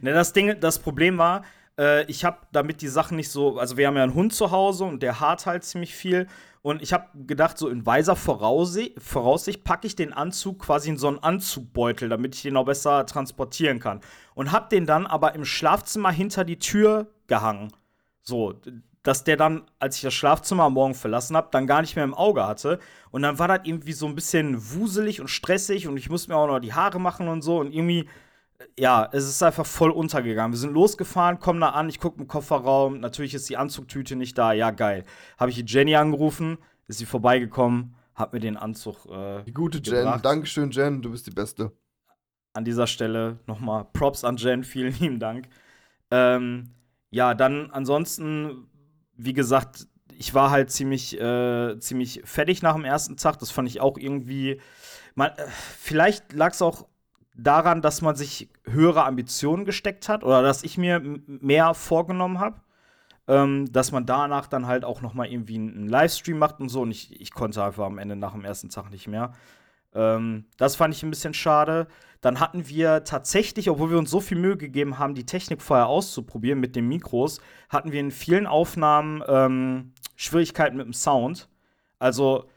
ne, 0.00 0.12
das 0.12 0.32
Ding, 0.32 0.60
das 0.60 0.78
Problem 0.78 1.18
war, 1.18 1.42
äh, 1.76 2.04
ich 2.06 2.24
habe 2.24 2.38
damit 2.52 2.82
die 2.82 2.88
Sachen 2.88 3.16
nicht 3.16 3.30
so, 3.30 3.58
also 3.58 3.76
wir 3.76 3.88
haben 3.88 3.96
ja 3.96 4.04
einen 4.04 4.14
Hund 4.14 4.32
zu 4.32 4.52
Hause 4.52 4.84
und 4.84 5.02
der 5.02 5.18
hart 5.18 5.44
halt 5.44 5.64
ziemlich 5.64 5.94
viel 5.94 6.28
und 6.62 6.80
ich 6.80 6.92
habe 6.92 7.08
gedacht, 7.26 7.58
so 7.58 7.68
in 7.68 7.84
weiser 7.84 8.16
Voraussicht, 8.16 9.02
Voraussicht 9.02 9.64
packe 9.64 9.88
ich 9.88 9.96
den 9.96 10.12
Anzug 10.12 10.60
quasi 10.60 10.88
in 10.88 10.96
so 10.96 11.08
einen 11.08 11.18
Anzugbeutel, 11.18 12.08
damit 12.08 12.36
ich 12.36 12.42
den 12.42 12.56
auch 12.56 12.64
besser 12.64 13.04
transportieren 13.04 13.80
kann 13.80 14.00
und 14.34 14.52
habe 14.52 14.68
den 14.70 14.86
dann 14.86 15.06
aber 15.06 15.34
im 15.34 15.44
Schlafzimmer 15.44 16.12
hinter 16.12 16.44
die 16.44 16.60
Tür 16.60 17.08
gehangen. 17.26 17.72
So, 18.24 18.54
dass 19.02 19.22
der 19.24 19.36
dann, 19.36 19.64
als 19.78 19.96
ich 19.96 20.02
das 20.02 20.14
Schlafzimmer 20.14 20.64
am 20.64 20.72
Morgen 20.74 20.94
verlassen 20.94 21.36
habe, 21.36 21.48
dann 21.52 21.66
gar 21.66 21.82
nicht 21.82 21.94
mehr 21.94 22.04
im 22.04 22.14
Auge 22.14 22.46
hatte. 22.46 22.78
Und 23.10 23.22
dann 23.22 23.38
war 23.38 23.48
das 23.48 23.60
irgendwie 23.64 23.92
so 23.92 24.06
ein 24.06 24.14
bisschen 24.14 24.56
wuselig 24.74 25.20
und 25.20 25.28
stressig 25.28 25.86
und 25.86 25.96
ich 25.98 26.08
musste 26.10 26.30
mir 26.30 26.36
auch 26.38 26.46
noch 26.46 26.58
die 26.58 26.72
Haare 26.72 26.98
machen 26.98 27.28
und 27.28 27.42
so. 27.42 27.58
Und 27.60 27.72
irgendwie, 27.72 28.08
ja, 28.78 29.06
es 29.12 29.24
ist 29.28 29.42
einfach 29.42 29.66
voll 29.66 29.90
untergegangen. 29.90 30.52
Wir 30.52 30.58
sind 30.58 30.72
losgefahren, 30.72 31.38
kommen 31.38 31.60
da 31.60 31.70
an, 31.70 31.90
ich 31.90 32.00
gucke 32.00 32.18
im 32.20 32.26
Kofferraum, 32.28 32.98
natürlich 33.00 33.34
ist 33.34 33.48
die 33.50 33.58
Anzugtüte 33.58 34.16
nicht 34.16 34.38
da. 34.38 34.52
Ja, 34.54 34.70
geil. 34.70 35.04
Habe 35.38 35.50
ich 35.50 35.56
die 35.62 35.70
Jenny 35.70 35.94
angerufen, 35.96 36.56
ist 36.88 36.98
sie 36.98 37.06
vorbeigekommen, 37.06 37.94
hat 38.14 38.32
mir 38.32 38.40
den 38.40 38.56
Anzug 38.56 39.04
äh, 39.10 39.42
Die 39.44 39.52
gute 39.52 39.78
Jen. 39.78 39.96
gebracht. 39.96 40.24
Dankeschön, 40.24 40.70
Jen. 40.70 41.02
Du 41.02 41.10
bist 41.10 41.26
die 41.26 41.30
Beste. 41.30 41.72
an 42.54 42.64
dieser 42.64 42.86
Stelle 42.86 43.38
nochmal 43.46 43.84
Props 43.92 44.24
an 44.24 44.36
Jen, 44.38 44.64
vielen 44.64 44.98
lieben 44.98 45.18
Dank. 45.20 45.48
Ähm, 46.10 46.70
ja, 47.14 47.34
dann 47.34 47.70
ansonsten, 47.70 48.66
wie 49.16 49.34
gesagt, 49.34 49.86
ich 50.18 50.34
war 50.34 50.50
halt 50.50 50.72
ziemlich, 50.72 51.20
äh, 51.20 51.78
ziemlich 51.78 52.22
fertig 52.24 52.60
nach 52.60 52.74
dem 52.74 52.84
ersten 52.84 53.16
Tag. 53.16 53.38
Das 53.38 53.52
fand 53.52 53.68
ich 53.68 53.80
auch 53.80 53.96
irgendwie. 53.98 54.60
Man, 55.14 55.30
äh, 55.30 55.46
vielleicht 55.78 56.32
lag 56.32 56.52
es 56.52 56.60
auch 56.60 56.88
daran, 57.36 57.82
dass 57.82 58.02
man 58.02 58.16
sich 58.16 58.50
höhere 58.64 59.04
Ambitionen 59.04 59.64
gesteckt 59.64 60.08
hat 60.08 60.24
oder 60.24 60.42
dass 60.42 60.64
ich 60.64 60.76
mir 60.76 61.00
mehr 61.26 61.74
vorgenommen 61.74 62.40
habe. 62.40 62.60
Ähm, 63.28 63.72
dass 63.72 63.92
man 63.92 64.06
danach 64.06 64.48
dann 64.48 64.66
halt 64.66 64.84
auch 64.84 65.00
noch 65.00 65.14
mal 65.14 65.26
irgendwie 65.26 65.54
einen 65.54 65.76
einen 65.76 65.88
Livestream 65.88 66.36
macht 66.38 66.58
und 66.58 66.68
so. 66.68 66.80
Und 66.82 66.90
ich, 66.90 67.20
ich 67.20 67.32
konnte 67.32 67.62
einfach 67.62 67.86
am 67.86 67.98
Ende 67.98 68.16
nach 68.16 68.32
dem 68.32 68.44
ersten 68.44 68.70
Tag 68.70 68.90
nicht 68.90 69.06
mehr. 69.06 69.32
Ähm, 69.94 70.46
das 70.56 70.76
fand 70.76 70.94
ich 70.94 71.02
ein 71.02 71.10
bisschen 71.10 71.34
schade. 71.34 71.86
Dann 72.20 72.40
hatten 72.40 72.68
wir 72.68 73.04
tatsächlich, 73.04 73.68
obwohl 73.68 73.90
wir 73.90 73.98
uns 73.98 74.10
so 74.10 74.20
viel 74.20 74.38
Mühe 74.38 74.56
gegeben 74.56 74.98
haben, 74.98 75.14
die 75.14 75.26
Technik 75.26 75.60
vorher 75.60 75.86
auszuprobieren 75.88 76.58
mit 76.58 76.74
den 76.74 76.88
Mikros, 76.88 77.38
hatten 77.68 77.92
wir 77.92 78.00
in 78.00 78.10
vielen 78.10 78.46
Aufnahmen 78.46 79.22
ähm, 79.28 79.92
Schwierigkeiten 80.16 80.76
mit 80.76 80.86
dem 80.86 80.94
Sound. 80.94 81.48
Also 81.98 82.48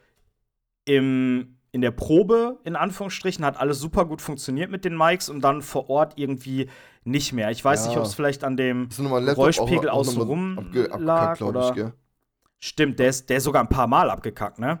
im, 0.86 1.58
in 1.70 1.82
der 1.82 1.90
Probe, 1.90 2.58
in 2.64 2.76
Anführungsstrichen, 2.76 3.44
hat 3.44 3.60
alles 3.60 3.78
super 3.78 4.06
gut 4.06 4.22
funktioniert 4.22 4.70
mit 4.70 4.84
den 4.86 4.96
Mics 4.96 5.28
und 5.28 5.42
dann 5.42 5.60
vor 5.60 5.90
Ort 5.90 6.14
irgendwie 6.16 6.70
nicht 7.04 7.32
mehr. 7.34 7.50
Ich 7.50 7.62
weiß 7.64 7.82
Ja. 7.84 7.88
nicht, 7.88 7.98
ob 7.98 8.04
es 8.04 8.14
vielleicht 8.14 8.44
an 8.44 8.56
dem 8.56 8.88
Geräuschpegel 9.34 9.90
außenrum 9.90 10.70
lag. 10.98 11.34
ich, 11.36 11.42
Oder 11.42 11.72
gell? 11.74 11.92
Stimmt, 12.58 12.98
der 12.98 13.10
ist, 13.10 13.28
der 13.28 13.36
ist 13.36 13.44
sogar 13.44 13.62
ein 13.62 13.68
paar 13.68 13.86
Mal 13.86 14.10
abgekackt, 14.10 14.58
ne? 14.58 14.80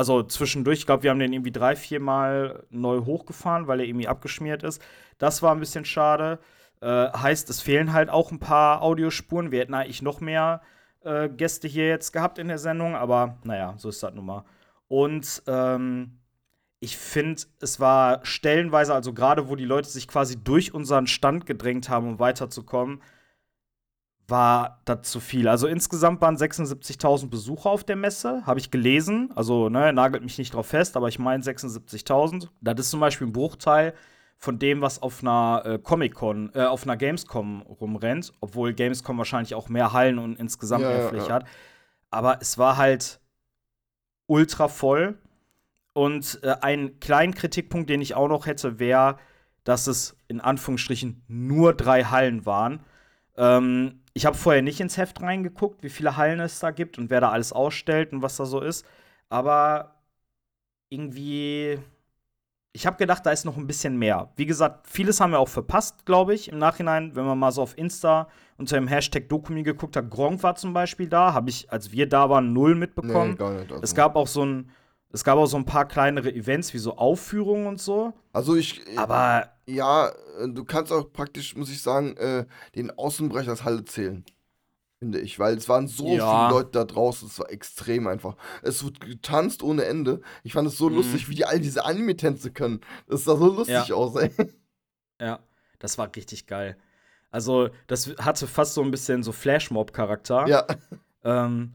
Also 0.00 0.22
zwischendurch, 0.22 0.78
ich 0.78 0.86
glaube, 0.86 1.02
wir 1.02 1.10
haben 1.10 1.18
den 1.18 1.34
irgendwie 1.34 1.52
drei, 1.52 1.76
vier 1.76 2.00
Mal 2.00 2.64
neu 2.70 3.04
hochgefahren, 3.04 3.66
weil 3.66 3.80
er 3.80 3.86
irgendwie 3.86 4.08
abgeschmiert 4.08 4.62
ist. 4.62 4.80
Das 5.18 5.42
war 5.42 5.52
ein 5.54 5.60
bisschen 5.60 5.84
schade. 5.84 6.38
Äh, 6.80 7.10
heißt, 7.12 7.50
es 7.50 7.60
fehlen 7.60 7.92
halt 7.92 8.08
auch 8.08 8.32
ein 8.32 8.38
paar 8.38 8.80
Audiospuren. 8.80 9.50
Wir 9.50 9.60
hätten 9.60 9.74
eigentlich 9.74 10.00
noch 10.00 10.22
mehr 10.22 10.62
äh, 11.04 11.28
Gäste 11.28 11.68
hier 11.68 11.86
jetzt 11.86 12.12
gehabt 12.12 12.38
in 12.38 12.48
der 12.48 12.56
Sendung, 12.56 12.96
aber 12.96 13.36
naja, 13.44 13.74
so 13.76 13.90
ist 13.90 14.02
das 14.02 14.14
nun 14.14 14.24
mal. 14.24 14.44
Und 14.88 15.42
ähm, 15.46 16.18
ich 16.78 16.96
finde, 16.96 17.42
es 17.60 17.78
war 17.78 18.24
stellenweise, 18.24 18.94
also 18.94 19.12
gerade 19.12 19.50
wo 19.50 19.54
die 19.54 19.66
Leute 19.66 19.90
sich 19.90 20.08
quasi 20.08 20.42
durch 20.42 20.72
unseren 20.72 21.08
Stand 21.08 21.44
gedrängt 21.44 21.90
haben, 21.90 22.08
um 22.08 22.18
weiterzukommen, 22.18 23.02
war 24.30 24.80
das 24.84 25.02
zu 25.10 25.20
viel. 25.20 25.48
Also 25.48 25.66
insgesamt 25.66 26.20
waren 26.20 26.36
76.000 26.36 27.28
Besucher 27.28 27.70
auf 27.70 27.84
der 27.84 27.96
Messe, 27.96 28.46
habe 28.46 28.60
ich 28.60 28.70
gelesen. 28.70 29.30
Also, 29.34 29.68
ne, 29.68 29.92
nagelt 29.92 30.22
mich 30.22 30.38
nicht 30.38 30.54
drauf 30.54 30.66
fest, 30.66 30.96
aber 30.96 31.08
ich 31.08 31.18
meine 31.18 31.42
76.000. 31.42 32.48
Das 32.60 32.78
ist 32.78 32.90
zum 32.90 33.00
Beispiel 33.00 33.26
ein 33.26 33.32
Bruchteil 33.32 33.94
von 34.38 34.58
dem, 34.58 34.80
was 34.80 35.02
auf 35.02 35.22
einer 35.22 35.62
äh, 35.66 35.78
Comic-Con, 35.78 36.52
äh, 36.54 36.62
auf 36.62 36.84
einer 36.84 36.96
Gamescom 36.96 37.60
rumrennt, 37.62 38.32
obwohl 38.40 38.72
Gamescom 38.72 39.18
wahrscheinlich 39.18 39.54
auch 39.54 39.68
mehr 39.68 39.92
Hallen 39.92 40.18
und 40.18 40.38
insgesamt 40.38 40.82
Ja, 40.82 40.88
mehr 40.88 41.08
Fläche 41.08 41.28
ja. 41.28 41.34
hat. 41.34 41.44
Aber 42.10 42.38
es 42.40 42.56
war 42.56 42.76
halt 42.78 43.20
ultra 44.26 44.68
voll. 44.68 45.18
Und 45.92 46.38
äh, 46.42 46.54
ein 46.62 47.00
kleinen 47.00 47.34
Kritikpunkt, 47.34 47.90
den 47.90 48.00
ich 48.00 48.14
auch 48.14 48.28
noch 48.28 48.46
hätte, 48.46 48.78
wäre, 48.78 49.18
dass 49.64 49.86
es 49.86 50.16
in 50.28 50.40
Anführungsstrichen 50.40 51.22
nur 51.28 51.74
drei 51.74 52.04
Hallen 52.04 52.46
waren. 52.46 52.80
Ähm, 53.40 54.00
ich 54.12 54.26
habe 54.26 54.36
vorher 54.36 54.60
nicht 54.60 54.80
ins 54.80 54.98
Heft 54.98 55.22
reingeguckt, 55.22 55.82
wie 55.82 55.88
viele 55.88 56.18
Hallen 56.18 56.40
es 56.40 56.58
da 56.58 56.70
gibt 56.72 56.98
und 56.98 57.08
wer 57.08 57.22
da 57.22 57.30
alles 57.30 57.54
ausstellt 57.54 58.12
und 58.12 58.20
was 58.20 58.36
da 58.36 58.44
so 58.44 58.60
ist. 58.60 58.84
Aber 59.30 59.94
irgendwie, 60.90 61.78
ich 62.72 62.86
habe 62.86 62.98
gedacht, 62.98 63.24
da 63.24 63.30
ist 63.30 63.46
noch 63.46 63.56
ein 63.56 63.66
bisschen 63.66 63.96
mehr. 63.98 64.30
Wie 64.36 64.44
gesagt, 64.44 64.86
vieles 64.86 65.20
haben 65.20 65.30
wir 65.30 65.38
auch 65.38 65.48
verpasst, 65.48 66.04
glaube 66.04 66.34
ich, 66.34 66.50
im 66.50 66.58
Nachhinein, 66.58 67.16
wenn 67.16 67.24
man 67.24 67.38
mal 67.38 67.50
so 67.50 67.62
auf 67.62 67.78
Insta 67.78 68.28
unter 68.58 68.76
dem 68.76 68.88
Hashtag 68.88 69.30
Dokumi 69.30 69.62
geguckt 69.62 69.96
hat. 69.96 70.10
Gronk 70.10 70.42
war 70.42 70.56
zum 70.56 70.74
Beispiel 70.74 71.08
da, 71.08 71.32
habe 71.32 71.48
ich, 71.48 71.72
als 71.72 71.92
wir 71.92 72.06
da 72.06 72.28
waren, 72.28 72.52
null 72.52 72.74
mitbekommen. 72.74 73.30
Nee, 73.30 73.36
gar 73.36 73.52
nicht, 73.54 73.72
also. 73.72 73.82
Es 73.82 73.94
gab 73.94 74.16
auch 74.16 74.26
so 74.26 74.44
ein, 74.44 74.70
es 75.12 75.24
gab 75.24 75.38
auch 75.38 75.46
so 75.46 75.56
ein 75.56 75.64
paar 75.64 75.86
kleinere 75.88 76.32
Events 76.32 76.72
wie 76.74 76.78
so 76.78 76.96
Aufführungen 76.96 77.66
und 77.66 77.80
so. 77.80 78.12
Also 78.32 78.56
ich. 78.56 78.80
Aber 78.96 79.50
Ja, 79.66 80.08
äh, 80.38 80.48
du 80.48 80.64
kannst 80.64 80.92
auch 80.92 81.12
praktisch, 81.12 81.54
muss 81.56 81.70
ich 81.70 81.82
sagen, 81.82 82.16
äh, 82.16 82.46
den 82.74 82.90
Außenbereich 82.90 83.48
als 83.48 83.64
Halle 83.64 83.84
zählen. 83.84 84.24
Finde 84.98 85.20
ich. 85.20 85.38
Weil 85.38 85.56
es 85.56 85.68
waren 85.68 85.88
so 85.88 86.06
Ja. 86.08 86.30
viele 86.30 86.50
Leute 86.50 86.70
da 86.72 86.84
draußen, 86.84 87.26
es 87.28 87.38
war 87.38 87.50
extrem 87.50 88.06
einfach. 88.06 88.36
Es 88.62 88.84
wird 88.84 89.00
getanzt 89.00 89.62
ohne 89.62 89.84
Ende. 89.84 90.20
Ich 90.44 90.52
fand 90.52 90.68
es 90.68 90.76
so 90.76 90.88
Mhm. 90.90 90.96
lustig, 90.96 91.28
wie 91.28 91.34
die 91.34 91.44
all 91.46 91.58
diese 91.60 91.84
Anime-Tänze 91.84 92.50
können. 92.50 92.80
Das 93.08 93.24
sah 93.24 93.36
so 93.36 93.46
lustig 93.46 93.88
Ja. 93.88 93.94
aus, 93.94 94.14
ey. 94.16 94.30
Ja, 95.20 95.40
das 95.78 95.96
war 95.98 96.10
richtig 96.14 96.46
geil. 96.46 96.76
Also, 97.30 97.70
das 97.86 98.08
hatte 98.18 98.46
fast 98.46 98.74
so 98.74 98.82
ein 98.82 98.90
bisschen 98.90 99.22
so 99.22 99.32
Flashmob-Charakter. 99.32 100.46
Ja. 100.48 100.66
Ähm, 101.24 101.74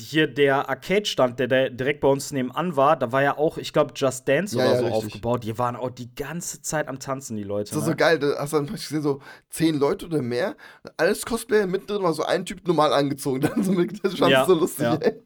hier 0.00 0.26
der 0.26 0.68
Arcade-Stand, 0.68 1.38
der, 1.38 1.48
der 1.48 1.70
direkt 1.70 2.00
bei 2.00 2.08
uns 2.08 2.32
nebenan 2.32 2.76
war, 2.76 2.96
da 2.96 3.12
war 3.12 3.22
ja 3.22 3.36
auch, 3.38 3.58
ich 3.58 3.72
glaube, 3.72 3.92
Just 3.94 4.28
Dance 4.28 4.56
Ja, 4.56 4.64
oder 4.64 4.72
ja, 4.74 4.78
so 4.78 4.86
richtig. 4.86 5.04
aufgebaut. 5.06 5.44
Die 5.44 5.58
waren 5.58 5.76
auch 5.76 5.90
die 5.90 6.14
ganze 6.14 6.62
Zeit 6.62 6.88
am 6.88 6.98
Tanzen, 6.98 7.36
die 7.36 7.42
Leute. 7.44 7.70
Das 7.70 7.78
ist 7.78 7.84
ne? 7.86 7.92
so 7.92 7.96
geil, 7.96 8.18
da 8.18 8.36
hast 8.38 8.52
du 8.52 8.56
dann 8.58 8.66
praktisch 8.66 8.88
gesehen, 8.88 9.02
so 9.02 9.20
zehn 9.50 9.78
Leute 9.78 10.06
oder 10.06 10.22
mehr. 10.22 10.56
Alles 10.96 11.24
Cosplayer, 11.24 11.66
mittendrin 11.66 12.02
war 12.02 12.12
so 12.12 12.24
ein 12.24 12.44
Typ 12.44 12.66
normal 12.66 12.92
angezogen. 12.92 13.40
Dann 13.48 13.62
so 13.62 13.72
mit, 13.72 14.04
das 14.04 14.14
fand 14.16 14.30
Ja, 14.30 14.44
so 14.44 14.54
lustig, 14.54 14.84
ja. 14.84 14.94
ey. 14.96 15.22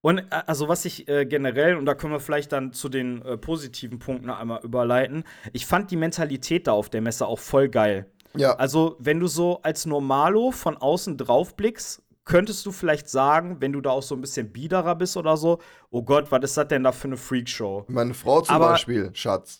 Und 0.00 0.18
äh, 0.18 0.24
also 0.46 0.68
was 0.68 0.84
ich 0.84 1.08
äh, 1.08 1.26
generell, 1.26 1.76
und 1.76 1.86
da 1.86 1.94
können 1.94 2.12
wir 2.12 2.20
vielleicht 2.20 2.52
dann 2.52 2.72
zu 2.72 2.88
den 2.88 3.22
äh, 3.22 3.36
positiven 3.36 3.98
Punkten 3.98 4.30
einmal 4.30 4.60
überleiten, 4.62 5.24
ich 5.52 5.66
fand 5.66 5.90
die 5.90 5.96
Mentalität 5.96 6.66
da 6.66 6.72
auf 6.72 6.88
der 6.88 7.00
Messe 7.00 7.26
auch 7.26 7.38
voll 7.38 7.68
geil. 7.68 8.06
Ja. 8.36 8.54
Also, 8.54 8.96
wenn 8.98 9.20
du 9.20 9.26
so 9.26 9.60
als 9.62 9.86
Normalo 9.86 10.50
von 10.50 10.76
außen 10.76 11.16
drauf 11.16 11.56
blickst, 11.56 12.02
könntest 12.28 12.64
du 12.66 12.70
vielleicht 12.72 13.08
sagen, 13.08 13.56
wenn 13.60 13.72
du 13.72 13.80
da 13.80 13.90
auch 13.90 14.02
so 14.02 14.14
ein 14.14 14.20
bisschen 14.20 14.52
biederer 14.52 14.94
bist 14.94 15.16
oder 15.16 15.36
so, 15.36 15.58
oh 15.90 16.02
Gott, 16.04 16.30
was 16.30 16.44
ist 16.44 16.56
das 16.56 16.68
denn 16.68 16.84
da 16.84 16.92
für 16.92 17.08
eine 17.08 17.16
Freakshow? 17.16 17.84
Meine 17.88 18.14
Frau 18.14 18.42
zum 18.42 18.54
Aber- 18.54 18.68
Beispiel, 18.70 19.10
Schatz. 19.14 19.58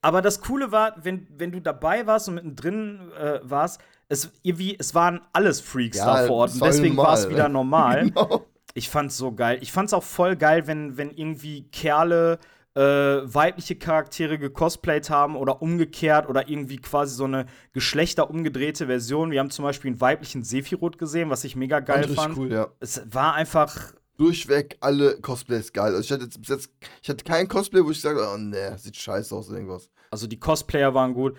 Aber 0.00 0.20
das 0.20 0.40
Coole 0.40 0.70
war, 0.70 0.94
wenn, 1.02 1.26
wenn 1.30 1.50
du 1.52 1.60
dabei 1.60 2.06
warst 2.06 2.28
und 2.28 2.34
mittendrin 2.34 3.10
äh, 3.18 3.40
warst, 3.42 3.80
es, 4.08 4.30
irgendwie, 4.42 4.76
es 4.78 4.94
waren 4.94 5.20
alles 5.32 5.60
Freaks 5.60 5.96
Ja, 5.98 6.06
da 6.22 6.26
vor 6.26 6.36
Ort. 6.36 6.52
Und 6.54 6.62
deswegen 6.64 6.96
war 6.96 7.14
es 7.14 7.28
wieder 7.30 7.48
normal. 7.50 8.10
Genau. 8.10 8.44
Ich 8.74 8.90
fand's 8.90 9.16
so 9.16 9.32
geil. 9.32 9.58
Ich 9.62 9.72
fand's 9.72 9.94
auch 9.94 10.02
voll 10.02 10.36
geil, 10.36 10.66
wenn, 10.66 10.96
wenn 10.98 11.10
irgendwie 11.10 11.62
Kerle 11.70 12.38
äh, 12.74 12.80
weibliche 12.80 13.76
Charaktere 13.76 14.38
gecosplayt 14.38 15.08
haben 15.10 15.36
oder 15.36 15.62
umgekehrt 15.62 16.28
oder 16.28 16.48
irgendwie 16.48 16.78
quasi 16.78 17.14
so 17.14 17.24
eine 17.24 17.46
geschlechterumgedrehte 17.72 18.86
Version. 18.86 19.30
Wir 19.30 19.40
haben 19.40 19.50
zum 19.50 19.64
Beispiel 19.64 19.92
einen 19.92 20.00
weiblichen 20.00 20.42
Sephiroth 20.42 20.98
gesehen, 20.98 21.30
was 21.30 21.44
ich 21.44 21.54
mega 21.54 21.80
geil 21.80 22.04
Fand 22.04 22.16
fand. 22.16 22.36
cool, 22.36 22.52
ja. 22.52 22.68
Es 22.80 23.02
war 23.10 23.34
einfach 23.34 23.94
Durchweg 24.16 24.76
alle 24.80 25.20
Cosplays 25.20 25.72
geil. 25.72 25.94
Also 25.94 26.00
ich 26.00 26.12
hatte 26.12 26.24
jetzt 26.24 26.40
bis 26.40 26.48
jetzt, 26.48 26.70
ich 27.02 27.08
hatte 27.08 27.24
kein 27.24 27.48
Cosplay, 27.48 27.84
wo 27.84 27.90
ich 27.90 28.00
sage, 28.00 28.26
oh 28.32 28.36
ne, 28.36 28.76
sieht 28.78 28.96
scheiße 28.96 29.34
aus 29.34 29.48
oder 29.48 29.58
irgendwas. 29.58 29.90
Also 30.10 30.26
die 30.26 30.38
Cosplayer 30.38 30.94
waren 30.94 31.14
gut. 31.14 31.36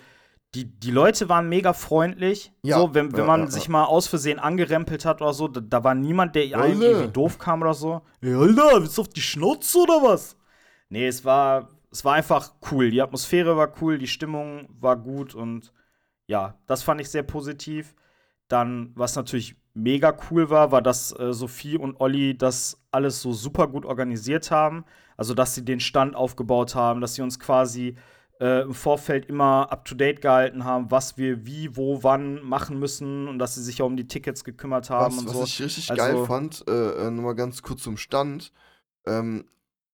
Die, 0.54 0.64
die 0.64 0.90
Leute 0.90 1.28
waren 1.28 1.48
mega 1.48 1.72
freundlich. 1.72 2.52
Ja, 2.62 2.78
so, 2.78 2.94
wenn, 2.94 3.12
wenn 3.12 3.20
ja, 3.20 3.26
man 3.26 3.40
ja, 3.42 3.50
sich 3.50 3.68
mal 3.68 3.84
aus 3.84 4.06
Versehen 4.06 4.38
angerempelt 4.38 5.04
hat 5.04 5.20
oder 5.20 5.34
so, 5.34 5.48
da, 5.48 5.60
da 5.60 5.84
war 5.84 5.94
niemand, 5.94 6.34
der 6.34 6.58
einem 6.58 6.80
irgendwie 6.80 7.12
doof 7.12 7.38
kam 7.38 7.60
oder 7.62 7.74
so. 7.74 8.00
Ey, 8.20 8.34
Alter, 8.34 8.80
willst 8.80 8.96
du 8.96 9.02
auf 9.02 9.08
die 9.08 9.20
Schnauze 9.20 9.78
oder 9.78 10.02
was? 10.02 10.35
Nee, 10.88 11.06
es 11.06 11.24
war, 11.24 11.70
es 11.90 12.04
war 12.04 12.14
einfach 12.14 12.52
cool. 12.70 12.90
Die 12.90 13.02
Atmosphäre 13.02 13.56
war 13.56 13.72
cool, 13.80 13.98
die 13.98 14.06
Stimmung 14.06 14.68
war 14.80 14.96
gut 14.96 15.34
und 15.34 15.72
ja, 16.26 16.58
das 16.66 16.82
fand 16.82 17.00
ich 17.00 17.10
sehr 17.10 17.22
positiv. 17.22 17.94
Dann, 18.48 18.92
was 18.94 19.16
natürlich 19.16 19.56
mega 19.74 20.16
cool 20.30 20.50
war, 20.50 20.70
war, 20.72 20.82
dass 20.82 21.16
äh, 21.18 21.32
Sophie 21.32 21.76
und 21.76 22.00
Olli 22.00 22.36
das 22.36 22.80
alles 22.90 23.20
so 23.20 23.32
super 23.32 23.66
gut 23.68 23.84
organisiert 23.84 24.50
haben. 24.50 24.84
Also, 25.16 25.34
dass 25.34 25.54
sie 25.54 25.64
den 25.64 25.80
Stand 25.80 26.14
aufgebaut 26.14 26.74
haben, 26.74 27.00
dass 27.00 27.14
sie 27.14 27.22
uns 27.22 27.38
quasi 27.40 27.96
äh, 28.40 28.62
im 28.62 28.74
Vorfeld 28.74 29.26
immer 29.26 29.72
up 29.72 29.84
to 29.84 29.94
date 29.94 30.20
gehalten 30.20 30.64
haben, 30.64 30.90
was 30.90 31.16
wir 31.16 31.46
wie, 31.46 31.74
wo, 31.76 32.02
wann 32.02 32.40
machen 32.42 32.78
müssen 32.78 33.28
und 33.28 33.38
dass 33.38 33.54
sie 33.54 33.62
sich 33.62 33.80
auch 33.82 33.86
um 33.86 33.96
die 33.96 34.06
Tickets 34.06 34.44
gekümmert 34.44 34.90
haben 34.90 35.14
Was, 35.16 35.22
und 35.22 35.28
was 35.28 35.36
so. 35.36 35.44
ich 35.44 35.62
richtig 35.62 35.90
Also- 35.90 36.02
geil 36.02 36.26
fand, 36.26 36.64
äh, 36.68 37.06
äh, 37.06 37.10
nochmal 37.10 37.34
ganz 37.34 37.62
kurz 37.62 37.82
zum 37.82 37.96
Stand. 37.96 38.52
Ähm, 39.06 39.46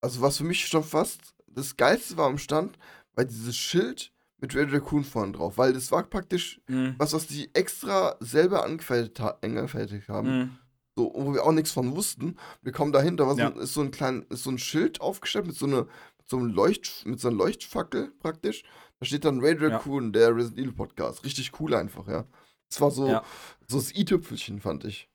also 0.03 0.21
was 0.21 0.37
für 0.37 0.45
mich 0.45 0.67
schon 0.69 0.85
fast 0.85 1.35
das 1.47 1.77
Geilste 1.77 2.17
war 2.17 2.27
am 2.27 2.39
Stand, 2.39 2.79
war 3.15 3.25
dieses 3.25 3.57
Schild 3.57 4.13
mit 4.39 4.55
Red 4.55 4.73
Raccoon 4.73 5.05
vorne 5.05 5.33
drauf, 5.33 5.57
weil 5.59 5.73
das 5.73 5.91
war 5.93 6.03
praktisch 6.03 6.61
Mhm. 6.67 6.95
was, 6.99 7.13
was 7.13 7.27
die 7.27 7.49
extra 7.55 8.17
selber 8.21 8.65
angefertigt, 8.65 9.21
ha 9.21 9.39
angefertigt 9.43 10.09
haben. 10.09 10.39
Mhm. 10.39 10.59
So, 10.97 11.13
wo 11.15 11.33
wir 11.33 11.45
auch 11.45 11.53
nichts 11.53 11.73
von 11.73 11.95
wussten. 11.97 12.37
Wir 12.61 12.73
kommen 12.73 12.93
dahinter, 12.93 13.27
was 13.27 13.39
Ja. 13.39 13.49
ist 13.49 13.73
so 13.75 13.81
ein 13.81 13.91
klein, 13.91 14.27
ist 14.29 14.43
so 14.45 14.51
ein 14.51 14.59
Schild 14.59 15.01
aufgestellt 15.01 15.47
mit 15.47 15.57
so 15.57 15.67
einer 15.67 15.87
mit 16.19 16.29
so 16.29 16.37
einem 16.39 16.53
Leucht, 16.55 17.05
mit 17.07 17.19
so 17.21 17.29
einer 17.29 17.37
Leuchtfackel 17.39 18.13
praktisch. 18.21 18.63
Da 19.01 19.07
steht 19.07 19.25
dann 19.25 19.41
Red 19.41 19.61
Ja. 19.61 19.69
Raccoon, 19.69 20.13
der 20.13 20.35
Resident 20.35 20.59
Evil 20.61 20.73
Podcast. 20.73 21.25
Richtig 21.25 21.59
cool 21.61 21.75
einfach, 21.75 22.07
ja. 22.09 22.25
Das 22.69 22.81
war 22.81 22.91
so, 22.91 23.09
Ja. 23.09 23.25
so 23.69 23.77
das 23.79 23.93
i-Tüpfelchen, 23.95 24.61
fand 24.61 24.85
ich. 24.85 25.09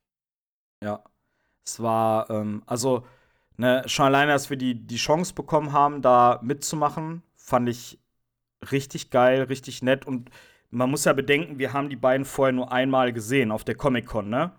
Ja. 0.84 1.04
Es 1.66 1.80
war, 1.80 2.30
ähm, 2.30 2.62
also, 2.66 3.06
ne, 3.58 3.84
schon 3.86 4.06
alleine, 4.06 4.32
dass 4.32 4.50
wir 4.50 4.58
die, 4.58 4.76
die 4.76 4.98
Chance 4.98 5.34
bekommen 5.34 5.74
haben, 5.74 6.02
da 6.02 6.40
mitzumachen, 6.44 7.24
fand 7.36 7.70
ich 7.70 8.00
richtig 8.72 9.10
geil, 9.10 9.44
richtig 9.44 9.82
nett. 9.82 10.06
Und 10.06 10.30
man 10.70 10.90
muss 10.90 11.06
ja 11.06 11.14
bedenken, 11.14 11.60
wir 11.60 11.74
haben 11.74 11.90
die 11.90 11.96
beiden 11.96 12.26
vorher 12.26 12.54
nur 12.54 12.72
einmal 12.72 13.14
gesehen 13.14 13.52
auf 13.52 13.64
der 13.64 13.76
Comic-Con, 13.76 14.30
ne? 14.30 14.52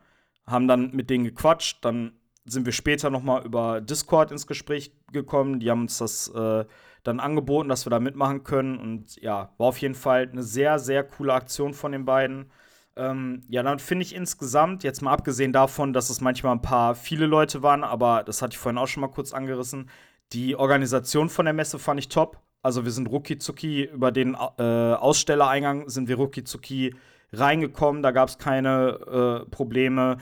Haben 0.46 0.68
dann 0.68 0.90
mit 0.92 1.10
denen 1.10 1.24
gequatscht, 1.24 1.84
dann 1.84 2.12
sind 2.44 2.64
wir 2.64 2.72
später 2.72 3.10
noch 3.10 3.22
mal 3.22 3.44
über 3.44 3.80
Discord 3.80 4.32
ins 4.32 4.46
Gespräch 4.46 4.92
gekommen. 5.12 5.60
Die 5.60 5.70
haben 5.70 5.82
uns 5.82 5.98
das 5.98 6.28
äh, 6.28 6.64
dann 7.02 7.20
angeboten, 7.20 7.68
dass 7.68 7.86
wir 7.86 7.90
da 7.90 8.00
mitmachen 8.00 8.44
können. 8.44 8.78
Und 8.78 9.16
ja, 9.20 9.52
war 9.58 9.68
auf 9.68 9.78
jeden 9.78 9.94
Fall 9.94 10.28
eine 10.30 10.42
sehr, 10.42 10.78
sehr 10.78 11.04
coole 11.04 11.34
Aktion 11.34 11.74
von 11.74 11.92
den 11.92 12.04
beiden. 12.04 12.50
Ähm, 12.98 13.42
ja, 13.48 13.62
dann 13.62 13.78
finde 13.78 14.02
ich 14.02 14.14
insgesamt, 14.14 14.82
jetzt 14.82 15.02
mal 15.02 15.12
abgesehen 15.12 15.52
davon, 15.52 15.92
dass 15.92 16.10
es 16.10 16.20
manchmal 16.20 16.52
ein 16.52 16.62
paar 16.62 16.96
viele 16.96 17.26
Leute 17.26 17.62
waren, 17.62 17.84
aber 17.84 18.24
das 18.24 18.42
hatte 18.42 18.54
ich 18.54 18.58
vorhin 18.58 18.76
auch 18.76 18.88
schon 18.88 19.02
mal 19.02 19.08
kurz 19.08 19.32
angerissen, 19.32 19.88
die 20.32 20.56
Organisation 20.56 21.28
von 21.28 21.46
der 21.46 21.54
Messe 21.54 21.78
fand 21.78 22.00
ich 22.00 22.08
top. 22.08 22.42
Also 22.60 22.84
wir 22.84 22.90
sind 22.90 23.08
rucki 23.08 23.84
über 23.84 24.10
den 24.10 24.34
äh, 24.34 24.62
Ausstellereingang 24.62 25.88
sind 25.88 26.08
wir 26.08 26.16
rucki 26.16 26.94
reingekommen, 27.32 28.02
da 28.02 28.10
gab 28.10 28.28
es 28.28 28.38
keine 28.38 29.44
äh, 29.46 29.50
Probleme. 29.50 30.18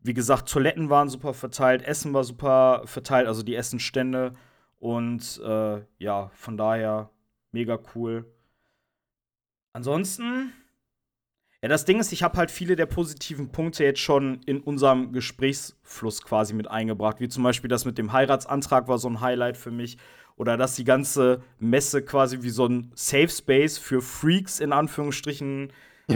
Wie 0.00 0.14
gesagt, 0.14 0.50
Toiletten 0.50 0.90
waren 0.90 1.08
super 1.08 1.34
verteilt, 1.34 1.82
Essen 1.82 2.12
war 2.14 2.24
super 2.24 2.82
verteilt, 2.84 3.28
also 3.28 3.42
die 3.42 3.54
Essenstände. 3.54 4.34
Und 4.78 5.40
äh, 5.44 5.82
ja, 5.98 6.30
von 6.34 6.56
daher 6.56 7.10
mega 7.52 7.78
cool. 7.94 8.26
Ansonsten, 9.72 10.52
ja, 11.62 11.68
das 11.68 11.84
Ding 11.84 11.98
ist, 11.98 12.12
ich 12.12 12.22
habe 12.22 12.36
halt 12.38 12.50
viele 12.50 12.76
der 12.76 12.86
positiven 12.86 13.50
Punkte 13.50 13.84
jetzt 13.84 14.00
schon 14.00 14.40
in 14.46 14.60
unserem 14.60 15.12
Gesprächsfluss 15.12 16.22
quasi 16.22 16.54
mit 16.54 16.70
eingebracht. 16.70 17.20
Wie 17.20 17.28
zum 17.28 17.42
Beispiel 17.42 17.68
das 17.68 17.84
mit 17.84 17.98
dem 17.98 18.12
Heiratsantrag 18.12 18.86
war 18.88 18.98
so 18.98 19.08
ein 19.08 19.20
Highlight 19.20 19.56
für 19.56 19.70
mich. 19.70 19.98
Oder 20.36 20.56
dass 20.56 20.76
die 20.76 20.84
ganze 20.84 21.42
Messe 21.58 22.02
quasi 22.02 22.42
wie 22.42 22.50
so 22.50 22.66
ein 22.66 22.92
Safe 22.94 23.28
Space 23.28 23.76
für 23.76 24.00
Freaks 24.00 24.60
in 24.60 24.72
Anführungsstrichen 24.72 25.72
äh, 26.08 26.14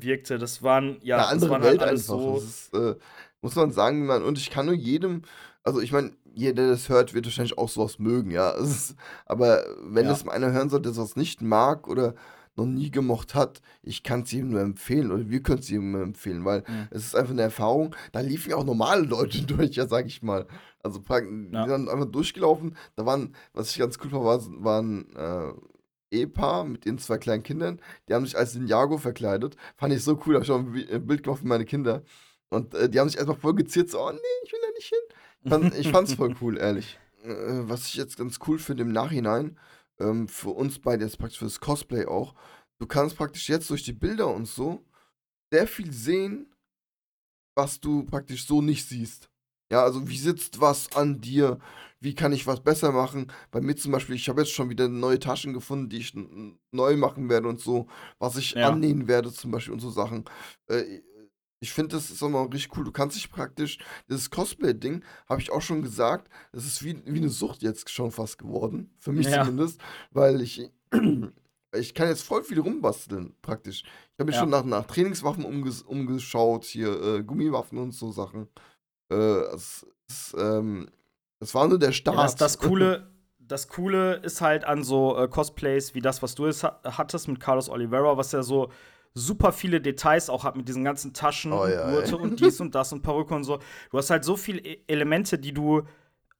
wirkte. 0.00 0.38
Das 0.38 0.62
waren, 0.64 0.98
ja, 1.02 1.16
Eine 1.16 1.22
das 1.24 1.32
andere 1.34 1.50
waren 1.50 1.62
Welt 1.62 1.80
halt 1.80 1.90
alles 1.90 2.10
einfach. 2.10 2.22
so. 2.22 2.34
Das 2.34 2.44
ist, 2.44 2.74
äh, 2.74 2.96
muss 3.42 3.54
man 3.54 3.70
sagen, 3.70 4.06
man, 4.06 4.24
und 4.24 4.38
ich 4.38 4.50
kann 4.50 4.66
nur 4.66 4.74
jedem, 4.74 5.22
also 5.62 5.80
ich 5.80 5.92
meine, 5.92 6.10
jeder, 6.34 6.54
der 6.54 6.68
das 6.72 6.88
hört, 6.88 7.14
wird 7.14 7.26
wahrscheinlich 7.26 7.56
auch 7.58 7.68
sowas 7.68 7.98
mögen, 8.00 8.32
ja. 8.32 8.50
Ist, 8.50 8.96
aber 9.24 9.64
wenn 9.84 10.04
Ja. 10.04 10.10
das 10.10 10.26
einer 10.26 10.50
hören 10.52 10.68
sollte, 10.68 10.88
der 10.88 10.92
sowas 10.92 11.14
nicht 11.16 11.40
mag 11.40 11.86
oder 11.86 12.14
noch 12.56 12.66
nie 12.66 12.90
gemocht 12.90 13.34
hat, 13.34 13.60
ich 13.82 14.02
kann 14.02 14.22
es 14.22 14.32
jedem 14.32 14.50
nur 14.50 14.60
empfehlen 14.60 15.10
oder 15.12 15.28
wir 15.30 15.42
können 15.42 15.60
es 15.60 15.68
jedem 15.70 15.92
nur 15.92 16.02
empfehlen, 16.02 16.44
weil 16.44 16.60
Mhm. 16.66 16.88
es 16.90 17.04
ist 17.06 17.14
einfach 17.16 17.32
eine 17.32 17.42
Erfahrung. 17.42 17.94
Da 18.12 18.20
liefen 18.20 18.50
ja 18.50 18.56
auch 18.56 18.64
normale 18.64 19.02
Leute 19.02 19.42
durch, 19.46 19.76
ja, 19.76 19.86
sag 19.86 20.06
ich 20.06 20.22
mal. 20.22 20.46
Also 20.82 20.98
die 21.00 21.48
Ja. 21.52 21.66
sind 21.68 21.88
einfach 21.88 22.06
durchgelaufen. 22.06 22.76
Da 22.96 23.06
waren, 23.06 23.34
was 23.52 23.70
ich 23.70 23.78
ganz 23.78 23.98
cool 24.02 24.10
fand, 24.10 24.24
war, 24.24 24.64
waren 24.64 25.14
äh, 25.16 25.52
Ehepaar 26.16 26.64
mit 26.64 26.86
ihren 26.86 26.98
zwei 26.98 27.18
kleinen 27.18 27.42
Kindern. 27.42 27.80
Die 28.08 28.14
haben 28.14 28.24
sich 28.26 28.36
als 28.36 28.54
Ninjago 28.54 28.98
verkleidet. 28.98 29.56
Fand 29.76 29.92
ich 29.92 30.02
so 30.02 30.20
cool. 30.26 30.34
Habe 30.34 30.44
ich 30.44 30.50
auch 30.50 30.58
ein 30.58 30.72
Bi- 30.72 30.88
ein 30.90 31.06
Bild 31.06 31.22
gemacht 31.22 31.40
für 31.40 31.46
meine 31.46 31.64
Kinder. 31.64 32.02
Und 32.48 32.74
äh, 32.74 32.88
die 32.88 32.98
haben 32.98 33.08
sich 33.08 33.16
erstmal 33.18 33.38
voll 33.38 33.54
geziert, 33.54 33.90
so, 33.90 34.00
oh 34.00 34.10
nee, 34.10 34.18
ich 34.44 34.52
will 34.52 34.58
da 34.60 34.72
nicht 34.74 34.88
hin. 34.88 34.98
Ich, 35.44 35.48
fand, 35.50 35.74
ich 35.78 35.88
fand's 35.88 36.14
voll 36.14 36.34
cool, 36.40 36.58
ehrlich. 36.58 36.98
Äh, 37.22 37.28
was 37.68 37.86
ich 37.86 37.94
jetzt 37.94 38.16
ganz 38.16 38.38
cool 38.48 38.58
finde 38.58 38.82
im 38.82 38.90
Nachhinein, 38.92 39.56
ähm, 40.00 40.28
für 40.28 40.50
uns 40.50 40.78
beide, 40.78 41.04
jetzt 41.04 41.18
praktisch 41.18 41.38
für 41.38 41.44
das 41.46 41.60
Cosplay 41.60 42.06
auch, 42.06 42.34
du 42.80 42.86
kannst 42.86 43.16
praktisch 43.16 43.48
jetzt 43.48 43.70
durch 43.70 43.82
die 43.84 43.92
Bilder 43.92 44.28
und 44.34 44.46
so 44.46 44.84
sehr 45.52 45.66
viel 45.66 45.92
sehen, 45.92 46.54
was 47.56 47.80
du 47.80 48.04
praktisch 48.04 48.46
so 48.46 48.62
nicht 48.62 48.86
siehst. 48.88 49.30
Ja, 49.72 49.84
also 49.84 50.08
wie 50.08 50.18
sitzt 50.18 50.60
was 50.60 50.92
an 50.96 51.20
dir? 51.20 51.58
Wie 52.00 52.14
kann 52.14 52.32
ich 52.32 52.46
was 52.46 52.60
besser 52.62 52.90
machen? 52.92 53.30
Bei 53.52 53.60
mir 53.60 53.76
zum 53.76 53.92
Beispiel, 53.92 54.16
ich 54.16 54.28
habe 54.28 54.40
jetzt 54.40 54.52
schon 54.52 54.68
wieder 54.70 54.88
neue 54.88 55.18
Taschen 55.20 55.52
gefunden, 55.52 55.88
die 55.88 55.98
ich 55.98 56.14
neu 56.72 56.96
machen 56.96 57.28
werde 57.28 57.48
und 57.48 57.60
so, 57.60 57.86
was 58.18 58.36
ich 58.36 58.56
Ja. 58.56 58.62
annähen 58.64 59.06
werde 59.06 59.32
zum 59.32 59.50
Beispiel 59.52 59.74
und 59.74 59.80
so 59.80 59.90
Sachen. 59.90 60.24
Äh, 60.68 61.02
ich 61.60 61.72
finde, 61.72 61.94
das 61.96 62.10
ist 62.10 62.22
immer 62.22 62.42
richtig 62.52 62.76
cool. 62.76 62.84
Du 62.84 62.92
kannst 62.92 63.16
dich 63.16 63.30
praktisch, 63.30 63.78
dieses 64.08 64.30
Cosplay-Ding, 64.30 65.04
habe 65.28 65.40
ich 65.42 65.50
auch 65.52 65.60
schon 65.60 65.82
gesagt, 65.82 66.30
das 66.52 66.64
ist 66.64 66.82
wie, 66.82 67.02
wie 67.04 67.18
eine 67.18 67.28
Sucht 67.28 67.62
jetzt 67.62 67.90
schon 67.90 68.10
fast 68.10 68.38
geworden. 68.38 68.90
Für 68.98 69.12
mich 69.12 69.26
Ja. 69.26 69.44
zumindest, 69.44 69.80
weil 70.10 70.40
ich, 70.40 70.70
ich 71.76 71.94
kann 71.94 72.08
jetzt 72.08 72.22
voll 72.22 72.42
viel 72.44 72.60
rumbasteln, 72.60 73.34
praktisch. 73.42 73.82
Ich 73.82 74.18
habe 74.18 74.26
mich 74.26 74.36
Ja. 74.36 74.40
schon 74.40 74.50
nach, 74.50 74.64
nach 74.64 74.86
Trainingswaffen 74.86 75.44
umges 75.44 75.82
umgeschaut, 75.82 76.64
hier 76.64 77.00
äh, 77.02 77.22
Gummiwaffen 77.22 77.76
und 77.78 77.92
so 77.92 78.10
Sachen. 78.10 78.48
Äh, 79.12 79.16
es, 79.54 79.86
es, 80.08 80.34
ähm, 80.38 80.88
es 81.40 81.54
war 81.54 81.68
nur 81.68 81.78
der 81.78 81.92
Start. 81.92 82.16
Ja, 82.16 82.22
das, 82.22 82.36
das, 82.36 82.58
Coole, 82.58 83.10
das 83.38 83.68
Coole 83.68 84.14
ist 84.16 84.40
halt 84.40 84.64
an 84.64 84.82
so 84.82 85.14
äh, 85.18 85.28
Cosplays 85.28 85.94
wie 85.94 86.00
das, 86.00 86.22
was 86.22 86.34
du 86.34 86.46
jetzt 86.46 86.64
ha 86.64 86.80
hattest 86.84 87.28
mit 87.28 87.38
Carlos 87.38 87.68
Oliveira, 87.68 88.16
was 88.16 88.32
ja 88.32 88.42
so 88.42 88.70
super 89.14 89.52
viele 89.52 89.80
Details 89.80 90.30
auch 90.30 90.44
hat 90.44 90.56
mit 90.56 90.68
diesen 90.68 90.84
ganzen 90.84 91.12
Taschen 91.12 91.52
Oh 91.52 91.62
und 91.62 91.80
Gurte 91.82 92.16
ey. 92.16 92.22
und 92.22 92.40
dies 92.40 92.60
und 92.60 92.74
das 92.74 92.92
und 92.92 93.02
Perücke 93.02 93.34
und 93.34 93.44
so. 93.44 93.58
Du 93.90 93.98
hast 93.98 94.10
halt 94.10 94.24
so 94.24 94.36
viele 94.36 94.60
E- 94.60 94.84
Elemente, 94.86 95.38
die 95.38 95.52
du 95.52 95.82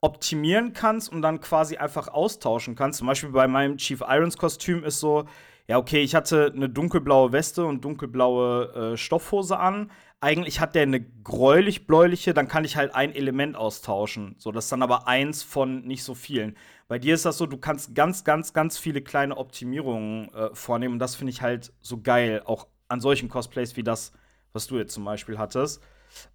optimieren 0.00 0.72
kannst 0.72 1.12
und 1.12 1.20
dann 1.22 1.40
quasi 1.40 1.76
einfach 1.76 2.08
austauschen 2.08 2.74
kannst. 2.74 2.98
Zum 2.98 3.06
Beispiel 3.06 3.30
bei 3.30 3.46
meinem 3.48 3.76
Chief 3.76 4.00
Irons 4.06 4.38
Kostüm 4.38 4.82
ist 4.84 4.98
so, 5.00 5.26
ja, 5.66 5.76
okay, 5.78 6.00
ich 6.02 6.14
hatte 6.14 6.52
eine 6.54 6.68
dunkelblaue 6.68 7.32
Weste 7.32 7.66
und 7.66 7.84
dunkelblaue 7.84 8.92
äh, 8.94 8.96
Stoffhose 8.96 9.58
an. 9.58 9.90
Eigentlich 10.20 10.60
hat 10.60 10.74
der 10.74 10.82
eine 10.82 11.00
gräulich-bläuliche, 11.00 12.34
dann 12.34 12.48
kann 12.48 12.64
ich 12.64 12.76
halt 12.76 12.94
ein 12.94 13.14
Element 13.14 13.56
austauschen. 13.56 14.34
So, 14.38 14.52
das 14.52 14.64
ist 14.66 14.72
dann 14.72 14.82
aber 14.82 15.06
eins 15.06 15.42
von 15.42 15.82
nicht 15.86 16.02
so 16.04 16.14
vielen. 16.14 16.56
Bei 16.90 16.98
dir 16.98 17.14
ist 17.14 17.24
das 17.24 17.38
so, 17.38 17.46
du 17.46 17.56
kannst 17.56 17.94
ganz, 17.94 18.24
ganz, 18.24 18.52
ganz 18.52 18.76
viele 18.76 19.00
kleine 19.00 19.36
Optimierungen 19.36 20.28
äh, 20.34 20.52
vornehmen. 20.56 20.94
Und 20.94 20.98
das 20.98 21.14
finde 21.14 21.30
ich 21.30 21.40
halt 21.40 21.72
so 21.80 22.00
geil, 22.00 22.42
auch 22.46 22.66
an 22.88 23.00
solchen 23.00 23.28
Cosplays 23.28 23.76
wie 23.76 23.84
das, 23.84 24.10
was 24.52 24.66
du 24.66 24.76
jetzt 24.76 24.92
zum 24.92 25.04
Beispiel 25.04 25.38
hattest. 25.38 25.80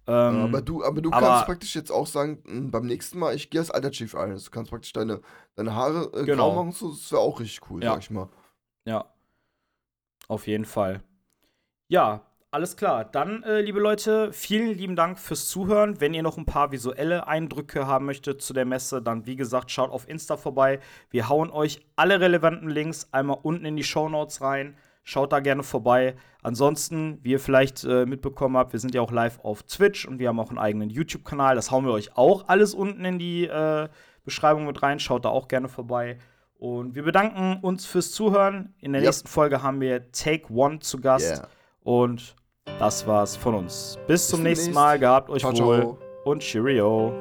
Ähm, 0.06 0.44
aber 0.44 0.62
du, 0.62 0.82
aber 0.82 1.02
du 1.02 1.12
aber- 1.12 1.26
kannst 1.26 1.44
praktisch 1.44 1.74
jetzt 1.74 1.92
auch 1.92 2.06
sagen, 2.06 2.42
mh, 2.46 2.70
beim 2.70 2.86
nächsten 2.86 3.18
Mal, 3.18 3.34
ich 3.34 3.50
gehe 3.50 3.60
als 3.60 3.70
alter 3.70 3.90
Chief 3.90 4.14
Irons. 4.14 4.44
Du 4.44 4.50
kannst 4.50 4.70
praktisch 4.70 4.94
deine, 4.94 5.20
deine 5.56 5.74
Haare 5.74 6.10
äh, 6.14 6.24
Genau. 6.24 6.50
grau 6.54 6.64
machen, 6.64 6.72
so, 6.72 6.88
das 6.88 7.12
wäre 7.12 7.20
auch 7.20 7.38
richtig 7.38 7.60
cool, 7.70 7.84
Ja. 7.84 7.90
sag 7.92 8.00
ich 8.00 8.10
mal. 8.10 8.30
Ja. 8.86 9.04
Auf 10.26 10.46
jeden 10.46 10.64
Fall. 10.64 11.02
Ja, 11.88 12.22
alles 12.56 12.78
klar. 12.78 13.04
Dann, 13.04 13.42
äh, 13.42 13.60
liebe 13.60 13.80
Leute, 13.80 14.32
vielen 14.32 14.74
lieben 14.78 14.96
Dank 14.96 15.18
fürs 15.18 15.46
Zuhören. 15.46 16.00
Wenn 16.00 16.14
ihr 16.14 16.22
noch 16.22 16.38
ein 16.38 16.46
paar 16.46 16.72
visuelle 16.72 17.26
Eindrücke 17.26 17.86
haben 17.86 18.06
möchtet 18.06 18.40
zu 18.40 18.54
der 18.54 18.64
Messe, 18.64 19.02
dann, 19.02 19.26
wie 19.26 19.36
gesagt, 19.36 19.70
schaut 19.70 19.90
auf 19.90 20.08
Insta 20.08 20.38
vorbei. 20.38 20.80
Wir 21.10 21.28
hauen 21.28 21.50
euch 21.50 21.82
alle 21.96 22.18
relevanten 22.18 22.70
Links 22.70 23.08
einmal 23.12 23.36
unten 23.42 23.66
in 23.66 23.76
die 23.76 23.84
Show 23.84 24.08
Notes 24.08 24.40
rein. 24.40 24.74
Schaut 25.04 25.32
da 25.32 25.40
gerne 25.40 25.64
vorbei. 25.64 26.16
Ansonsten, 26.42 27.18
wie 27.22 27.32
ihr 27.32 27.40
vielleicht 27.40 27.84
äh, 27.84 28.06
mitbekommen 28.06 28.56
habt, 28.56 28.72
wir 28.72 28.80
sind 28.80 28.94
ja 28.94 29.02
auch 29.02 29.12
live 29.12 29.38
auf 29.40 29.62
Twitch 29.64 30.08
und 30.08 30.18
wir 30.18 30.28
haben 30.28 30.40
auch 30.40 30.48
einen 30.48 30.58
eigenen 30.58 30.88
YouTube-Kanal. 30.88 31.56
Das 31.56 31.70
hauen 31.70 31.84
wir 31.84 31.92
euch 31.92 32.16
auch 32.16 32.48
alles 32.48 32.72
unten 32.72 33.04
in 33.04 33.18
die 33.18 33.44
äh, 33.44 33.86
Beschreibung 34.24 34.64
mit 34.64 34.82
rein. 34.82 34.98
Schaut 34.98 35.26
da 35.26 35.28
auch 35.28 35.48
gerne 35.48 35.68
vorbei. 35.68 36.16
Und 36.58 36.94
wir 36.94 37.02
bedanken 37.02 37.58
uns 37.60 37.84
fürs 37.84 38.12
Zuhören. 38.12 38.72
In 38.80 38.94
der 38.94 39.02
Yep. 39.02 39.08
nächsten 39.08 39.28
Folge 39.28 39.62
haben 39.62 39.82
wir 39.82 40.10
Take 40.10 40.50
One 40.50 40.78
zu 40.78 41.02
Gast. 41.02 41.36
Yeah. 41.36 41.48
Und 41.86 42.34
das 42.78 43.06
war's 43.06 43.36
von 43.36 43.54
uns. 43.54 43.98
Bis 44.06 44.28
zum 44.28 44.38
zum 44.38 44.44
nächsten 44.44 44.66
nächsten. 44.66 44.74
Mal. 44.74 44.98
Gehabt 44.98 45.30
euch 45.30 45.40
Ciao, 45.42 45.56
wohl. 45.56 45.80
ciao. 45.80 45.98
Und 46.24 46.42
Cheerio. 46.42 47.12